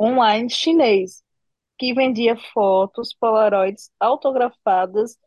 online 0.00 0.48
chinês 0.48 1.22
que 1.78 1.92
vendia 1.92 2.36
fotos 2.54 3.14
Polaroids 3.14 3.90
autografadas 4.00 5.18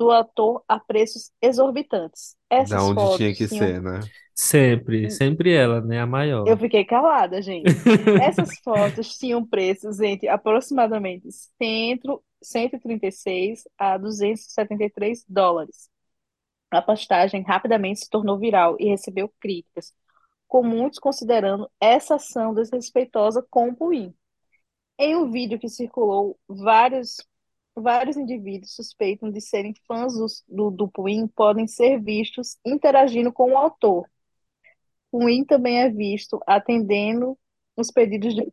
do 0.00 0.10
ator 0.10 0.64
a 0.66 0.80
preços 0.80 1.30
exorbitantes. 1.42 2.36
Da 2.56 2.82
Essas 2.82 2.84
onde 2.84 3.08
tinha 3.08 3.34
fotos 3.34 3.36
que 3.36 3.48
tinham 3.48 3.48
ser, 3.48 3.80
né? 3.82 4.10
Sempre, 4.34 5.10
sempre 5.10 5.52
ela, 5.52 5.80
né? 5.80 6.00
A 6.00 6.06
Eu 6.44 6.56
maior. 6.56 6.58
fiquei 6.58 6.84
calada, 6.84 7.40
gente. 7.42 7.82
Essas 8.16 8.58
fotos 8.60 9.16
tinham 9.18 9.46
preços 9.46 10.00
entre 10.00 10.28
aproximadamente 10.28 11.30
100, 11.58 12.00
136 12.42 13.64
a 13.78 13.98
273 13.98 15.24
dólares. 15.28 15.90
A 16.70 16.82
postagem 16.82 17.42
rapidamente 17.42 18.00
se 18.00 18.10
tornou 18.10 18.38
viral 18.38 18.76
e 18.80 18.88
recebeu 18.88 19.32
críticas, 19.40 19.94
com 20.48 20.62
muitos 20.64 20.98
considerando 20.98 21.70
essa 21.80 22.16
ação 22.16 22.54
desrespeitosa 22.54 23.46
com 23.50 23.70
o 23.70 23.76
Puin. 23.76 24.14
Em 24.98 25.16
um 25.16 25.30
vídeo 25.30 25.58
que 25.58 25.68
circulou, 25.68 26.38
vários, 26.48 27.16
vários 27.74 28.16
indivíduos 28.16 28.74
suspeitam 28.74 29.30
de 29.30 29.40
serem 29.40 29.74
fãs 29.86 30.12
do, 30.48 30.70
do 30.70 30.88
Puin 30.88 31.26
podem 31.28 31.66
ser 31.66 32.00
vistos 32.00 32.58
interagindo 32.64 33.32
com 33.32 33.52
o 33.52 33.56
autor. 33.56 34.08
Puin 35.10 35.44
também 35.44 35.80
é 35.80 35.88
visto 35.88 36.40
atendendo 36.46 37.38
os 37.76 37.90
pedidos 37.90 38.34
de 38.34 38.52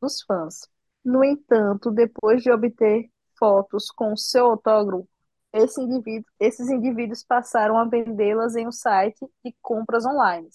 dos 0.00 0.22
fãs. 0.22 0.68
No 1.04 1.24
entanto, 1.24 1.90
depois 1.90 2.42
de 2.42 2.50
obter 2.50 3.10
fotos 3.38 3.90
com 3.90 4.16
seu 4.16 4.46
autógrafo, 4.46 5.08
esse 5.52 5.80
indivíduo- 5.80 6.30
esses 6.40 6.68
indivíduos 6.68 7.22
passaram 7.22 7.78
a 7.78 7.84
vendê-las 7.84 8.56
em 8.56 8.66
um 8.66 8.72
site 8.72 9.24
de 9.44 9.54
compras 9.62 10.04
online. 10.04 10.48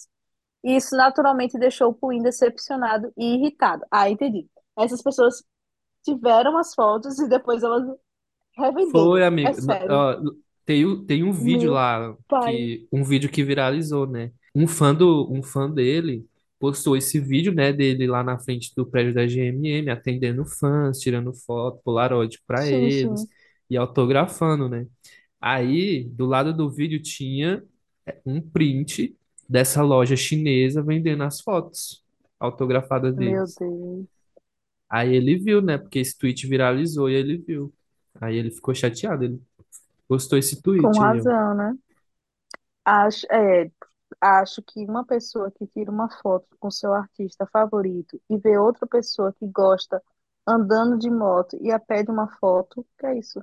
Isso 0.64 0.96
naturalmente 0.96 1.58
deixou 1.58 1.92
o 1.92 1.94
Puin 1.94 2.22
decepcionado 2.22 3.14
e 3.18 3.36
irritado. 3.36 3.86
Ah, 3.90 4.10
entendi. 4.10 4.48
Essas 4.78 5.02
pessoas 5.02 5.44
tiveram 6.04 6.58
as 6.58 6.74
fotos 6.76 7.20
e 7.20 7.28
depois 7.30 7.64
elas 7.64 7.84
Foi, 8.92 9.22
revenderam. 9.22 9.28
É 9.44 9.56
amigo. 9.56 9.62
Na- 9.66 9.80
sério. 9.80 9.90
ó, 9.90 10.22
tem, 10.66 10.86
um- 10.86 11.06
tem 11.06 11.24
um 11.24 11.32
vídeo 11.32 11.72
Meu 11.72 11.74
lá 11.74 12.16
pai. 12.28 12.54
que 12.56 12.88
um 12.92 13.04
vídeo 13.04 13.30
que 13.30 13.44
viralizou, 13.44 14.08
né? 14.08 14.32
Um 14.56 14.68
fã 14.68 14.94
do 14.94 15.32
um 15.32 15.42
fã 15.44 15.70
dele 15.70 16.26
postou 16.60 16.98
esse 16.98 17.20
vídeo, 17.20 17.54
né, 17.54 17.72
dele 17.72 18.06
lá 18.08 18.22
na 18.24 18.38
frente 18.38 18.74
do 18.76 18.86
prédio 18.86 19.14
da 19.14 19.26
GMM, 19.26 19.90
atendendo 19.90 20.44
fãs, 20.46 21.00
tirando 21.00 21.34
foto, 21.34 21.82
Polaroid 21.84 22.40
para 22.46 22.68
eles 22.68 23.22
sim. 23.22 23.28
e 23.70 23.78
autografando, 23.78 24.68
né? 24.68 24.86
Aí, 25.40 26.04
do 26.12 26.26
lado 26.26 26.54
do 26.54 26.70
vídeo 26.70 27.02
tinha 27.02 27.64
é, 28.06 28.20
um 28.26 28.42
print 28.42 29.16
dessa 29.48 29.82
loja 29.82 30.16
chinesa 30.18 30.84
vendendo 30.84 31.24
as 31.24 31.40
fotos 31.42 32.04
autografadas 32.40 33.16
Meu 33.16 33.46
deles. 33.46 33.56
Deus. 33.60 34.06
Aí 34.90 35.16
ele 35.16 35.38
viu, 35.38 35.62
né? 35.62 35.78
Porque 35.78 36.00
esse 36.00 36.18
tweet 36.18 36.48
viralizou 36.48 37.10
e 37.10 37.16
ele 37.16 37.38
viu. 37.38 37.74
Aí 38.22 38.38
ele 38.38 38.52
ficou 38.52 38.74
chateado, 38.76 39.24
ele 39.26 39.42
postou 40.08 40.38
esse 40.40 40.62
Com 40.78 40.92
tweet 40.92 41.04
aí, 41.04 41.22
ó. 41.22 41.28
razão, 41.28 41.54
né? 41.54 41.78
Acho, 42.86 43.26
é, 43.32 43.72
acho 44.22 44.62
que 44.64 44.80
uma 44.86 45.06
pessoa 45.06 45.52
que 45.52 45.68
tira 45.68 45.92
uma 45.92 46.10
foto 46.22 46.48
com 46.60 46.72
seu 46.72 46.94
artista 46.94 47.46
favorito 47.48 48.20
e 48.30 48.38
vê 48.38 48.58
outra 48.58 48.88
pessoa 48.88 49.34
que 49.34 49.48
gosta 49.48 50.02
andando 50.48 50.98
de 50.98 51.10
moto 51.10 51.58
e 51.62 51.72
a 51.72 51.80
pede 51.80 52.10
uma 52.12 52.28
foto, 52.40 52.86
que 52.98 53.06
é 53.06 53.18
isso? 53.20 53.40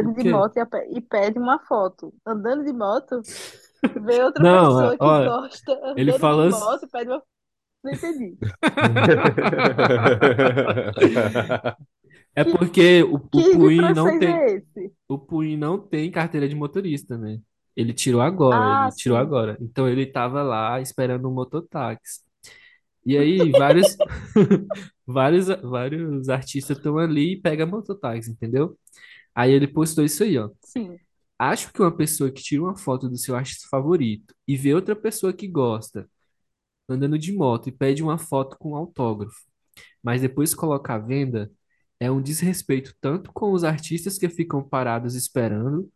O 0.00 0.08
Andando 0.08 0.14
de 0.14 0.24
quê? 0.24 0.32
moto 0.32 0.56
e, 0.56 0.60
a 0.60 0.66
pe- 0.66 0.88
e 0.90 1.00
pede 1.00 1.38
uma 1.38 1.58
foto. 1.60 2.12
Andando 2.26 2.64
de 2.64 2.72
moto, 2.72 3.26
vê 3.94 4.22
outra 4.24 4.46
Não, 4.48 4.74
pessoa 4.74 4.98
que 4.98 5.14
ó, 5.24 5.24
gosta 5.24 5.72
ele 5.94 6.12
andando 6.12 6.30
de 6.30 6.38
falou. 6.38 6.48
assim- 6.48 6.70
moto 6.70 6.84
e 6.86 6.88
pede 6.88 7.10
uma. 7.10 7.22
Não 7.82 7.92
entendi. 7.92 8.36
É 12.34 12.42
Que, 12.42 12.44
porque 12.44 13.02
o, 13.02 13.18
o 13.32 13.50
Puin 13.50 13.92
não 13.92 14.18
tem, 14.18 14.28
é 14.30 14.62
o 15.08 15.18
Puin 15.18 15.56
não 15.56 15.78
tem 15.78 16.10
carteira 16.10 16.48
de 16.48 16.54
motorista, 16.54 17.16
né? 17.16 17.40
Ele 17.74 17.92
tirou 17.92 18.20
agora, 18.20 18.82
Ah, 18.82 18.82
ele 18.82 18.92
tirou 18.92 19.16
sim. 19.18 19.18
agora. 19.18 19.56
Então 19.60 19.88
ele 19.88 20.06
tava 20.06 20.42
lá 20.42 20.80
esperando 20.80 21.28
um 21.28 21.32
mototáxi. 21.34 22.20
E 23.06 23.16
aí 23.18 23.50
vários 23.52 23.96
vários 25.06 25.46
vários 25.62 26.28
artistas 26.28 26.76
estão 26.78 26.98
ali 26.98 27.34
e 27.34 27.40
pegam 27.40 27.66
mototáxi, 27.68 28.30
entendeu? 28.30 28.76
Aí 29.34 29.52
ele 29.52 29.66
postou 29.68 30.04
isso 30.04 30.22
aí, 30.24 30.38
ó. 30.38 30.50
Sim. 30.62 30.96
Acho 31.38 31.72
que 31.72 31.80
uma 31.82 31.94
pessoa 31.96 32.30
que 32.30 32.42
tira 32.42 32.62
uma 32.62 32.76
foto 32.76 33.08
do 33.08 33.16
seu 33.18 33.36
artista 33.36 33.68
favorito 33.70 34.34
e 34.48 34.56
vê 34.56 34.74
outra 34.74 34.96
pessoa 34.96 35.32
que 35.32 35.46
gosta 35.48 36.08
andando 36.88 37.18
de 37.18 37.32
moto 37.32 37.68
e 37.68 37.72
pede 37.72 38.02
uma 38.02 38.18
foto 38.18 38.56
com 38.58 38.76
autógrafo, 38.76 39.40
mas 40.02 40.20
depois 40.22 40.54
coloca 40.54 40.94
à 40.94 40.98
venda, 40.98 41.50
é 42.00 42.10
um 42.10 42.20
desrespeito 42.22 42.94
tanto 43.00 43.32
com 43.32 43.52
os 43.52 43.64
artistas 43.64 44.18
que 44.18 44.28
ficam 44.28 44.62
parados 44.62 45.14
esperando, 45.14 45.90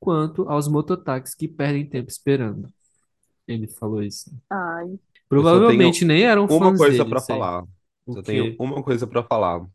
quanto 0.00 0.48
aos 0.48 0.68
mototáxis 0.68 1.34
que 1.34 1.48
perdem 1.48 1.88
tempo 1.88 2.10
esperando. 2.10 2.68
Ele 3.46 3.66
falou 3.68 4.02
isso. 4.02 4.30
Ai, 4.50 4.86
Eu 4.90 4.98
Provavelmente 5.28 6.04
nem 6.04 6.24
eram 6.24 6.46
uma 6.46 6.70
fãs 6.70 6.78
coisa 6.78 7.04
pra 7.04 7.18
isso 7.18 7.32
aí. 7.32 7.38
falar. 7.38 7.64
O 8.06 8.14
Só 8.14 8.22
tenho 8.22 8.56
uma 8.58 8.82
coisa 8.82 9.06
pra 9.06 9.22
falar. 9.22 9.66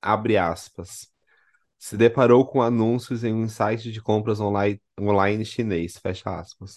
Abre 0.00 0.36
aspas. 0.36 1.08
Se 1.78 1.96
deparou 1.96 2.46
com 2.46 2.62
anúncios 2.62 3.24
em 3.24 3.34
um 3.34 3.48
site 3.48 3.92
de 3.92 4.00
compras 4.02 4.40
online, 4.40 4.80
online 5.00 5.44
chinês. 5.44 5.98
Fecha 5.98 6.40
aspas. 6.40 6.76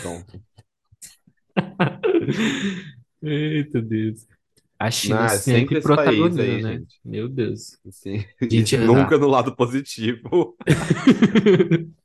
Pronto. 0.00 0.42
Eita 3.22 3.80
Deus. 3.82 4.26
A 4.78 4.90
China 4.90 5.26
Não, 5.26 5.30
é 5.30 5.38
sempre 5.38 5.78
sempre 5.78 5.78
esse 5.78 5.92
país 5.92 6.38
protagoniza, 6.38 6.38
aí, 6.38 6.60
né? 6.60 6.82
gente. 6.82 7.00
Meu 7.04 7.28
Deus. 7.28 7.78
Assim, 7.86 8.24
Gente, 8.50 8.76
nunca 8.76 9.16
no 9.18 9.26
lado 9.28 9.56
positivo. 9.56 10.56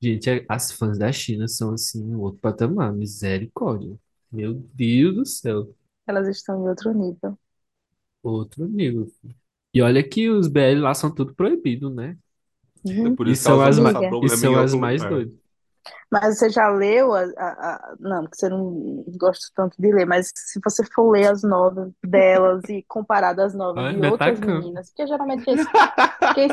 Gente, 0.00 0.28
é- 0.30 0.44
as 0.48 0.72
fãs 0.72 0.98
da 0.98 1.12
China 1.12 1.46
são 1.48 1.72
assim, 1.74 2.02
um 2.04 2.20
outro 2.20 2.40
patamar, 2.40 2.92
misericórdia. 2.92 3.96
Meu 4.30 4.54
Deus 4.74 5.14
do 5.14 5.26
céu, 5.26 5.74
Elas 6.06 6.28
estão 6.28 6.64
em 6.64 6.68
outro 6.68 6.92
nível. 6.94 7.36
outro 8.22 8.66
nível. 8.68 9.06
E 9.74 9.82
olha 9.82 10.06
que 10.06 10.28
os 10.30 10.48
BL 10.48 10.80
lá 10.82 10.94
são 10.94 11.14
tudo 11.14 11.34
proibido, 11.34 11.90
né? 11.90 12.18
É 13.04 13.10
Uhum. 13.10 13.10
por 13.10 13.28
E 13.28 13.34
isso 13.34 13.42
que 13.44 13.46
são 13.46 13.62
elas 13.62 13.62
as, 13.62 13.78
ma- 13.80 13.98
e 14.20 14.28
problema 14.28 14.46
em 14.46 14.54
são 14.54 14.58
as 14.58 14.74
mais 14.74 15.04
lugar. 15.04 15.06
doidas. 15.06 15.36
Mas 16.10 16.38
você 16.38 16.50
já 16.50 16.68
leu 16.70 17.12
a, 17.14 17.22
a- 17.38 17.76
a- 17.76 17.96
Não, 18.00 18.22
porque 18.22 18.36
você 18.36 18.48
não 18.48 19.04
gosta 19.18 19.46
tanto 19.54 19.76
de 19.80 19.92
ler, 19.92 20.06
mas 20.06 20.30
se 20.36 20.60
você 20.64 20.84
for 20.94 21.10
ler 21.10 21.28
as 21.30 21.42
novas 21.42 21.92
delas 22.04 22.62
e 22.68 22.82
comparado 22.88 23.42
às 23.42 23.54
novas 23.54 23.86
Ai, 23.86 23.92
de 23.92 24.00
me 24.00 24.06
outras 24.06 24.40
atacando. 24.40 24.40
meninas, 24.40 24.90
porque 24.90 25.06
geralmente 25.06 25.44
quem, 25.44 25.56
quem 26.34 26.48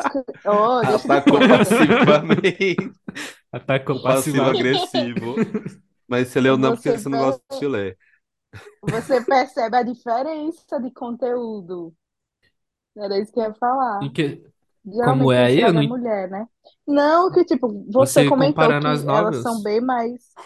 Oh, 0.46 0.82
Atacou 0.82 1.46
passivamente. 1.48 2.94
Atacou 3.52 4.02
passivo-agressivo. 4.02 5.38
Mas 6.08 6.30
você 6.30 6.42
leu 6.42 6.58
não 6.58 6.74
porque 6.74 6.92
Você, 6.92 7.10
não 7.10 7.18
gosta 7.18 7.44
de 7.60 7.68
ler. 7.68 7.98
você 8.82 9.22
percebe 9.22 9.78
a 9.78 9.84
diferença 9.84 10.80
de 10.82 10.92
conteúdo. 10.92 11.96
Era 12.96 13.18
isso 13.20 13.32
que 13.34 13.40
eu 13.40 13.46
ia 13.46 13.54
falar. 13.56 14.06
E 14.06 14.10
que, 14.10 14.26
como 15.04 15.32
é 15.32 15.46
aí? 15.46 15.62
Eu 15.62 15.74
não, 15.74 15.84
mulher, 15.84 16.30
né? 16.30 16.48
Não, 16.88 17.32
que 17.32 17.44
tipo, 17.46 17.86
você 17.92 18.24
você 18.24 18.24
comentou 18.24 18.78
que 18.78 18.88
elas 19.12 19.38
são 19.38 19.62
bem 19.62 19.82
mais. 19.82 20.38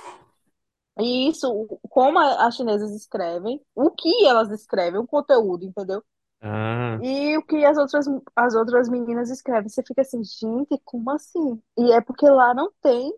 E 0.99 1.29
isso, 1.29 1.47
como 1.89 2.19
as 2.19 2.55
chinesas 2.55 2.91
escrevem, 2.91 3.59
o 3.75 3.89
que 3.91 4.25
elas 4.27 4.51
escrevem, 4.51 4.99
o 4.99 5.07
conteúdo, 5.07 5.65
entendeu? 5.65 6.03
Ah, 6.41 6.99
E 7.01 7.37
o 7.37 7.43
que 7.45 7.65
as 7.65 7.77
outras, 7.77 8.05
as 8.35 8.55
outras 8.55 8.89
meninas 8.89 9.29
escrevem. 9.29 9.69
Você 9.69 9.83
fica 9.83 10.01
assim, 10.01 10.23
gente, 10.23 10.79
como 10.85 11.11
assim? 11.11 11.61
E 11.77 11.91
é 11.93 12.01
porque 12.01 12.27
lá 12.29 12.53
não 12.53 12.71
tem 12.81 13.13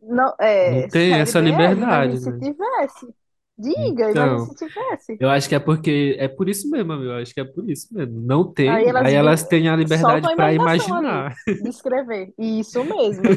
não, 0.00 0.34
não 0.66 0.82
é, 0.82 0.88
tem 0.88 1.12
série 1.12 1.20
essa 1.20 1.40
liberdade, 1.40 2.18
se 2.18 2.32
né? 2.32 2.38
tivesse. 2.38 3.14
Diga, 3.58 4.10
imagine 4.10 4.38
Então, 4.38 4.46
se 4.46 4.54
tivesse. 4.54 5.20
eu 5.20 5.30
acho 5.30 5.48
que 5.48 5.54
é 5.54 5.60
porque 5.60 6.16
é 6.18 6.28
por 6.28 6.48
isso 6.48 6.68
mesmo. 6.70 6.92
Eu 6.94 7.14
acho 7.16 7.34
que 7.34 7.40
é 7.40 7.44
por 7.44 7.68
isso 7.70 7.88
mesmo. 7.94 8.20
Não 8.20 8.52
Aí 8.64 8.84
tem, 8.84 8.94
aí 9.02 9.14
elas 9.14 9.14
vi- 9.14 9.28
elas 9.28 9.44
têm 9.46 9.68
a 9.68 9.76
liberdade 9.76 10.30
para 10.34 10.52
imaginação 10.54 10.94
ali 10.94 11.24
imaginar. 11.24 11.34
de 11.58 11.68
escrever. 11.70 12.32
Isso 12.38 12.84
mesmo. 12.84 13.36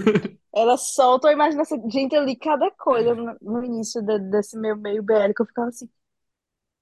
Elas 0.54 0.94
soltam 0.94 1.30
a 1.30 1.34
imaginação. 1.34 1.90
Gente, 1.90 2.16
eu 2.16 2.24
li 2.24 2.36
cada 2.38 2.72
coisa 2.72 3.16
no, 3.42 3.64
início 3.66 4.02
de- 4.04 4.20
desse 4.32 4.58
meu 4.60 4.78
meio 4.78 5.04
BL 5.04 5.34
que 5.34 5.42
eu 5.42 5.46
ficava 5.48 5.70
assim, 5.70 5.90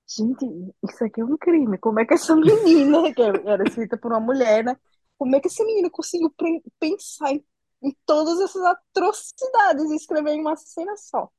gente, 0.08 0.46
isso 0.84 1.04
aqui 1.04 1.22
é 1.22 1.26
um 1.26 1.38
crime. 1.38 1.78
Como 1.78 2.00
é 2.00 2.06
que 2.06 2.14
essa 2.14 2.36
menina, 2.36 3.14
que 3.14 3.22
era 3.22 3.64
escrita 3.64 3.98
por 3.98 4.12
uma 4.12 4.20
mulher, 4.20 4.64
né? 4.64 4.78
Como 5.18 5.36
é 5.36 5.40
que 5.40 5.48
essa 5.48 5.64
menina 5.66 5.90
conseguiu 5.90 6.34
pensar 6.80 7.32
em, 7.32 7.44
em 7.84 7.96
todas 8.06 8.40
essas 8.42 8.62
atrocidades 8.64 9.92
e 9.92 9.96
escrever 9.96 10.32
em 10.34 10.42
uma 10.42 10.56
cena 10.56 10.96
só? 10.98 11.30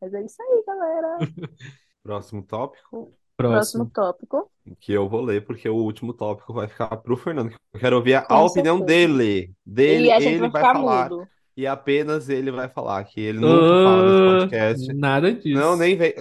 Mas 0.00 0.14
é 0.14 0.24
isso 0.24 0.42
aí, 0.42 0.64
galera. 0.66 1.18
Próximo 2.02 2.42
tópico, 2.42 3.14
Próximo 3.36 3.88
Próximo. 3.88 3.90
tópico, 3.90 4.50
que 4.80 4.92
eu 4.92 5.08
vou 5.08 5.22
ler, 5.22 5.44
porque 5.44 5.68
o 5.68 5.74
último 5.76 6.12
tópico 6.14 6.52
vai 6.52 6.66
ficar 6.68 6.96
pro 6.98 7.16
Fernando. 7.16 7.54
Eu 7.74 7.80
quero 7.80 7.96
ouvir 7.96 8.14
a, 8.14 8.22
com 8.22 8.34
opinião 8.46 8.78
certeza. 8.78 8.86
dele. 9.08 9.54
Dele, 9.64 10.06
E 10.08 10.12
a 10.12 10.20
gente 10.20 10.32
ele 10.34 10.48
vai 10.48 10.62
vai 10.62 10.74
falar. 10.74 11.10
mudo. 11.10 11.28
E 11.56 11.66
apenas 11.66 12.28
ele 12.30 12.50
vai 12.50 12.68
falar, 12.68 13.04
que 13.04 13.20
ele 13.20 13.38
nunca 13.38 13.84
fala 13.84 14.02
nesse 14.06 14.40
podcast. 14.40 14.94
nada 14.94 15.30
Não, 15.30 15.38
disso. 15.40 15.76
nem 15.76 15.96
vem. 15.96 16.14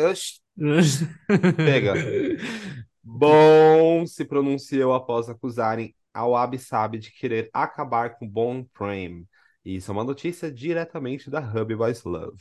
Chega. 0.58 1.94
Bom 3.04 4.06
se 4.06 4.26
pronunciou 4.26 4.94
após 4.94 5.30
acusarem 5.30 5.96
a 6.14 6.26
Wabi 6.28 6.60
Sabi 6.60 7.00
de 7.00 7.12
querer 7.12 7.50
acabar 7.54 8.18
com 8.18 8.28
Bon 8.28 8.64
Prem. 8.74 9.26
Isso 9.64 9.90
é 9.90 9.94
uma 9.94 10.04
notícia 10.04 10.52
diretamente 10.52 11.30
da 11.30 11.40
Hub 11.40 11.76
Boys 11.76 12.04
Love. 12.04 12.38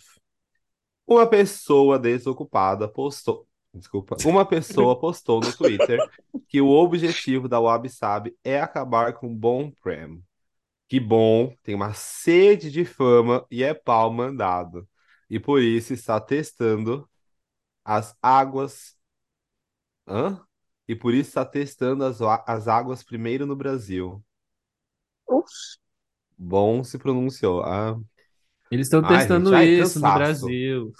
Uma 1.09 1.27
pessoa 1.27 1.99
desocupada 1.99 2.87
postou. 2.87 3.49
Desculpa. 3.73 4.15
Uma 4.27 4.45
pessoa 4.45 4.99
postou 5.01 5.41
no 5.41 5.57
Twitter 5.57 5.99
que 6.47 6.61
o 6.61 6.69
objetivo 6.69 7.49
da 7.49 7.59
Wabi 7.59 7.89
Sabi 7.89 8.37
é 8.45 8.61
acabar 8.61 9.15
com 9.15 9.35
Bon 9.35 9.71
Prem. 9.83 10.23
Que 10.87 11.01
bom, 11.01 11.55
tem 11.63 11.75
uma 11.75 11.95
sede 11.95 12.71
de 12.71 12.85
fama 12.85 13.47
e 13.51 13.63
é 13.63 13.73
pau 13.73 14.13
mandado. 14.13 14.87
E 15.31 15.41
por 15.41 15.63
isso 15.63 15.95
está 15.95 16.21
testando 16.21 17.09
as 17.83 18.15
águas. 18.21 18.95
Hã? 20.07 20.39
E 20.87 20.95
por 20.95 21.15
isso 21.15 21.31
está 21.31 21.45
testando 21.45 22.05
as, 22.05 22.21
as 22.47 22.69
águas 22.69 23.03
primeiro 23.03 23.47
no 23.47 23.57
Brasil. 23.57 24.23
Uf, 25.27 25.49
Bom 26.37 26.85
se 26.85 26.99
pronunciou. 26.99 27.63
Ah, 27.63 27.99
Eles 28.71 28.87
estão 28.87 29.05
testando 29.05 29.55
gente, 29.55 29.81
ai, 29.81 29.83
isso 29.83 30.01
no. 30.01 30.13
Brasil. 30.13 30.93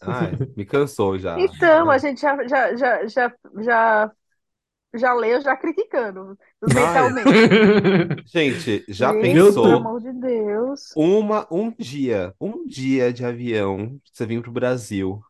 Ai, 0.00 0.42
me 0.56 0.64
cansou 0.66 1.18
já. 1.18 1.36
Então, 1.36 1.90
a 1.90 1.98
Ai, 1.98 1.98
gente 1.98 2.20
já, 2.20 2.36
já, 2.48 2.76
já, 2.76 3.06
já, 3.06 3.34
já, 3.62 4.12
já 4.94 5.14
leu, 5.14 5.40
já 5.42 5.56
criticando 5.56 6.38
ai, 6.74 7.14
mentalmente. 7.14 7.32
gente, 8.26 8.84
já 8.88 9.12
Gente, 9.12 9.52
Meu 9.52 9.60
pelo 9.60 9.74
pensou 9.74 9.76
amor 9.76 10.00
de 10.00 10.12
Deus. 10.12 10.94
uma, 10.94 11.46
um 11.50 11.70
dia, 11.70 12.34
um 12.40 12.66
dia 12.66 13.12
de 13.12 13.24
avião, 13.24 13.98
você 14.12 14.26
vir 14.26 14.42
pro 14.42 14.52
Brasil, 14.52 15.22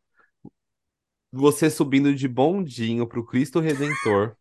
você 1.32 1.70
subindo 1.70 2.14
de 2.14 2.28
bondinho 2.28 3.07
pro 3.07 3.24
Cristo 3.24 3.61
Redentor, 3.61 4.36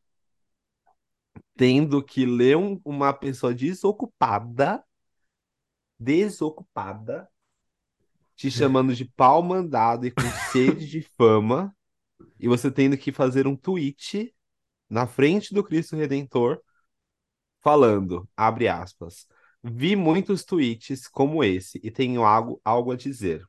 tendo 1.55 2.03
que 2.03 2.25
ler 2.25 2.55
um- 2.57 2.79
uma 2.85 3.13
pessoa 3.13 3.53
desocupada, 3.53 4.83
desocupada, 5.99 7.29
te 8.37 8.51
chamando 8.51 8.95
de 8.95 9.03
pau 9.03 9.41
mandado 9.41 10.05
e 10.05 10.11
com 10.11 10.21
sede 10.53 10.87
de 10.87 11.01
fama, 11.01 11.75
e 12.39 12.47
você 12.47 12.71
tendo 12.71 12.97
que 12.97 13.11
fazer 13.11 13.47
um 13.47 13.55
tweet 13.55 14.33
na 14.89 15.07
frente 15.07 15.53
do 15.53 15.63
Cristo 15.63 15.95
Redentor 15.95 16.61
falando, 17.61 18.29
abre 18.37 18.67
aspas, 18.67 19.27
vi 19.63 19.95
muitos 19.95 20.45
tweets 20.45 21.07
como 21.07 21.43
esse 21.43 21.79
e 21.83 21.91
tenho 21.91 22.23
algo, 22.23 22.61
algo 22.63 22.91
a 22.91 22.95
dizer. 22.95 23.43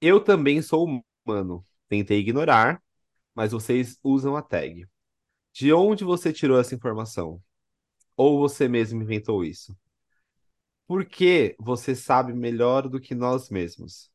Eu 0.00 0.22
também 0.22 0.62
sou 0.62 1.02
humano. 1.26 1.66
Tentei 1.88 2.20
ignorar, 2.20 2.82
mas 3.34 3.52
vocês 3.52 3.98
usam 4.02 4.36
a 4.36 4.42
tag. 4.42 4.86
De 5.52 5.72
onde 5.72 6.04
você 6.04 6.32
tirou 6.32 6.58
essa 6.58 6.74
informação? 6.74 7.42
Ou 8.16 8.38
você 8.38 8.68
mesmo 8.68 9.02
inventou 9.02 9.44
isso? 9.44 9.76
Por 10.90 11.04
que 11.04 11.54
você 11.56 11.94
sabe 11.94 12.32
melhor 12.32 12.88
do 12.88 13.00
que 13.00 13.14
nós 13.14 13.48
mesmos? 13.48 14.10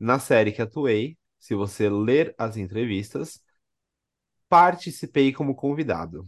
Na 0.00 0.18
série 0.18 0.50
que 0.50 0.60
atuei, 0.60 1.16
se 1.38 1.54
você 1.54 1.88
ler 1.88 2.34
as 2.36 2.56
entrevistas, 2.56 3.40
participei 4.48 5.32
como 5.32 5.54
convidado. 5.54 6.26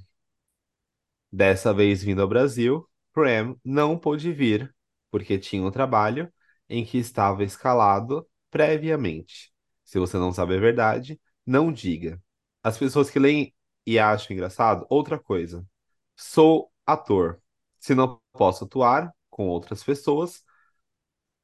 Dessa 1.33 1.75
vez 1.75 2.05
vindo 2.05 2.23
ao 2.23 2.29
Brasil, 2.29 2.89
Prem 3.13 3.59
não 3.65 3.99
pôde 3.99 4.33
vir, 4.33 4.73
porque 5.11 5.37
tinha 5.37 5.67
um 5.67 5.73
trabalho 5.73 6.33
em 6.69 6.85
que 6.85 6.99
estava 6.99 7.43
escalado 7.43 8.25
previamente. 8.49 9.53
Se 9.83 9.99
você 9.99 10.19
não 10.19 10.33
sabe 10.33 10.55
a 10.55 10.61
verdade, 10.61 11.21
não 11.45 11.73
diga. 11.73 12.23
As 12.63 12.79
pessoas 12.79 13.11
que 13.11 13.19
leem 13.19 13.53
e 13.85 13.99
acham 13.99 14.35
engraçado, 14.35 14.87
outra 14.89 15.19
coisa. 15.19 15.67
Sou 16.15 16.73
ator. 16.87 17.43
Se 17.81 17.93
não 17.93 18.23
posso 18.33 18.67
atuar 18.67 19.13
com 19.33 19.49
outras 19.49 19.83
pessoas, 19.83 20.45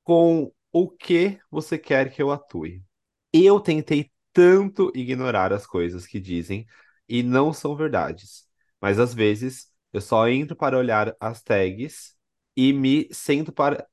com 0.04 0.52
o 0.72 0.88
que 0.90 1.38
você 1.50 1.78
quer 1.78 2.12
que 2.12 2.22
eu 2.22 2.30
atue? 2.30 2.84
Eu 3.32 3.60
tentei 3.60 4.10
tanto 4.32 4.92
ignorar 4.94 5.52
as 5.52 5.66
coisas 5.66 6.06
que 6.06 6.20
dizem 6.20 6.66
e 7.08 7.22
não 7.22 7.52
são 7.52 7.76
verdades, 7.76 8.46
mas 8.80 8.98
às 8.98 9.14
vezes 9.14 9.72
eu 9.92 10.00
só 10.00 10.28
entro 10.28 10.56
para 10.56 10.76
olhar 10.78 11.16
as 11.20 11.42
tags 11.42 12.14
e 12.56 12.72
me 12.72 13.08
sento 13.12 13.52
para. 13.52 13.86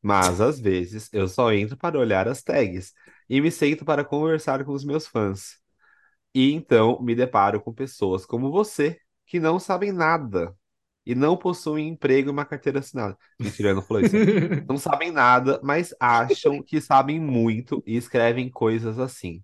Mas 0.00 0.40
às 0.40 0.58
vezes 0.60 1.08
eu 1.12 1.28
só 1.28 1.52
entro 1.52 1.76
para 1.76 1.98
olhar 1.98 2.26
as 2.28 2.42
tags 2.42 2.92
e 3.28 3.40
me 3.40 3.50
sento 3.50 3.84
para 3.84 4.04
conversar 4.04 4.64
com 4.64 4.72
os 4.72 4.84
meus 4.84 5.06
fãs. 5.06 5.58
E 6.34 6.52
então 6.52 7.00
me 7.02 7.14
deparo 7.14 7.60
com 7.60 7.72
pessoas 7.72 8.26
como 8.26 8.50
você 8.50 9.00
que 9.26 9.40
não 9.40 9.58
sabem 9.60 9.92
nada 9.92 10.56
e 11.06 11.14
não 11.14 11.36
possuem 11.36 11.88
emprego 11.88 12.28
e 12.28 12.32
uma 12.32 12.44
carteira 12.44 12.78
assinada. 12.80 13.16
Mentira, 13.38 13.70
eu 13.70 13.74
não 13.76 13.82
falei 13.82 14.04
isso. 14.04 14.16
Não 14.68 14.78
sabem 14.78 15.10
nada, 15.10 15.60
mas 15.62 15.94
acham 16.00 16.62
que 16.62 16.80
sabem 16.80 17.20
muito 17.20 17.82
e 17.86 17.96
escrevem 17.96 18.48
coisas 18.50 18.98
assim. 18.98 19.42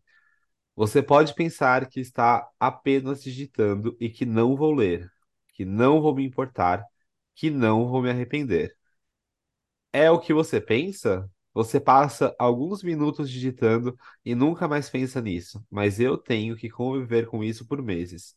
Você 0.76 1.02
pode 1.02 1.34
pensar 1.34 1.88
que 1.88 2.00
está 2.00 2.48
apenas 2.60 3.22
digitando 3.22 3.96
e 4.00 4.08
que 4.10 4.24
não 4.26 4.56
vou 4.56 4.74
ler, 4.74 5.10
que 5.54 5.64
não 5.64 6.00
vou 6.02 6.14
me 6.14 6.24
importar, 6.24 6.84
que 7.34 7.50
não 7.50 7.88
vou 7.88 8.02
me 8.02 8.10
arrepender. 8.10 8.76
É 9.92 10.10
o 10.10 10.20
que 10.20 10.32
você 10.34 10.60
pensa? 10.60 11.30
Você 11.54 11.80
passa 11.80 12.34
alguns 12.38 12.82
minutos 12.82 13.28
digitando 13.30 13.96
e 14.24 14.34
nunca 14.34 14.68
mais 14.68 14.88
pensa 14.90 15.20
nisso, 15.20 15.64
mas 15.70 15.98
eu 15.98 16.16
tenho 16.18 16.56
que 16.56 16.70
conviver 16.70 17.26
com 17.26 17.42
isso 17.42 17.66
por 17.66 17.82
meses. 17.82 18.36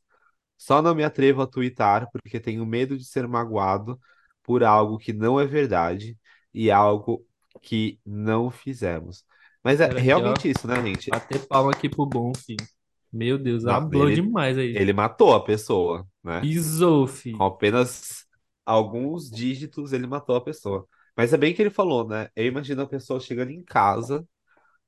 Só 0.61 0.79
não 0.79 0.93
me 0.93 1.03
atrevo 1.03 1.41
a 1.41 1.47
twittar 1.47 2.07
porque 2.11 2.39
tenho 2.39 2.63
medo 2.67 2.95
de 2.95 3.03
ser 3.03 3.27
magoado 3.27 3.99
por 4.43 4.63
algo 4.63 4.99
que 4.99 5.11
não 5.11 5.39
é 5.39 5.45
verdade 5.47 6.15
e 6.53 6.69
algo 6.69 7.25
que 7.63 7.99
não 8.05 8.51
fizemos. 8.51 9.25
Mas 9.63 9.81
é 9.81 9.85
aqui, 9.85 9.97
ó. 9.97 10.01
realmente 10.03 10.49
isso, 10.51 10.67
né, 10.67 10.75
gente? 10.83 11.09
Bater 11.09 11.47
palma 11.47 11.71
aqui 11.71 11.89
pro 11.89 12.05
bom, 12.05 12.31
filho. 12.35 12.63
Meu 13.11 13.39
Deus, 13.39 13.63
Não, 13.63 13.89
ele- 13.91 14.21
demais 14.21 14.55
aí. 14.55 14.75
Ele 14.75 14.93
matou 14.93 15.33
a 15.33 15.43
pessoa, 15.43 16.07
né? 16.23 16.41
Pisou, 16.41 17.07
filho. 17.07 17.39
Com 17.39 17.43
apenas 17.45 18.25
alguns 18.63 19.31
dígitos, 19.31 19.93
ele 19.93 20.05
matou 20.05 20.35
a 20.35 20.41
pessoa. 20.41 20.87
Mas 21.17 21.33
é 21.33 21.37
bem 21.37 21.53
que 21.55 21.61
ele 21.61 21.71
falou, 21.71 22.07
né? 22.07 22.29
Eu 22.35 22.45
imagino 22.45 22.83
a 22.83 22.87
pessoa 22.87 23.19
chegando 23.19 23.49
em 23.51 23.63
casa, 23.63 24.27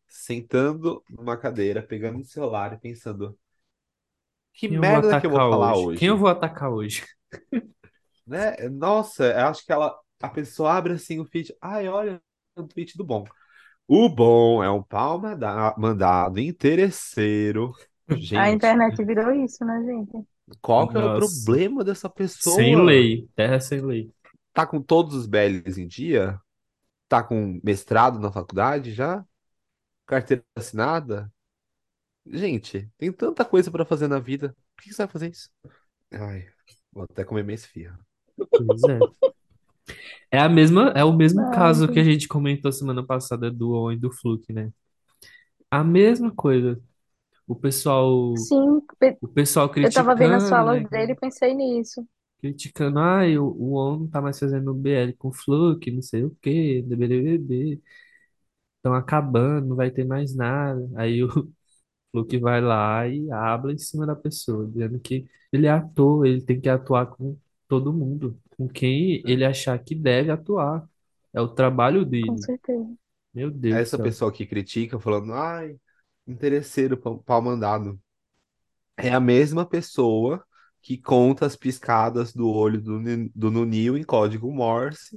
sentando 0.07 1.03
numa 1.09 1.37
cadeira, 1.37 1.81
pegando 1.83 2.19
o 2.19 2.25
celular 2.25 2.73
e 2.73 2.77
pensando: 2.79 3.37
que 4.53 4.67
Quem 4.67 4.77
merda 4.77 5.15
que 5.15 5.25
eu 5.25 5.31
vou 5.31 5.41
falar 5.41 5.75
hoje? 5.75 5.77
hoje? 5.77 5.99
Quem 5.99 6.07
eu 6.09 6.17
vou 6.17 6.27
atacar 6.29 6.69
hoje? 6.71 7.03
Né? 8.25 8.55
Nossa, 8.69 9.25
eu 9.25 9.47
acho 9.47 9.65
que 9.65 9.71
ela, 9.71 9.95
a 10.21 10.29
pessoa 10.29 10.73
abre 10.73 10.93
assim 10.93 11.19
o 11.19 11.25
feed. 11.25 11.53
Ai, 11.61 11.87
olha 11.87 12.21
o 12.55 12.63
tweet 12.67 12.97
do 12.97 13.03
bom. 13.03 13.25
O 13.87 14.09
bom 14.09 14.63
é 14.63 14.71
um 14.71 14.83
pau 14.83 15.19
manda- 15.21 15.75
mandado 15.77 16.39
interesseiro. 16.39 17.73
A 18.33 18.47
Gente, 18.47 18.51
internet 18.51 19.03
virou 19.03 19.31
isso, 19.33 19.65
né, 19.65 19.81
gente? 19.85 20.27
qual 20.61 20.87
que 20.89 20.97
é 20.97 20.99
o 20.99 21.11
problema 21.11 21.83
dessa 21.83 22.09
pessoa? 22.09 22.59
Sem 22.59 22.75
lei. 22.85 23.27
Terra 23.35 23.59
sem 23.59 23.81
lei. 23.81 24.13
Tá 24.53 24.65
com 24.67 24.81
todos 24.81 25.15
os 25.15 25.25
BLs 25.27 25.81
em 25.81 25.87
dia? 25.87 26.39
Tá 27.09 27.23
com 27.23 27.59
mestrado 27.63 28.19
na 28.19 28.31
faculdade 28.31 28.93
já? 28.93 29.25
Carteira 30.07 30.43
assinada? 30.55 31.31
Gente, 32.25 32.89
tem 32.97 33.11
tanta 33.11 33.43
coisa 33.45 33.69
pra 33.71 33.85
fazer 33.85 34.07
na 34.07 34.19
vida. 34.19 34.55
Por 34.75 34.83
que 34.83 34.93
você 34.93 35.03
vai 35.03 35.07
fazer 35.11 35.31
isso? 35.31 35.49
Ai, 36.11 36.47
vou 36.91 37.03
até 37.03 37.23
comer 37.25 37.43
minha 37.43 37.55
esfirra. 37.55 37.99
Pois 38.55 38.85
é. 38.87 39.07
É 40.31 40.39
a 40.39 40.49
mesma, 40.49 40.91
é 40.95 41.03
o 41.03 41.13
mesmo 41.13 41.47
Ai, 41.47 41.47
caso 41.49 41.87
que 41.89 41.99
a 41.99 42.03
gente. 42.03 42.27
comentou 42.27 42.71
semana 42.71 43.05
passada 43.05 43.51
do 43.51 43.73
On 43.73 43.91
e 43.91 43.97
do 43.97 44.11
Fluke, 44.11 44.51
né? 44.53 44.71
A 45.71 45.83
mesma 45.83 46.33
coisa. 46.35 46.81
O 47.47 47.55
pessoal, 47.55 48.35
Sim, 48.37 48.81
pe- 48.99 49.19
o 49.21 49.27
pessoal 49.29 49.69
eu 49.81 49.91
tava 49.93 50.15
vendo 50.15 50.35
as 50.35 50.47
criticando, 50.47 50.49
falas 50.49 50.83
né? 50.89 50.89
dele 50.89 51.13
e 51.13 51.15
pensei 51.15 51.53
nisso. 51.55 52.07
Criticando, 52.39 52.99
ai, 52.99 53.37
o, 53.37 53.45
o 53.47 53.75
On 53.77 53.99
não 53.99 54.07
tá 54.09 54.21
mais 54.21 54.37
fazendo 54.37 54.73
BL 54.73 55.13
com 55.13 55.31
Fluke, 55.31 55.89
não 55.91 56.01
sei 56.01 56.23
o 56.25 56.35
quê, 56.41 56.83
BBB. 56.85 57.81
Estão 58.77 58.93
acabando, 58.95 59.67
não 59.69 59.75
vai 59.77 59.91
ter 59.91 60.05
mais 60.05 60.35
nada. 60.35 60.89
Aí 60.97 61.23
o 61.23 61.29
Fluke 62.13 62.39
vai 62.39 62.61
lá 62.61 63.07
e 63.09 63.31
habla 63.31 63.73
em 63.73 63.79
cima 63.79 64.07
da 64.07 64.15
pessoa, 64.15 64.67
dizendo 64.67 64.99
que 65.01 65.27
ele 65.53 65.67
é 65.67 65.71
ator, 65.71 66.25
ele 66.27 66.41
tem 66.43 66.61
que 66.61 66.69
atuar 66.69 67.07
com 67.07 67.37
todo 67.69 67.93
mundo, 67.93 68.39
com 68.57 68.69
quem 68.69 69.23
ele 69.27 69.45
achar 69.45 69.79
que 69.83 69.95
deve 69.95 70.31
atuar. 70.31 70.89
É 71.33 71.41
o 71.41 71.49
trabalho 71.49 72.05
Com 72.21 72.35
dele. 72.35 72.37
certeza. 72.37 72.97
Meu 73.33 73.51
Deus 73.51 73.81
do 73.81 73.85
Essa 73.85 73.97
céu. 73.97 73.99
pessoa 73.99 74.31
que 74.31 74.45
critica 74.45 74.99
falando, 74.99 75.33
ai, 75.33 75.77
interesseiro, 76.27 76.97
pau 76.97 77.41
mandado. 77.41 77.99
É 78.97 79.09
a 79.13 79.19
mesma 79.19 79.65
pessoa 79.65 80.45
que 80.81 80.97
conta 80.97 81.45
as 81.45 81.55
piscadas 81.55 82.33
do 82.33 82.49
olho 82.49 82.81
do, 82.81 82.99
do 83.35 83.51
Nunil 83.51 83.97
em 83.97 84.03
código 84.03 84.51
Morse 84.51 85.15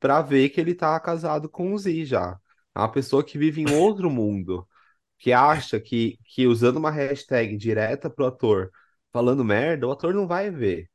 pra 0.00 0.22
ver 0.22 0.50
que 0.50 0.60
ele 0.60 0.74
tá 0.74 0.98
casado 1.00 1.48
com 1.48 1.72
o 1.72 1.78
Z 1.78 2.04
já. 2.04 2.38
É 2.74 2.78
uma 2.80 2.92
pessoa 2.92 3.24
que 3.24 3.38
vive 3.38 3.62
em 3.62 3.68
outro 3.68 4.10
mundo, 4.10 4.68
que 5.24 5.32
acha 5.32 5.80
que, 5.80 6.18
que 6.26 6.46
usando 6.46 6.76
uma 6.76 6.90
hashtag 6.90 7.56
direta 7.56 8.10
pro 8.10 8.26
ator 8.26 8.70
falando 9.12 9.44
merda, 9.44 9.86
o 9.88 9.92
ator 9.92 10.12
não 10.14 10.26
vai 10.26 10.50
ver. 10.50 10.90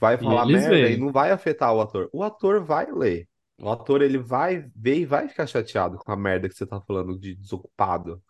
Vai 0.00 0.16
E 0.20 0.32
falar 0.32 0.46
eles 0.46 0.66
merda 0.66 0.88
e 0.88 0.96
veem. 0.96 0.98
não 0.98 1.12
vai 1.12 1.30
afetar 1.32 1.74
o 1.74 1.80
ator. 1.80 2.08
O 2.12 2.22
ator 2.22 2.64
vai 2.64 2.90
ler. 2.90 3.28
O 3.60 3.70
ator 3.70 4.00
ele 4.02 4.18
vai 4.18 4.60
ver 4.74 4.98
e 5.00 5.06
vai 5.06 5.28
ficar 5.28 5.46
chateado 5.46 5.98
com 5.98 6.10
a 6.12 6.16
merda 6.16 6.48
que 6.48 6.54
você 6.54 6.66
tá 6.66 6.80
falando 6.80 7.18
de 7.18 7.34
desocupado. 7.34 8.22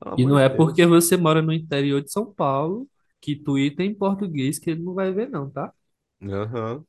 Pelo 0.00 0.16
E 0.16 0.24
não 0.26 0.38
é 0.38 0.48
porque 0.48 0.84
você 0.86 1.16
mora 1.16 1.40
no 1.42 1.52
interior 1.52 2.02
de 2.02 2.10
São 2.12 2.32
Paulo 2.32 2.88
que 3.20 3.36
Twitter 3.36 3.86
em 3.86 3.94
português 3.94 4.58
que 4.58 4.70
ele 4.70 4.82
não 4.82 4.94
vai 4.94 5.12
ver, 5.12 5.28
não, 5.30 5.50
tá? 5.50 5.72
Aham. 6.22 6.84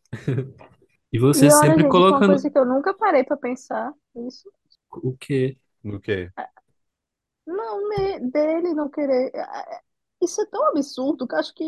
E 1.11 1.19
E 1.33 1.39
você 1.39 1.49
olha, 1.49 1.51
sempre 1.51 1.83
gente, 1.83 2.03
uma 2.03 2.23
colocando 2.23 2.23
coisa 2.23 2.49
que 2.49 2.57
eu 2.57 2.65
nunca 2.65 2.93
parei 2.93 3.23
pra 3.23 3.37
pensar, 3.37 3.93
isso. 4.27 4.49
o 4.91 5.15
quê? 5.17 5.57
No 5.83 5.99
quê? 5.99 6.31
Não, 7.55 7.89
dele 8.31 8.73
não 8.73 8.89
querer. 8.89 9.31
é, 9.35 9.81
Isso 10.21 10.41
é 10.41 10.45
tão 10.47 10.65
absurdo 10.67 11.27
que 11.27 11.35
eu 11.35 11.39
acho 11.39 11.53
que 11.55 11.63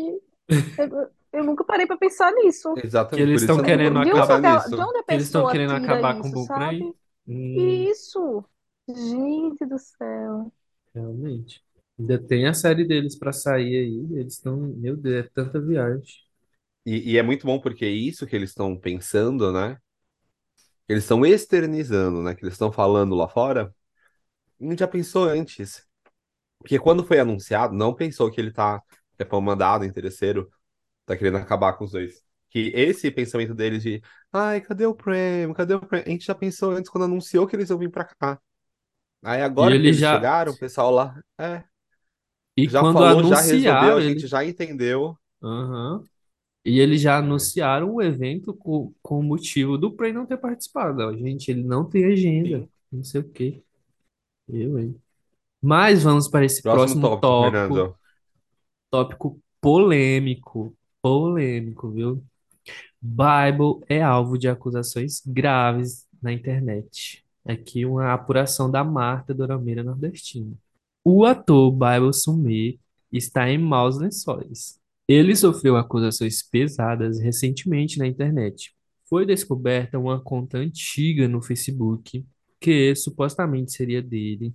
eu, 0.78 1.10
eu 1.32 1.44
nunca 1.44 1.64
parei 1.64 1.86
pra 1.86 1.96
pensar 1.96 2.32
nisso. 2.32 2.80
Que 3.10 3.20
Exatamente, 3.20 3.22
eles 3.22 3.40
por 3.40 3.42
isso 3.42 3.60
estão 3.60 3.62
querendo 3.62 3.98
acabar, 3.98 4.40
aquela- 4.40 4.68
de 4.68 4.80
nisso. 4.80 4.82
onde 4.82 4.98
a 4.98 5.04
que 5.04 5.14
eles 5.14 5.26
estão 5.26 5.46
querendo 5.46 5.72
acabar 5.74 6.14
com 6.18 6.28
o 6.28 6.30
isso, 6.30 6.32
Bom 6.32 6.48
Prey? 6.48 6.80
sabe? 6.80 6.96
Hum, 7.26 7.86
Isso. 7.90 8.44
Gente 8.88 9.66
do 9.66 9.78
céu. 9.78 10.52
realmente. 10.94 11.62
Ainda 11.98 12.18
tem 12.18 12.46
a 12.46 12.54
série 12.54 12.84
deles 12.86 13.18
pra 13.18 13.32
sair 13.32 13.76
aí. 13.76 14.18
Eles 14.18 14.34
estão, 14.34 14.56
meu 14.56 14.96
Deus, 14.96 15.24
é 15.26 15.30
tanta 15.34 15.60
viagem. 15.60 16.04
E, 16.86 17.12
e 17.14 17.18
é 17.18 17.22
muito 17.24 17.46
bom 17.46 17.60
porque 17.60 17.84
é 17.86 17.90
isso 17.90 18.26
que 18.26 18.36
eles 18.36 18.50
estão 18.50 18.76
pensando, 18.78 19.52
né? 19.52 19.78
Eles 20.88 21.04
estão 21.04 21.24
externizando, 21.24 22.22
né? 22.22 22.34
Que 22.34 22.44
eles 22.44 22.54
estão 22.54 22.72
falando 22.72 23.14
lá 23.14 23.28
fora. 23.28 23.74
A 24.62 24.64
gente 24.70 24.80
já 24.80 24.88
pensou 24.88 25.24
antes. 25.24 25.86
Porque 26.58 26.78
quando 26.78 27.04
foi 27.04 27.18
anunciado, 27.20 27.74
não 27.74 27.94
pensou 27.94 28.30
que 28.30 28.40
ele 28.40 28.52
tá, 28.52 28.82
é 29.18 29.24
pão 29.24 29.40
mandado, 29.40 29.84
interesseiro, 29.84 30.50
tá 31.06 31.16
querendo 31.16 31.38
acabar 31.38 31.74
com 31.74 31.84
os 31.84 31.92
dois. 31.92 32.24
Que 32.50 32.72
esse 32.74 33.10
pensamento 33.10 33.54
deles 33.54 33.82
de, 33.82 34.02
ai, 34.32 34.60
cadê 34.60 34.86
o 34.86 34.94
prêmio? 34.94 35.54
Cadê 35.54 35.74
o 35.74 35.80
prêmio? 35.80 36.06
A 36.08 36.10
gente 36.12 36.26
já 36.26 36.34
pensou 36.34 36.72
antes 36.72 36.90
quando 36.90 37.04
anunciou 37.04 37.46
que 37.46 37.56
eles 37.56 37.70
iam 37.70 37.78
vir 37.78 37.90
pra 37.90 38.04
cá. 38.04 38.40
Aí 39.22 39.42
E 39.58 39.70
agora 39.70 39.76
que 39.78 39.86
ele 39.86 39.92
eles 39.92 40.04
já. 40.04 40.04
chegaram, 40.04 40.52
o 40.52 40.56
pessoal 40.58 40.90
lá, 40.90 41.22
é, 41.38 41.64
E 42.56 42.66
já 42.66 42.84
quando 42.84 43.04
falou, 43.04 43.22
já 43.24 43.40
resolveu, 43.40 43.96
anunciaram, 43.96 43.96
a 43.96 44.00
gente 44.00 44.26
ele. 44.26 44.28
já 44.28 44.44
entendeu. 44.44 45.16
Aham. 45.42 46.08
E 46.64 46.78
eles 46.80 47.00
já 47.00 47.18
anunciaram 47.18 47.92
o 47.94 48.02
evento 48.02 48.54
com, 48.54 48.94
com 49.02 49.18
o 49.20 49.22
motivo 49.22 49.78
do 49.78 49.92
Prey 49.96 50.12
não 50.12 50.26
ter 50.26 50.36
participado. 50.38 51.16
Gente, 51.18 51.50
ele 51.50 51.64
não 51.64 51.88
tem 51.88 52.04
agenda. 52.06 52.68
sim. 52.68 52.70
Não 52.90 53.02
sei 53.04 53.20
o 53.22 53.28
quê. 53.30 53.62
Eu, 54.48 54.78
hein? 54.78 54.94
Mas 55.60 56.02
vamos 56.02 56.28
para 56.28 56.44
esse 56.44 56.60
Próximo 56.60 57.00
próximo 57.00 57.20
tópico, 57.20 57.20
tópico. 57.20 57.74
Fernando. 57.74 57.96
Tópico 58.90 59.40
polêmico. 59.60 60.76
Polêmico, 61.00 61.90
viu? 61.90 62.22
Bible 63.00 63.84
é 63.88 64.02
alvo 64.02 64.38
de 64.38 64.48
acusações 64.48 65.22
graves 65.26 66.06
na 66.22 66.32
internet. 66.32 67.24
Aqui 67.44 67.84
uma 67.84 68.12
apuração 68.12 68.70
da 68.70 68.84
Marta 68.84 69.34
Dorameira 69.34 69.82
Nordestina. 69.82 70.52
O 71.04 71.24
ator 71.24 71.72
Bible 71.72 72.14
Sumé 72.14 72.78
está 73.10 73.50
em 73.50 73.58
maus 73.58 73.98
lençóis. 73.98 74.80
Ele 75.08 75.34
sofreu 75.34 75.76
acusações 75.76 76.42
pesadas 76.42 77.18
recentemente 77.18 77.98
na 77.98 78.06
internet. 78.06 78.72
Foi 79.08 79.26
descoberta 79.26 79.98
uma 79.98 80.20
conta 80.20 80.58
antiga 80.58 81.26
no 81.26 81.42
Facebook, 81.42 82.24
que 82.62 82.94
supostamente 82.94 83.72
seria 83.72 84.00
dele, 84.00 84.54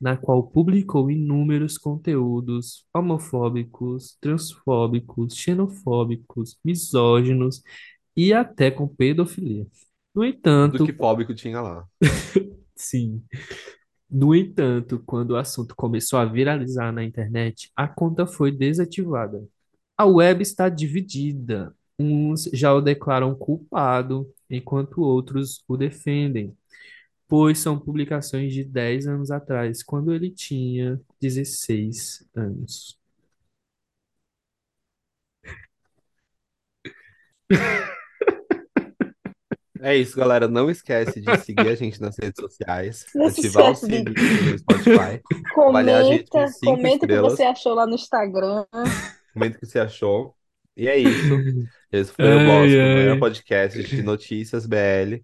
na 0.00 0.16
qual 0.16 0.44
publicou 0.44 1.10
inúmeros 1.10 1.76
conteúdos 1.76 2.86
homofóbicos, 2.94 4.16
transfóbicos, 4.20 5.34
xenofóbicos, 5.34 6.56
misóginos 6.64 7.62
e 8.16 8.32
até 8.32 8.70
com 8.70 8.86
pedofilia. 8.86 9.66
No 10.14 10.24
entanto, 10.24 10.86
que 10.86 10.92
fóbico 10.92 11.34
tinha 11.34 11.60
lá. 11.60 11.84
sim. 12.76 13.22
No 14.10 14.34
entanto, 14.34 15.02
quando 15.04 15.32
o 15.32 15.36
assunto 15.36 15.74
começou 15.76 16.18
a 16.18 16.24
viralizar 16.24 16.92
na 16.92 17.04
internet, 17.04 17.70
a 17.76 17.86
conta 17.86 18.26
foi 18.26 18.50
desativada. 18.50 19.44
A 19.96 20.06
web 20.06 20.42
está 20.42 20.68
dividida. 20.68 21.74
Uns 21.98 22.44
já 22.52 22.72
o 22.72 22.80
declaram 22.80 23.34
culpado, 23.34 24.32
enquanto 24.48 25.02
outros 25.02 25.62
o 25.68 25.76
defendem, 25.76 26.56
pois 27.28 27.58
são 27.58 27.78
publicações 27.78 28.52
de 28.52 28.64
10 28.64 29.06
anos 29.06 29.30
atrás, 29.30 29.82
quando 29.82 30.12
ele 30.14 30.30
tinha 30.30 31.00
16 31.20 32.26
anos. 32.34 32.98
É 39.80 39.96
isso, 39.96 40.16
galera. 40.16 40.48
Não 40.48 40.70
esquece 40.70 41.20
de 41.20 41.36
seguir 41.38 41.68
a 41.68 41.74
gente 41.74 42.00
nas 42.00 42.16
redes 42.18 42.40
sociais, 42.40 43.06
Não 43.14 43.30
se 43.30 43.40
ativar 43.40 43.66
o 43.66 43.72
esquece 43.72 44.02
de 44.04 44.12
sininho 44.12 44.52
no 44.52 44.58
Spotify, 44.58 45.22
avaliar 45.56 46.00
a 46.00 46.04
gente 46.04 46.28
com 46.28 46.38
comenta, 46.38 46.52
cinco 46.52 46.66
comenta 46.76 47.06
o 47.06 47.08
que 47.08 47.20
você 47.20 47.42
achou 47.44 47.74
lá 47.74 47.86
no 47.86 47.94
Instagram. 47.94 48.66
comenta 49.32 49.56
o 49.56 49.60
que 49.60 49.66
você 49.66 49.78
achou. 49.78 50.34
E 50.76 50.88
é 50.88 50.96
isso. 50.96 51.34
Esse 51.92 52.12
foi 52.12 52.24
o 52.24 52.38
Ai, 52.38 52.44
o 52.44 52.46
maior 52.46 53.12
ai. 53.12 53.18
podcast 53.18 53.82
de 53.82 54.02
notícias 54.02 54.66
BL 54.66 55.22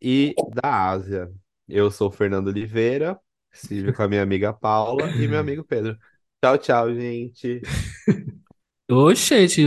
e 0.00 0.34
da 0.54 0.90
Ásia. 0.90 1.30
Eu 1.68 1.90
sou 1.90 2.08
o 2.08 2.12
Fernando 2.12 2.48
Oliveira, 2.48 3.18
estive 3.52 3.92
com 3.92 4.02
a 4.02 4.08
minha 4.08 4.22
amiga 4.22 4.52
Paula 4.52 5.10
e 5.10 5.26
meu 5.26 5.38
amigo 5.38 5.64
Pedro. 5.64 5.96
Tchau, 6.42 6.58
tchau, 6.58 6.94
gente. 6.94 7.60
Ô, 8.88 9.12
gente, 9.14 9.62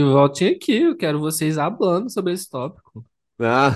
aqui, 0.46 0.72
eu 0.82 0.96
quero 0.96 1.20
vocês 1.20 1.58
hablando 1.58 2.08
sobre 2.08 2.32
esse 2.32 2.48
tópico. 2.48 3.04
Ah, 3.38 3.70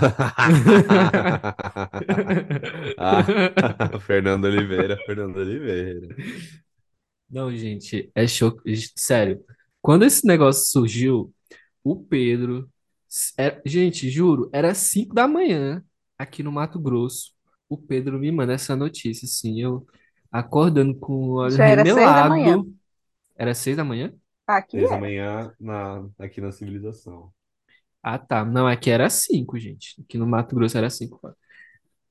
Fernando 4.00 4.44
Oliveira, 4.44 4.96
Fernando 5.04 5.36
Oliveira. 5.36 6.08
Não, 7.28 7.54
gente, 7.54 8.10
é 8.14 8.26
show. 8.26 8.60
Sério, 8.96 9.42
quando 9.82 10.04
esse 10.04 10.26
negócio 10.26 10.70
surgiu, 10.70 11.34
o 11.82 11.96
Pedro. 11.96 12.70
é- 13.38 13.60
gente, 13.66 14.08
juro, 14.10 14.48
era 14.52 14.74
5 14.74 15.14
da 15.14 15.28
manhã 15.28 15.82
aqui 16.18 16.42
no 16.42 16.52
Mato 16.52 16.78
Grosso. 16.80 17.32
O 17.68 17.78
Pedro 17.78 18.18
me 18.18 18.30
manda 18.32 18.52
essa 18.54 18.76
notícia, 18.76 19.26
assim, 19.26 19.60
eu 19.60 19.86
acordando 20.30 20.98
com 20.98 21.12
o 21.14 21.32
olho 21.34 21.56
Já 21.56 21.66
era 21.66 21.84
seis 21.84 22.14
da 22.14 22.24
manhã. 22.24 22.56
remelado. 22.56 22.74
Era 23.36 23.54
6 23.54 23.76
da 23.76 23.84
manhã? 23.84 24.14
Aqui 24.46 24.76
Seis 24.76 24.90
da 24.90 24.96
é. 24.96 24.98
manhã 24.98 25.54
na, 25.60 26.08
aqui 26.18 26.40
na 26.40 26.52
civilização. 26.52 27.32
Ah, 28.02 28.18
tá. 28.18 28.44
Não, 28.44 28.66
aqui 28.66 28.90
era 28.90 29.08
5, 29.08 29.58
gente. 29.58 30.00
Aqui 30.02 30.18
no 30.18 30.26
Mato 30.26 30.54
Grosso 30.54 30.76
era 30.76 30.90
5. 30.90 31.20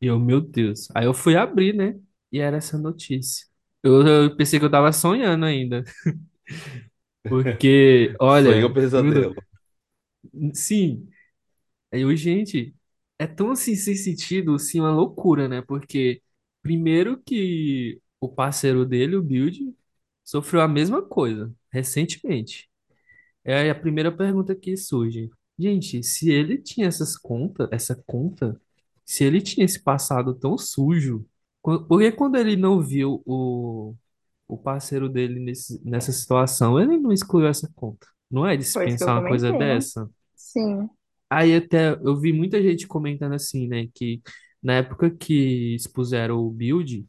E 0.01 0.07
eu, 0.07 0.19
meu 0.19 0.41
Deus. 0.41 0.89
Aí 0.95 1.05
eu 1.05 1.13
fui 1.13 1.35
abrir, 1.35 1.73
né? 1.75 1.99
E 2.31 2.39
era 2.39 2.57
essa 2.57 2.77
notícia. 2.77 3.47
Eu, 3.83 4.05
eu 4.07 4.35
pensei 4.35 4.59
que 4.59 4.65
eu 4.65 4.71
tava 4.71 4.91
sonhando 4.91 5.45
ainda. 5.45 5.83
Porque, 7.27 8.15
olha, 8.19 8.63
ou 8.65 8.73
pesadelo. 8.73 9.35
sim. 10.53 11.07
Aí 11.91 12.01
eu, 12.01 12.15
gente, 12.15 12.75
é 13.23 13.27
tão 13.27 13.51
assim 13.51 13.75
sem 13.75 13.95
sentido, 13.95 14.55
assim, 14.55 14.79
uma 14.79 14.91
loucura, 14.91 15.47
né? 15.47 15.61
Porque, 15.61 16.21
primeiro 16.61 17.21
que 17.21 18.01
o 18.19 18.29
parceiro 18.29 18.85
dele, 18.85 19.15
o 19.15 19.23
Build, 19.23 19.75
sofreu 20.23 20.61
a 20.61 20.67
mesma 20.67 21.01
coisa 21.01 21.53
recentemente. 21.71 22.69
É 23.43 23.69
a 23.69 23.75
primeira 23.75 24.11
pergunta 24.15 24.55
que 24.55 24.75
surge. 24.77 25.29
Gente, 25.57 26.01
se 26.03 26.31
ele 26.31 26.57
tinha 26.57 26.87
essas 26.87 27.17
contas, 27.17 27.67
essa 27.71 27.95
conta, 28.07 28.59
se 29.05 29.23
ele 29.23 29.41
tinha 29.41 29.65
esse 29.65 29.81
passado 29.83 30.33
tão 30.33 30.57
sujo, 30.57 31.25
qu- 31.61 31.83
por 31.85 31.99
que 32.01 32.11
quando 32.11 32.37
ele 32.37 32.55
não 32.55 32.81
viu 32.81 33.21
o, 33.25 33.95
o 34.47 34.57
parceiro 34.57 35.09
dele 35.09 35.39
nesse, 35.39 35.81
nessa 35.85 36.11
situação, 36.11 36.79
ele 36.79 36.97
não 36.99 37.11
excluiu 37.11 37.47
essa 37.47 37.71
conta? 37.75 38.07
Não 38.31 38.47
é 38.47 38.57
de 38.57 38.63
se 38.65 38.77
Foi 38.77 38.85
isso 38.85 38.97
que 38.97 39.03
eu 39.03 39.09
pensar 39.09 39.13
uma 39.15 39.23
coisa 39.25 39.53
comentei, 39.53 39.53
dessa? 39.53 40.09
Sim. 40.35 40.89
Aí 41.37 41.55
até 41.55 41.93
eu 41.93 42.19
vi 42.19 42.33
muita 42.33 42.61
gente 42.61 42.87
comentando 42.87 43.33
assim, 43.33 43.67
né, 43.67 43.87
que 43.93 44.21
na 44.61 44.75
época 44.75 45.09
que 45.11 45.75
expuseram 45.75 46.37
o 46.39 46.51
build, 46.51 47.07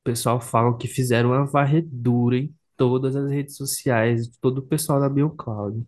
o 0.00 0.04
pessoal 0.04 0.40
fala 0.40 0.76
que 0.78 0.88
fizeram 0.88 1.30
uma 1.30 1.44
varredura 1.46 2.36
em 2.38 2.54
todas 2.76 3.14
as 3.16 3.30
redes 3.30 3.56
sociais, 3.56 4.28
de 4.28 4.38
todo 4.40 4.58
o 4.58 4.62
pessoal 4.66 5.00
da 5.00 5.08
BioCloud. 5.08 5.86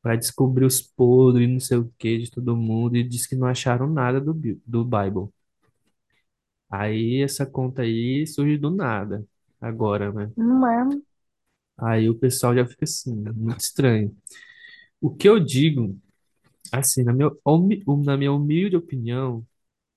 para 0.00 0.16
descobrir 0.16 0.64
os 0.64 0.80
podres, 0.82 1.48
não 1.48 1.60
sei 1.60 1.78
o 1.78 1.92
que 1.98 2.18
de 2.18 2.30
todo 2.30 2.56
mundo, 2.56 2.96
e 2.96 3.04
diz 3.04 3.26
que 3.26 3.36
não 3.36 3.46
acharam 3.48 3.88
nada 3.88 4.20
do, 4.20 4.34
Bi- 4.34 4.60
do 4.66 4.84
Bible. 4.84 5.28
Aí 6.70 7.22
essa 7.22 7.46
conta 7.46 7.82
aí 7.82 8.26
surge 8.26 8.58
do 8.58 8.70
nada, 8.70 9.24
agora, 9.60 10.12
né? 10.12 10.32
Não 10.36 10.66
é. 10.66 11.02
Aí 11.78 12.08
o 12.08 12.18
pessoal 12.18 12.54
já 12.54 12.66
fica 12.66 12.84
assim, 12.84 13.14
muito 13.34 13.60
estranho. 13.60 14.16
O 15.02 15.10
que 15.14 15.28
eu 15.28 15.40
digo, 15.40 15.98
assim, 16.72 17.02
na 17.04 17.12
minha, 17.12 17.30
humi- 17.46 17.84
na 18.04 18.16
minha 18.16 18.32
humilde 18.32 18.76
opinião, 18.76 19.46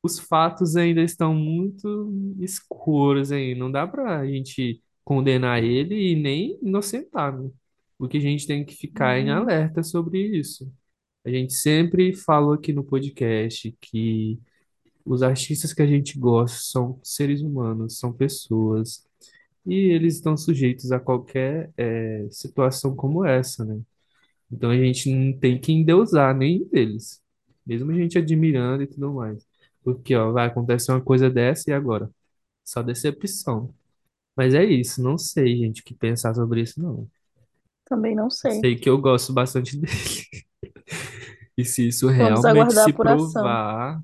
os 0.04 0.20
fatos 0.20 0.76
ainda 0.76 1.02
estão 1.04 1.34
muito 1.36 2.14
escuros 2.42 3.32
aí. 3.32 3.56
Não 3.56 3.72
dá 3.72 3.88
pra 3.88 4.26
gente 4.28 4.82
condenar 5.06 5.64
ele 5.64 6.14
e 6.14 6.16
nem 6.16 6.60
inocentar, 6.64 7.38
né? 7.40 7.50
Porque 7.98 8.18
a 8.18 8.22
gente 8.22 8.48
tem 8.48 8.66
que 8.66 8.76
ficar 8.76 9.20
em 9.20 9.32
Uhum. 9.32 9.38
alerta 9.38 9.84
sobre 9.84 10.20
isso. 10.38 10.72
A 11.26 11.30
gente 11.32 11.54
sempre 11.54 12.14
fala 12.16 12.56
aqui 12.56 12.74
no 12.74 12.84
podcast 12.84 13.76
que 13.82 14.40
os 15.06 15.24
artistas 15.24 15.74
que 15.74 15.82
a 15.84 15.88
gente 15.88 16.20
gosta 16.20 16.58
são 16.60 17.00
seres 17.04 17.42
humanos, 17.42 18.00
são 18.00 18.14
pessoas, 18.14 19.06
e 19.66 19.76
eles 19.76 20.16
estão 20.16 20.38
sujeitos 20.38 20.92
a 20.92 21.00
qualquer 21.00 21.72
eh, 21.78 22.28
situação 22.32 22.96
como 22.96 23.26
essa, 23.26 23.66
né? 23.66 23.80
Então 24.52 24.70
a 24.72 24.78
gente 24.78 25.14
não 25.14 25.38
tem 25.40 25.60
que 25.60 25.72
endeusar 25.74 26.36
nenhum 26.36 26.68
deles, 26.70 27.22
mesmo 27.66 27.92
a 27.92 27.96
gente 27.96 28.18
admirando 28.18 28.84
e 28.84 28.88
tudo 28.88 29.14
mais. 29.14 29.46
Porque, 29.84 30.16
ó, 30.16 30.32
vai 30.32 30.48
acontecer 30.48 30.92
uma 30.92 31.02
coisa 31.02 31.30
dessa 31.30 31.70
e 31.70 31.74
agora? 31.74 32.10
Só 32.66 32.82
decepção. 32.84 33.74
Mas 34.36 34.54
é 34.56 34.64
isso, 34.66 35.04
não 35.04 35.18
sei, 35.18 35.58
gente, 35.58 35.82
o 35.82 35.86
que 35.86 35.96
pensar 35.96 36.34
sobre 36.36 36.62
isso, 36.62 36.82
não. 36.82 37.10
Também 37.86 38.16
não 38.16 38.30
sei. 38.30 38.62
Sei 38.62 38.76
que 38.76 38.90
eu 38.90 38.98
gosto 39.00 39.34
bastante 39.34 39.78
dele. 39.80 39.92
E 41.58 41.64
se 41.66 41.88
isso 41.88 42.08
Vamos 42.18 42.44
realmente 42.44 42.44
aguardar 42.46 42.84
a 42.86 42.88
se 42.88 42.92
apuração. 42.92 43.62
provar. 43.74 44.02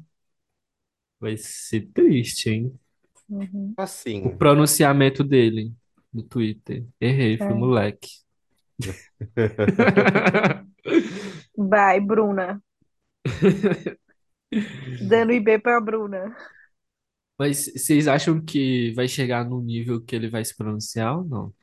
Vai 1.21 1.37
ser 1.37 1.87
triste, 1.93 2.49
hein? 2.49 2.79
Uhum. 3.29 3.73
O 4.23 4.29
Assim. 4.31 4.31
pronunciamento 4.31 5.23
dele 5.23 5.73
no 6.13 6.23
Twitter. 6.23 6.85
Errei, 6.99 7.37
fui 7.37 7.53
É. 7.53 7.55
moleque. 7.55 8.09
Vai, 11.57 11.99
Bruna. 11.99 12.61
Dando 14.99 15.31
IB 15.31 15.59
pra 15.59 15.79
Bruna. 15.79 16.35
Mas 17.37 17.65
vocês 17.65 18.07
acham 18.07 18.39
que 18.39 18.91
vai 18.93 19.07
chegar 19.07 19.43
no 19.43 19.61
nível 19.61 20.01
que 20.01 20.15
ele 20.15 20.29
vai 20.29 20.45
se 20.45 20.55
pronunciar 20.55 21.17
ou 21.17 21.23
não? 21.23 21.53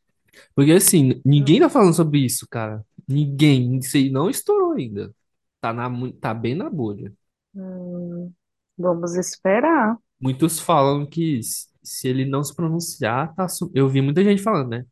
Porque 0.54 0.72
assim, 0.72 1.20
ninguém 1.24 1.60
tá 1.60 1.68
falando 1.68 1.94
sobre 1.94 2.20
isso, 2.20 2.46
cara. 2.48 2.84
Ninguém. 3.06 3.78
Isso 3.78 3.96
aí 3.96 4.10
não 4.10 4.28
estourou 4.30 4.72
ainda. 4.72 5.14
Tá, 5.60 5.72
na, 5.72 5.90
tá 6.20 6.34
bem 6.34 6.54
na 6.54 6.70
bolha. 6.70 7.12
Hum, 7.54 8.32
vamos 8.76 9.14
esperar. 9.16 9.96
Muitos 10.20 10.58
falam 10.58 11.06
que 11.06 11.40
se 11.82 12.08
ele 12.08 12.24
não 12.24 12.42
se 12.42 12.54
pronunciar, 12.54 13.34
tá 13.34 13.46
Eu 13.74 13.88
vi 13.88 14.02
muita 14.02 14.22
gente 14.22 14.42
falando, 14.42 14.70
né? 14.70 14.86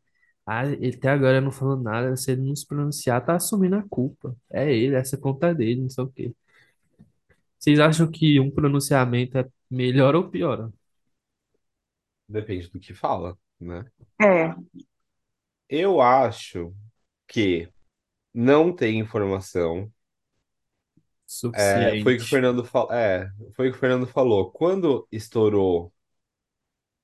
Ah, 0.47 0.65
ele 0.67 0.95
até 0.95 1.09
agora 1.09 1.41
não 1.41 1.51
falou 1.51 1.77
nada. 1.77 2.15
Se 2.17 2.31
ele 2.31 2.41
não 2.43 2.55
se 2.55 2.65
pronunciar, 2.67 3.23
tá 3.25 3.35
assumindo 3.35 3.75
a 3.75 3.83
culpa. 3.89 4.35
É 4.51 4.73
ele, 4.73 4.95
essa 4.95 5.17
conta 5.17 5.49
é 5.49 5.55
dele, 5.55 5.81
não 5.81 5.89
sei 5.89 6.03
o 6.05 6.09
quê. 6.09 6.33
Vocês 7.59 7.79
acham 7.79 8.09
que 8.09 8.39
um 8.39 8.49
pronunciamento 8.51 9.37
é 9.37 9.47
melhor 9.69 10.15
ou 10.15 10.29
pior? 10.29 10.71
Depende 12.29 12.69
do 12.69 12.79
que 12.79 12.93
fala, 12.93 13.37
né? 13.59 13.85
É, 14.21 14.55
Eu 15.69 16.01
acho 16.01 16.73
que 17.27 17.71
não 18.33 18.75
tem 18.75 18.99
informação. 18.99 19.91
É, 21.53 21.95
foi 21.97 22.15
o 22.15 22.17
que 22.19 22.23
o 22.23 22.27
Suficiente. 22.27 22.29
Fernando 22.29 22.63
falou. 22.63 22.91
É, 22.93 23.31
foi 23.55 23.69
o 23.69 23.71
que 23.71 23.77
o 23.77 23.79
Fernando 23.79 24.07
falou. 24.07 24.51
Quando 24.51 25.07
estourou 25.11 25.93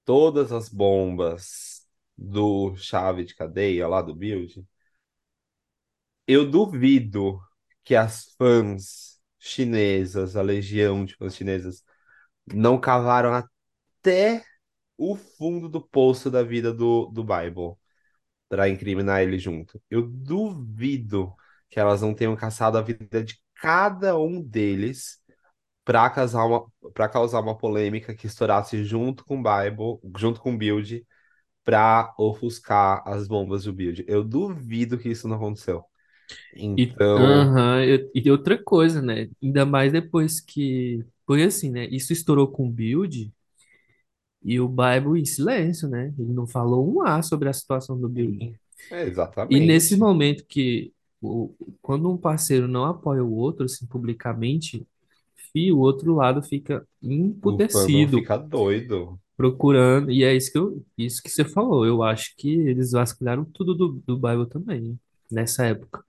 todas 0.05 0.51
as 0.51 0.69
bombas 0.69 1.72
do 2.17 2.75
chave 2.77 3.23
de 3.25 3.35
cadeia 3.35 3.87
lá 3.87 4.01
do 4.01 4.15
Build, 4.15 4.65
eu 6.27 6.49
duvido 6.49 7.39
que 7.83 7.95
as 7.95 8.33
fãs 8.37 9.19
chinesas, 9.39 10.35
a 10.35 10.41
legião 10.41 11.05
de 11.05 11.15
fãs 11.15 11.35
chinesas, 11.35 11.83
não 12.53 12.79
cavaram 12.79 13.33
até 13.33 14.43
o 14.97 15.15
fundo 15.15 15.69
do 15.69 15.81
poço 15.81 16.31
da 16.31 16.43
vida 16.43 16.73
do, 16.73 17.07
do 17.07 17.23
Bible 17.23 17.75
para 18.49 18.69
incriminar 18.69 19.21
ele 19.23 19.39
junto. 19.39 19.81
Eu 19.89 20.03
duvido 20.07 21.33
que 21.69 21.79
elas 21.79 22.01
não 22.01 22.13
tenham 22.13 22.35
caçado 22.35 22.77
a 22.77 22.81
vida 22.81 23.23
de 23.23 23.39
cada 23.55 24.17
um 24.17 24.41
deles 24.41 25.19
para 25.83 26.09
causar 26.09 26.45
uma, 26.45 26.65
para 26.93 27.09
causar 27.09 27.41
uma 27.41 27.57
polêmica 27.57 28.15
que 28.15 28.27
estourasse 28.27 28.83
junto 28.85 29.25
com 29.25 29.39
o 29.39 29.43
Bible, 29.43 29.99
junto 30.17 30.41
com 30.41 30.53
o 30.53 30.57
Build, 30.57 31.05
para 31.63 32.13
ofuscar 32.17 33.03
as 33.07 33.27
bombas 33.27 33.63
do 33.65 33.73
Build. 33.73 34.05
Eu 34.07 34.23
duvido 34.23 34.97
que 34.97 35.09
isso 35.09 35.27
não 35.27 35.37
aconteceu. 35.37 35.85
E, 36.75 36.95
Então, 36.95 37.15
aham, 37.15 37.83
e, 37.85 38.11
e 38.15 38.31
outra 38.31 38.61
coisa, 38.61 39.01
né? 39.01 39.29
Ainda 39.41 39.65
mais 39.65 39.91
depois 39.91 40.39
que. 40.41 41.05
Porque 41.25 41.43
assim, 41.43 41.71
né? 41.71 41.85
Isso 41.87 42.13
estourou 42.13 42.47
com 42.51 42.67
o 42.67 42.71
Build 42.71 43.31
e 44.43 44.59
o 44.59 44.67
Bible 44.67 45.19
em 45.21 45.25
silêncio, 45.25 45.87
né? 45.87 46.13
Ele 46.17 46.33
não 46.33 46.45
falou 46.47 46.87
um 46.97 47.01
A 47.05 47.21
sobre 47.21 47.49
a 47.49 47.53
situação 47.53 47.99
do 47.99 48.09
Build. 48.09 48.53
é 48.89 49.01
E 49.49 49.59
nesse 49.61 49.95
exatamente. 49.95 49.97
momento 49.97 50.45
que. 50.47 50.93
O, 51.21 51.55
quando 51.81 52.11
um 52.11 52.17
parceiro 52.17 52.67
não 52.67 52.85
apoia 52.85 53.23
o 53.23 53.33
outro, 53.33 53.65
assim, 53.65 53.87
publicamente, 53.87 54.87
fi, 55.53 55.71
o 55.71 55.79
outro 55.79 56.15
lado 56.15 56.43
fica 56.43 56.87
emputecido, 57.01 58.07
fica 58.09 58.37
doido. 58.37 59.19
Procurando. 59.37 60.11
E 60.11 60.23
é 60.23 60.35
isso 60.35 60.51
que, 60.51 60.57
eu, 60.57 60.85
isso 60.97 61.21
que 61.23 61.29
você 61.29 61.45
falou. 61.45 61.85
Eu 61.85 62.03
acho 62.03 62.35
que 62.37 62.49
eles 62.53 62.91
vasculharam 62.91 63.45
tudo 63.45 63.73
do, 63.75 63.89
do 64.05 64.17
Bible 64.19 64.47
também, 64.49 64.99
nessa 65.31 65.65
época. 65.65 66.03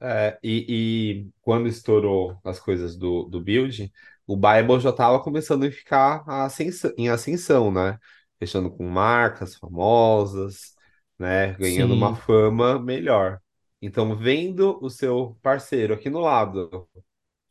É, 0.00 0.38
e, 0.42 1.22
e 1.28 1.30
quando 1.42 1.68
estourou 1.68 2.36
as 2.44 2.58
coisas 2.58 2.96
do, 2.96 3.24
do 3.24 3.40
Build, 3.40 3.92
o 4.26 4.36
Bible 4.36 4.80
já 4.80 4.90
estava 4.90 5.22
começando 5.22 5.64
a 5.64 5.70
ficar 5.70 6.24
ascens- 6.28 6.84
em 6.98 7.08
ascensão, 7.08 7.70
né? 7.72 7.98
Fechando 8.38 8.68
com 8.70 8.84
marcas 8.88 9.54
famosas, 9.56 10.74
né? 11.18 11.52
Ganhando 11.54 11.94
uma 11.94 12.12
Sim. 12.12 12.16
fama 12.16 12.80
melhor. 12.80 13.40
Então, 13.80 14.16
vendo 14.16 14.78
o 14.82 14.90
seu 14.90 15.38
parceiro 15.42 15.94
aqui 15.94 16.10
no 16.10 16.20
lado, 16.20 16.88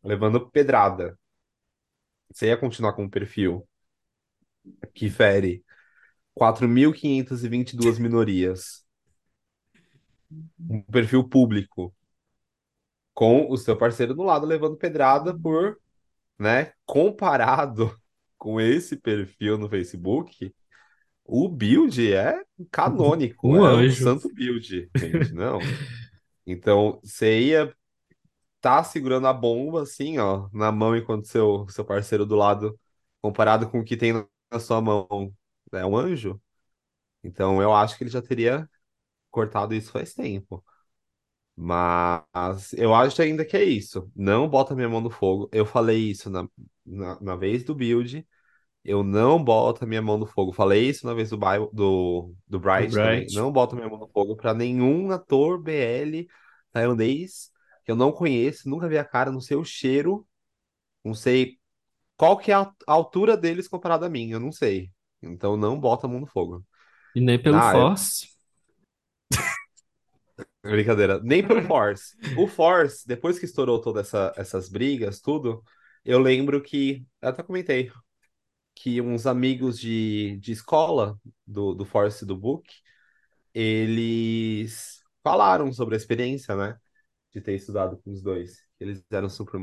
levando 0.03 0.49
pedrada, 0.51 1.17
você 2.31 2.47
ia 2.47 2.57
continuar 2.57 2.93
com 2.93 3.03
um 3.03 3.09
perfil 3.09 3.67
que 4.93 5.09
fere 5.09 5.63
4.522 6.37 7.99
minorias, 7.99 8.85
um 10.59 10.81
perfil 10.83 11.27
público, 11.27 11.93
com 13.13 13.49
o 13.49 13.57
seu 13.57 13.77
parceiro 13.77 14.13
do 14.13 14.23
lado 14.23 14.45
levando 14.45 14.77
pedrada 14.77 15.37
por, 15.37 15.77
né, 16.39 16.73
comparado 16.85 17.95
com 18.37 18.59
esse 18.59 18.97
perfil 18.97 19.57
no 19.57 19.69
Facebook, 19.69 20.53
o 21.23 21.47
build 21.47 22.13
é 22.13 22.41
canônico, 22.71 23.49
Um 23.49 23.57
é 23.57 23.73
o 23.73 23.75
anjo. 23.75 24.03
santo 24.03 24.33
build, 24.33 24.89
gente, 24.95 25.33
não. 25.33 25.59
Então, 26.45 26.99
você 27.03 27.39
ia 27.39 27.73
tá 28.59 28.83
segurando 28.83 29.27
a 29.27 29.33
bomba 29.33 29.83
assim, 29.83 30.19
ó, 30.19 30.47
na 30.53 30.71
mão 30.71 30.95
enquanto 30.95 31.27
seu 31.27 31.67
seu 31.69 31.83
parceiro 31.83 32.25
do 32.25 32.35
lado, 32.35 32.79
comparado 33.21 33.69
com 33.69 33.79
o 33.79 33.83
que 33.83 33.97
tem 33.97 34.25
na 34.51 34.59
sua 34.59 34.81
mão, 34.81 35.33
é 35.73 35.85
um 35.85 35.97
anjo. 35.97 36.41
Então, 37.23 37.61
eu 37.61 37.73
acho 37.73 37.97
que 37.97 38.03
ele 38.03 38.11
já 38.11 38.21
teria 38.21 38.69
cortado 39.31 39.75
isso 39.75 39.91
faz 39.91 40.13
tempo. 40.13 40.63
Mas 41.55 42.73
eu 42.73 42.95
acho 42.95 43.21
ainda 43.21 43.45
que 43.45 43.55
é 43.57 43.63
isso. 43.63 44.11
Não 44.15 44.49
bota 44.49 44.75
minha 44.75 44.89
mão 44.89 45.01
no 45.01 45.09
fogo. 45.09 45.49
Eu 45.51 45.65
falei 45.65 46.11
isso 46.11 46.29
na, 46.29 46.47
na, 46.85 47.19
na 47.21 47.35
vez 47.35 47.63
do 47.63 47.75
build. 47.75 48.27
Eu 48.83 49.03
não 49.03 49.43
boto 49.43 49.83
a 49.83 49.87
minha 49.87 50.01
mão 50.01 50.17
no 50.17 50.25
fogo. 50.25 50.53
Falei 50.53 50.89
isso 50.89 51.05
na 51.05 51.13
vez 51.13 51.29
do, 51.29 51.37
Bible, 51.37 51.69
do, 51.73 52.33
do 52.47 52.59
Do 52.75 52.87
Bright 52.87 52.99
também. 52.99 53.29
Bright. 53.29 53.31
Não 53.31 53.51
boto 53.51 53.75
minha 53.75 53.89
mão 53.89 53.99
no 53.99 54.07
fogo 54.09 54.35
para 54.35 54.53
nenhum 54.53 55.11
ator 55.11 55.61
BL 55.61 56.27
tailandês 56.71 57.51
que 57.85 57.91
eu 57.91 57.95
não 57.95 58.11
conheço, 58.11 58.69
nunca 58.69 58.87
vi 58.87 58.97
a 58.97 59.05
cara, 59.05 59.31
não 59.31 59.41
sei 59.41 59.57
o 59.57 59.63
cheiro, 59.65 60.27
não 61.03 61.13
sei 61.13 61.59
qual 62.21 62.37
que 62.37 62.51
é 62.51 62.55
a 62.55 62.71
altura 62.87 63.35
deles 63.37 63.67
comparado 63.67 64.05
a 64.05 64.09
mim, 64.09 64.29
eu 64.31 64.39
não 64.39 64.51
sei. 64.51 64.91
Então 65.21 65.57
não 65.57 65.79
bota 65.79 66.05
a 66.07 66.09
mão 66.09 66.19
no 66.19 66.27
fogo. 66.27 66.63
E 67.15 67.21
nem 67.21 67.41
pelo 67.41 67.61
Ah, 67.61 67.75
eu- 67.77 67.91
Force. 67.91 68.27
Brincadeira. 70.63 71.19
Nem 71.23 71.45
pelo 71.45 71.61
Force. 71.67 72.15
O 72.37 72.47
Force, 72.47 73.07
depois 73.07 73.39
que 73.39 73.45
estourou 73.45 73.79
todas 73.81 74.07
essa, 74.07 74.33
essas 74.37 74.69
brigas, 74.69 75.19
tudo, 75.19 75.63
eu 76.05 76.19
lembro 76.19 76.61
que. 76.61 77.05
Eu 77.21 77.29
até 77.29 77.43
comentei 77.43 77.91
que 78.75 79.01
uns 79.01 79.27
amigos 79.27 79.79
de, 79.79 80.37
de 80.39 80.51
escola 80.53 81.19
do, 81.47 81.73
do 81.75 81.85
Force 81.85 82.23
e 82.25 82.27
do 82.27 82.37
Book, 82.37 82.67
eles 83.53 85.01
falaram 85.23 85.71
sobre 85.73 85.95
a 85.95 85.97
experiência, 85.97 86.55
né? 86.55 86.77
De 87.33 87.41
ter 87.41 87.55
estudado 87.55 87.97
com 88.03 88.11
os 88.11 88.21
dois. 88.23 88.59
Eles 88.81 89.03
eram 89.11 89.29
super, 89.29 89.61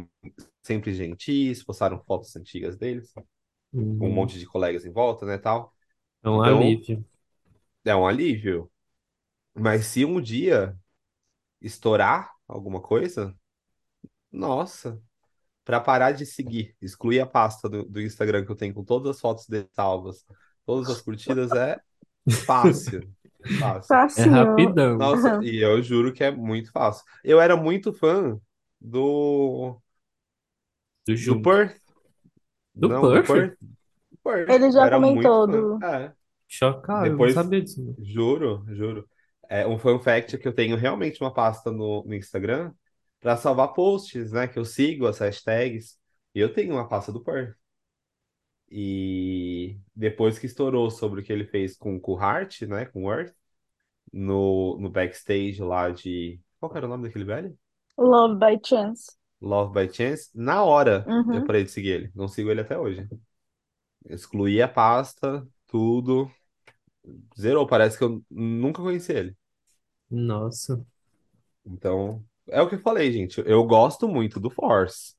sempre 0.62 0.94
gentis, 0.94 1.64
postaram 1.64 2.02
fotos 2.04 2.34
antigas 2.36 2.76
deles, 2.78 3.12
com 3.98 4.08
um 4.08 4.10
Uhum. 4.10 4.14
monte 4.14 4.38
de 4.38 4.46
colegas 4.46 4.84
em 4.86 4.92
volta, 4.92 5.26
né, 5.26 5.38
tal. 5.38 5.74
É 6.22 6.30
um 6.30 6.40
Então, 6.40 6.42
alívio. 6.42 7.04
é 7.84 7.94
um 7.94 8.06
alívio. 8.06 8.70
Mas 9.54 9.86
se 9.86 10.04
um 10.04 10.20
dia 10.20 10.76
estourar 11.62 12.32
alguma 12.48 12.82
coisa, 12.82 13.36
nossa. 14.32 15.00
Pra 15.64 15.80
parar 15.80 16.12
de 16.12 16.26
seguir, 16.26 16.76
excluir 16.82 17.20
a 17.20 17.26
pasta 17.26 17.68
do, 17.68 17.84
do 17.84 18.00
Instagram 18.02 18.44
que 18.44 18.52
eu 18.52 18.56
tenho 18.56 18.74
com 18.74 18.84
todas 18.84 19.16
as 19.16 19.20
fotos 19.20 19.46
dele 19.48 19.68
salvas, 19.74 20.24
todas 20.66 20.90
as 20.90 21.00
curtidas, 21.02 21.54
é 21.54 21.80
fácil. 22.46 23.14
Fácil. 23.58 24.02
É 24.16 24.24
Facinho. 24.24 24.24
rapidão. 24.24 24.98
Nossa, 24.98 25.36
e 25.40 25.58
eu 25.64 25.82
juro 25.82 26.12
que 26.12 26.24
é 26.24 26.30
muito 26.30 26.70
fácil. 26.72 27.04
Eu 27.24 27.40
era 27.40 27.56
muito 27.56 27.92
fã 27.92 28.40
do, 28.80 29.80
Do 31.06 31.16
do. 31.16 31.40
Perth. 31.42 31.80
Do 32.74 32.88
Não, 32.88 33.10
do 33.10 33.22
Perth? 33.22 33.26
Perth. 33.26 33.56
Do 33.60 34.18
Perth. 34.24 34.54
Ele 34.54 34.70
Eu 34.72 34.72
já 34.72 34.88
era 34.88 35.00
muito 35.00 35.38
comentou 35.38 35.46
fã. 35.46 35.68
do. 35.76 35.82
É. 35.82 36.12
Chocado, 36.48 37.12
eu 37.12 37.18
não 37.18 37.28
Depois, 37.28 37.28
sabia 37.28 37.62
disso. 37.62 37.82
não. 37.84 37.96
juro, 37.98 38.64
juro. 38.74 39.08
É 39.48 39.66
um 39.66 39.78
fun 39.78 40.00
fact 40.00 40.36
é 40.36 40.38
que 40.38 40.48
eu 40.48 40.54
tenho 40.54 40.76
realmente 40.76 41.20
uma 41.22 41.32
pasta 41.34 41.70
no, 41.72 42.04
no 42.04 42.14
Instagram 42.14 42.72
para 43.20 43.36
salvar 43.36 43.74
posts, 43.74 44.32
né? 44.32 44.48
Que 44.48 44.58
eu 44.58 44.64
sigo 44.64 45.06
as 45.06 45.18
hashtags. 45.20 45.98
E 46.34 46.40
eu 46.40 46.52
tenho 46.52 46.74
uma 46.74 46.88
pasta 46.88 47.12
do 47.12 47.22
Perth. 47.24 47.56
E 48.70 49.78
depois 49.96 50.38
que 50.38 50.46
estourou 50.46 50.90
sobre 50.90 51.20
o 51.20 51.24
que 51.24 51.32
ele 51.32 51.44
fez 51.46 51.76
com, 51.76 51.98
com 52.00 52.12
o 52.12 52.18
Hart, 52.18 52.62
né? 52.62 52.84
Com 52.86 53.04
o 53.04 53.12
Earth, 53.12 53.34
no, 54.12 54.78
no 54.80 54.90
backstage 54.90 55.60
lá 55.62 55.90
de. 55.90 56.40
Qual 56.60 56.74
era 56.76 56.86
o 56.86 56.90
nome 56.90 57.04
daquele 57.08 57.24
velho? 57.26 57.58
Love 57.98 58.38
by 58.38 58.56
Chance. 58.64 59.18
Love 59.40 59.72
by 59.74 59.88
Chance. 59.92 60.30
Na 60.34 60.62
hora 60.64 61.12
eu 61.30 61.42
Uhum. 61.42 61.44
parei 61.44 61.64
de 61.64 61.70
seguir 61.70 61.90
ele. 61.90 62.12
Não 62.14 62.28
sigo 62.28 62.50
ele 62.50 62.60
até 62.60 62.78
hoje. 62.78 63.08
Excluí 64.06 64.60
a 64.62 64.68
pasta, 64.68 65.46
tudo. 65.66 66.30
Zerou. 67.38 67.66
Parece 67.66 67.98
que 67.98 68.04
eu 68.04 68.22
nunca 68.30 68.82
conheci 68.82 69.12
ele. 69.12 69.36
Nossa. 70.10 70.84
Então, 71.64 72.24
é 72.48 72.60
o 72.62 72.68
que 72.68 72.76
eu 72.76 72.80
falei, 72.80 73.12
gente. 73.12 73.42
Eu 73.46 73.64
gosto 73.64 74.08
muito 74.08 74.40
do 74.40 74.50
Force. 74.50 75.14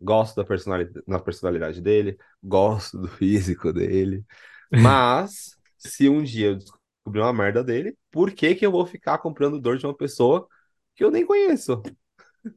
Gosto 0.00 0.36
da 0.36 0.44
personalidade, 0.44 1.04
da 1.08 1.18
personalidade 1.20 1.80
dele, 1.82 2.18
gosto 2.42 2.98
do 3.00 3.08
físico 3.08 3.72
dele. 3.72 4.24
Mas, 4.76 5.56
se 5.78 6.08
um 6.08 6.22
dia 6.24 6.48
eu 6.48 6.56
descobrir 6.56 7.20
uma 7.22 7.32
merda 7.32 7.64
dele, 7.64 7.96
por 8.10 8.32
que 8.32 8.54
que 8.54 8.66
eu 8.66 8.72
vou 8.72 8.86
ficar 8.86 9.18
comprando 9.18 9.60
dor 9.60 9.78
de 9.78 9.86
uma 9.86 9.96
pessoa 9.96 10.48
que 10.96 11.04
eu 11.04 11.10
nem 11.12 11.26
conheço? 11.26 11.82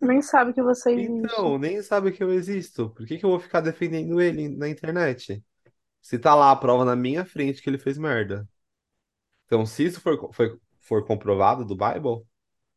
Nem 0.01 0.21
sabe 0.21 0.53
que 0.53 0.61
você 0.61 0.91
existe. 0.93 1.43
Então, 1.43 1.57
nem 1.57 1.81
sabe 1.81 2.11
que 2.11 2.23
eu 2.23 2.33
existo. 2.33 2.89
Por 2.91 3.05
que 3.05 3.17
que 3.17 3.25
eu 3.25 3.29
vou 3.29 3.39
ficar 3.39 3.61
defendendo 3.61 4.19
ele 4.21 4.49
na 4.49 4.67
internet? 4.69 5.43
Se 6.01 6.19
tá 6.19 6.35
lá 6.35 6.51
a 6.51 6.55
prova 6.55 6.85
na 6.85 6.95
minha 6.95 7.25
frente 7.25 7.61
que 7.61 7.69
ele 7.69 7.79
fez 7.79 7.97
merda. 7.97 8.47
Então, 9.45 9.65
se 9.65 9.85
isso 9.85 9.99
for, 10.01 10.33
foi- 10.33 10.59
for 10.79 11.05
comprovado 11.05 11.65
do 11.65 11.75
Bible, 11.75 12.25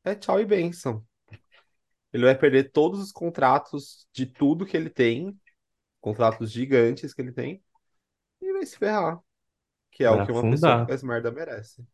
é 0.05 0.15
tchau 0.17 0.41
e 0.41 0.47
bênção. 0.47 1.07
Ele 2.13 2.25
vai 2.25 2.39
perder 2.39 2.71
todos 2.73 3.01
os 3.01 3.13
contratos 3.13 4.07
de 4.13 4.27
tudo 4.27 4.67
que 4.67 4.77
ele 4.77 4.91
tem, 4.91 5.39
contratos 6.01 6.51
gigantes 6.53 7.15
que 7.15 7.23
ele 7.23 7.33
tem, 7.33 7.63
e 8.41 8.53
vai 8.55 8.67
se 8.67 8.77
ferrar. 8.79 9.21
Que 9.93 10.05
é 10.05 10.11
Vai 10.11 10.21
o 10.21 10.23
que 10.23 10.33
uma 10.33 10.47
pessoa 10.47 10.77
que 10.77 10.85
faz 10.85 11.03
merda 11.03 11.31
merece. 11.33 11.87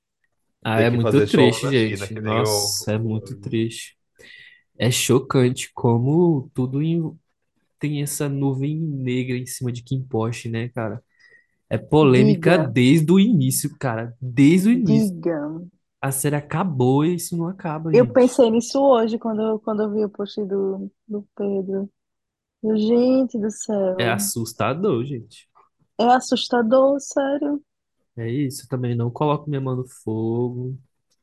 Ah, 0.62 0.80
é 0.80 0.90
muito 0.90 1.22
triste, 1.26 1.64
na 1.64 1.72
China, 1.74 2.06
gente. 2.06 2.12
que 2.12 2.20
nem 2.20 2.40
o, 2.40 2.46
Nossa, 2.46 2.92
é 2.92 2.98
o- 2.98 2.98
muito 2.98 3.36
triste. 3.40 3.96
É 4.78 4.90
chocante 4.90 5.72
como 5.74 6.50
tudo 6.54 6.82
em- 6.82 7.18
tem 7.80 8.02
essa 8.02 8.28
nuvem 8.28 8.76
negra 8.80 9.36
em 9.38 9.46
cima 9.46 9.72
de 9.72 9.82
Kim 9.84 10.02
Porsche, 10.04 10.48
né, 10.50 10.68
cara? 10.70 11.02
É 11.70 11.78
polêmica 11.78 12.56
Diga, 12.56 12.58
desde 12.58 13.12
o 13.12 13.20
início, 13.20 13.76
cara. 13.78 14.16
Desde 14.20 14.68
o 14.70 14.72
início. 14.72 15.12
diga. 15.18 15.38
A 16.02 16.12
série 16.12 16.36
acabou 16.36 17.04
e 17.04 17.14
isso 17.16 17.36
não 17.36 17.48
acaba, 17.48 17.92
Eu 17.92 18.06
gente. 18.06 18.12
pensei 18.12 18.50
nisso 18.50 18.80
hoje 18.82 19.18
quando, 19.18 19.42
eu- 19.42 19.58
quando 19.60 19.82
eu 19.82 19.90
vi 19.92 20.04
o 20.04 20.08
post 20.10 20.42
do, 20.44 20.90
do 21.06 21.26
Pedro. 21.36 21.90
Gente 22.64 23.38
do 23.38 23.50
É 23.98 24.08
céu. 24.10 24.10
assustador, 24.10 25.04
gente. 25.04 25.46
É 25.96 26.06
assustador, 26.06 26.98
sério. 27.00 27.62
É 28.18 28.28
isso, 28.30 28.64
eu 28.64 28.68
também 28.68 28.94
não 28.96 29.10
coloco 29.10 29.48
minha 29.48 29.60
mão 29.60 29.76
no 29.76 29.86
fogo. 29.88 30.78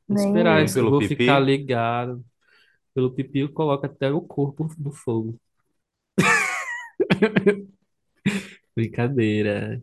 Vou 0.07 0.15
Nem 0.15 0.17
esperar, 0.17 0.61
nem 0.63 0.71
eu. 0.71 0.73
eu 0.75 0.87
pelo 0.87 0.89
vou 0.89 1.01
ficar 1.01 1.39
pipi. 1.39 1.39
ligado. 1.39 2.25
Pelo 2.93 3.13
pipi 3.13 3.39
eu 3.41 3.53
coloco 3.53 3.85
até 3.85 4.11
o 4.11 4.21
corpo 4.21 4.67
no 4.79 4.91
fogo. 4.91 5.39
Brincadeira. 8.75 9.81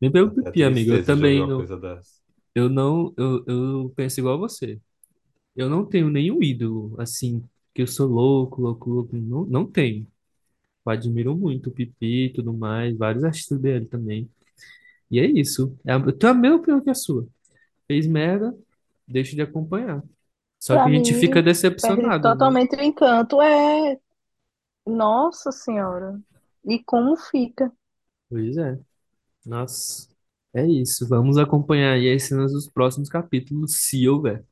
Nem 0.00 0.10
pelo 0.12 0.30
Até 0.38 0.52
pipi, 0.52 0.62
amigo. 0.64 0.92
Eu 0.92 1.02
tristeza 1.02 1.14
de 1.16 1.24
ouvir 1.24 1.36
também 1.36 1.40
uma 1.40 1.48
não. 1.48 1.56
coisa 1.56 1.78
dessa. 1.78 2.20
Eu 2.54 2.68
não. 2.68 3.14
Eu, 3.16 3.44
eu 3.46 3.90
penso 3.96 4.20
igual 4.20 4.36
a 4.36 4.38
você. 4.38 4.80
Eu 5.56 5.68
não 5.70 5.86
tenho 5.86 6.10
nenhum 6.10 6.42
ídolo, 6.42 6.94
assim, 7.00 7.44
que 7.74 7.82
eu 7.82 7.86
sou 7.86 8.08
louco, 8.08 8.60
louco, 8.62 8.90
louco. 8.90 9.16
Não, 9.16 9.44
não 9.46 9.66
tenho. 9.70 10.06
Eu 10.86 10.92
admiro 10.92 11.36
muito 11.36 11.70
o 11.70 11.72
Pipi 11.72 12.26
e 12.26 12.32
tudo 12.32 12.52
mais, 12.54 12.96
vários 12.96 13.24
artistas 13.24 13.60
dele 13.60 13.86
também. 13.86 14.30
E 15.12 15.20
é 15.20 15.26
isso. 15.26 15.78
É 15.86 15.94
a- 15.94 15.98
Eu 15.98 16.12
tenho 16.18 16.32
a 16.34 16.36
mesma 16.36 16.58
opinião 16.58 16.82
que 16.82 16.90
a 16.90 16.94
sua. 16.96 17.28
Fez 17.88 18.06
merda, 18.06 18.56
deixa 19.08 19.36
de 19.36 19.42
acompanhar. 19.42 20.02
Só 20.60 20.78
que 20.78 20.84
Pra 20.84 20.88
a 20.88 20.92
gente 20.92 21.14
fica 21.14 21.42
mim, 21.42 21.74
perde 21.80 22.10
decepcionado, 22.12 22.34
né? 22.34 22.58
totalmente 22.60 22.74
o 22.76 22.82
encanto. 22.82 23.40
É, 23.40 23.96
nossa 24.86 25.52
senhora. 25.52 26.20
E 26.64 26.82
como 26.84 27.16
fica? 27.16 27.72
Pois 28.28 28.56
é. 28.56 28.78
Nossa. 29.46 30.08
É 30.54 30.66
isso. 30.66 31.08
Vamos 31.08 31.38
acompanhar 31.38 31.94
aí 31.94 32.12
as 32.14 32.24
cenas 32.24 32.52
dos 32.52 32.68
próximos 32.70 33.08
capítulos, 33.10 33.76
se 33.88 34.08
houver. 34.08 34.44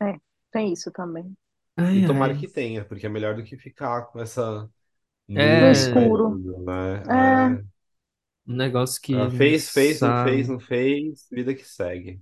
É, 0.00 0.18
tem 0.50 0.72
isso 0.72 0.90
também. 0.92 1.36
Ai, 1.76 1.98
E 1.98 2.04
tomara 2.04 2.34
ai. 2.34 2.36
que 2.36 2.48
tenha, 2.48 2.84
porque 2.84 3.06
é 3.06 3.08
melhor 3.08 3.36
do 3.36 3.44
que 3.44 3.58
ficar 3.58 4.06
com 4.08 4.20
essa 4.20 4.70
No 5.34 5.42
nuvem 5.44 5.70
É 5.72 5.72
escuro. 5.72 6.40
né? 6.64 7.02
É, 7.08 7.58
É, 7.58 7.64
um 8.46 8.56
negócio 8.56 9.00
que 9.00 9.14
ah, 9.14 9.28
não 9.28 9.30
fez, 9.30 9.70
fez, 9.70 10.00
não 10.00 10.24
fez, 10.24 10.46
sabe. 10.46 10.48
não 10.48 10.60
fez, 10.60 11.26
vida 11.30 11.54
que 11.54 11.64
segue. 11.64 12.20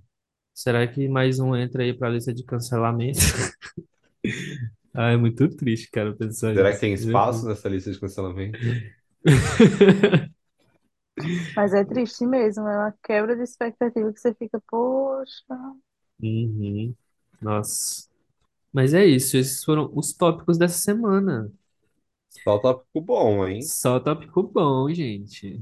Será 0.53 0.87
que 0.87 1.07
mais 1.07 1.39
um 1.39 1.55
entra 1.55 1.83
aí 1.83 1.93
pra 1.93 2.09
lista 2.09 2.33
de 2.33 2.43
cancelamento? 2.43 3.19
Ah, 4.93 5.11
é 5.11 5.17
muito 5.17 5.47
triste, 5.55 5.89
cara, 5.89 6.13
pensar 6.13 6.53
Será 6.53 6.69
que 6.69 6.71
isso. 6.71 6.81
tem 6.81 6.93
espaço 6.93 7.39
Jesus. 7.39 7.47
nessa 7.47 7.69
lista 7.69 7.91
de 7.91 7.99
cancelamento? 7.99 8.59
Mas 11.55 11.73
é 11.73 11.83
triste 11.85 12.25
mesmo, 12.25 12.67
é 12.67 12.77
uma 12.77 12.95
quebra 13.03 13.35
de 13.35 13.43
expectativa 13.43 14.11
que 14.13 14.19
você 14.19 14.33
fica, 14.33 14.61
poxa. 14.67 15.43
Uhum. 16.21 16.95
Nossa. 17.41 18.07
Mas 18.73 18.93
é 18.93 19.05
isso, 19.05 19.37
esses 19.37 19.63
foram 19.63 19.91
os 19.95 20.13
tópicos 20.13 20.57
dessa 20.57 20.77
semana. 20.79 21.51
Só 22.31 22.57
tópico 22.57 22.99
bom, 22.99 23.47
hein? 23.47 23.71
Só 23.79 23.97
tópico 23.99 24.43
bom, 24.43 24.89
gente. 24.93 25.61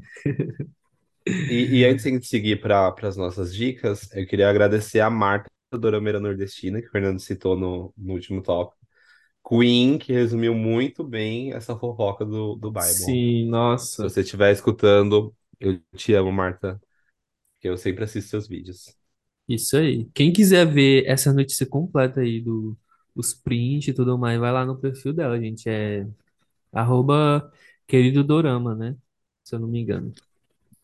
E, 1.48 1.80
e 1.82 1.86
antes 1.86 2.04
de 2.06 2.26
seguir 2.28 2.62
para 2.62 2.94
as 3.08 3.18
nossas 3.18 3.54
dicas, 3.54 4.10
eu 4.14 4.26
queria 4.28 4.50
agradecer 4.50 5.00
a 5.00 5.10
Marta 5.10 5.50
do 5.72 5.80
Dorameira 5.80 6.20
Nordestina, 6.20 6.82
que 6.82 6.88
o 6.88 6.92
Fernando 6.92 7.20
citou 7.20 7.58
no, 7.58 7.94
no 7.98 8.14
último 8.14 8.42
tópico. 8.42 8.78
Queen, 9.48 10.00
que 10.00 10.14
resumiu 10.14 10.56
muito 10.56 11.04
bem 11.04 11.54
essa 11.54 11.78
fofoca 11.78 12.26
do, 12.26 12.56
do 12.56 12.72
Bible. 12.72 13.20
Sim, 13.20 13.46
Se 13.96 14.04
nossa. 14.06 14.10
você 14.10 14.22
estiver 14.22 14.52
escutando, 14.54 15.36
eu 15.60 15.80
te 15.96 16.14
amo, 16.14 16.32
Marta, 16.32 16.82
que 17.62 17.70
eu 17.70 17.78
sempre 17.78 18.04
assisto 18.06 18.32
seus 18.32 18.48
vídeos. 18.48 18.98
Isso 19.48 19.78
aí. 19.78 20.06
Quem 20.14 20.32
quiser 20.32 20.66
ver 20.72 21.06
essa 21.08 21.34
notícia 21.34 21.66
completa 21.66 22.22
aí 22.22 22.40
do, 22.42 22.78
os 23.16 23.34
prints 23.34 23.88
e 23.90 23.94
tudo 23.94 24.18
mais, 24.18 24.40
vai 24.40 24.52
lá 24.52 24.66
no 24.66 24.80
perfil 24.80 25.12
dela, 25.14 25.40
gente. 25.40 25.68
É 25.70 26.08
arroba 26.72 27.52
querido 27.88 28.24
Dorama, 28.24 28.76
né? 28.76 28.96
Se 29.44 29.56
eu 29.56 29.60
não 29.60 29.68
me 29.68 29.82
engano. 29.82 30.14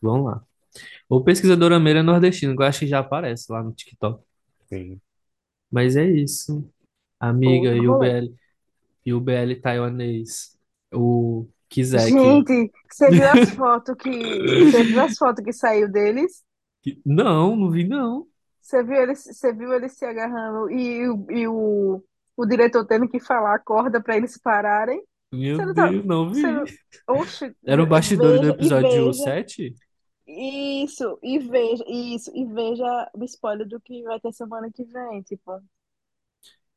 Vamos 0.00 0.26
lá. 0.26 0.44
Ou 1.08 1.24
pesquisa 1.24 1.56
Dorameira 1.56 2.02
Nordestina, 2.02 2.54
que 2.56 2.62
eu 2.62 2.66
acho 2.66 2.80
que 2.80 2.86
já 2.86 3.00
aparece 3.00 3.50
lá 3.52 3.62
no 3.62 3.72
TikTok. 3.72 4.22
Sim. 4.68 5.00
Mas 5.70 5.96
é 5.96 6.04
isso. 6.08 6.68
Amiga, 7.18 7.70
Outro 7.70 7.82
e 7.84 7.88
o 7.88 7.92
rolê. 7.92 8.20
BL, 8.20 8.34
e 9.06 9.14
o 9.14 9.20
BL 9.20 9.56
taiwanês, 9.60 10.58
o 10.92 11.46
Kizek. 11.68 12.12
Gente, 12.12 12.72
você 12.90 13.10
viu 13.10 13.28
as 13.28 13.50
fotos 13.54 13.96
que. 13.96 14.10
Você 14.10 14.84
viu 14.84 15.00
as 15.00 15.16
fotos 15.16 15.44
que 15.44 15.52
saiu 15.52 15.90
deles? 15.90 16.44
que- 16.82 17.00
Não, 17.04 17.56
não 17.56 17.70
vi 17.70 17.86
não. 17.86 18.26
Você 18.60 18.82
viu 18.82 18.96
eles, 18.96 19.22
você 19.24 19.52
viu 19.52 19.72
eles 19.72 19.92
se 19.92 20.04
agarrando 20.04 20.70
e, 20.70 21.08
o- 21.08 21.26
e 21.30 21.46
o, 21.48 22.02
o 22.36 22.46
diretor 22.46 22.84
tendo 22.84 23.08
que 23.08 23.20
falar 23.20 23.54
a 23.54 23.58
corda 23.58 24.02
para 24.02 24.16
eles 24.16 24.36
pararem? 24.38 25.02
Meu 25.32 25.58
Você 25.58 25.64
não 25.66 25.74
tá. 25.74 25.90
Deus, 25.90 26.04
não 26.04 26.32
Você 26.32 26.52
vi. 26.52 26.52
não, 26.52 26.64
oxe, 27.08 27.56
Era 27.66 27.82
o 27.82 27.86
bastidores 27.86 28.40
do 28.40 28.48
veja 28.48 28.56
e 28.60 28.66
episódio 28.66 29.12
veja. 29.12 29.12
7? 29.12 29.74
Isso, 30.28 31.18
e 31.22 31.38
veja, 31.38 31.84
isso, 31.88 32.30
e 32.34 32.44
veja 32.46 33.10
o 33.14 33.24
spoiler 33.24 33.66
do 33.68 33.80
que 33.80 34.02
vai 34.04 34.20
ter 34.20 34.32
semana 34.32 34.70
que 34.72 34.84
vem. 34.84 35.22
Tipo, 35.22 35.60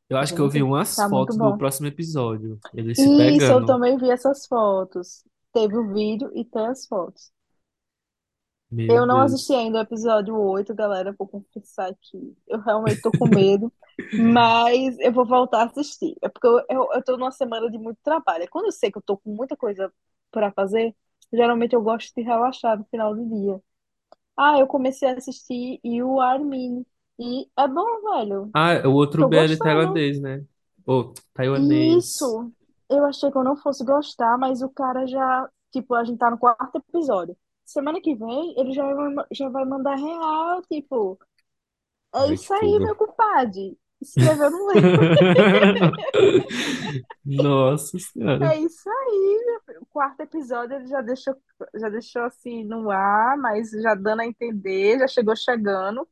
Eu 0.10 0.18
acho 0.18 0.34
que 0.36 0.42
eu 0.42 0.50
vi 0.50 0.62
gente, 0.62 0.64
umas 0.64 0.90
tá 0.96 1.10
muito 1.10 1.34
fotos 1.34 1.38
do 1.38 1.52
bom. 1.52 1.58
próximo 1.58 1.88
episódio. 1.88 2.60
Eles 2.74 3.02
se 3.02 3.10
Isso, 3.36 3.52
eu 3.52 3.62
pegando. 3.62 3.66
também 3.66 3.98
vi 3.98 4.10
essas 4.12 4.46
fotos. 4.48 5.24
Teve 5.54 5.78
o 5.78 5.94
vídeo 5.94 6.32
e 6.36 6.46
tem 6.46 6.68
as 6.68 6.86
fotos. 6.88 7.32
Meu 8.72 8.96
Eu 8.96 9.06
não 9.06 9.20
assisti 9.22 9.50
Deus. 9.50 9.62
ainda 9.62 9.80
o 9.80 9.82
episódio 9.82 10.36
8, 10.38 10.74
galera, 10.76 11.16
vou 11.18 11.28
confessar 11.28 11.94
que 12.02 12.36
eu 12.48 12.60
realmente 12.60 13.02
tô 13.02 13.12
com 13.12 13.28
medo, 13.28 13.72
mas 14.34 14.98
eu 15.00 15.12
vou 15.12 15.26
voltar 15.26 15.62
a 15.62 15.66
assistir. 15.66 16.16
É 16.22 16.30
porque 16.30 16.48
eu, 16.48 16.60
eu, 16.70 16.90
eu 16.94 17.04
tô 17.04 17.18
numa 17.18 17.32
semana 17.32 17.70
de 17.70 17.78
muito 17.78 17.98
trabalho. 18.04 18.48
Quando 18.50 18.66
eu 18.66 18.72
sei 18.72 18.92
que 18.92 18.98
eu 18.98 19.02
tô 19.02 19.18
com 19.18 19.32
muita 19.32 19.56
coisa 19.58 19.92
pra 20.32 20.52
fazer, 20.52 20.96
geralmente 21.34 21.74
eu 21.74 21.82
gosto 21.82 22.14
de 22.16 22.22
relaxar 22.22 22.78
no 22.78 22.86
final 22.86 23.16
do 23.16 23.26
dia. 23.26 23.60
Ah, 24.38 24.58
eu 24.60 24.68
comecei 24.68 25.10
a 25.10 25.14
assistir 25.14 25.80
You 25.84 26.20
Are 26.22 26.44
Me. 26.44 26.86
E 27.20 27.48
é 27.58 27.68
bom, 27.68 28.02
velho. 28.14 28.50
Ah, 28.54 28.88
o 28.88 28.94
outro 28.94 29.24
Tô 29.24 29.28
BL 29.28 29.42
gostando. 29.42 29.60
tailandês, 29.60 30.22
né? 30.22 30.44
Ou 30.86 31.14
taiwanês. 31.34 32.06
Isso. 32.06 32.52
Eu 32.90 33.06
achei 33.06 33.30
que 33.30 33.38
eu 33.38 33.44
não 33.44 33.58
fosse 33.58 33.84
gostar, 33.84 34.38
mas 34.38 34.62
o 34.62 34.70
cara 34.70 35.06
já, 35.06 35.48
tipo, 35.72 35.94
a 35.94 36.04
gente 36.04 36.18
tá 36.18 36.32
no 36.32 36.38
quarto 36.38 36.78
episódio. 36.78 37.36
Semana 37.74 38.02
que 38.02 38.16
vem 38.16 38.54
ele 38.60 38.74
já 38.74 38.94
vai, 38.94 39.14
já 39.32 39.50
vai 39.50 39.66
mandar 39.66 39.96
real, 39.96 40.62
tipo, 40.64 41.18
é 42.18 42.28
Ai, 42.28 42.34
isso 42.34 42.54
aí, 42.54 42.80
meu 42.80 42.90
tudo. 42.90 42.96
compadre. 42.96 43.78
Escreveu 44.02 44.52
no 44.52 44.72
livro. 44.72 45.14
Nossa 47.26 48.00
Senhora. 48.00 48.42
É 48.42 48.58
isso 48.58 48.90
aí, 48.90 49.62
meu. 49.68 49.82
O 49.82 49.86
quarto 49.88 50.22
episódio 50.22 50.76
ele 50.76 50.88
já 50.88 51.02
deixou, 51.02 51.36
já 51.76 51.90
deixou 51.90 52.22
assim 52.24 52.64
no 52.64 52.90
ar, 52.90 53.38
mas 53.38 53.72
já 53.72 53.96
dando 53.96 54.22
a 54.22 54.26
entender, 54.26 55.00
já 55.00 55.08
chegou 55.08 55.36
chegando. 55.36 56.08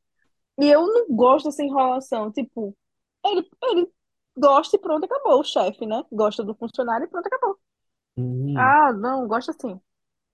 E 0.60 0.68
eu 0.70 0.86
não 0.88 1.08
gosto 1.16 1.46
dessa 1.48 1.64
enrolação, 1.64 2.32
tipo, 2.32 2.76
ele, 3.26 3.50
ele 3.64 3.92
gosta 4.38 4.78
e 4.78 4.80
pronto, 4.80 5.06
acabou. 5.06 5.42
O 5.42 5.44
chefe, 5.44 5.86
né? 5.88 6.04
Gosta 6.12 6.44
do 6.44 6.56
funcionário 6.56 7.06
e 7.06 7.10
pronto, 7.10 7.28
acabou. 7.28 7.60
Hum. 8.18 8.54
Ah, 8.56 8.94
não, 8.94 9.28
gosto 9.28 9.52
assim. 9.52 9.80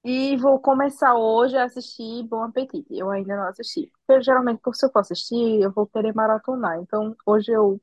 E 0.06 0.36
vou 0.38 0.60
começar 0.60 1.16
hoje 1.16 1.58
a 1.58 1.64
assistir 1.66 2.24
Bom 2.28 2.44
Apetite. 2.44 2.86
Eu 2.98 3.10
ainda 3.10 3.36
não 3.38 3.48
assisti. 3.48 3.90
Porque 4.06 4.22
geralmente, 4.22 4.62
se 4.74 4.86
eu 4.86 4.92
for 4.92 5.00
assistir, 5.00 5.62
eu 5.62 5.72
vou 5.72 5.88
querer 5.88 6.14
maratonar. 6.14 6.78
Então, 6.80 7.16
hoje 7.26 7.52
eu 7.52 7.82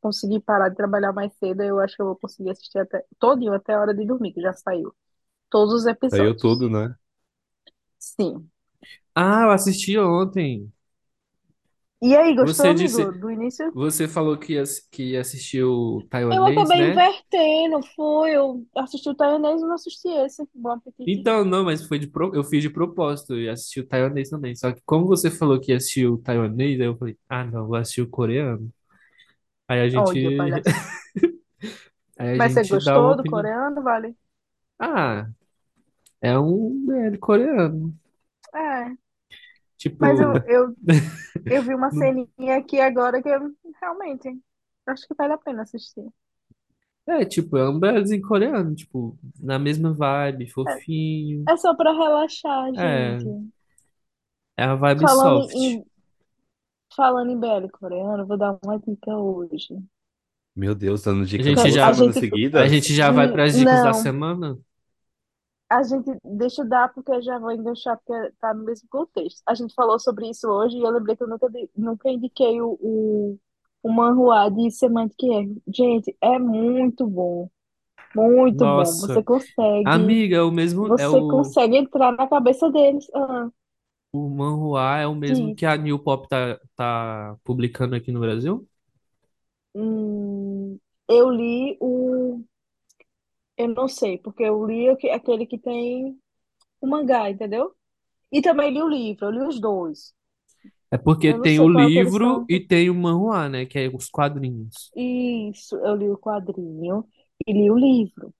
consegui 0.00 0.40
parar 0.40 0.68
de 0.70 0.76
trabalhar 0.76 1.12
mais 1.12 1.32
cedo. 1.38 1.62
Eu 1.62 1.80
acho 1.80 1.96
que 1.96 2.02
eu 2.02 2.06
vou 2.08 2.16
conseguir 2.16 2.50
assistir 2.50 2.78
até 2.80 3.04
todinho, 3.18 3.54
até 3.54 3.74
a 3.74 3.80
hora 3.80 3.94
de 3.94 4.06
dormir, 4.06 4.32
que 4.34 4.40
já 4.42 4.52
saiu. 4.54 4.94
Todos 5.50 5.74
os 5.74 5.86
Saiu 6.06 6.36
episódios. 6.36 6.36
tudo, 6.36 6.68
né? 6.68 6.94
Sim. 7.98 8.50
Ah, 9.14 9.42
eu 9.44 9.50
assisti 9.50 9.98
ontem. 9.98 10.72
E 12.02 12.16
aí, 12.16 12.34
gostou, 12.34 12.66
Você 12.66 12.72
amigo, 12.72 12.72
disse, 12.74 13.12
do 13.12 13.30
início? 13.30 13.72
você 13.72 14.08
falou 14.08 14.38
que, 14.38 14.54
que 14.90 15.16
assistiu 15.16 16.06
Eu 16.30 16.44
taiwanês, 16.44 16.46
acabei 16.46 16.78
né? 16.78 16.88
invertendo, 16.88 17.82
foi. 17.94 18.32
Eu 18.36 18.66
assisti 18.76 19.08
o 19.08 19.14
Taiwanês 19.14 19.60
e 19.62 19.64
não 19.64 19.74
assisti 19.74 20.08
esse. 20.08 20.48
Bom 20.54 20.70
Apetite. 20.72 21.10
Então, 21.10 21.44
não, 21.44 21.64
mas 21.64 21.86
foi 21.86 21.98
de 21.98 22.06
pro... 22.06 22.34
eu 22.34 22.44
fiz 22.44 22.62
de 22.62 22.68
propósito 22.70 23.34
e 23.38 23.48
assisti 23.48 23.80
o 23.80 23.86
taiwanês 23.86 24.28
também. 24.28 24.54
Só 24.54 24.72
que 24.72 24.82
como 24.84 25.06
você 25.06 25.30
falou 25.30 25.58
que 25.60 25.72
assistiu 25.72 26.14
o 26.14 26.18
taiwanês, 26.22 26.78
aí 26.80 26.86
eu 26.86 26.96
falei, 26.98 27.18
ah, 27.28 27.44
não, 27.44 27.66
vou 27.66 27.76
assistir 27.76 28.02
o 28.02 28.08
coreano. 28.10 28.70
Aí 29.68 29.80
a 29.80 29.88
Olha, 29.94 30.30
gente, 30.30 30.30
palhaço. 30.32 30.78
aí 32.18 32.30
a 32.36 32.38
Mas 32.38 32.54
você 32.54 32.64
gente 32.64 32.78
dá 32.78 33.00
uma 33.00 33.10
gostou 33.10 33.16
do 33.16 33.22
opinião. 33.22 33.26
coreano, 33.26 33.82
vale? 33.82 34.16
Ah, 34.80 35.28
é 36.22 36.38
um 36.38 36.86
BL 36.86 37.18
coreano. 37.18 37.98
É. 38.54 38.98
Mas 39.98 40.18
eu, 40.20 40.32
Tipo, 40.32 40.44
eu 40.46 40.76
Eu 41.48 41.64
vi 41.64 41.74
uma 41.74 41.90
ceninha 41.92 42.58
aqui 42.58 42.80
agora 42.80 43.22
que 43.22 43.28
eu 43.28 43.54
realmente 43.82 44.28
acho 44.86 45.06
que 45.08 45.14
vale 45.14 45.34
a 45.34 45.38
pena 45.38 45.62
assistir. 45.62 46.04
é, 47.06 47.24
tipo, 47.24 47.56
é 47.56 47.68
um 47.68 47.78
BLzinho 47.78 48.22
coreano, 48.22 48.74
tipo, 48.74 49.18
na 49.40 49.58
mesma 49.58 49.92
vibe, 49.94 50.48
fofinho. 50.50 51.50
É, 51.50 51.52
é 51.52 51.56
só 51.56 51.74
pra 51.74 51.92
relaxar, 51.92 52.72
É, 52.74 53.18
gente. 53.18 53.50
é 54.56 54.64
a 54.64 54.74
vibe 54.74 55.08
Falando 55.08 55.08
soft. 55.08 55.56
em, 55.56 55.84
falando 56.94 57.30
em 57.30 57.40
BL 57.40 57.70
coreano, 57.70 58.26
vou 58.26 58.36
dar 58.36 58.58
uma 58.62 58.78
dica 58.78 59.16
hoje. 59.16 59.74
Meu 60.54 60.74
Deus, 60.74 61.02
dando 61.02 61.24
A 61.38 61.42
dica 61.42 61.42
gente 61.42 61.70
A 61.70 61.70
já, 61.70 61.92
semanas 61.92 61.92
gente, 61.92 62.28
a 62.52 62.66
seguidas? 62.68 62.68
gente 62.68 62.94
já 62.94 63.10
vai 63.10 63.28
hum, 63.28 63.30
para 63.30 63.44
as 63.44 63.56
dicas 63.56 63.80
da 63.82 63.92
não, 63.92 63.94
semana? 63.94 64.58
A 65.70 65.82
gente 65.82 66.10
deixa 66.24 66.62
eu 66.62 66.68
dar 66.68 66.92
porque 66.92 67.10
eu 67.12 67.22
já 67.22 67.38
vou 67.38 67.52
enganchar 67.52 67.98
porque 67.98 68.32
tá 68.40 68.54
no 68.54 68.64
mesmo 68.64 68.88
contexto. 68.88 69.42
A 69.46 69.54
gente 69.54 69.74
falou 69.74 69.98
sobre 69.98 70.28
isso 70.30 70.48
hoje 70.48 70.76
e 70.78 70.82
eu 70.82 70.90
lembrei 70.90 71.16
que 71.16 71.22
eu 71.22 71.28
nunca, 71.28 71.48
nunca 71.76 72.10
indiquei 72.10 72.60
o, 72.60 72.78
o, 72.80 73.38
o 73.82 73.92
manhwa 73.92 74.48
de 74.50 74.70
Semantic 74.70 75.22
Error. 75.24 75.56
Gente, 75.68 76.16
é 76.20 76.38
muito 76.38 77.06
bom, 77.06 77.50
muito 78.14 78.66
bom. 78.66 78.98
Você 79.00 79.22
Nossa, 79.22 79.24
consegue, 79.24 79.90
amiga, 79.92 80.36
é 80.36 80.42
o 80.42 80.50
mesmo, 80.50 80.94
é 80.98 81.08
você 81.08 81.08
o, 81.08 81.22
consegue 81.24 81.76
entrar 81.76 82.12
na 82.12 82.28
cabeça 82.28 82.70
deles. 82.70 83.06
Ah, 83.14 83.50
o 84.12 84.28
manhwa 84.28 84.98
é 84.98 85.06
o 85.06 85.14
mesmo 85.14 85.52
diz. 85.52 85.54
que 85.54 85.66
a 85.66 85.76
New 85.76 85.98
Pop 85.98 86.28
tá, 86.28 86.58
tá 86.76 87.36
publicando 87.44 87.94
aqui 87.96 88.10
no 88.12 88.20
Brasil? 88.20 88.68
Hum, 89.74 90.78
eu 91.08 91.30
li 91.30 91.76
o. 91.80 92.44
Eu 93.58 93.68
não 93.68 93.88
sei, 93.88 94.16
porque 94.18 94.42
eu 94.44 94.64
li 94.66 94.88
aquele 95.10 95.44
que 95.46 95.58
tem 95.58 96.18
o 96.80 96.86
mangá, 96.88 97.30
entendeu? 97.30 97.74
E 98.32 98.42
também 98.42 98.70
li 98.72 98.82
o 98.82 98.88
livro, 98.88 99.26
eu 99.26 99.32
li 99.32 99.40
os 99.42 99.60
dois. 99.60 100.14
É 100.90 100.96
porque 100.98 101.32
Eu 101.32 101.38
não 101.38 101.46
tem 101.46 101.58
o 101.60 101.68
sei 101.68 101.70
qual 101.70 101.84
é 101.84 101.90
que 101.90 101.98
eles 102.00 102.12
livro 102.12 102.14
estão. 102.14 102.48
e 102.48 102.60
tem 102.60 102.88
o 102.90 102.94
manhwa, 102.94 103.48
né, 103.48 103.66
que 103.66 103.78
é 103.78 103.88
os 103.88 104.08
quadrinhos. 104.08 104.92
Isso, 104.94 105.76
eu 105.76 105.94
li 105.96 106.10
o 106.10 106.18
quadrinho 106.18 107.08
e 107.46 107.52
li 107.54 107.70
o 107.70 107.76
livro. 107.78 108.34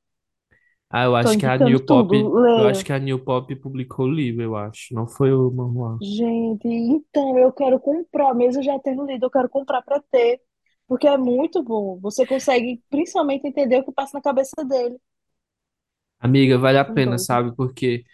Ah, 0.90 1.04
eu 1.04 1.16
Tô 1.20 1.32
acho 1.32 1.36
que 1.38 1.46
a 1.46 1.56
indicando 1.56 1.58
New 1.58 1.84
Pop, 1.86 2.10
tudo, 2.10 2.34
eu 2.56 2.66
acho 2.66 2.84
que 2.84 2.92
a 2.92 2.98
New 2.98 3.22
Pop 3.24 3.54
publicou 3.56 4.06
o 4.06 4.10
livro, 4.10 4.42
eu 4.42 4.56
acho, 4.56 4.94
não 4.94 5.06
foi 5.06 5.32
o 5.32 5.50
manhwa. 5.50 6.00
Gente, 6.00 6.68
então 6.68 7.36
eu 7.38 7.52
quero 7.52 7.80
comprar, 7.80 8.32
mesmo 8.34 8.62
já 8.62 8.78
tendo 8.78 9.04
lido, 9.04 9.26
eu 9.26 9.30
quero 9.30 9.48
comprar 9.48 9.82
para 9.82 10.00
ter, 10.00 10.40
porque 10.86 11.08
é 11.08 11.16
muito 11.16 11.62
bom. 11.62 11.98
Você 12.00 12.24
consegue 12.26 12.80
principalmente 12.88 13.46
entender 13.48 13.78
o 13.80 13.84
que 13.84 13.92
passa 13.92 14.16
na 14.16 14.22
cabeça 14.22 14.54
dele. 14.64 14.96
Amiga, 16.20 16.58
vale 16.58 16.78
a 16.78 16.84
pena, 16.84 17.16
doido. 17.16 17.18
sabe? 17.18 17.54
Porque 17.56 18.04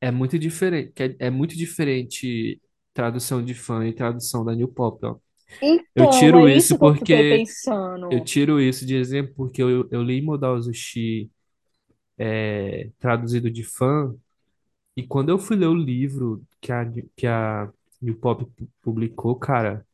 é 0.00 0.10
muito 0.10 0.38
diferente, 0.38 0.92
é, 1.20 1.26
é 1.26 1.30
muito 1.30 1.56
diferente 1.56 2.60
tradução 2.92 3.44
de 3.44 3.54
fã 3.54 3.86
e 3.86 3.92
tradução 3.94 4.44
da 4.44 4.54
New 4.54 4.68
Pop, 4.68 5.04
ó. 5.06 5.16
Eu 5.94 6.06
Então, 6.06 6.06
tiro 6.08 6.48
é 6.48 6.56
isso 6.56 6.76
isso 6.76 6.78
que 6.78 6.84
eu 6.84 6.94
fiquei 6.94 7.24
porque 7.24 7.44
eu 8.10 8.20
pensando. 8.20 8.24
tiro 8.24 8.60
isso 8.60 8.86
de 8.86 8.96
exemplo 8.96 9.34
porque 9.36 9.62
eu, 9.62 9.88
eu 9.92 10.02
li 10.02 10.22
Modal 10.22 10.60
Zushi 10.62 11.30
é, 12.18 12.90
traduzido 12.98 13.50
de 13.50 13.64
fã 13.64 14.14
e 14.96 15.06
quando 15.06 15.30
eu 15.30 15.38
fui 15.38 15.56
ler 15.56 15.66
o 15.68 15.74
livro 15.74 16.44
que 16.60 16.72
a 16.72 16.84
que 17.16 17.26
a 17.26 17.70
New 18.00 18.16
Pop 18.18 18.44
pu- 18.46 18.68
publicou, 18.82 19.36
cara, 19.38 19.86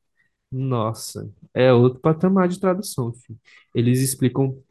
nossa, 0.53 1.31
é 1.55 1.73
outro 1.73 2.01
patamar 2.01 2.49
de 2.49 2.61
tradução, 2.61 3.13
filho. 3.15 3.39
Eles 3.75 4.01
explicam 4.01 4.63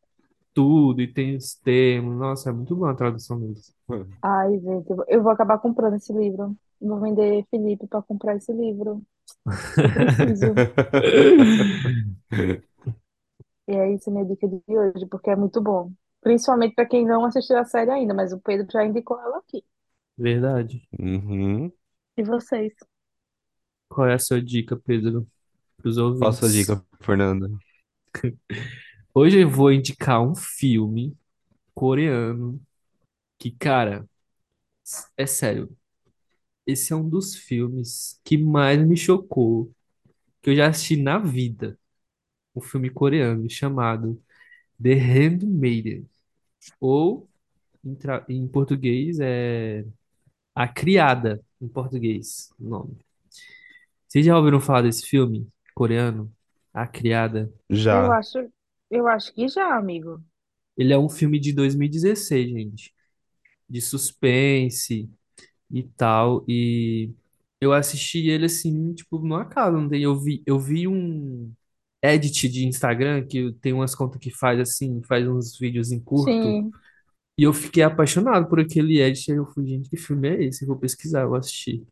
tudo 0.53 1.01
e 1.01 1.11
tem 1.13 1.35
os 1.35 1.55
termos. 1.55 2.17
Nossa, 2.17 2.49
é 2.49 2.53
muito 2.53 2.75
boa 2.75 2.91
a 2.91 2.95
tradução 2.95 3.39
deles. 3.39 3.73
Ai, 4.21 4.59
gente, 4.59 4.89
eu 5.07 5.23
vou 5.23 5.31
acabar 5.31 5.59
comprando 5.59 5.95
esse 5.95 6.11
livro. 6.13 6.55
Vou 6.81 6.99
vender 6.99 7.45
Felipe 7.49 7.87
para 7.87 8.01
comprar 8.01 8.35
esse 8.35 8.51
livro. 8.53 9.01
Eu 9.93 10.01
preciso. 10.03 10.61
E 13.67 13.71
é 13.73 13.93
isso 13.93 14.11
minha 14.11 14.25
dica 14.25 14.47
de 14.47 14.61
hoje, 14.77 15.05
porque 15.07 15.29
é 15.29 15.35
muito 15.35 15.61
bom. 15.61 15.91
Principalmente 16.21 16.75
para 16.75 16.85
quem 16.87 17.05
não 17.05 17.23
assistiu 17.25 17.57
a 17.57 17.63
série 17.65 17.91
ainda, 17.91 18.13
mas 18.13 18.33
o 18.33 18.39
Pedro 18.39 18.67
já 18.71 18.83
indicou 18.85 19.19
ela 19.19 19.37
aqui. 19.37 19.63
Verdade. 20.17 20.87
Uhum. 20.99 21.71
E 22.17 22.21
vocês? 22.23 22.73
Qual 23.87 24.07
é 24.07 24.13
a 24.13 24.19
sua 24.19 24.41
dica, 24.41 24.75
Pedro, 24.77 25.27
para 25.77 25.89
os 25.89 25.97
Qual 26.17 26.29
a 26.29 26.33
sua 26.33 26.49
ouvintes? 26.49 26.51
dica, 26.51 26.83
Fernanda? 27.01 27.49
Hoje 29.13 29.41
eu 29.41 29.49
vou 29.49 29.71
indicar 29.71 30.21
um 30.21 30.35
filme 30.35 31.15
coreano 31.75 32.61
que, 33.39 33.51
cara, 33.51 34.07
é 35.17 35.25
sério, 35.25 35.75
esse 36.65 36.93
é 36.93 36.97
um 36.97 37.07
dos 37.09 37.35
filmes 37.35 38.19
que 38.23 38.37
mais 38.37 38.79
me 38.87 38.97
chocou 38.97 39.71
que 40.43 40.51
eu 40.51 40.55
já 40.55 40.69
assisti 40.69 40.97
na 40.97 41.17
vida. 41.19 41.79
Um 42.55 42.61
filme 42.61 42.89
coreano 42.89 43.49
chamado 43.49 44.21
The 44.81 44.93
Handmaiden, 44.95 46.07
ou 46.81 47.29
em, 47.85 47.95
tra- 47.95 48.25
em 48.29 48.47
português 48.47 49.19
é 49.21 49.85
A 50.55 50.67
Criada, 50.67 51.41
em 51.61 51.67
português, 51.69 52.51
o 52.59 52.69
nome. 52.69 52.97
Vocês 54.07 54.25
já 54.25 54.37
ouviram 54.37 54.59
falar 54.59 54.81
desse 54.83 55.05
filme 55.05 55.47
coreano? 55.73 56.31
A 56.73 56.87
Criada. 56.87 57.51
Eu 57.89 58.09
Já. 58.09 58.11
acho, 58.11 58.51
eu 58.91 59.07
acho 59.07 59.33
que 59.33 59.47
já, 59.47 59.75
amigo. 59.75 60.23
Ele 60.77 60.93
é 60.93 60.97
um 60.97 61.09
filme 61.09 61.39
de 61.39 61.51
2016, 61.53 62.49
gente, 62.49 62.93
de 63.69 63.81
suspense 63.81 65.09
e 65.71 65.83
tal. 65.83 66.45
E 66.49 67.11
eu 67.61 67.73
assisti 67.73 68.29
ele 68.29 68.45
assim, 68.47 68.93
tipo, 68.95 69.19
no 69.19 69.35
acaso, 69.35 69.77
não 69.77 69.89
tem? 69.89 70.03
Eu 70.03 70.19
vi, 70.19 70.43
eu 70.47 70.59
vi 70.59 70.87
um 70.87 71.53
edit 72.03 72.49
de 72.49 72.67
Instagram 72.67 73.27
que 73.27 73.53
tem 73.61 73.73
umas 73.73 73.95
contas 73.95 74.19
que 74.21 74.31
faz 74.31 74.59
assim, 74.61 75.01
faz 75.03 75.27
uns 75.27 75.57
vídeos 75.59 75.91
em 75.91 75.99
curto. 76.01 76.57
Sim, 76.57 76.75
E 77.37 77.43
eu 77.43 77.53
fiquei 77.53 77.83
apaixonado 77.83 78.49
por 78.49 78.59
aquele 78.59 79.01
edit. 79.01 79.31
Aí 79.31 79.37
eu 79.39 79.45
fui, 79.47 79.65
gente, 79.67 79.89
que 79.89 79.97
filme 79.97 80.29
é 80.29 80.43
esse? 80.45 80.63
Eu 80.63 80.69
vou 80.69 80.77
pesquisar, 80.79 81.23
eu 81.23 81.29
vou 81.29 81.37
assistir. 81.37 81.85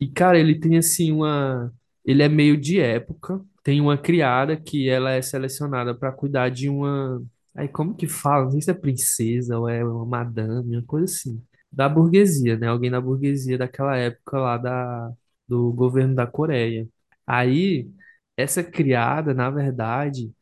E, 0.00 0.08
cara, 0.08 0.38
ele 0.38 0.58
tem 0.58 0.78
assim 0.78 1.12
uma. 1.12 1.72
Ele 2.04 2.22
é 2.22 2.28
meio 2.28 2.56
de 2.60 2.80
época. 2.80 3.44
Tem 3.62 3.80
uma 3.80 3.98
criada 3.98 4.56
que 4.60 4.88
ela 4.88 5.10
é 5.12 5.22
selecionada 5.22 5.94
para 5.94 6.12
cuidar 6.12 6.48
de 6.50 6.68
uma. 6.68 7.22
Aí, 7.54 7.68
como 7.68 7.94
que 7.94 8.06
fala? 8.08 8.44
Não 8.44 8.52
sei 8.52 8.62
se 8.62 8.70
é 8.70 8.74
princesa 8.74 9.58
ou 9.58 9.68
é 9.68 9.84
uma 9.84 10.06
madame, 10.06 10.76
uma 10.76 10.84
coisa 10.86 11.04
assim. 11.06 11.42
Da 11.70 11.88
burguesia, 11.88 12.56
né? 12.58 12.68
Alguém 12.68 12.90
da 12.90 13.00
burguesia 13.00 13.58
daquela 13.58 13.96
época 13.96 14.38
lá 14.38 14.56
da... 14.56 15.12
do 15.46 15.72
governo 15.72 16.14
da 16.14 16.26
Coreia. 16.26 16.88
Aí, 17.26 17.90
essa 18.36 18.62
criada, 18.64 19.34
na 19.34 19.50
verdade, 19.50 20.32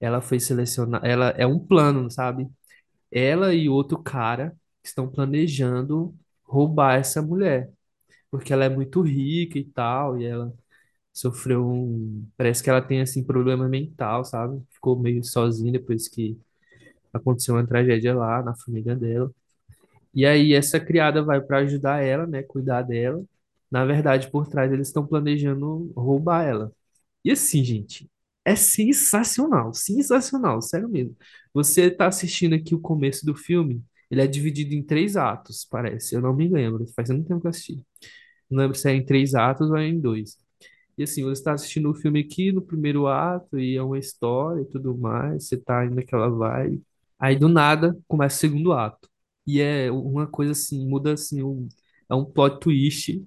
ela 0.00 0.20
foi 0.20 0.40
selecionada. 0.40 1.06
Ela 1.06 1.30
é 1.30 1.46
um 1.46 1.58
plano, 1.58 2.10
sabe? 2.10 2.48
Ela 3.10 3.54
e 3.54 3.68
outro 3.68 4.02
cara 4.02 4.56
estão 4.84 5.10
planejando 5.10 6.14
roubar 6.44 6.96
essa 6.98 7.22
mulher 7.22 7.70
porque 8.30 8.52
ela 8.52 8.64
é 8.64 8.68
muito 8.68 9.00
rica 9.02 9.58
e 9.58 9.64
tal, 9.64 10.20
e 10.20 10.24
ela 10.26 10.52
sofreu 11.20 11.66
um. 11.68 12.26
Parece 12.36 12.62
que 12.62 12.70
ela 12.70 12.82
tem, 12.82 13.00
assim, 13.00 13.24
problema 13.24 13.68
mental, 13.68 14.24
sabe? 14.24 14.62
Ficou 14.70 14.98
meio 14.98 15.22
sozinha 15.24 15.72
depois 15.72 16.08
que 16.08 16.38
aconteceu 17.12 17.54
uma 17.56 17.66
tragédia 17.66 18.14
lá 18.14 18.42
na 18.42 18.54
família 18.56 18.96
dela. 18.96 19.30
E 20.14 20.26
aí, 20.26 20.54
essa 20.54 20.80
criada 20.80 21.22
vai 21.22 21.40
para 21.40 21.58
ajudar 21.58 22.02
ela, 22.02 22.26
né? 22.26 22.42
Cuidar 22.42 22.82
dela. 22.82 23.24
Na 23.70 23.84
verdade, 23.84 24.30
por 24.30 24.48
trás, 24.48 24.72
eles 24.72 24.88
estão 24.88 25.06
planejando 25.06 25.92
roubar 25.96 26.44
ela. 26.46 26.72
E 27.24 27.30
assim, 27.32 27.64
gente, 27.64 28.10
é 28.44 28.56
sensacional, 28.56 29.74
sensacional, 29.74 30.62
sério 30.62 30.88
mesmo. 30.88 31.16
Você 31.54 31.90
tá 31.90 32.06
assistindo 32.08 32.54
aqui 32.54 32.74
o 32.74 32.80
começo 32.80 33.26
do 33.26 33.34
filme, 33.36 33.82
ele 34.10 34.22
é 34.22 34.26
dividido 34.26 34.74
em 34.74 34.82
três 34.82 35.16
atos, 35.16 35.66
parece. 35.70 36.14
Eu 36.16 36.22
não 36.22 36.34
me 36.34 36.48
lembro, 36.48 36.86
faz 36.96 37.10
muito 37.10 37.28
tempo 37.28 37.40
que 37.40 37.46
eu 37.46 37.50
assisti. 37.50 37.86
Não 38.50 38.58
lembro 38.62 38.76
se 38.78 38.88
é 38.90 38.94
em 38.94 39.04
três 39.04 39.34
atos 39.34 39.70
ou 39.70 39.76
é 39.76 39.86
em 39.86 40.00
dois. 40.00 40.38
E 40.98 41.04
assim, 41.04 41.22
você 41.24 41.32
está 41.34 41.54
assistindo 41.54 41.90
o 41.90 41.94
filme 41.94 42.20
aqui 42.20 42.52
no 42.52 42.62
primeiro 42.62 43.06
ato 43.06 43.58
e 43.58 43.76
é 43.76 43.82
uma 43.82 43.98
história 43.98 44.62
e 44.62 44.66
tudo 44.66 44.96
mais, 44.98 45.46
você 45.48 45.56
tá 45.56 45.84
indo 45.86 45.94
naquela 45.96 46.28
vibe. 46.30 46.82
Aí 47.18 47.36
do 47.36 47.48
nada 47.48 47.96
começa 48.08 48.36
o 48.36 48.40
segundo 48.40 48.72
ato. 48.72 49.08
E 49.46 49.60
é 49.60 49.90
uma 49.92 50.26
coisa 50.26 50.52
assim, 50.52 50.86
muda 50.88 51.14
assim, 51.14 51.42
um, 51.42 51.68
é 52.10 52.14
um 52.14 52.24
plot 52.24 52.60
twist 52.60 53.24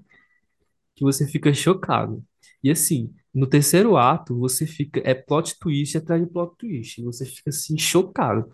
que 0.96 1.04
você 1.04 1.28
fica 1.28 1.54
chocado. 1.54 2.24
E 2.64 2.70
assim, 2.72 3.14
no 3.34 3.48
terceiro 3.48 3.98
ato, 3.98 4.38
você 4.38 4.66
fica, 4.68 5.02
é 5.04 5.14
plot 5.14 5.58
twist 5.60 5.98
atrás 5.98 6.22
de 6.24 6.30
plot 6.32 6.56
twist. 6.58 7.02
Você 7.04 7.26
fica 7.26 7.50
assim, 7.50 7.78
chocado. 7.78 8.52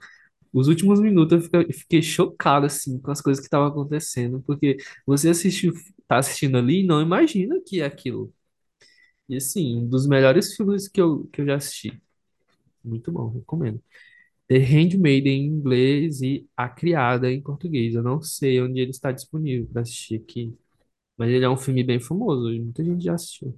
Os 0.53 0.68
últimos 0.68 0.99
minutos 1.02 1.49
eu 1.53 1.73
fiquei 1.73 2.02
chocado, 2.02 2.65
assim, 2.68 2.99
com 2.99 3.11
as 3.11 3.22
coisas 3.22 3.41
que 3.41 3.48
estavam 3.48 3.68
acontecendo, 3.68 4.41
porque 4.48 4.77
você 5.06 5.30
assistiu, 5.30 5.73
tá 6.07 6.18
assistindo 6.19 6.57
ali 6.57 6.81
e 6.84 6.88
não 6.88 7.02
imagina 7.02 7.61
que 7.65 7.81
é 7.81 7.85
aquilo. 7.85 8.34
E, 9.30 9.36
assim, 9.38 9.78
um 9.78 9.88
dos 9.90 10.08
melhores 10.08 10.56
filmes 10.56 10.88
que 10.88 11.02
eu, 11.02 11.28
que 11.28 11.41
eu 11.41 11.45
já 11.45 11.56
assisti. 11.56 12.02
Muito 12.84 13.12
bom, 13.12 13.30
recomendo. 13.30 13.82
The 14.48 14.58
Handmaid 14.60 15.28
em 15.30 15.45
inglês 15.48 16.22
e 16.22 16.48
A 16.58 16.70
Criada 16.70 17.32
em 17.32 17.41
português. 17.41 17.95
Eu 17.95 18.04
não 18.04 18.22
sei 18.22 18.62
onde 18.62 18.80
ele 18.82 18.91
está 18.91 19.12
disponível 19.12 19.68
para 19.72 19.82
assistir 19.84 20.18
aqui, 20.22 20.58
mas 21.18 21.30
ele 21.32 21.45
é 21.45 21.49
um 21.49 21.58
filme 21.58 21.84
bem 21.84 21.99
famoso, 21.99 22.52
e 22.54 22.62
muita 22.62 22.84
gente 22.86 23.04
já 23.04 23.16
assistiu. 23.16 23.58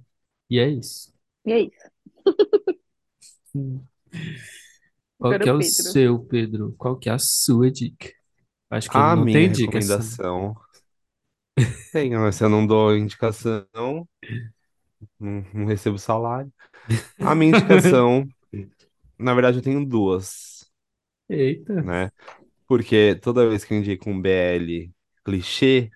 E 0.50 0.58
é 0.58 0.68
isso. 0.68 1.12
e 1.44 1.52
é 1.52 1.60
isso. 1.60 1.90
Hum. 3.54 3.86
Qual 5.18 5.38
que 5.38 5.48
é 5.48 5.52
o 5.52 5.62
Pedro. 5.62 5.62
seu, 5.62 6.18
Pedro? 6.24 6.74
Qual 6.78 6.96
que 6.98 7.08
é 7.08 7.12
a 7.12 7.18
sua 7.18 7.70
dica? 7.70 8.12
Acho 8.70 8.90
que 8.90 8.98
ele 8.98 9.08
A 9.08 9.14
não 9.14 9.26
minha 9.26 9.48
tem 9.48 9.50
dica, 9.50 9.78
essa. 9.78 10.02
recomendação. 10.02 10.54
Tem, 11.92 12.10
mas 12.16 12.36
se 12.36 12.44
eu 12.44 12.48
não 12.48 12.66
dou 12.66 12.96
indicação, 12.96 13.66
não, 15.18 15.44
não 15.54 15.66
recebo 15.66 15.98
salário. 15.98 16.52
A 17.20 17.34
minha 17.34 17.50
indicação, 17.52 18.26
na 19.18 19.34
verdade, 19.34 19.58
eu 19.58 19.62
tenho 19.62 19.84
duas, 19.86 20.70
Eita. 21.28 21.76
né? 21.82 22.10
Porque 22.66 23.16
toda 23.16 23.48
vez 23.48 23.64
que 23.64 23.74
eu 23.74 23.78
indico 23.78 24.10
um 24.10 24.20
BL 24.20 24.92
clichê, 25.24 25.90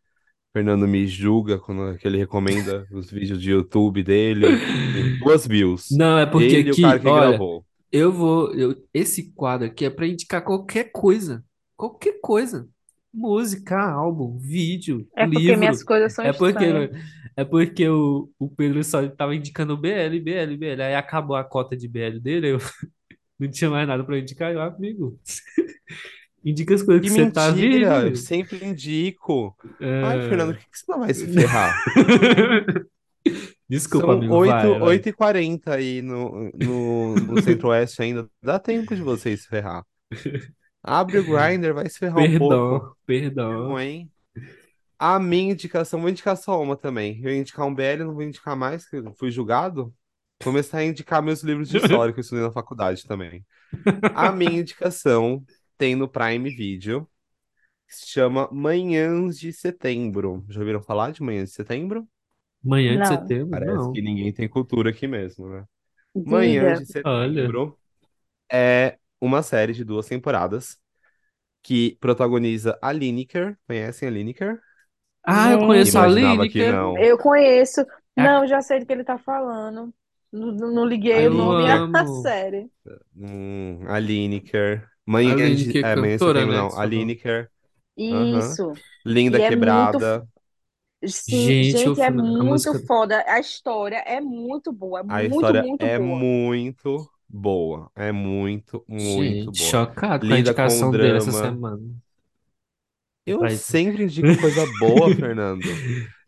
Fernando 0.52 0.88
me 0.88 1.06
julga 1.06 1.58
quando 1.58 1.98
que 1.98 2.06
ele 2.08 2.18
recomenda 2.18 2.86
os 2.92 3.10
vídeos 3.10 3.40
de 3.42 3.50
YouTube 3.52 4.02
dele. 4.04 4.62
Tem 4.92 5.18
duas 5.18 5.46
views. 5.46 5.88
Não, 5.90 6.18
é 6.18 6.26
porque 6.26 6.56
Ele 6.56 6.68
e 6.70 6.72
o 6.72 6.80
cara 6.80 6.98
aqui, 6.98 7.00
que 7.00 7.10
olha, 7.10 7.20
gravou. 7.30 7.66
eu 7.92 8.12
vou. 8.12 8.52
eu- 8.54 8.76
esse 8.92 9.32
quadro 9.32 9.66
aqui 9.66 9.84
é 9.84 9.90
para 9.90 10.06
indicar 10.06 10.44
qualquer 10.44 10.90
coisa. 10.92 11.44
Qualquer 11.76 12.20
coisa. 12.20 12.68
Música, 13.12 13.78
álbum, 13.80 14.36
vídeo, 14.38 15.08
É 15.16 15.26
porque 15.26 15.56
minhas 15.56 15.82
livro. 15.82 15.84
coisas 15.84 16.12
são 16.12 16.24
É 16.24 16.32
porque, 16.32 16.64
estranhas. 16.64 16.90
É 17.36 17.44
porque 17.44 17.88
o, 17.88 18.30
o 18.38 18.48
Pedro 18.48 18.82
só 18.84 19.02
estava 19.02 19.34
indicando 19.34 19.76
BL, 19.76 20.18
BL, 20.22 20.56
BL. 20.56 20.82
Aí 20.82 20.94
acabou 20.94 21.36
a 21.36 21.44
cota 21.44 21.76
de 21.76 21.88
BL 21.88 22.20
dele, 22.20 22.52
eu 22.52 22.58
não 23.38 23.50
tinha 23.50 23.70
mais 23.70 23.86
nada 23.88 24.04
para 24.04 24.18
indicar. 24.18 24.52
Eu, 24.52 24.60
amigo, 24.62 25.18
indica 26.44 26.74
as 26.74 26.82
coisas 26.82 27.02
Que 27.02 27.08
que 27.08 27.14
você 27.14 27.30
tá 27.30 27.50
vendo, 27.50 27.62
mentira! 27.62 28.08
Eu 28.08 28.16
sempre 28.16 28.64
indico. 28.64 29.56
Ai, 29.80 30.28
Fernando, 30.28 30.50
É. 30.50 30.54
por 30.54 30.62
que 30.62 30.70
que 30.70 30.78
você 30.78 30.84
não 30.92 31.00
vai 31.00 31.14
se 31.14 31.26
ferrar? 31.32 31.74
Desculpa, 33.68 34.08
São 34.08 34.16
amigo, 34.18 34.34
8, 34.34 34.50
vai, 34.50 34.78
vai. 34.78 34.98
8h40 34.98 35.68
aí 35.68 36.02
no, 36.02 36.50
no, 36.54 37.14
no 37.14 37.42
Centro-Oeste 37.42 38.02
ainda. 38.02 38.28
Dá 38.42 38.58
tempo 38.58 38.94
de 38.94 39.02
vocês 39.02 39.42
se 39.42 39.48
ferrar. 39.48 39.84
Abre 40.82 41.18
o 41.18 41.24
Grindr, 41.24 41.72
vai 41.72 41.88
se 41.88 41.98
ferrar 41.98 42.18
um 42.18 42.38
pouco. 42.38 42.94
Perdão, 43.06 43.66
perdão. 43.66 43.80
hein? 43.80 44.10
A 45.06 45.18
minha 45.18 45.52
indicação, 45.52 46.00
vou 46.00 46.08
indicar 46.08 46.34
só 46.34 46.62
uma 46.62 46.78
também. 46.78 47.20
Eu 47.22 47.30
ia 47.30 47.36
indicar 47.36 47.66
um 47.66 47.74
BL, 47.74 48.04
não 48.04 48.14
vou 48.14 48.22
indicar 48.22 48.56
mais, 48.56 48.88
que 48.88 48.96
eu 48.96 49.12
fui 49.12 49.30
julgado. 49.30 49.94
Vou 50.42 50.52
começar 50.52 50.78
a 50.78 50.84
indicar 50.84 51.22
meus 51.22 51.42
livros 51.42 51.68
de 51.68 51.76
história 51.76 52.10
que 52.10 52.20
eu 52.20 52.22
estudei 52.22 52.42
na 52.42 52.50
faculdade 52.50 53.04
também. 53.04 53.44
A 54.14 54.32
minha 54.32 54.60
indicação 54.60 55.44
tem 55.76 55.94
no 55.94 56.08
Prime 56.08 56.48
Video, 56.48 57.06
que 57.86 57.94
se 57.94 58.06
chama 58.06 58.48
Manhãs 58.50 59.38
de 59.38 59.52
Setembro. 59.52 60.42
Já 60.48 60.60
ouviram 60.60 60.80
falar 60.80 61.12
de 61.12 61.22
Manhãs 61.22 61.50
de 61.50 61.54
Setembro? 61.56 62.08
Manhã 62.62 62.98
de 62.98 63.06
Não, 63.06 63.06
setembro? 63.06 63.50
Parece 63.50 63.90
que 63.92 64.00
Não. 64.00 64.02
ninguém 64.02 64.32
tem 64.32 64.48
cultura 64.48 64.88
aqui 64.88 65.06
mesmo, 65.06 65.50
né? 65.50 65.66
Manhã 66.24 66.72
diga. 66.72 66.80
de 66.80 66.86
Olha. 67.04 67.42
Setembro 67.42 67.78
é 68.50 68.98
uma 69.20 69.42
série 69.42 69.74
de 69.74 69.84
duas 69.84 70.06
temporadas 70.06 70.78
que 71.62 71.96
protagoniza 72.00 72.78
a 72.80 72.92
Lineker. 72.92 73.58
Conhecem 73.66 74.08
a 74.08 74.10
Lineker? 74.10 74.60
Ah, 75.26 75.52
eu 75.52 75.60
conheço 75.62 75.98
a 75.98 76.06
Imaginava 76.06 76.46
que 76.48 76.62
Lineker. 76.62 76.64
não. 76.64 77.04
eu 77.04 77.18
conheço. 77.18 77.80
É 78.16 78.22
a- 78.22 78.30
Não, 78.30 78.46
já 78.46 78.60
sei 78.62 78.80
do 78.80 78.86
que 78.86 78.92
ele 78.92 79.04
tá 79.04 79.18
falando. 79.18 79.92
Não, 80.32 80.52
não- 80.52 80.72
não 80.74 80.84
liguei 80.86 81.26
A 81.26 81.28
o 81.28 81.30
nome 81.30 81.64
Eu 81.64 81.70
à 81.70 81.82
amo. 81.82 82.04
série. 82.06 82.70
Hum, 83.16 83.80
a 83.88 83.98
Lineker. 83.98 84.88
A 85.22 85.34
Manhã 85.34 85.50
de, 85.52 85.66
Lineker 85.66 85.82
é, 85.82 85.96
de 85.96 86.18
cantora, 86.18 86.18
setembro, 86.18 86.54
né? 86.54 86.62
não. 86.62 86.76
A. 86.78 86.84
Lineker. 86.84 87.50
Isso. 87.96 88.72
Linda 89.04 89.38
E 89.38 89.42
é 89.42 89.50
muito. 89.50 89.98
Quebrada. 90.00 90.28
Sim, 91.06 91.62
Gente, 91.62 91.88
o 91.88 91.94
gente, 91.94 92.00
é 92.00 92.10
filme, 92.10 92.32
a 92.34 92.44
muito 92.44 92.44
música. 92.44 92.78
foda. 92.86 93.22
A 93.28 93.38
história 93.40 93.96
é 94.06 94.20
muito 94.20 94.72
boa. 94.72 95.00
É 95.00 95.02
A 95.08 95.22
muito, 95.22 95.28
história 95.28 95.54
muito 95.54 95.86
é 95.86 95.98
boa. 95.98 96.28
muito 96.28 97.10
boa. 97.28 97.90
É 97.94 98.12
muito, 98.12 98.84
muito 98.88 99.52
Gente, 99.52 99.52
boa. 99.52 99.92
chocado 99.94 100.26
com 100.26 100.34
a 100.34 100.38
Lida 100.38 100.54
com 100.54 100.80
o 100.80 100.84
indicação 100.84 100.96
dele 100.96 101.18
essa 101.18 101.32
drama. 101.32 101.32
semana. 101.32 101.82
Eu 103.26 103.40
Vai. 103.40 103.50
sempre 103.50 104.04
indico 104.04 104.36
coisa 104.36 104.66
boa, 104.78 105.10
Fernando. 105.16 105.80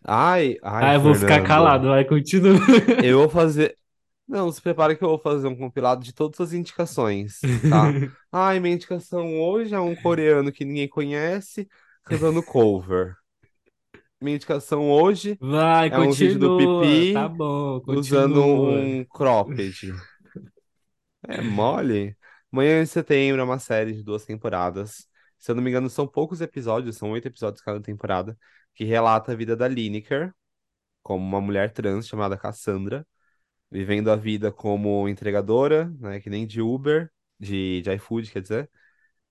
Ai, 0.04 0.56
ai, 0.62 0.84
Ah, 0.84 0.94
eu 0.94 1.00
vou 1.00 1.14
ficar 1.14 1.40
Fernando. 1.40 1.48
calado, 1.48 1.88
vai, 1.88 2.04
continua. 2.04 2.58
Eu 3.00 3.18
vou 3.18 3.28
fazer. 3.28 3.76
Não, 4.28 4.50
se 4.50 4.60
prepara 4.60 4.96
que 4.96 5.04
eu 5.04 5.08
vou 5.08 5.18
fazer 5.18 5.46
um 5.46 5.56
compilado 5.56 6.02
de 6.04 6.12
todas 6.12 6.40
as 6.40 6.52
indicações, 6.52 7.46
tá? 7.68 7.96
Ai, 8.32 8.58
minha 8.60 8.74
indicação 8.74 9.38
hoje 9.40 9.74
é 9.74 9.80
um 9.80 9.94
coreano 9.94 10.50
que 10.52 10.64
ninguém 10.64 10.88
conhece 10.88 11.68
cantando 12.04 12.42
cover. 12.42 13.16
Minha 14.20 14.36
indicação 14.36 14.90
hoje 14.90 15.38
Vai, 15.40 15.88
é 15.88 15.98
um 15.98 16.12
vídeo 16.12 16.38
do. 16.38 16.56
Pipi 16.56 17.12
Tá 17.12 17.28
bom, 17.28 17.82
usando 17.86 18.42
um 18.42 19.04
cropped. 19.04 19.92
É 21.28 21.40
mole. 21.42 22.16
Manhã 22.50 22.82
de 22.82 22.88
Setembro 22.88 23.40
é 23.40 23.44
uma 23.44 23.58
série 23.58 23.92
de 23.92 24.02
duas 24.02 24.24
temporadas. 24.24 25.08
Se 25.38 25.50
eu 25.50 25.54
não 25.54 25.62
me 25.62 25.70
engano, 25.70 25.88
são 25.90 26.06
poucos 26.06 26.40
episódios, 26.40 26.96
são 26.96 27.10
oito 27.12 27.28
episódios 27.28 27.62
cada 27.62 27.80
temporada, 27.80 28.36
que 28.74 28.84
relata 28.84 29.32
a 29.32 29.36
vida 29.36 29.56
da 29.56 29.68
Lineker, 29.68 30.32
como 31.02 31.24
uma 31.24 31.40
mulher 31.40 31.72
trans 31.72 32.06
chamada 32.08 32.36
Cassandra, 32.36 33.06
vivendo 33.70 34.10
a 34.10 34.16
vida 34.16 34.52
como 34.52 35.08
entregadora, 35.08 35.86
né, 36.00 36.20
que 36.20 36.30
nem 36.30 36.46
de 36.46 36.60
Uber, 36.62 37.10
de, 37.38 37.82
de 37.82 37.92
iFood, 37.94 38.30
quer 38.30 38.42
dizer, 38.42 38.70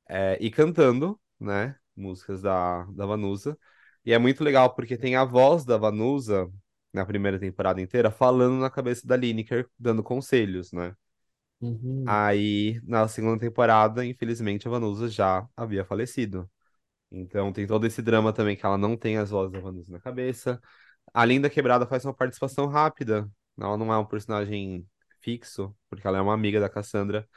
é, 0.09 0.37
e 0.41 0.51
cantando, 0.51 1.19
né, 1.39 1.75
músicas 1.95 2.41
da, 2.41 2.83
da 2.85 3.05
Vanusa. 3.05 3.57
E 4.05 4.13
é 4.13 4.17
muito 4.19 4.43
legal 4.43 4.73
porque 4.75 4.97
tem 4.97 5.15
a 5.15 5.25
voz 5.25 5.65
da 5.65 5.77
Vanusa 5.77 6.51
na 6.93 7.05
primeira 7.05 7.39
temporada 7.39 7.81
inteira 7.81 8.11
falando 8.11 8.59
na 8.59 8.69
cabeça 8.69 9.07
da 9.07 9.15
Lineker, 9.17 9.67
dando 9.79 10.03
conselhos, 10.03 10.71
né? 10.71 10.95
Uhum. 11.61 12.05
Aí, 12.07 12.79
na 12.83 13.07
segunda 13.07 13.39
temporada, 13.39 14.05
infelizmente, 14.05 14.67
a 14.67 14.71
Vanusa 14.71 15.09
já 15.09 15.47
havia 15.55 15.83
falecido. 15.85 16.49
Então 17.11 17.53
tem 17.53 17.67
todo 17.67 17.87
esse 17.87 18.01
drama 18.01 18.33
também 18.33 18.55
que 18.57 18.65
ela 18.65 18.77
não 18.77 18.97
tem 18.97 19.17
as 19.17 19.31
vozes 19.31 19.53
da 19.53 19.59
Vanusa 19.61 19.91
na 19.91 19.99
cabeça. 19.99 20.61
A 21.13 21.25
Linda 21.25 21.49
Quebrada 21.49 21.87
faz 21.87 22.05
uma 22.05 22.13
participação 22.13 22.67
rápida. 22.67 23.29
Ela 23.59 23.77
não 23.77 23.93
é 23.93 23.97
um 23.99 24.05
personagem 24.05 24.87
fixo, 25.21 25.75
porque 25.89 26.07
ela 26.07 26.17
é 26.19 26.21
uma 26.21 26.33
amiga 26.33 26.59
da 26.59 26.69
Cassandra. 26.69 27.27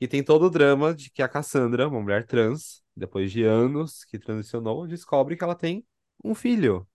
E 0.00 0.08
tem 0.08 0.22
todo 0.24 0.46
o 0.46 0.50
drama 0.50 0.94
de 0.94 1.10
que 1.10 1.22
a 1.22 1.28
Cassandra, 1.28 1.88
uma 1.88 2.00
mulher 2.00 2.26
trans, 2.26 2.82
depois 2.96 3.32
de 3.32 3.44
anos 3.44 4.04
que 4.04 4.18
transicionou, 4.18 4.86
descobre 4.86 5.36
que 5.36 5.44
ela 5.44 5.54
tem 5.56 5.86
um 6.24 6.34
filho. 6.34 6.86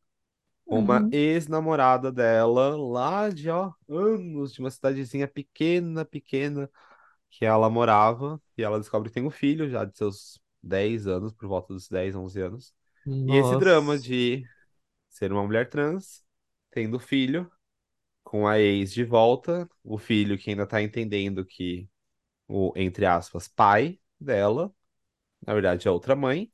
Uma 0.68 1.06
Uhum. 1.06 1.12
ex-namorada 1.12 2.12
dela, 2.12 2.76
lá 2.78 3.30
de 3.30 3.50
ó, 3.50 3.72
anos, 3.90 4.54
de 4.54 4.60
uma 4.60 4.72
cidadezinha 4.72 5.28
pequena, 5.28 6.04
pequena, 6.06 6.70
que 7.30 7.46
ela 7.46 7.70
morava. 7.70 8.42
E 8.58 8.64
ela 8.64 8.80
descobre 8.80 9.10
que 9.10 9.16
tem 9.16 9.26
um 9.26 9.32
filho 9.32 9.70
já 9.70 9.86
de 9.86 9.98
seus 9.98 10.40
10 10.64 11.08
anos, 11.08 11.34
por 11.34 11.48
volta 11.48 11.74
dos 11.74 11.90
10, 11.90 12.16
11 12.16 12.42
anos. 12.42 12.74
E 13.28 13.36
esse 13.38 13.56
drama 13.58 13.98
Nossa. 13.98 14.00
de 14.00 14.50
ser 15.10 15.32
uma 15.34 15.44
mulher 15.46 15.70
trans, 15.70 16.24
tendo 16.72 17.00
filho, 17.00 17.52
com 18.24 18.48
a 18.48 18.60
ex 18.60 18.94
de 18.94 19.04
volta, 19.04 19.70
o 19.84 19.98
filho 19.98 20.38
que 20.38 20.50
ainda 20.52 20.68
tá 20.68 20.82
entendendo 20.82 21.46
que 21.46 21.90
o, 22.48 22.74
entre 22.76 23.06
aspas, 23.06 23.48
pai 23.48 24.00
dela, 24.20 24.74
na 25.46 25.54
verdade 25.54 25.88
é 25.88 25.92
outra 25.92 26.16
mãe, 26.16 26.52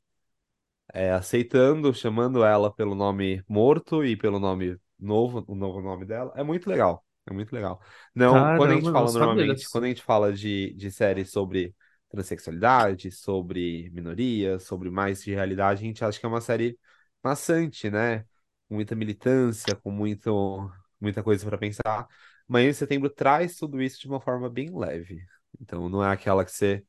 é, 0.92 1.12
aceitando, 1.12 1.92
chamando 1.94 2.44
ela 2.44 2.72
pelo 2.72 2.94
nome 2.94 3.42
morto 3.48 4.04
e 4.04 4.16
pelo 4.16 4.38
nome 4.38 4.76
novo, 4.98 5.44
o 5.48 5.54
novo 5.54 5.80
nome 5.80 6.04
dela. 6.04 6.32
É 6.36 6.42
muito 6.42 6.68
legal. 6.68 7.04
É 7.26 7.32
muito 7.32 7.52
legal. 7.54 7.80
Não, 8.14 8.50
quando 8.56 8.72
a 8.72 8.74
gente 8.74 8.84
Caramba, 8.84 8.92
fala 8.92 9.10
normalmente, 9.12 9.68
quando 9.70 9.84
a 9.84 9.88
gente 9.88 10.02
fala 10.02 10.32
de, 10.32 10.74
de 10.74 10.90
séries 10.90 11.30
sobre 11.30 11.74
transexualidade, 12.10 13.10
sobre 13.10 13.90
minorias, 13.90 14.64
sobre 14.64 14.90
mais 14.90 15.22
de 15.22 15.32
realidade, 15.32 15.82
a 15.82 15.86
gente 15.86 16.04
acha 16.04 16.20
que 16.20 16.26
é 16.26 16.28
uma 16.28 16.40
série 16.40 16.78
maçante, 17.22 17.90
né? 17.90 18.20
Com 18.68 18.74
muita 18.76 18.94
militância, 18.94 19.74
com 19.76 19.90
muito, 19.90 20.70
muita 21.00 21.22
coisa 21.22 21.44
para 21.46 21.56
pensar. 21.58 22.06
Manhã 22.46 22.68
de 22.70 22.74
Setembro 22.74 23.08
traz 23.10 23.56
tudo 23.56 23.80
isso 23.82 23.98
de 24.00 24.06
uma 24.06 24.20
forma 24.20 24.50
bem 24.50 24.70
leve. 24.76 25.24
Então, 25.60 25.88
não 25.88 26.04
é 26.04 26.12
aquela 26.12 26.44
que 26.44 26.52
você 26.52 26.84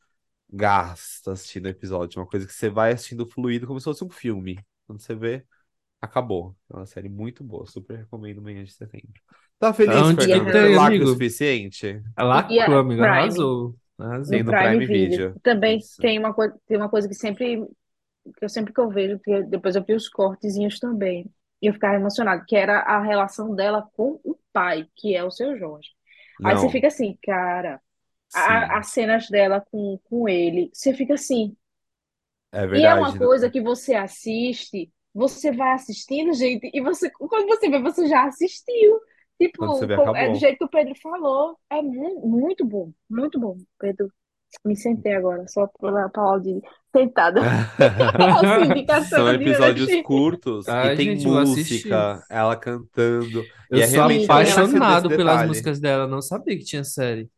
gasta 0.51 1.33
assistindo 1.33 1.65
o 1.65 1.69
episódio, 1.69 2.19
é 2.19 2.21
uma 2.23 2.27
coisa 2.29 2.45
que 2.47 2.53
você 2.53 2.69
vai 2.69 2.93
assistindo 2.93 3.25
fluido 3.27 3.67
como 3.67 3.79
se 3.79 3.85
fosse 3.85 4.03
um 4.03 4.09
filme. 4.09 4.59
Quando 4.87 5.01
você 5.01 5.15
vê, 5.15 5.45
acabou. 6.01 6.55
É 6.71 6.75
uma 6.77 6.85
série 6.87 7.09
muito 7.09 7.43
boa, 7.43 7.65
super 7.67 7.97
recomendo 7.99 8.41
Manhã 8.41 8.63
de 8.63 8.73
Setembro. 8.73 9.21
Tá 9.59 9.73
feliz, 9.73 10.11
que 10.11 10.17
Fernando? 10.17 10.51
tem, 10.51 10.51
Foi 10.51 10.69
lacre 10.69 11.03
o 11.05 11.07
amigo? 11.07 11.07
suficiente? 11.07 12.01
E 12.19 12.23
lacrou, 12.23 12.77
a 12.77 12.81
amigo, 12.81 13.03
Prime, 13.03 13.03
arrasou. 13.03 13.75
Arrasou. 13.97 14.39
No 14.39 14.43
no 14.43 14.55
Prime 14.55 14.75
Prime 14.75 14.87
Video. 14.87 14.87
Video. 14.87 15.39
Também 15.43 15.79
Isso. 15.79 16.01
tem 16.01 16.19
uma 16.19 16.33
coisa, 16.33 16.59
tem 16.67 16.77
uma 16.77 16.89
coisa 16.89 17.07
que 17.07 17.15
sempre, 17.15 17.57
que 18.37 18.45
eu 18.45 18.49
sempre 18.49 18.73
que 18.73 18.79
eu 18.79 18.89
vejo, 18.89 19.19
que 19.19 19.43
depois 19.43 19.75
eu 19.75 19.83
vi 19.85 19.93
os 19.95 20.09
cortezinhos 20.09 20.79
também, 20.79 21.31
e 21.61 21.67
eu 21.67 21.73
ficava 21.73 21.95
emocionada, 21.95 22.43
que 22.47 22.55
era 22.55 22.79
a 22.81 23.01
relação 23.03 23.55
dela 23.55 23.89
com 23.95 24.19
o 24.23 24.37
pai, 24.53 24.87
que 24.95 25.15
é 25.15 25.23
o 25.23 25.31
seu 25.31 25.57
Jorge. 25.57 25.89
Aí 26.43 26.57
você 26.57 26.67
Não, 26.67 26.69
fica 26.69 26.87
assim, 26.87 27.17
cara, 27.23 27.81
a- 28.35 28.79
as 28.79 28.87
cenas 28.89 29.29
dela 29.29 29.61
com, 29.71 29.99
com 30.05 30.29
ele, 30.29 30.69
você 30.73 30.93
fica 30.93 31.13
assim. 31.15 31.55
é 32.51 32.65
E 32.71 32.85
é 32.85 32.93
uma 32.93 33.13
verdade. 33.13 33.17
coisa 33.17 33.49
que 33.49 33.61
você 33.61 33.93
assiste, 33.95 34.91
você 35.13 35.51
vai 35.51 35.73
assistindo, 35.73 36.33
gente, 36.33 36.69
e 36.73 36.81
você, 36.81 37.09
quando 37.11 37.47
você 37.47 37.69
vê, 37.69 37.81
você 37.81 38.07
já 38.07 38.25
assistiu. 38.25 38.99
Quando 39.57 39.75
você 39.75 39.85
Tipo, 39.85 39.85
vê, 39.85 39.95
é 40.13 40.29
do 40.29 40.35
acabou. 40.35 40.37
jeito 40.37 40.57
que 40.59 40.63
o 40.65 40.69
Pedro 40.69 40.93
falou. 41.01 41.57
É 41.69 41.81
mu 41.81 42.21
muito 42.27 42.65
bom, 42.65 42.91
muito 43.09 43.39
bom. 43.39 43.57
Pedro, 43.79 44.11
me 44.65 44.75
sentei 44.75 45.13
agora, 45.15 45.47
só 45.47 45.67
pela 45.79 46.09
Paula 46.09 46.41
de 46.41 46.61
sentada. 46.95 47.49
Nossa, 48.15 48.61
indicação 48.61 49.23
São 49.23 49.31
de 49.33 49.33
episódios 49.33 49.95
hoje. 49.95 50.03
curtos 50.03 50.75
e 50.81 50.89
Ai, 50.89 50.95
tem 50.95 51.11
gente, 51.11 51.27
vou 51.27 51.37
assistir. 51.39 52.09
música, 52.09 52.25
ela 52.29 52.55
cantando. 52.57 53.47
Eu 53.69 53.79
E 53.79 53.81
é 53.81 53.85
sou 53.85 54.03
realmente 54.03 54.25
apaixonado 54.25 55.13
pelas 55.13 55.43
detalhe. 55.43 55.43
músicas 55.43 55.79
dela, 55.79 56.07
não 56.07 56.21
sabia 56.21 56.57
que 56.57 56.63
tinha 56.65 56.83
série. 56.83 57.29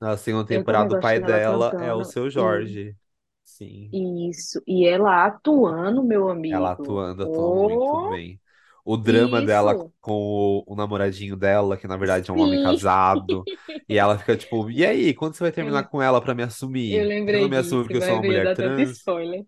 Na 0.00 0.16
segunda 0.16 0.46
eu 0.48 0.64
temporada, 0.64 0.94
o 0.94 0.98
pai 0.98 1.20
dela 1.20 1.20
dela 1.20 1.74
é 1.78 1.92
o 1.94 2.04
seu 2.04 2.30
Jorge. 2.30 2.96
Sim. 3.44 3.96
isso, 4.28 4.60
e 4.66 4.84
ela 4.86 5.24
atuando, 5.26 6.02
meu 6.04 6.28
Ela 6.48 6.72
amigo. 6.72 6.72
atuando, 6.72 7.22
atua 7.24 7.52
muito 7.52 7.96
bem. 7.98 8.40
O 8.84 8.96
drama 8.96 9.40
dela 9.42 9.76
isso. 9.76 9.92
com 10.00 10.12
o, 10.12 10.64
o 10.66 10.76
namoradinho 10.76 11.36
dela, 11.36 11.76
que 11.76 11.86
na 11.86 11.96
verdade 11.96 12.30
é 12.30 12.34
um 12.34 12.38
homem 12.38 12.58
Sim. 12.58 12.58
casado. 12.58 13.48
E 13.88 13.98
ela 13.98 14.18
fica 14.18 14.36
tipo, 14.36 14.70
e 14.70 14.84
aí, 14.84 15.14
quando 15.14 15.34
você 15.34 15.44
vai 15.44 15.52
terminar 15.52 15.84
Eu, 15.84 15.88
com 15.88 16.00
ela 16.02 16.20
pra 16.20 16.34
me 16.34 16.42
eu 16.88 17.04
assumir? 17.04 17.12
Você 17.28 17.38
não 17.38 17.48
lembrei 17.48 17.48
me 17.48 17.56
assume 17.56 17.84
disso, 17.84 17.84
porque 17.84 17.96
eu 17.96 18.02
sou 18.02 18.16
uma 18.16 18.22
eu 18.22 18.22
mulher 18.24 18.52
trans? 18.52 19.08
spoiler. 19.10 19.46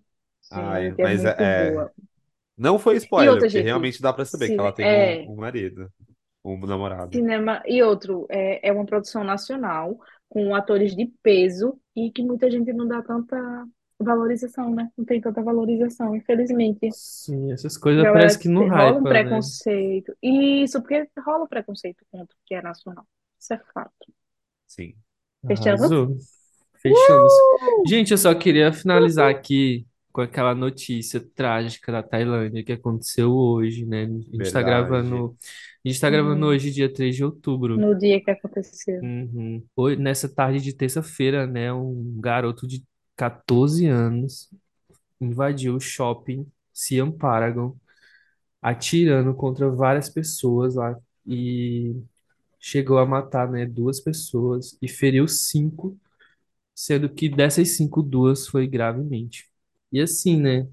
Ai, 0.51 0.89
é 0.89 0.93
mas 0.99 1.24
é, 1.24 1.37
é- 1.41 1.89
não 2.57 2.79
foi 2.79 2.97
spoiler, 2.99 3.31
outra, 3.31 3.49
porque 3.49 3.61
gente, 3.61 3.62
realmente 3.62 4.03
dá 4.03 4.12
pra 4.12 4.24
saber 4.27 4.51
que 4.51 4.61
ela 4.61 4.73
tem 4.73 4.93
um, 4.93 5.19
é, 5.19 5.33
um 5.33 5.37
marido, 5.37 5.93
um 6.45 6.59
namorado. 6.66 7.23
cinema. 7.23 7.62
E 7.66 7.83
outro, 7.83 8.27
é, 8.31 8.69
é 8.69 8.73
uma 8.73 8.87
produção 8.87 9.24
nacional, 9.24 9.99
com 10.33 10.55
atores 10.55 10.97
de 10.97 11.13
peso, 11.23 11.79
e 11.95 12.11
que 12.11 12.23
muita 12.23 12.51
gente 12.51 12.73
não 12.73 12.89
dá 12.89 13.03
tanta 13.03 13.67
valorização, 14.01 14.75
né? 14.75 14.91
Não 14.97 15.05
tem 15.05 15.21
tanta 15.21 15.43
valorização, 15.43 16.17
infelizmente. 16.17 16.91
Sim, 16.91 17.53
essas 17.53 17.77
coisas 17.77 18.03
galera 18.03 18.19
parece 18.19 18.39
que 18.39 18.49
não 18.49 18.65
te- 18.65 18.71
rola 18.71 18.93
um 18.93 19.01
hypa, 19.01 19.11
né? 19.13 19.21
preconceito. 19.21 20.17
Isso, 20.23 20.81
porque 20.81 21.07
rola 21.25 21.47
preconceito 21.47 22.03
contra 22.11 22.35
o 22.35 22.39
que 22.47 22.55
é 22.55 22.63
nacional. 22.63 23.07
Isso 23.39 23.53
é 23.53 23.61
fato. 23.75 23.93
Sim. 24.67 24.95
Fechamos? 25.47 25.81
Arrasou. 25.83 26.17
Fechamos. 26.77 27.33
Uh! 27.33 27.89
Gente, 27.89 28.11
eu 28.13 28.19
só 28.19 28.35
queria 28.35 28.73
finalizar 28.73 29.31
aqui 29.31 29.87
com 30.11 30.23
aquela 30.23 30.55
notícia 30.55 31.21
trágica 31.35 31.93
da 31.93 32.03
Tailândia 32.03 32.65
que 32.65 32.73
aconteceu 32.73 33.33
hoje, 33.33 33.85
né? 33.85 34.05
A 34.05 34.07
gente 34.07 34.53
tá 34.53 34.63
Verdade. 34.63 34.67
gravando, 34.67 35.37
a 35.85 35.89
gente 35.89 36.01
tá 36.01 36.11
gravando 36.11 36.47
Hum, 36.47 36.49
hoje, 36.49 36.71
dia 36.71 36.93
3 36.93 37.17
de 37.17 37.25
outubro. 37.25 37.79
no 37.79 37.95
dia 37.99 38.23
que 38.23 38.31
aconteceu. 38.31 39.03
Uhum. 39.03 39.65
Hoje, 39.75 39.97
nessa 40.01 40.29
tarde 40.29 40.61
de 40.61 40.73
terça-feira, 40.73 41.47
né, 41.47 41.73
um 41.73 42.21
garoto 42.21 42.67
de 42.67 42.85
14 43.17 43.87
anos 43.87 44.49
invadiu 45.21 45.77
o 45.77 45.81
shopping 45.81 46.47
Siam 46.73 47.13
Paragon, 47.13 47.77
atirando 48.63 49.35
contra 49.35 49.71
várias 49.71 50.11
pessoas 50.11 50.77
lá 50.77 50.97
e 51.27 51.95
chegou 52.61 52.99
a 52.99 53.07
matar, 53.07 53.51
né, 53.51 53.67
duas 53.67 54.01
pessoas 54.01 54.79
e 54.83 54.89
feriu 54.89 55.29
cinco, 55.29 55.99
sendo 56.75 57.09
que 57.11 57.29
dessas 57.29 57.77
cinco, 57.77 58.03
duas 58.03 58.47
foi 58.49 58.67
gravemente. 58.69 59.51
E 59.93 60.01
assim, 60.01 60.37
né, 60.41 60.69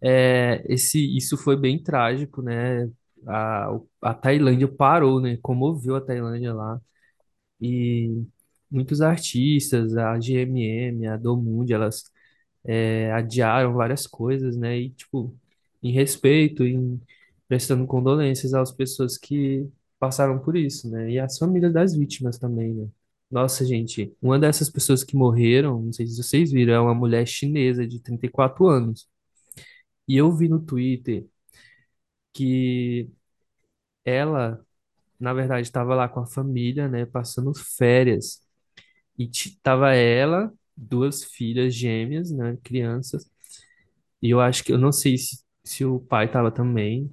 é, 0.00 0.62
esse, 0.72 0.98
isso 1.16 1.36
foi 1.36 1.56
bem 1.56 1.82
trágico, 1.82 2.42
né? 2.42 2.88
A, 3.26 3.78
a 4.02 4.14
Tailândia 4.14 4.68
parou, 4.68 5.20
né? 5.20 5.38
Comoveu 5.42 5.96
a 5.96 6.00
Tailândia 6.00 6.54
lá. 6.54 6.80
E 7.60 8.24
muitos 8.70 9.00
artistas, 9.02 9.96
a 9.96 10.18
GMM, 10.18 11.06
a 11.08 11.16
Domund, 11.16 11.72
elas 11.72 12.04
é, 12.64 13.12
adiaram 13.12 13.74
várias 13.74 14.06
coisas, 14.06 14.56
né? 14.56 14.78
E, 14.78 14.90
tipo, 14.90 15.34
em 15.82 15.92
respeito, 15.92 16.64
em 16.64 17.00
prestando 17.48 17.86
condolências 17.86 18.54
às 18.54 18.72
pessoas 18.72 19.18
que 19.18 19.68
passaram 19.98 20.38
por 20.38 20.56
isso, 20.56 20.90
né? 20.90 21.10
E 21.12 21.18
às 21.18 21.38
famílias 21.38 21.72
das 21.72 21.96
vítimas 21.96 22.38
também, 22.38 22.74
né? 22.74 22.88
Nossa, 23.30 23.64
gente, 23.64 24.12
uma 24.20 24.38
dessas 24.38 24.70
pessoas 24.70 25.04
que 25.04 25.16
morreram, 25.16 25.80
não 25.82 25.92
sei 25.92 26.06
se 26.06 26.16
vocês 26.22 26.50
viram, 26.52 26.74
é 26.74 26.80
uma 26.80 26.94
mulher 26.94 27.26
chinesa 27.26 27.86
de 27.86 28.00
34 28.00 28.66
anos. 28.68 29.08
E 30.08 30.16
eu 30.16 30.34
vi 30.36 30.48
no 30.48 30.60
Twitter 30.60 31.26
que 32.32 33.10
ela, 34.04 34.64
na 35.20 35.32
verdade, 35.34 35.62
estava 35.62 35.94
lá 35.94 36.08
com 36.08 36.20
a 36.20 36.26
família, 36.26 36.88
né, 36.88 37.06
passando 37.06 37.52
férias. 37.54 38.42
E 39.18 39.28
t- 39.28 39.58
tava 39.62 39.94
ela, 39.94 40.52
duas 40.76 41.24
filhas 41.24 41.74
gêmeas, 41.74 42.30
né, 42.32 42.58
crianças. 42.64 43.30
E 44.22 44.30
eu 44.30 44.40
acho 44.40 44.64
que, 44.64 44.72
eu 44.72 44.78
não 44.78 44.92
sei 44.92 45.16
se, 45.18 45.42
se 45.64 45.84
o 45.84 46.00
pai 46.00 46.30
tava 46.30 46.50
também. 46.50 47.10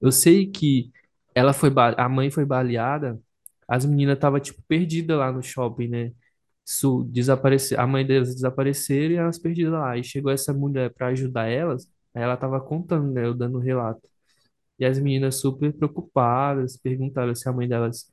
Eu 0.00 0.12
sei 0.12 0.46
que 0.50 0.92
ela 1.34 1.52
foi, 1.52 1.70
a 1.98 2.08
mãe 2.10 2.30
foi 2.30 2.44
baleada, 2.46 3.20
as 3.68 3.86
meninas 3.86 4.18
tava 4.18 4.40
tipo 4.40 4.62
perdida 4.68 5.16
lá 5.16 5.32
no 5.32 5.42
shopping, 5.42 5.88
né? 5.88 6.12
Su, 6.66 7.04
desaparece, 7.06 7.76
a 7.76 7.86
mãe 7.86 8.06
delas 8.06 8.34
desapareceram 8.34 9.14
e 9.14 9.18
elas 9.18 9.38
perdidas 9.40 9.72
lá. 9.74 9.98
E 9.98 10.04
chegou 10.04 10.32
essa 10.32 10.54
mulher 10.54 10.92
para 10.94 11.08
ajudar 11.08 11.48
elas, 11.48 11.86
aí 12.14 12.22
ela 12.24 12.36
tava 12.38 12.60
contando, 12.62 13.12
né, 13.12 13.26
eu 13.26 13.34
dando 13.34 13.58
o 13.58 13.60
relato. 13.62 14.08
E 14.78 14.84
as 14.84 14.98
meninas 14.98 15.36
super 15.40 15.72
preocupadas, 15.72 16.76
perguntaram 16.76 17.34
se 17.34 17.48
a 17.48 17.52
mãe 17.52 17.68
delas 17.68 18.10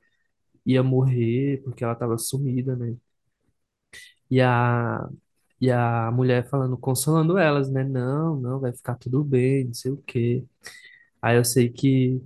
ia 0.65 0.83
morrer, 0.83 1.61
porque 1.63 1.83
ela 1.83 1.95
tava 1.95 2.17
sumida, 2.17 2.75
né? 2.75 2.95
E 4.29 4.41
a, 4.41 5.07
e 5.61 5.71
a 5.71 6.11
mulher 6.11 6.47
falando, 6.49 6.77
consolando 6.77 7.37
elas, 7.37 7.69
né? 7.71 7.83
Não, 7.83 8.35
não, 8.39 8.59
vai 8.59 8.73
ficar 8.73 8.95
tudo 8.95 9.23
bem, 9.23 9.65
não 9.65 9.73
sei 9.73 9.91
o 9.91 9.97
quê. 10.05 10.45
Aí 11.21 11.37
eu 11.37 11.45
sei 11.45 11.69
que 11.71 12.21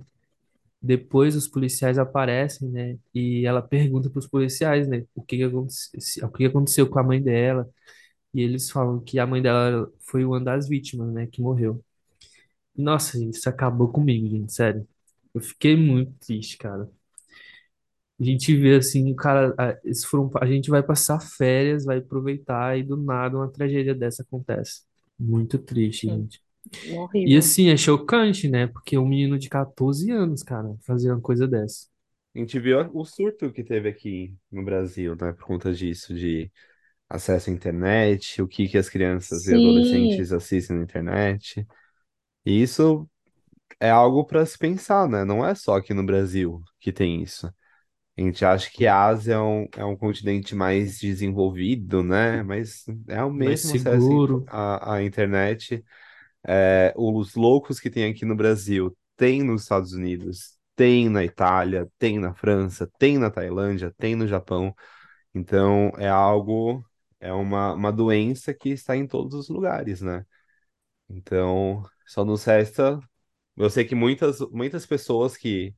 depois 0.82 1.36
os 1.36 1.48
policiais 1.48 1.98
aparecem, 1.98 2.70
né? 2.70 2.98
E 3.14 3.46
ela 3.46 3.62
pergunta 3.62 4.10
para 4.10 4.20
os 4.20 4.28
policiais, 4.28 4.88
né? 4.88 5.04
O 5.14 5.22
que 5.22 5.38
que 5.38 5.44
aconteceu, 5.44 6.26
o 6.28 6.30
que 6.32 6.38
que 6.38 6.46
aconteceu 6.46 6.88
com 6.90 6.98
a 7.00 7.02
mãe 7.04 7.22
dela. 7.22 7.68
E 8.34 8.42
eles 8.42 8.70
falam 8.70 9.00
que 9.00 9.18
a 9.18 9.26
mãe 9.26 9.42
dela 9.42 9.90
foi 10.00 10.24
uma 10.24 10.40
das 10.40 10.68
vítimas, 10.68 11.12
né? 11.14 11.26
Que 11.28 11.42
morreu. 11.42 11.84
Nossa, 12.76 13.18
gente, 13.18 13.34
isso 13.38 13.48
acabou 13.48 13.90
comigo, 13.92 14.28
gente, 14.28 14.52
sério. 14.52 14.86
Eu 15.34 15.40
fiquei 15.40 15.76
muito 15.76 16.12
triste, 16.18 16.56
cara. 16.58 16.90
A 18.20 18.24
gente 18.24 18.56
vê 18.56 18.76
assim, 18.76 19.10
o 19.12 19.16
cara, 19.16 19.54
a, 19.58 19.76
eles 19.84 20.04
foram, 20.04 20.30
a 20.40 20.46
gente 20.46 20.70
vai 20.70 20.82
passar 20.82 21.18
férias, 21.20 21.84
vai 21.84 21.98
aproveitar 21.98 22.78
e 22.78 22.82
do 22.84 22.96
nada 22.96 23.36
uma 23.36 23.50
tragédia 23.50 23.94
dessa 23.94 24.22
acontece. 24.22 24.82
Muito 25.18 25.58
triste, 25.58 26.08
Sim, 26.08 26.08
gente. 26.08 26.40
E 27.24 27.36
horrível. 27.36 27.38
assim, 27.38 27.68
é 27.70 27.76
chocante, 27.76 28.48
né? 28.48 28.66
Porque 28.68 28.98
um 28.98 29.06
menino 29.08 29.38
de 29.38 29.48
14 29.50 30.10
anos, 30.12 30.42
cara, 30.42 30.76
fazer 30.86 31.12
uma 31.12 31.20
coisa 31.22 31.48
dessa. 31.48 31.88
A 32.34 32.38
gente 32.38 32.58
viu 32.58 32.90
o 32.92 33.04
surto 33.04 33.52
que 33.52 33.62
teve 33.62 33.88
aqui 33.88 34.36
no 34.50 34.64
Brasil, 34.64 35.14
né, 35.16 35.32
por 35.32 35.44
conta 35.46 35.72
disso, 35.72 36.12
de 36.14 36.50
acesso 37.08 37.50
à 37.50 37.52
internet, 37.52 38.42
o 38.42 38.48
que 38.48 38.68
que 38.68 38.78
as 38.78 38.88
crianças 38.90 39.46
e 39.48 39.54
Sim, 39.54 39.54
adolescentes 39.54 40.32
assistem 40.32 40.76
na 40.78 40.82
internet. 40.84 41.66
E 42.44 42.62
isso 42.62 43.08
é 43.80 43.90
algo 43.90 44.24
para 44.26 44.46
se 44.46 44.58
pensar, 44.58 45.08
né? 45.08 45.24
Não 45.24 45.46
é 45.46 45.54
só 45.54 45.76
aqui 45.76 45.94
no 45.94 46.04
Brasil 46.04 46.62
que 46.80 46.92
tem 46.92 47.22
isso. 47.22 47.48
A 48.18 48.22
gente 48.22 48.44
acha 48.44 48.70
que 48.70 48.86
a 48.86 49.04
Ásia 49.06 49.34
é 49.34 49.40
um, 49.40 49.68
é 49.76 49.84
um 49.84 49.96
continente 49.96 50.54
mais 50.54 50.98
desenvolvido, 51.00 52.02
né? 52.02 52.42
Mas 52.44 52.84
é 53.08 53.22
o 53.24 53.32
Mais 53.38 53.60
mesmo 53.60 53.76
info- 53.76 53.78
seguro. 53.78 54.48
à 54.48 55.02
internet. 55.02 55.84
É, 56.46 56.92
os 56.96 57.34
loucos 57.34 57.80
que 57.80 57.90
tem 57.90 58.10
aqui 58.10 58.24
no 58.24 58.36
Brasil, 58.36 58.96
tem 59.16 59.42
nos 59.42 59.62
Estados 59.62 59.92
Unidos, 59.92 60.58
tem 60.76 61.08
na 61.08 61.24
Itália, 61.24 61.88
tem 61.98 62.18
na 62.18 62.34
França, 62.34 62.90
tem 62.98 63.18
na 63.18 63.30
Tailândia, 63.30 63.94
tem 63.98 64.14
no 64.16 64.26
Japão. 64.28 64.74
Então 65.34 65.90
é 65.98 66.08
algo, 66.08 66.84
é 67.20 67.32
uma, 67.32 67.74
uma 67.74 67.92
doença 67.92 68.54
que 68.54 68.70
está 68.70 68.96
em 68.96 69.06
todos 69.06 69.34
os 69.34 69.48
lugares, 69.50 70.00
né? 70.02 70.24
Então 71.08 71.84
só 72.06 72.24
nos 72.24 72.44
resta. 72.44 72.98
Eu 73.56 73.70
sei 73.70 73.84
que 73.84 73.94
muitas, 73.94 74.40
muitas 74.50 74.86
pessoas 74.86 75.36
que, 75.36 75.74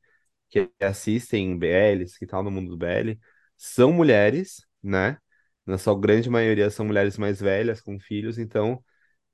que 0.51 0.71
assistem 0.81 1.59
BLs, 1.59 2.19
que 2.19 2.25
estão 2.27 2.43
no 2.43 2.51
mundo 2.51 2.71
do 2.71 2.77
BL, 2.79 3.21
são 3.57 3.93
mulheres, 3.93 4.67
né? 4.83 5.19
Na 5.67 5.79
sua 5.79 5.99
grande 5.99 6.31
maioria 6.31 6.71
são 6.71 6.87
mulheres 6.87 7.19
mais 7.19 7.41
velhas, 7.41 7.81
com 7.81 7.99
filhos, 8.01 8.39
então. 8.39 8.85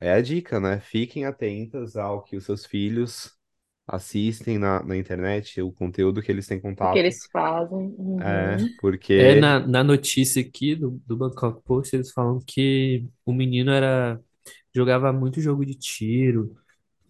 É 0.00 0.12
a 0.12 0.20
dica, 0.22 0.60
né? 0.60 0.80
Fiquem 0.80 1.24
atentas 1.26 1.96
ao 1.96 2.22
que 2.24 2.36
os 2.36 2.44
seus 2.44 2.66
filhos 2.66 3.32
assistem 3.86 4.58
na, 4.58 4.82
na 4.84 4.96
internet, 4.96 5.62
o 5.62 5.72
conteúdo 5.72 6.22
que 6.22 6.30
eles 6.32 6.46
têm 6.46 6.60
o 6.78 6.88
que 6.88 6.98
contato. 6.98 6.98
eles 6.98 7.26
fazem. 7.32 7.94
É, 8.18 8.58
Uhum. 8.58 8.74
É 9.14 9.34
porque. 9.34 9.34
na, 9.34 9.60
na 9.66 9.84
notícia 9.84 10.42
aqui 10.42 10.74
do, 10.74 11.00
do 11.06 11.16
Bangkok 11.16 11.62
Post, 11.64 11.94
eles 11.94 12.12
falam 12.12 12.40
que 12.46 13.06
o 13.24 13.32
menino 13.32 13.70
era 13.70 14.20
jogava 14.74 15.12
muito 15.12 15.40
jogo 15.40 15.64
de 15.66 15.74
tiro. 15.74 16.56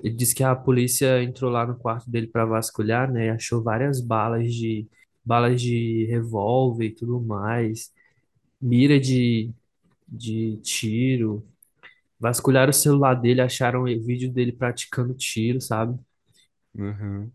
Ele 0.01 0.15
disse 0.15 0.35
que 0.35 0.45
a 0.45 0.55
polícia 0.57 1.23
entrou 1.23 1.51
lá 1.51 1.67
no 1.67 1.77
quarto 1.77 2.11
dele 2.11 2.27
para 2.27 2.45
vasculhar, 2.45 3.11
né? 3.13 3.27
e 3.27 3.31
Achou 3.31 3.63
várias 3.63 4.01
balas 4.01 4.53
de 4.55 4.89
balas 5.25 5.61
de 5.63 6.07
revólver 6.07 6.87
e 6.87 6.95
tudo 6.95 7.21
mais, 7.21 7.93
mira 8.61 9.01
de, 9.01 9.51
de 10.09 10.59
tiro. 10.59 11.47
Vasculharam 12.21 12.71
o 12.71 12.75
celular 12.75 13.15
dele, 13.15 13.41
acharam 13.43 13.83
o 13.83 13.87
vídeo 13.87 14.33
dele 14.33 14.53
praticando 14.53 15.15
tiro, 15.15 15.61
sabe? 15.61 15.99
Uhum. 16.75 17.31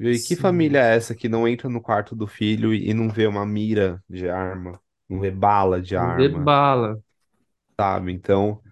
E 0.00 0.20
que 0.20 0.36
família 0.36 0.80
Sim. 0.80 0.84
é 0.84 0.96
essa 0.96 1.14
que 1.14 1.28
não 1.28 1.48
entra 1.48 1.68
no 1.68 1.80
quarto 1.82 2.16
do 2.16 2.26
filho 2.26 2.74
e 2.74 2.94
não 2.94 3.08
vê 3.10 3.26
uma 3.26 3.46
mira 3.46 4.02
de 4.08 4.28
arma, 4.28 4.80
não 5.08 5.20
vê 5.20 5.30
bala 5.30 5.80
de 5.82 5.96
Não 5.96 6.12
vê 6.14 6.28
arma, 6.28 6.54
bala. 6.68 7.02
sabe? 7.78 8.12
Então, 8.12 8.62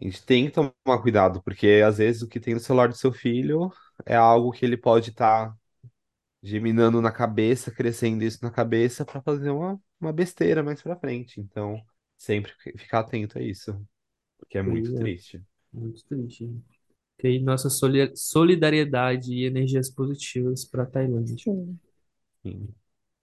a 0.00 0.04
gente 0.04 0.24
tem 0.24 0.46
que 0.46 0.52
tomar 0.52 1.02
cuidado, 1.02 1.42
porque 1.42 1.82
às 1.86 1.98
vezes 1.98 2.22
o 2.22 2.28
que 2.28 2.40
tem 2.40 2.54
no 2.54 2.60
celular 2.60 2.88
do 2.88 2.96
seu 2.96 3.12
filho 3.12 3.70
é 4.06 4.16
algo 4.16 4.52
que 4.52 4.64
ele 4.64 4.76
pode 4.76 5.10
estar 5.10 5.54
geminando 6.42 7.00
na 7.02 7.12
cabeça, 7.12 7.70
crescendo 7.72 8.24
isso 8.24 8.38
na 8.42 8.50
cabeça 8.50 9.04
para 9.04 9.22
fazer 9.22 9.50
uma, 9.50 9.80
uma 10.00 10.12
besteira 10.12 10.62
mais 10.62 10.82
pra 10.82 10.96
frente. 10.96 11.40
Então, 11.40 11.80
sempre 12.18 12.52
ficar 12.78 13.00
atento 13.00 13.38
a 13.38 13.42
isso. 13.42 13.80
que 14.48 14.58
é 14.58 14.62
muito 14.62 14.94
é, 15.00 15.00
triste. 15.00 15.42
muito 15.72 16.04
triste. 16.06 16.50
Que 17.18 17.28
aí 17.28 17.40
nossa 17.40 17.70
soli- 17.70 18.16
solidariedade 18.16 19.32
e 19.34 19.44
energias 19.46 19.90
positivas 19.90 20.64
para 20.66 20.86
Tailândia. 20.86 21.38
Sim. 21.44 21.78
Sim. 22.42 22.74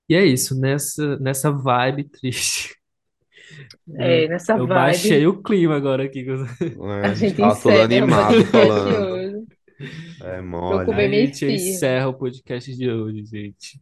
E 0.10 0.16
é 0.16 0.26
isso, 0.26 0.60
nessa, 0.60 1.18
nessa 1.20 1.52
vibe 1.52 2.06
triste. 2.10 2.76
É, 3.98 4.26
Eu, 4.26 4.30
nessa 4.30 4.54
eu 4.54 4.68
baixei 4.68 5.26
vibe, 5.26 5.28
o 5.28 5.42
clima 5.42 5.76
agora 5.76 6.04
aqui. 6.04 6.26
É, 7.04 7.06
a 7.08 7.12
a 7.12 7.14
gente 7.14 7.36
tava 7.36 7.56
todo 7.60 7.80
encerra 7.80 7.80
o 7.80 7.82
animado 7.82 8.44
podcast 8.44 8.46
falando. 8.46 9.46
É 10.22 10.42
mole. 10.42 10.94
A 10.94 11.10
gente 11.10 11.46
encerra 11.46 12.08
o 12.10 12.14
podcast 12.14 12.76
de 12.76 12.90
hoje, 12.90 13.26
gente. 13.26 13.82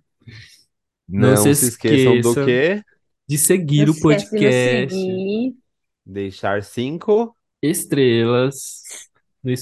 Não 1.07 1.35
se 1.37 1.47
Não 1.47 1.53
se 1.53 1.67
esqueçam 1.67 2.19
do 2.21 2.33
esqueça 2.33 2.45
que 2.45 2.83
de 3.27 3.37
Não 3.77 3.85
seguir 3.85 3.87
se 3.87 3.91
o 3.91 3.93
de 3.93 4.01
podcast 4.01 4.95
seguir, 4.95 5.55
deixar 6.05 6.63
cinco, 6.63 7.35
Estrelas 7.61 8.81
no 9.43 9.55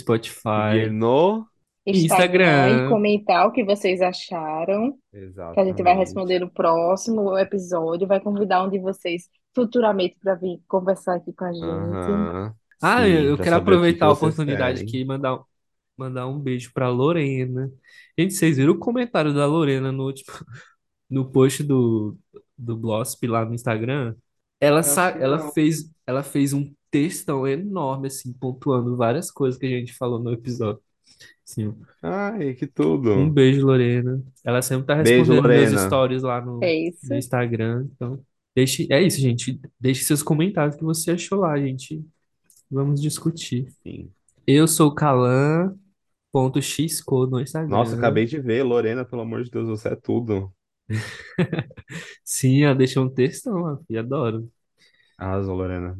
seguir 0.59 0.89
Spotify, 0.89 0.89
no. 0.89 1.47
Instagram 1.85 2.69
e 2.69 2.73
Instagram. 2.75 2.89
comentar 2.89 3.47
o 3.47 3.51
que 3.51 3.63
vocês 3.63 4.01
acharam, 4.01 4.93
que 5.53 5.59
a 5.59 5.65
gente 5.65 5.81
vai 5.81 5.95
responder 5.95 6.39
no 6.39 6.49
próximo 6.49 7.37
episódio, 7.37 8.07
vai 8.07 8.19
convidar 8.19 8.63
um 8.63 8.69
de 8.69 8.79
vocês 8.79 9.27
futuramente 9.53 10.17
para 10.21 10.35
vir 10.35 10.61
conversar 10.67 11.15
aqui 11.15 11.33
com 11.33 11.45
a 11.45 11.53
gente. 11.53 11.65
Aham. 11.65 12.55
Ah, 12.81 13.07
eu 13.07 13.21
Sim, 13.21 13.27
eu 13.27 13.37
quero 13.37 13.55
aproveitar 13.57 14.07
a 14.07 14.11
oportunidade 14.11 14.79
querem. 14.79 14.89
aqui 14.89 15.01
e 15.01 15.05
mandar, 15.05 15.39
mandar 15.95 16.27
um 16.27 16.39
beijo 16.39 16.71
para 16.73 16.89
Lorena. 16.89 17.71
Gente, 18.17 18.33
vocês 18.33 18.57
viram 18.57 18.73
o 18.73 18.79
comentário 18.79 19.33
da 19.33 19.45
Lorena 19.45 19.91
no 19.91 20.05
último, 20.05 20.27
no 21.09 21.31
post 21.31 21.63
do, 21.63 22.17
do 22.57 22.75
Blossp 22.75 23.27
lá 23.27 23.45
no 23.45 23.53
Instagram? 23.53 24.15
Ela, 24.59 24.81
sa 24.81 25.09
ela 25.09 25.37
não. 25.37 25.51
fez, 25.51 25.91
ela 26.07 26.23
fez 26.23 26.53
um 26.53 26.73
textão 26.89 27.47
enorme, 27.47 28.07
assim, 28.07 28.33
pontuando 28.33 28.97
várias 28.97 29.29
coisas 29.31 29.59
que 29.59 29.65
a 29.65 29.69
gente 29.69 29.93
falou 29.93 30.19
no 30.19 30.31
episódio. 30.31 30.81
Sim. 31.53 31.75
Ai, 32.01 32.53
que 32.55 32.65
Um 33.13 33.27
tudo. 33.27 33.29
beijo, 33.29 33.65
Lorena. 33.65 34.21
Ela 34.43 34.61
sempre 34.61 34.87
tá 34.87 34.95
Beijo, 34.95 34.95
respondendo 34.95 35.49
meus 35.49 35.71
Lorena. 35.71 35.71
stories 35.71 36.23
lá 36.23 36.41
no, 36.41 36.59
É 36.61 36.89
no 37.03 37.09
isso. 37.13 37.17
Instagram. 37.17 37.87
Então, 37.95 38.23
deixe, 38.55 38.87
é 38.91 39.01
isso, 39.01 39.19
gente. 39.19 39.59
Deixe 39.79 40.03
seus 40.03 40.23
comentários 40.23 40.75
que 40.77 40.83
você 40.83 41.11
achou 41.11 41.39
lá, 41.39 41.57
gente. 41.59 42.03
Vamos 42.71 43.01
discutir. 43.01 43.67
Sim. 43.83 44.09
Eu 44.45 44.67
sou 44.67 44.93
calan.xco 44.93 45.77
no 47.27 47.35
Nossa, 47.39 47.41
Instagram. 47.41 47.95
acabei 47.95 48.25
de 48.27 48.39
ver, 48.39 48.61
Lorena, 48.63 49.03
pelo 49.05 49.21
amor 49.23 49.43
de 49.43 49.49
Deus, 49.49 49.67
você 49.67 49.89
é 49.89 49.95
tudo. 49.95 50.53
Sim, 52.23 52.63
ela 52.63 52.75
deixou 52.75 53.05
um 53.05 53.09
textão 53.13 53.59
lá, 53.61 53.79
e 53.89 53.97
adoro. 53.97 54.49
Arrasou, 55.17 55.55
Lorena. 55.55 55.97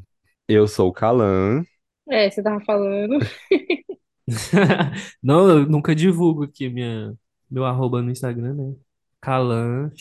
Eu 0.48 0.68
sou 0.68 0.90
o 0.90 0.94
Calan. 0.94 1.64
É, 2.10 2.30
você 2.30 2.44
tava 2.44 2.60
falando. 2.66 3.20
Não, 5.22 5.50
eu 5.50 5.66
nunca 5.66 5.96
divulgo 5.96 6.44
aqui 6.44 6.70
minha, 6.70 7.14
meu 7.50 7.66
arroba 7.66 8.02
no 8.02 8.12
Instagram, 8.12 8.54
né? 8.54 8.74
calan.xco 9.22 9.94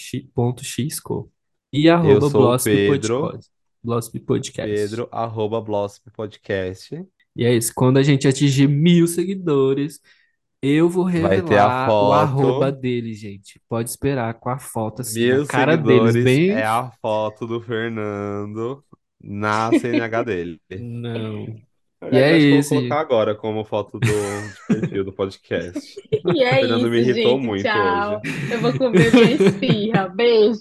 e 1.73 1.87
Eu 1.87 1.95
arroba 1.95 2.21
sou 2.21 2.29
o 2.29 2.45
Blosp 2.45 2.65
Pedro. 2.65 3.21
Podcast. 3.21 3.51
Blosp 3.83 4.21
Podcast. 4.21 4.75
Pedro, 4.75 5.09
arroba 5.13 5.61
Blosp 5.61 6.11
Podcast. 6.11 7.07
E 7.37 7.45
é 7.45 7.55
isso, 7.55 7.73
quando 7.75 7.99
a 7.99 8.03
gente 8.03 8.27
atingir 8.27 8.67
mil 8.67 9.07
seguidores, 9.07 10.01
eu 10.61 10.89
vou 10.89 11.05
Vai 11.05 11.13
ter 11.43 11.57
a 11.59 11.87
revelar 11.87 11.89
o 11.91 12.13
arroba 12.13 12.67
foto. 12.67 12.81
dele, 12.81 13.15
gente. 13.15 13.61
Pode 13.69 13.89
esperar, 13.89 14.35
com 14.35 14.51
a 14.51 14.59
foto 14.59 15.03
assim, 15.03 15.29
na 15.29 15.37
Mil 15.37 15.47
cara 15.47 15.77
deles, 15.77 16.13
seguidores 16.13 16.25
bem... 16.25 16.51
é 16.51 16.65
a 16.65 16.91
foto 17.01 17.47
do 17.47 17.61
Fernando 17.61 18.85
na 19.23 19.71
CNH 19.79 20.23
dele. 20.23 20.61
Não. 20.79 21.70
Na 22.01 22.09
E 22.11 22.17
é 22.17 22.39
isso, 22.39 22.71
vou 22.71 22.79
colocar 22.81 23.01
agora 23.01 23.35
como 23.35 23.65
foto 23.65 23.99
do, 23.99 24.09
perfil 24.69 25.05
do 25.05 25.13
podcast. 25.13 26.01
E 26.35 26.43
é 26.43 26.61
Fernando 26.61 26.91
me 26.91 27.01
isso, 27.01 27.11
irritou 27.11 27.37
gente. 27.37 27.47
muito 27.47 27.63
Tchau. 27.63 28.21
hoje. 28.25 28.53
Eu 28.53 28.61
vou 28.61 28.73
comer 28.73 29.13
minha 29.13 29.33
esfirra. 29.49 30.09
Beijo. 30.09 30.59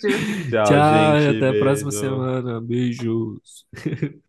Tchau, 0.50 0.64
Tchau, 0.66 1.18
e 1.18 1.22
gente. 1.22 1.38
até 1.38 1.50
a 1.50 1.60
próxima 1.60 1.92
semana. 1.92 2.62
Beijos. 2.62 3.66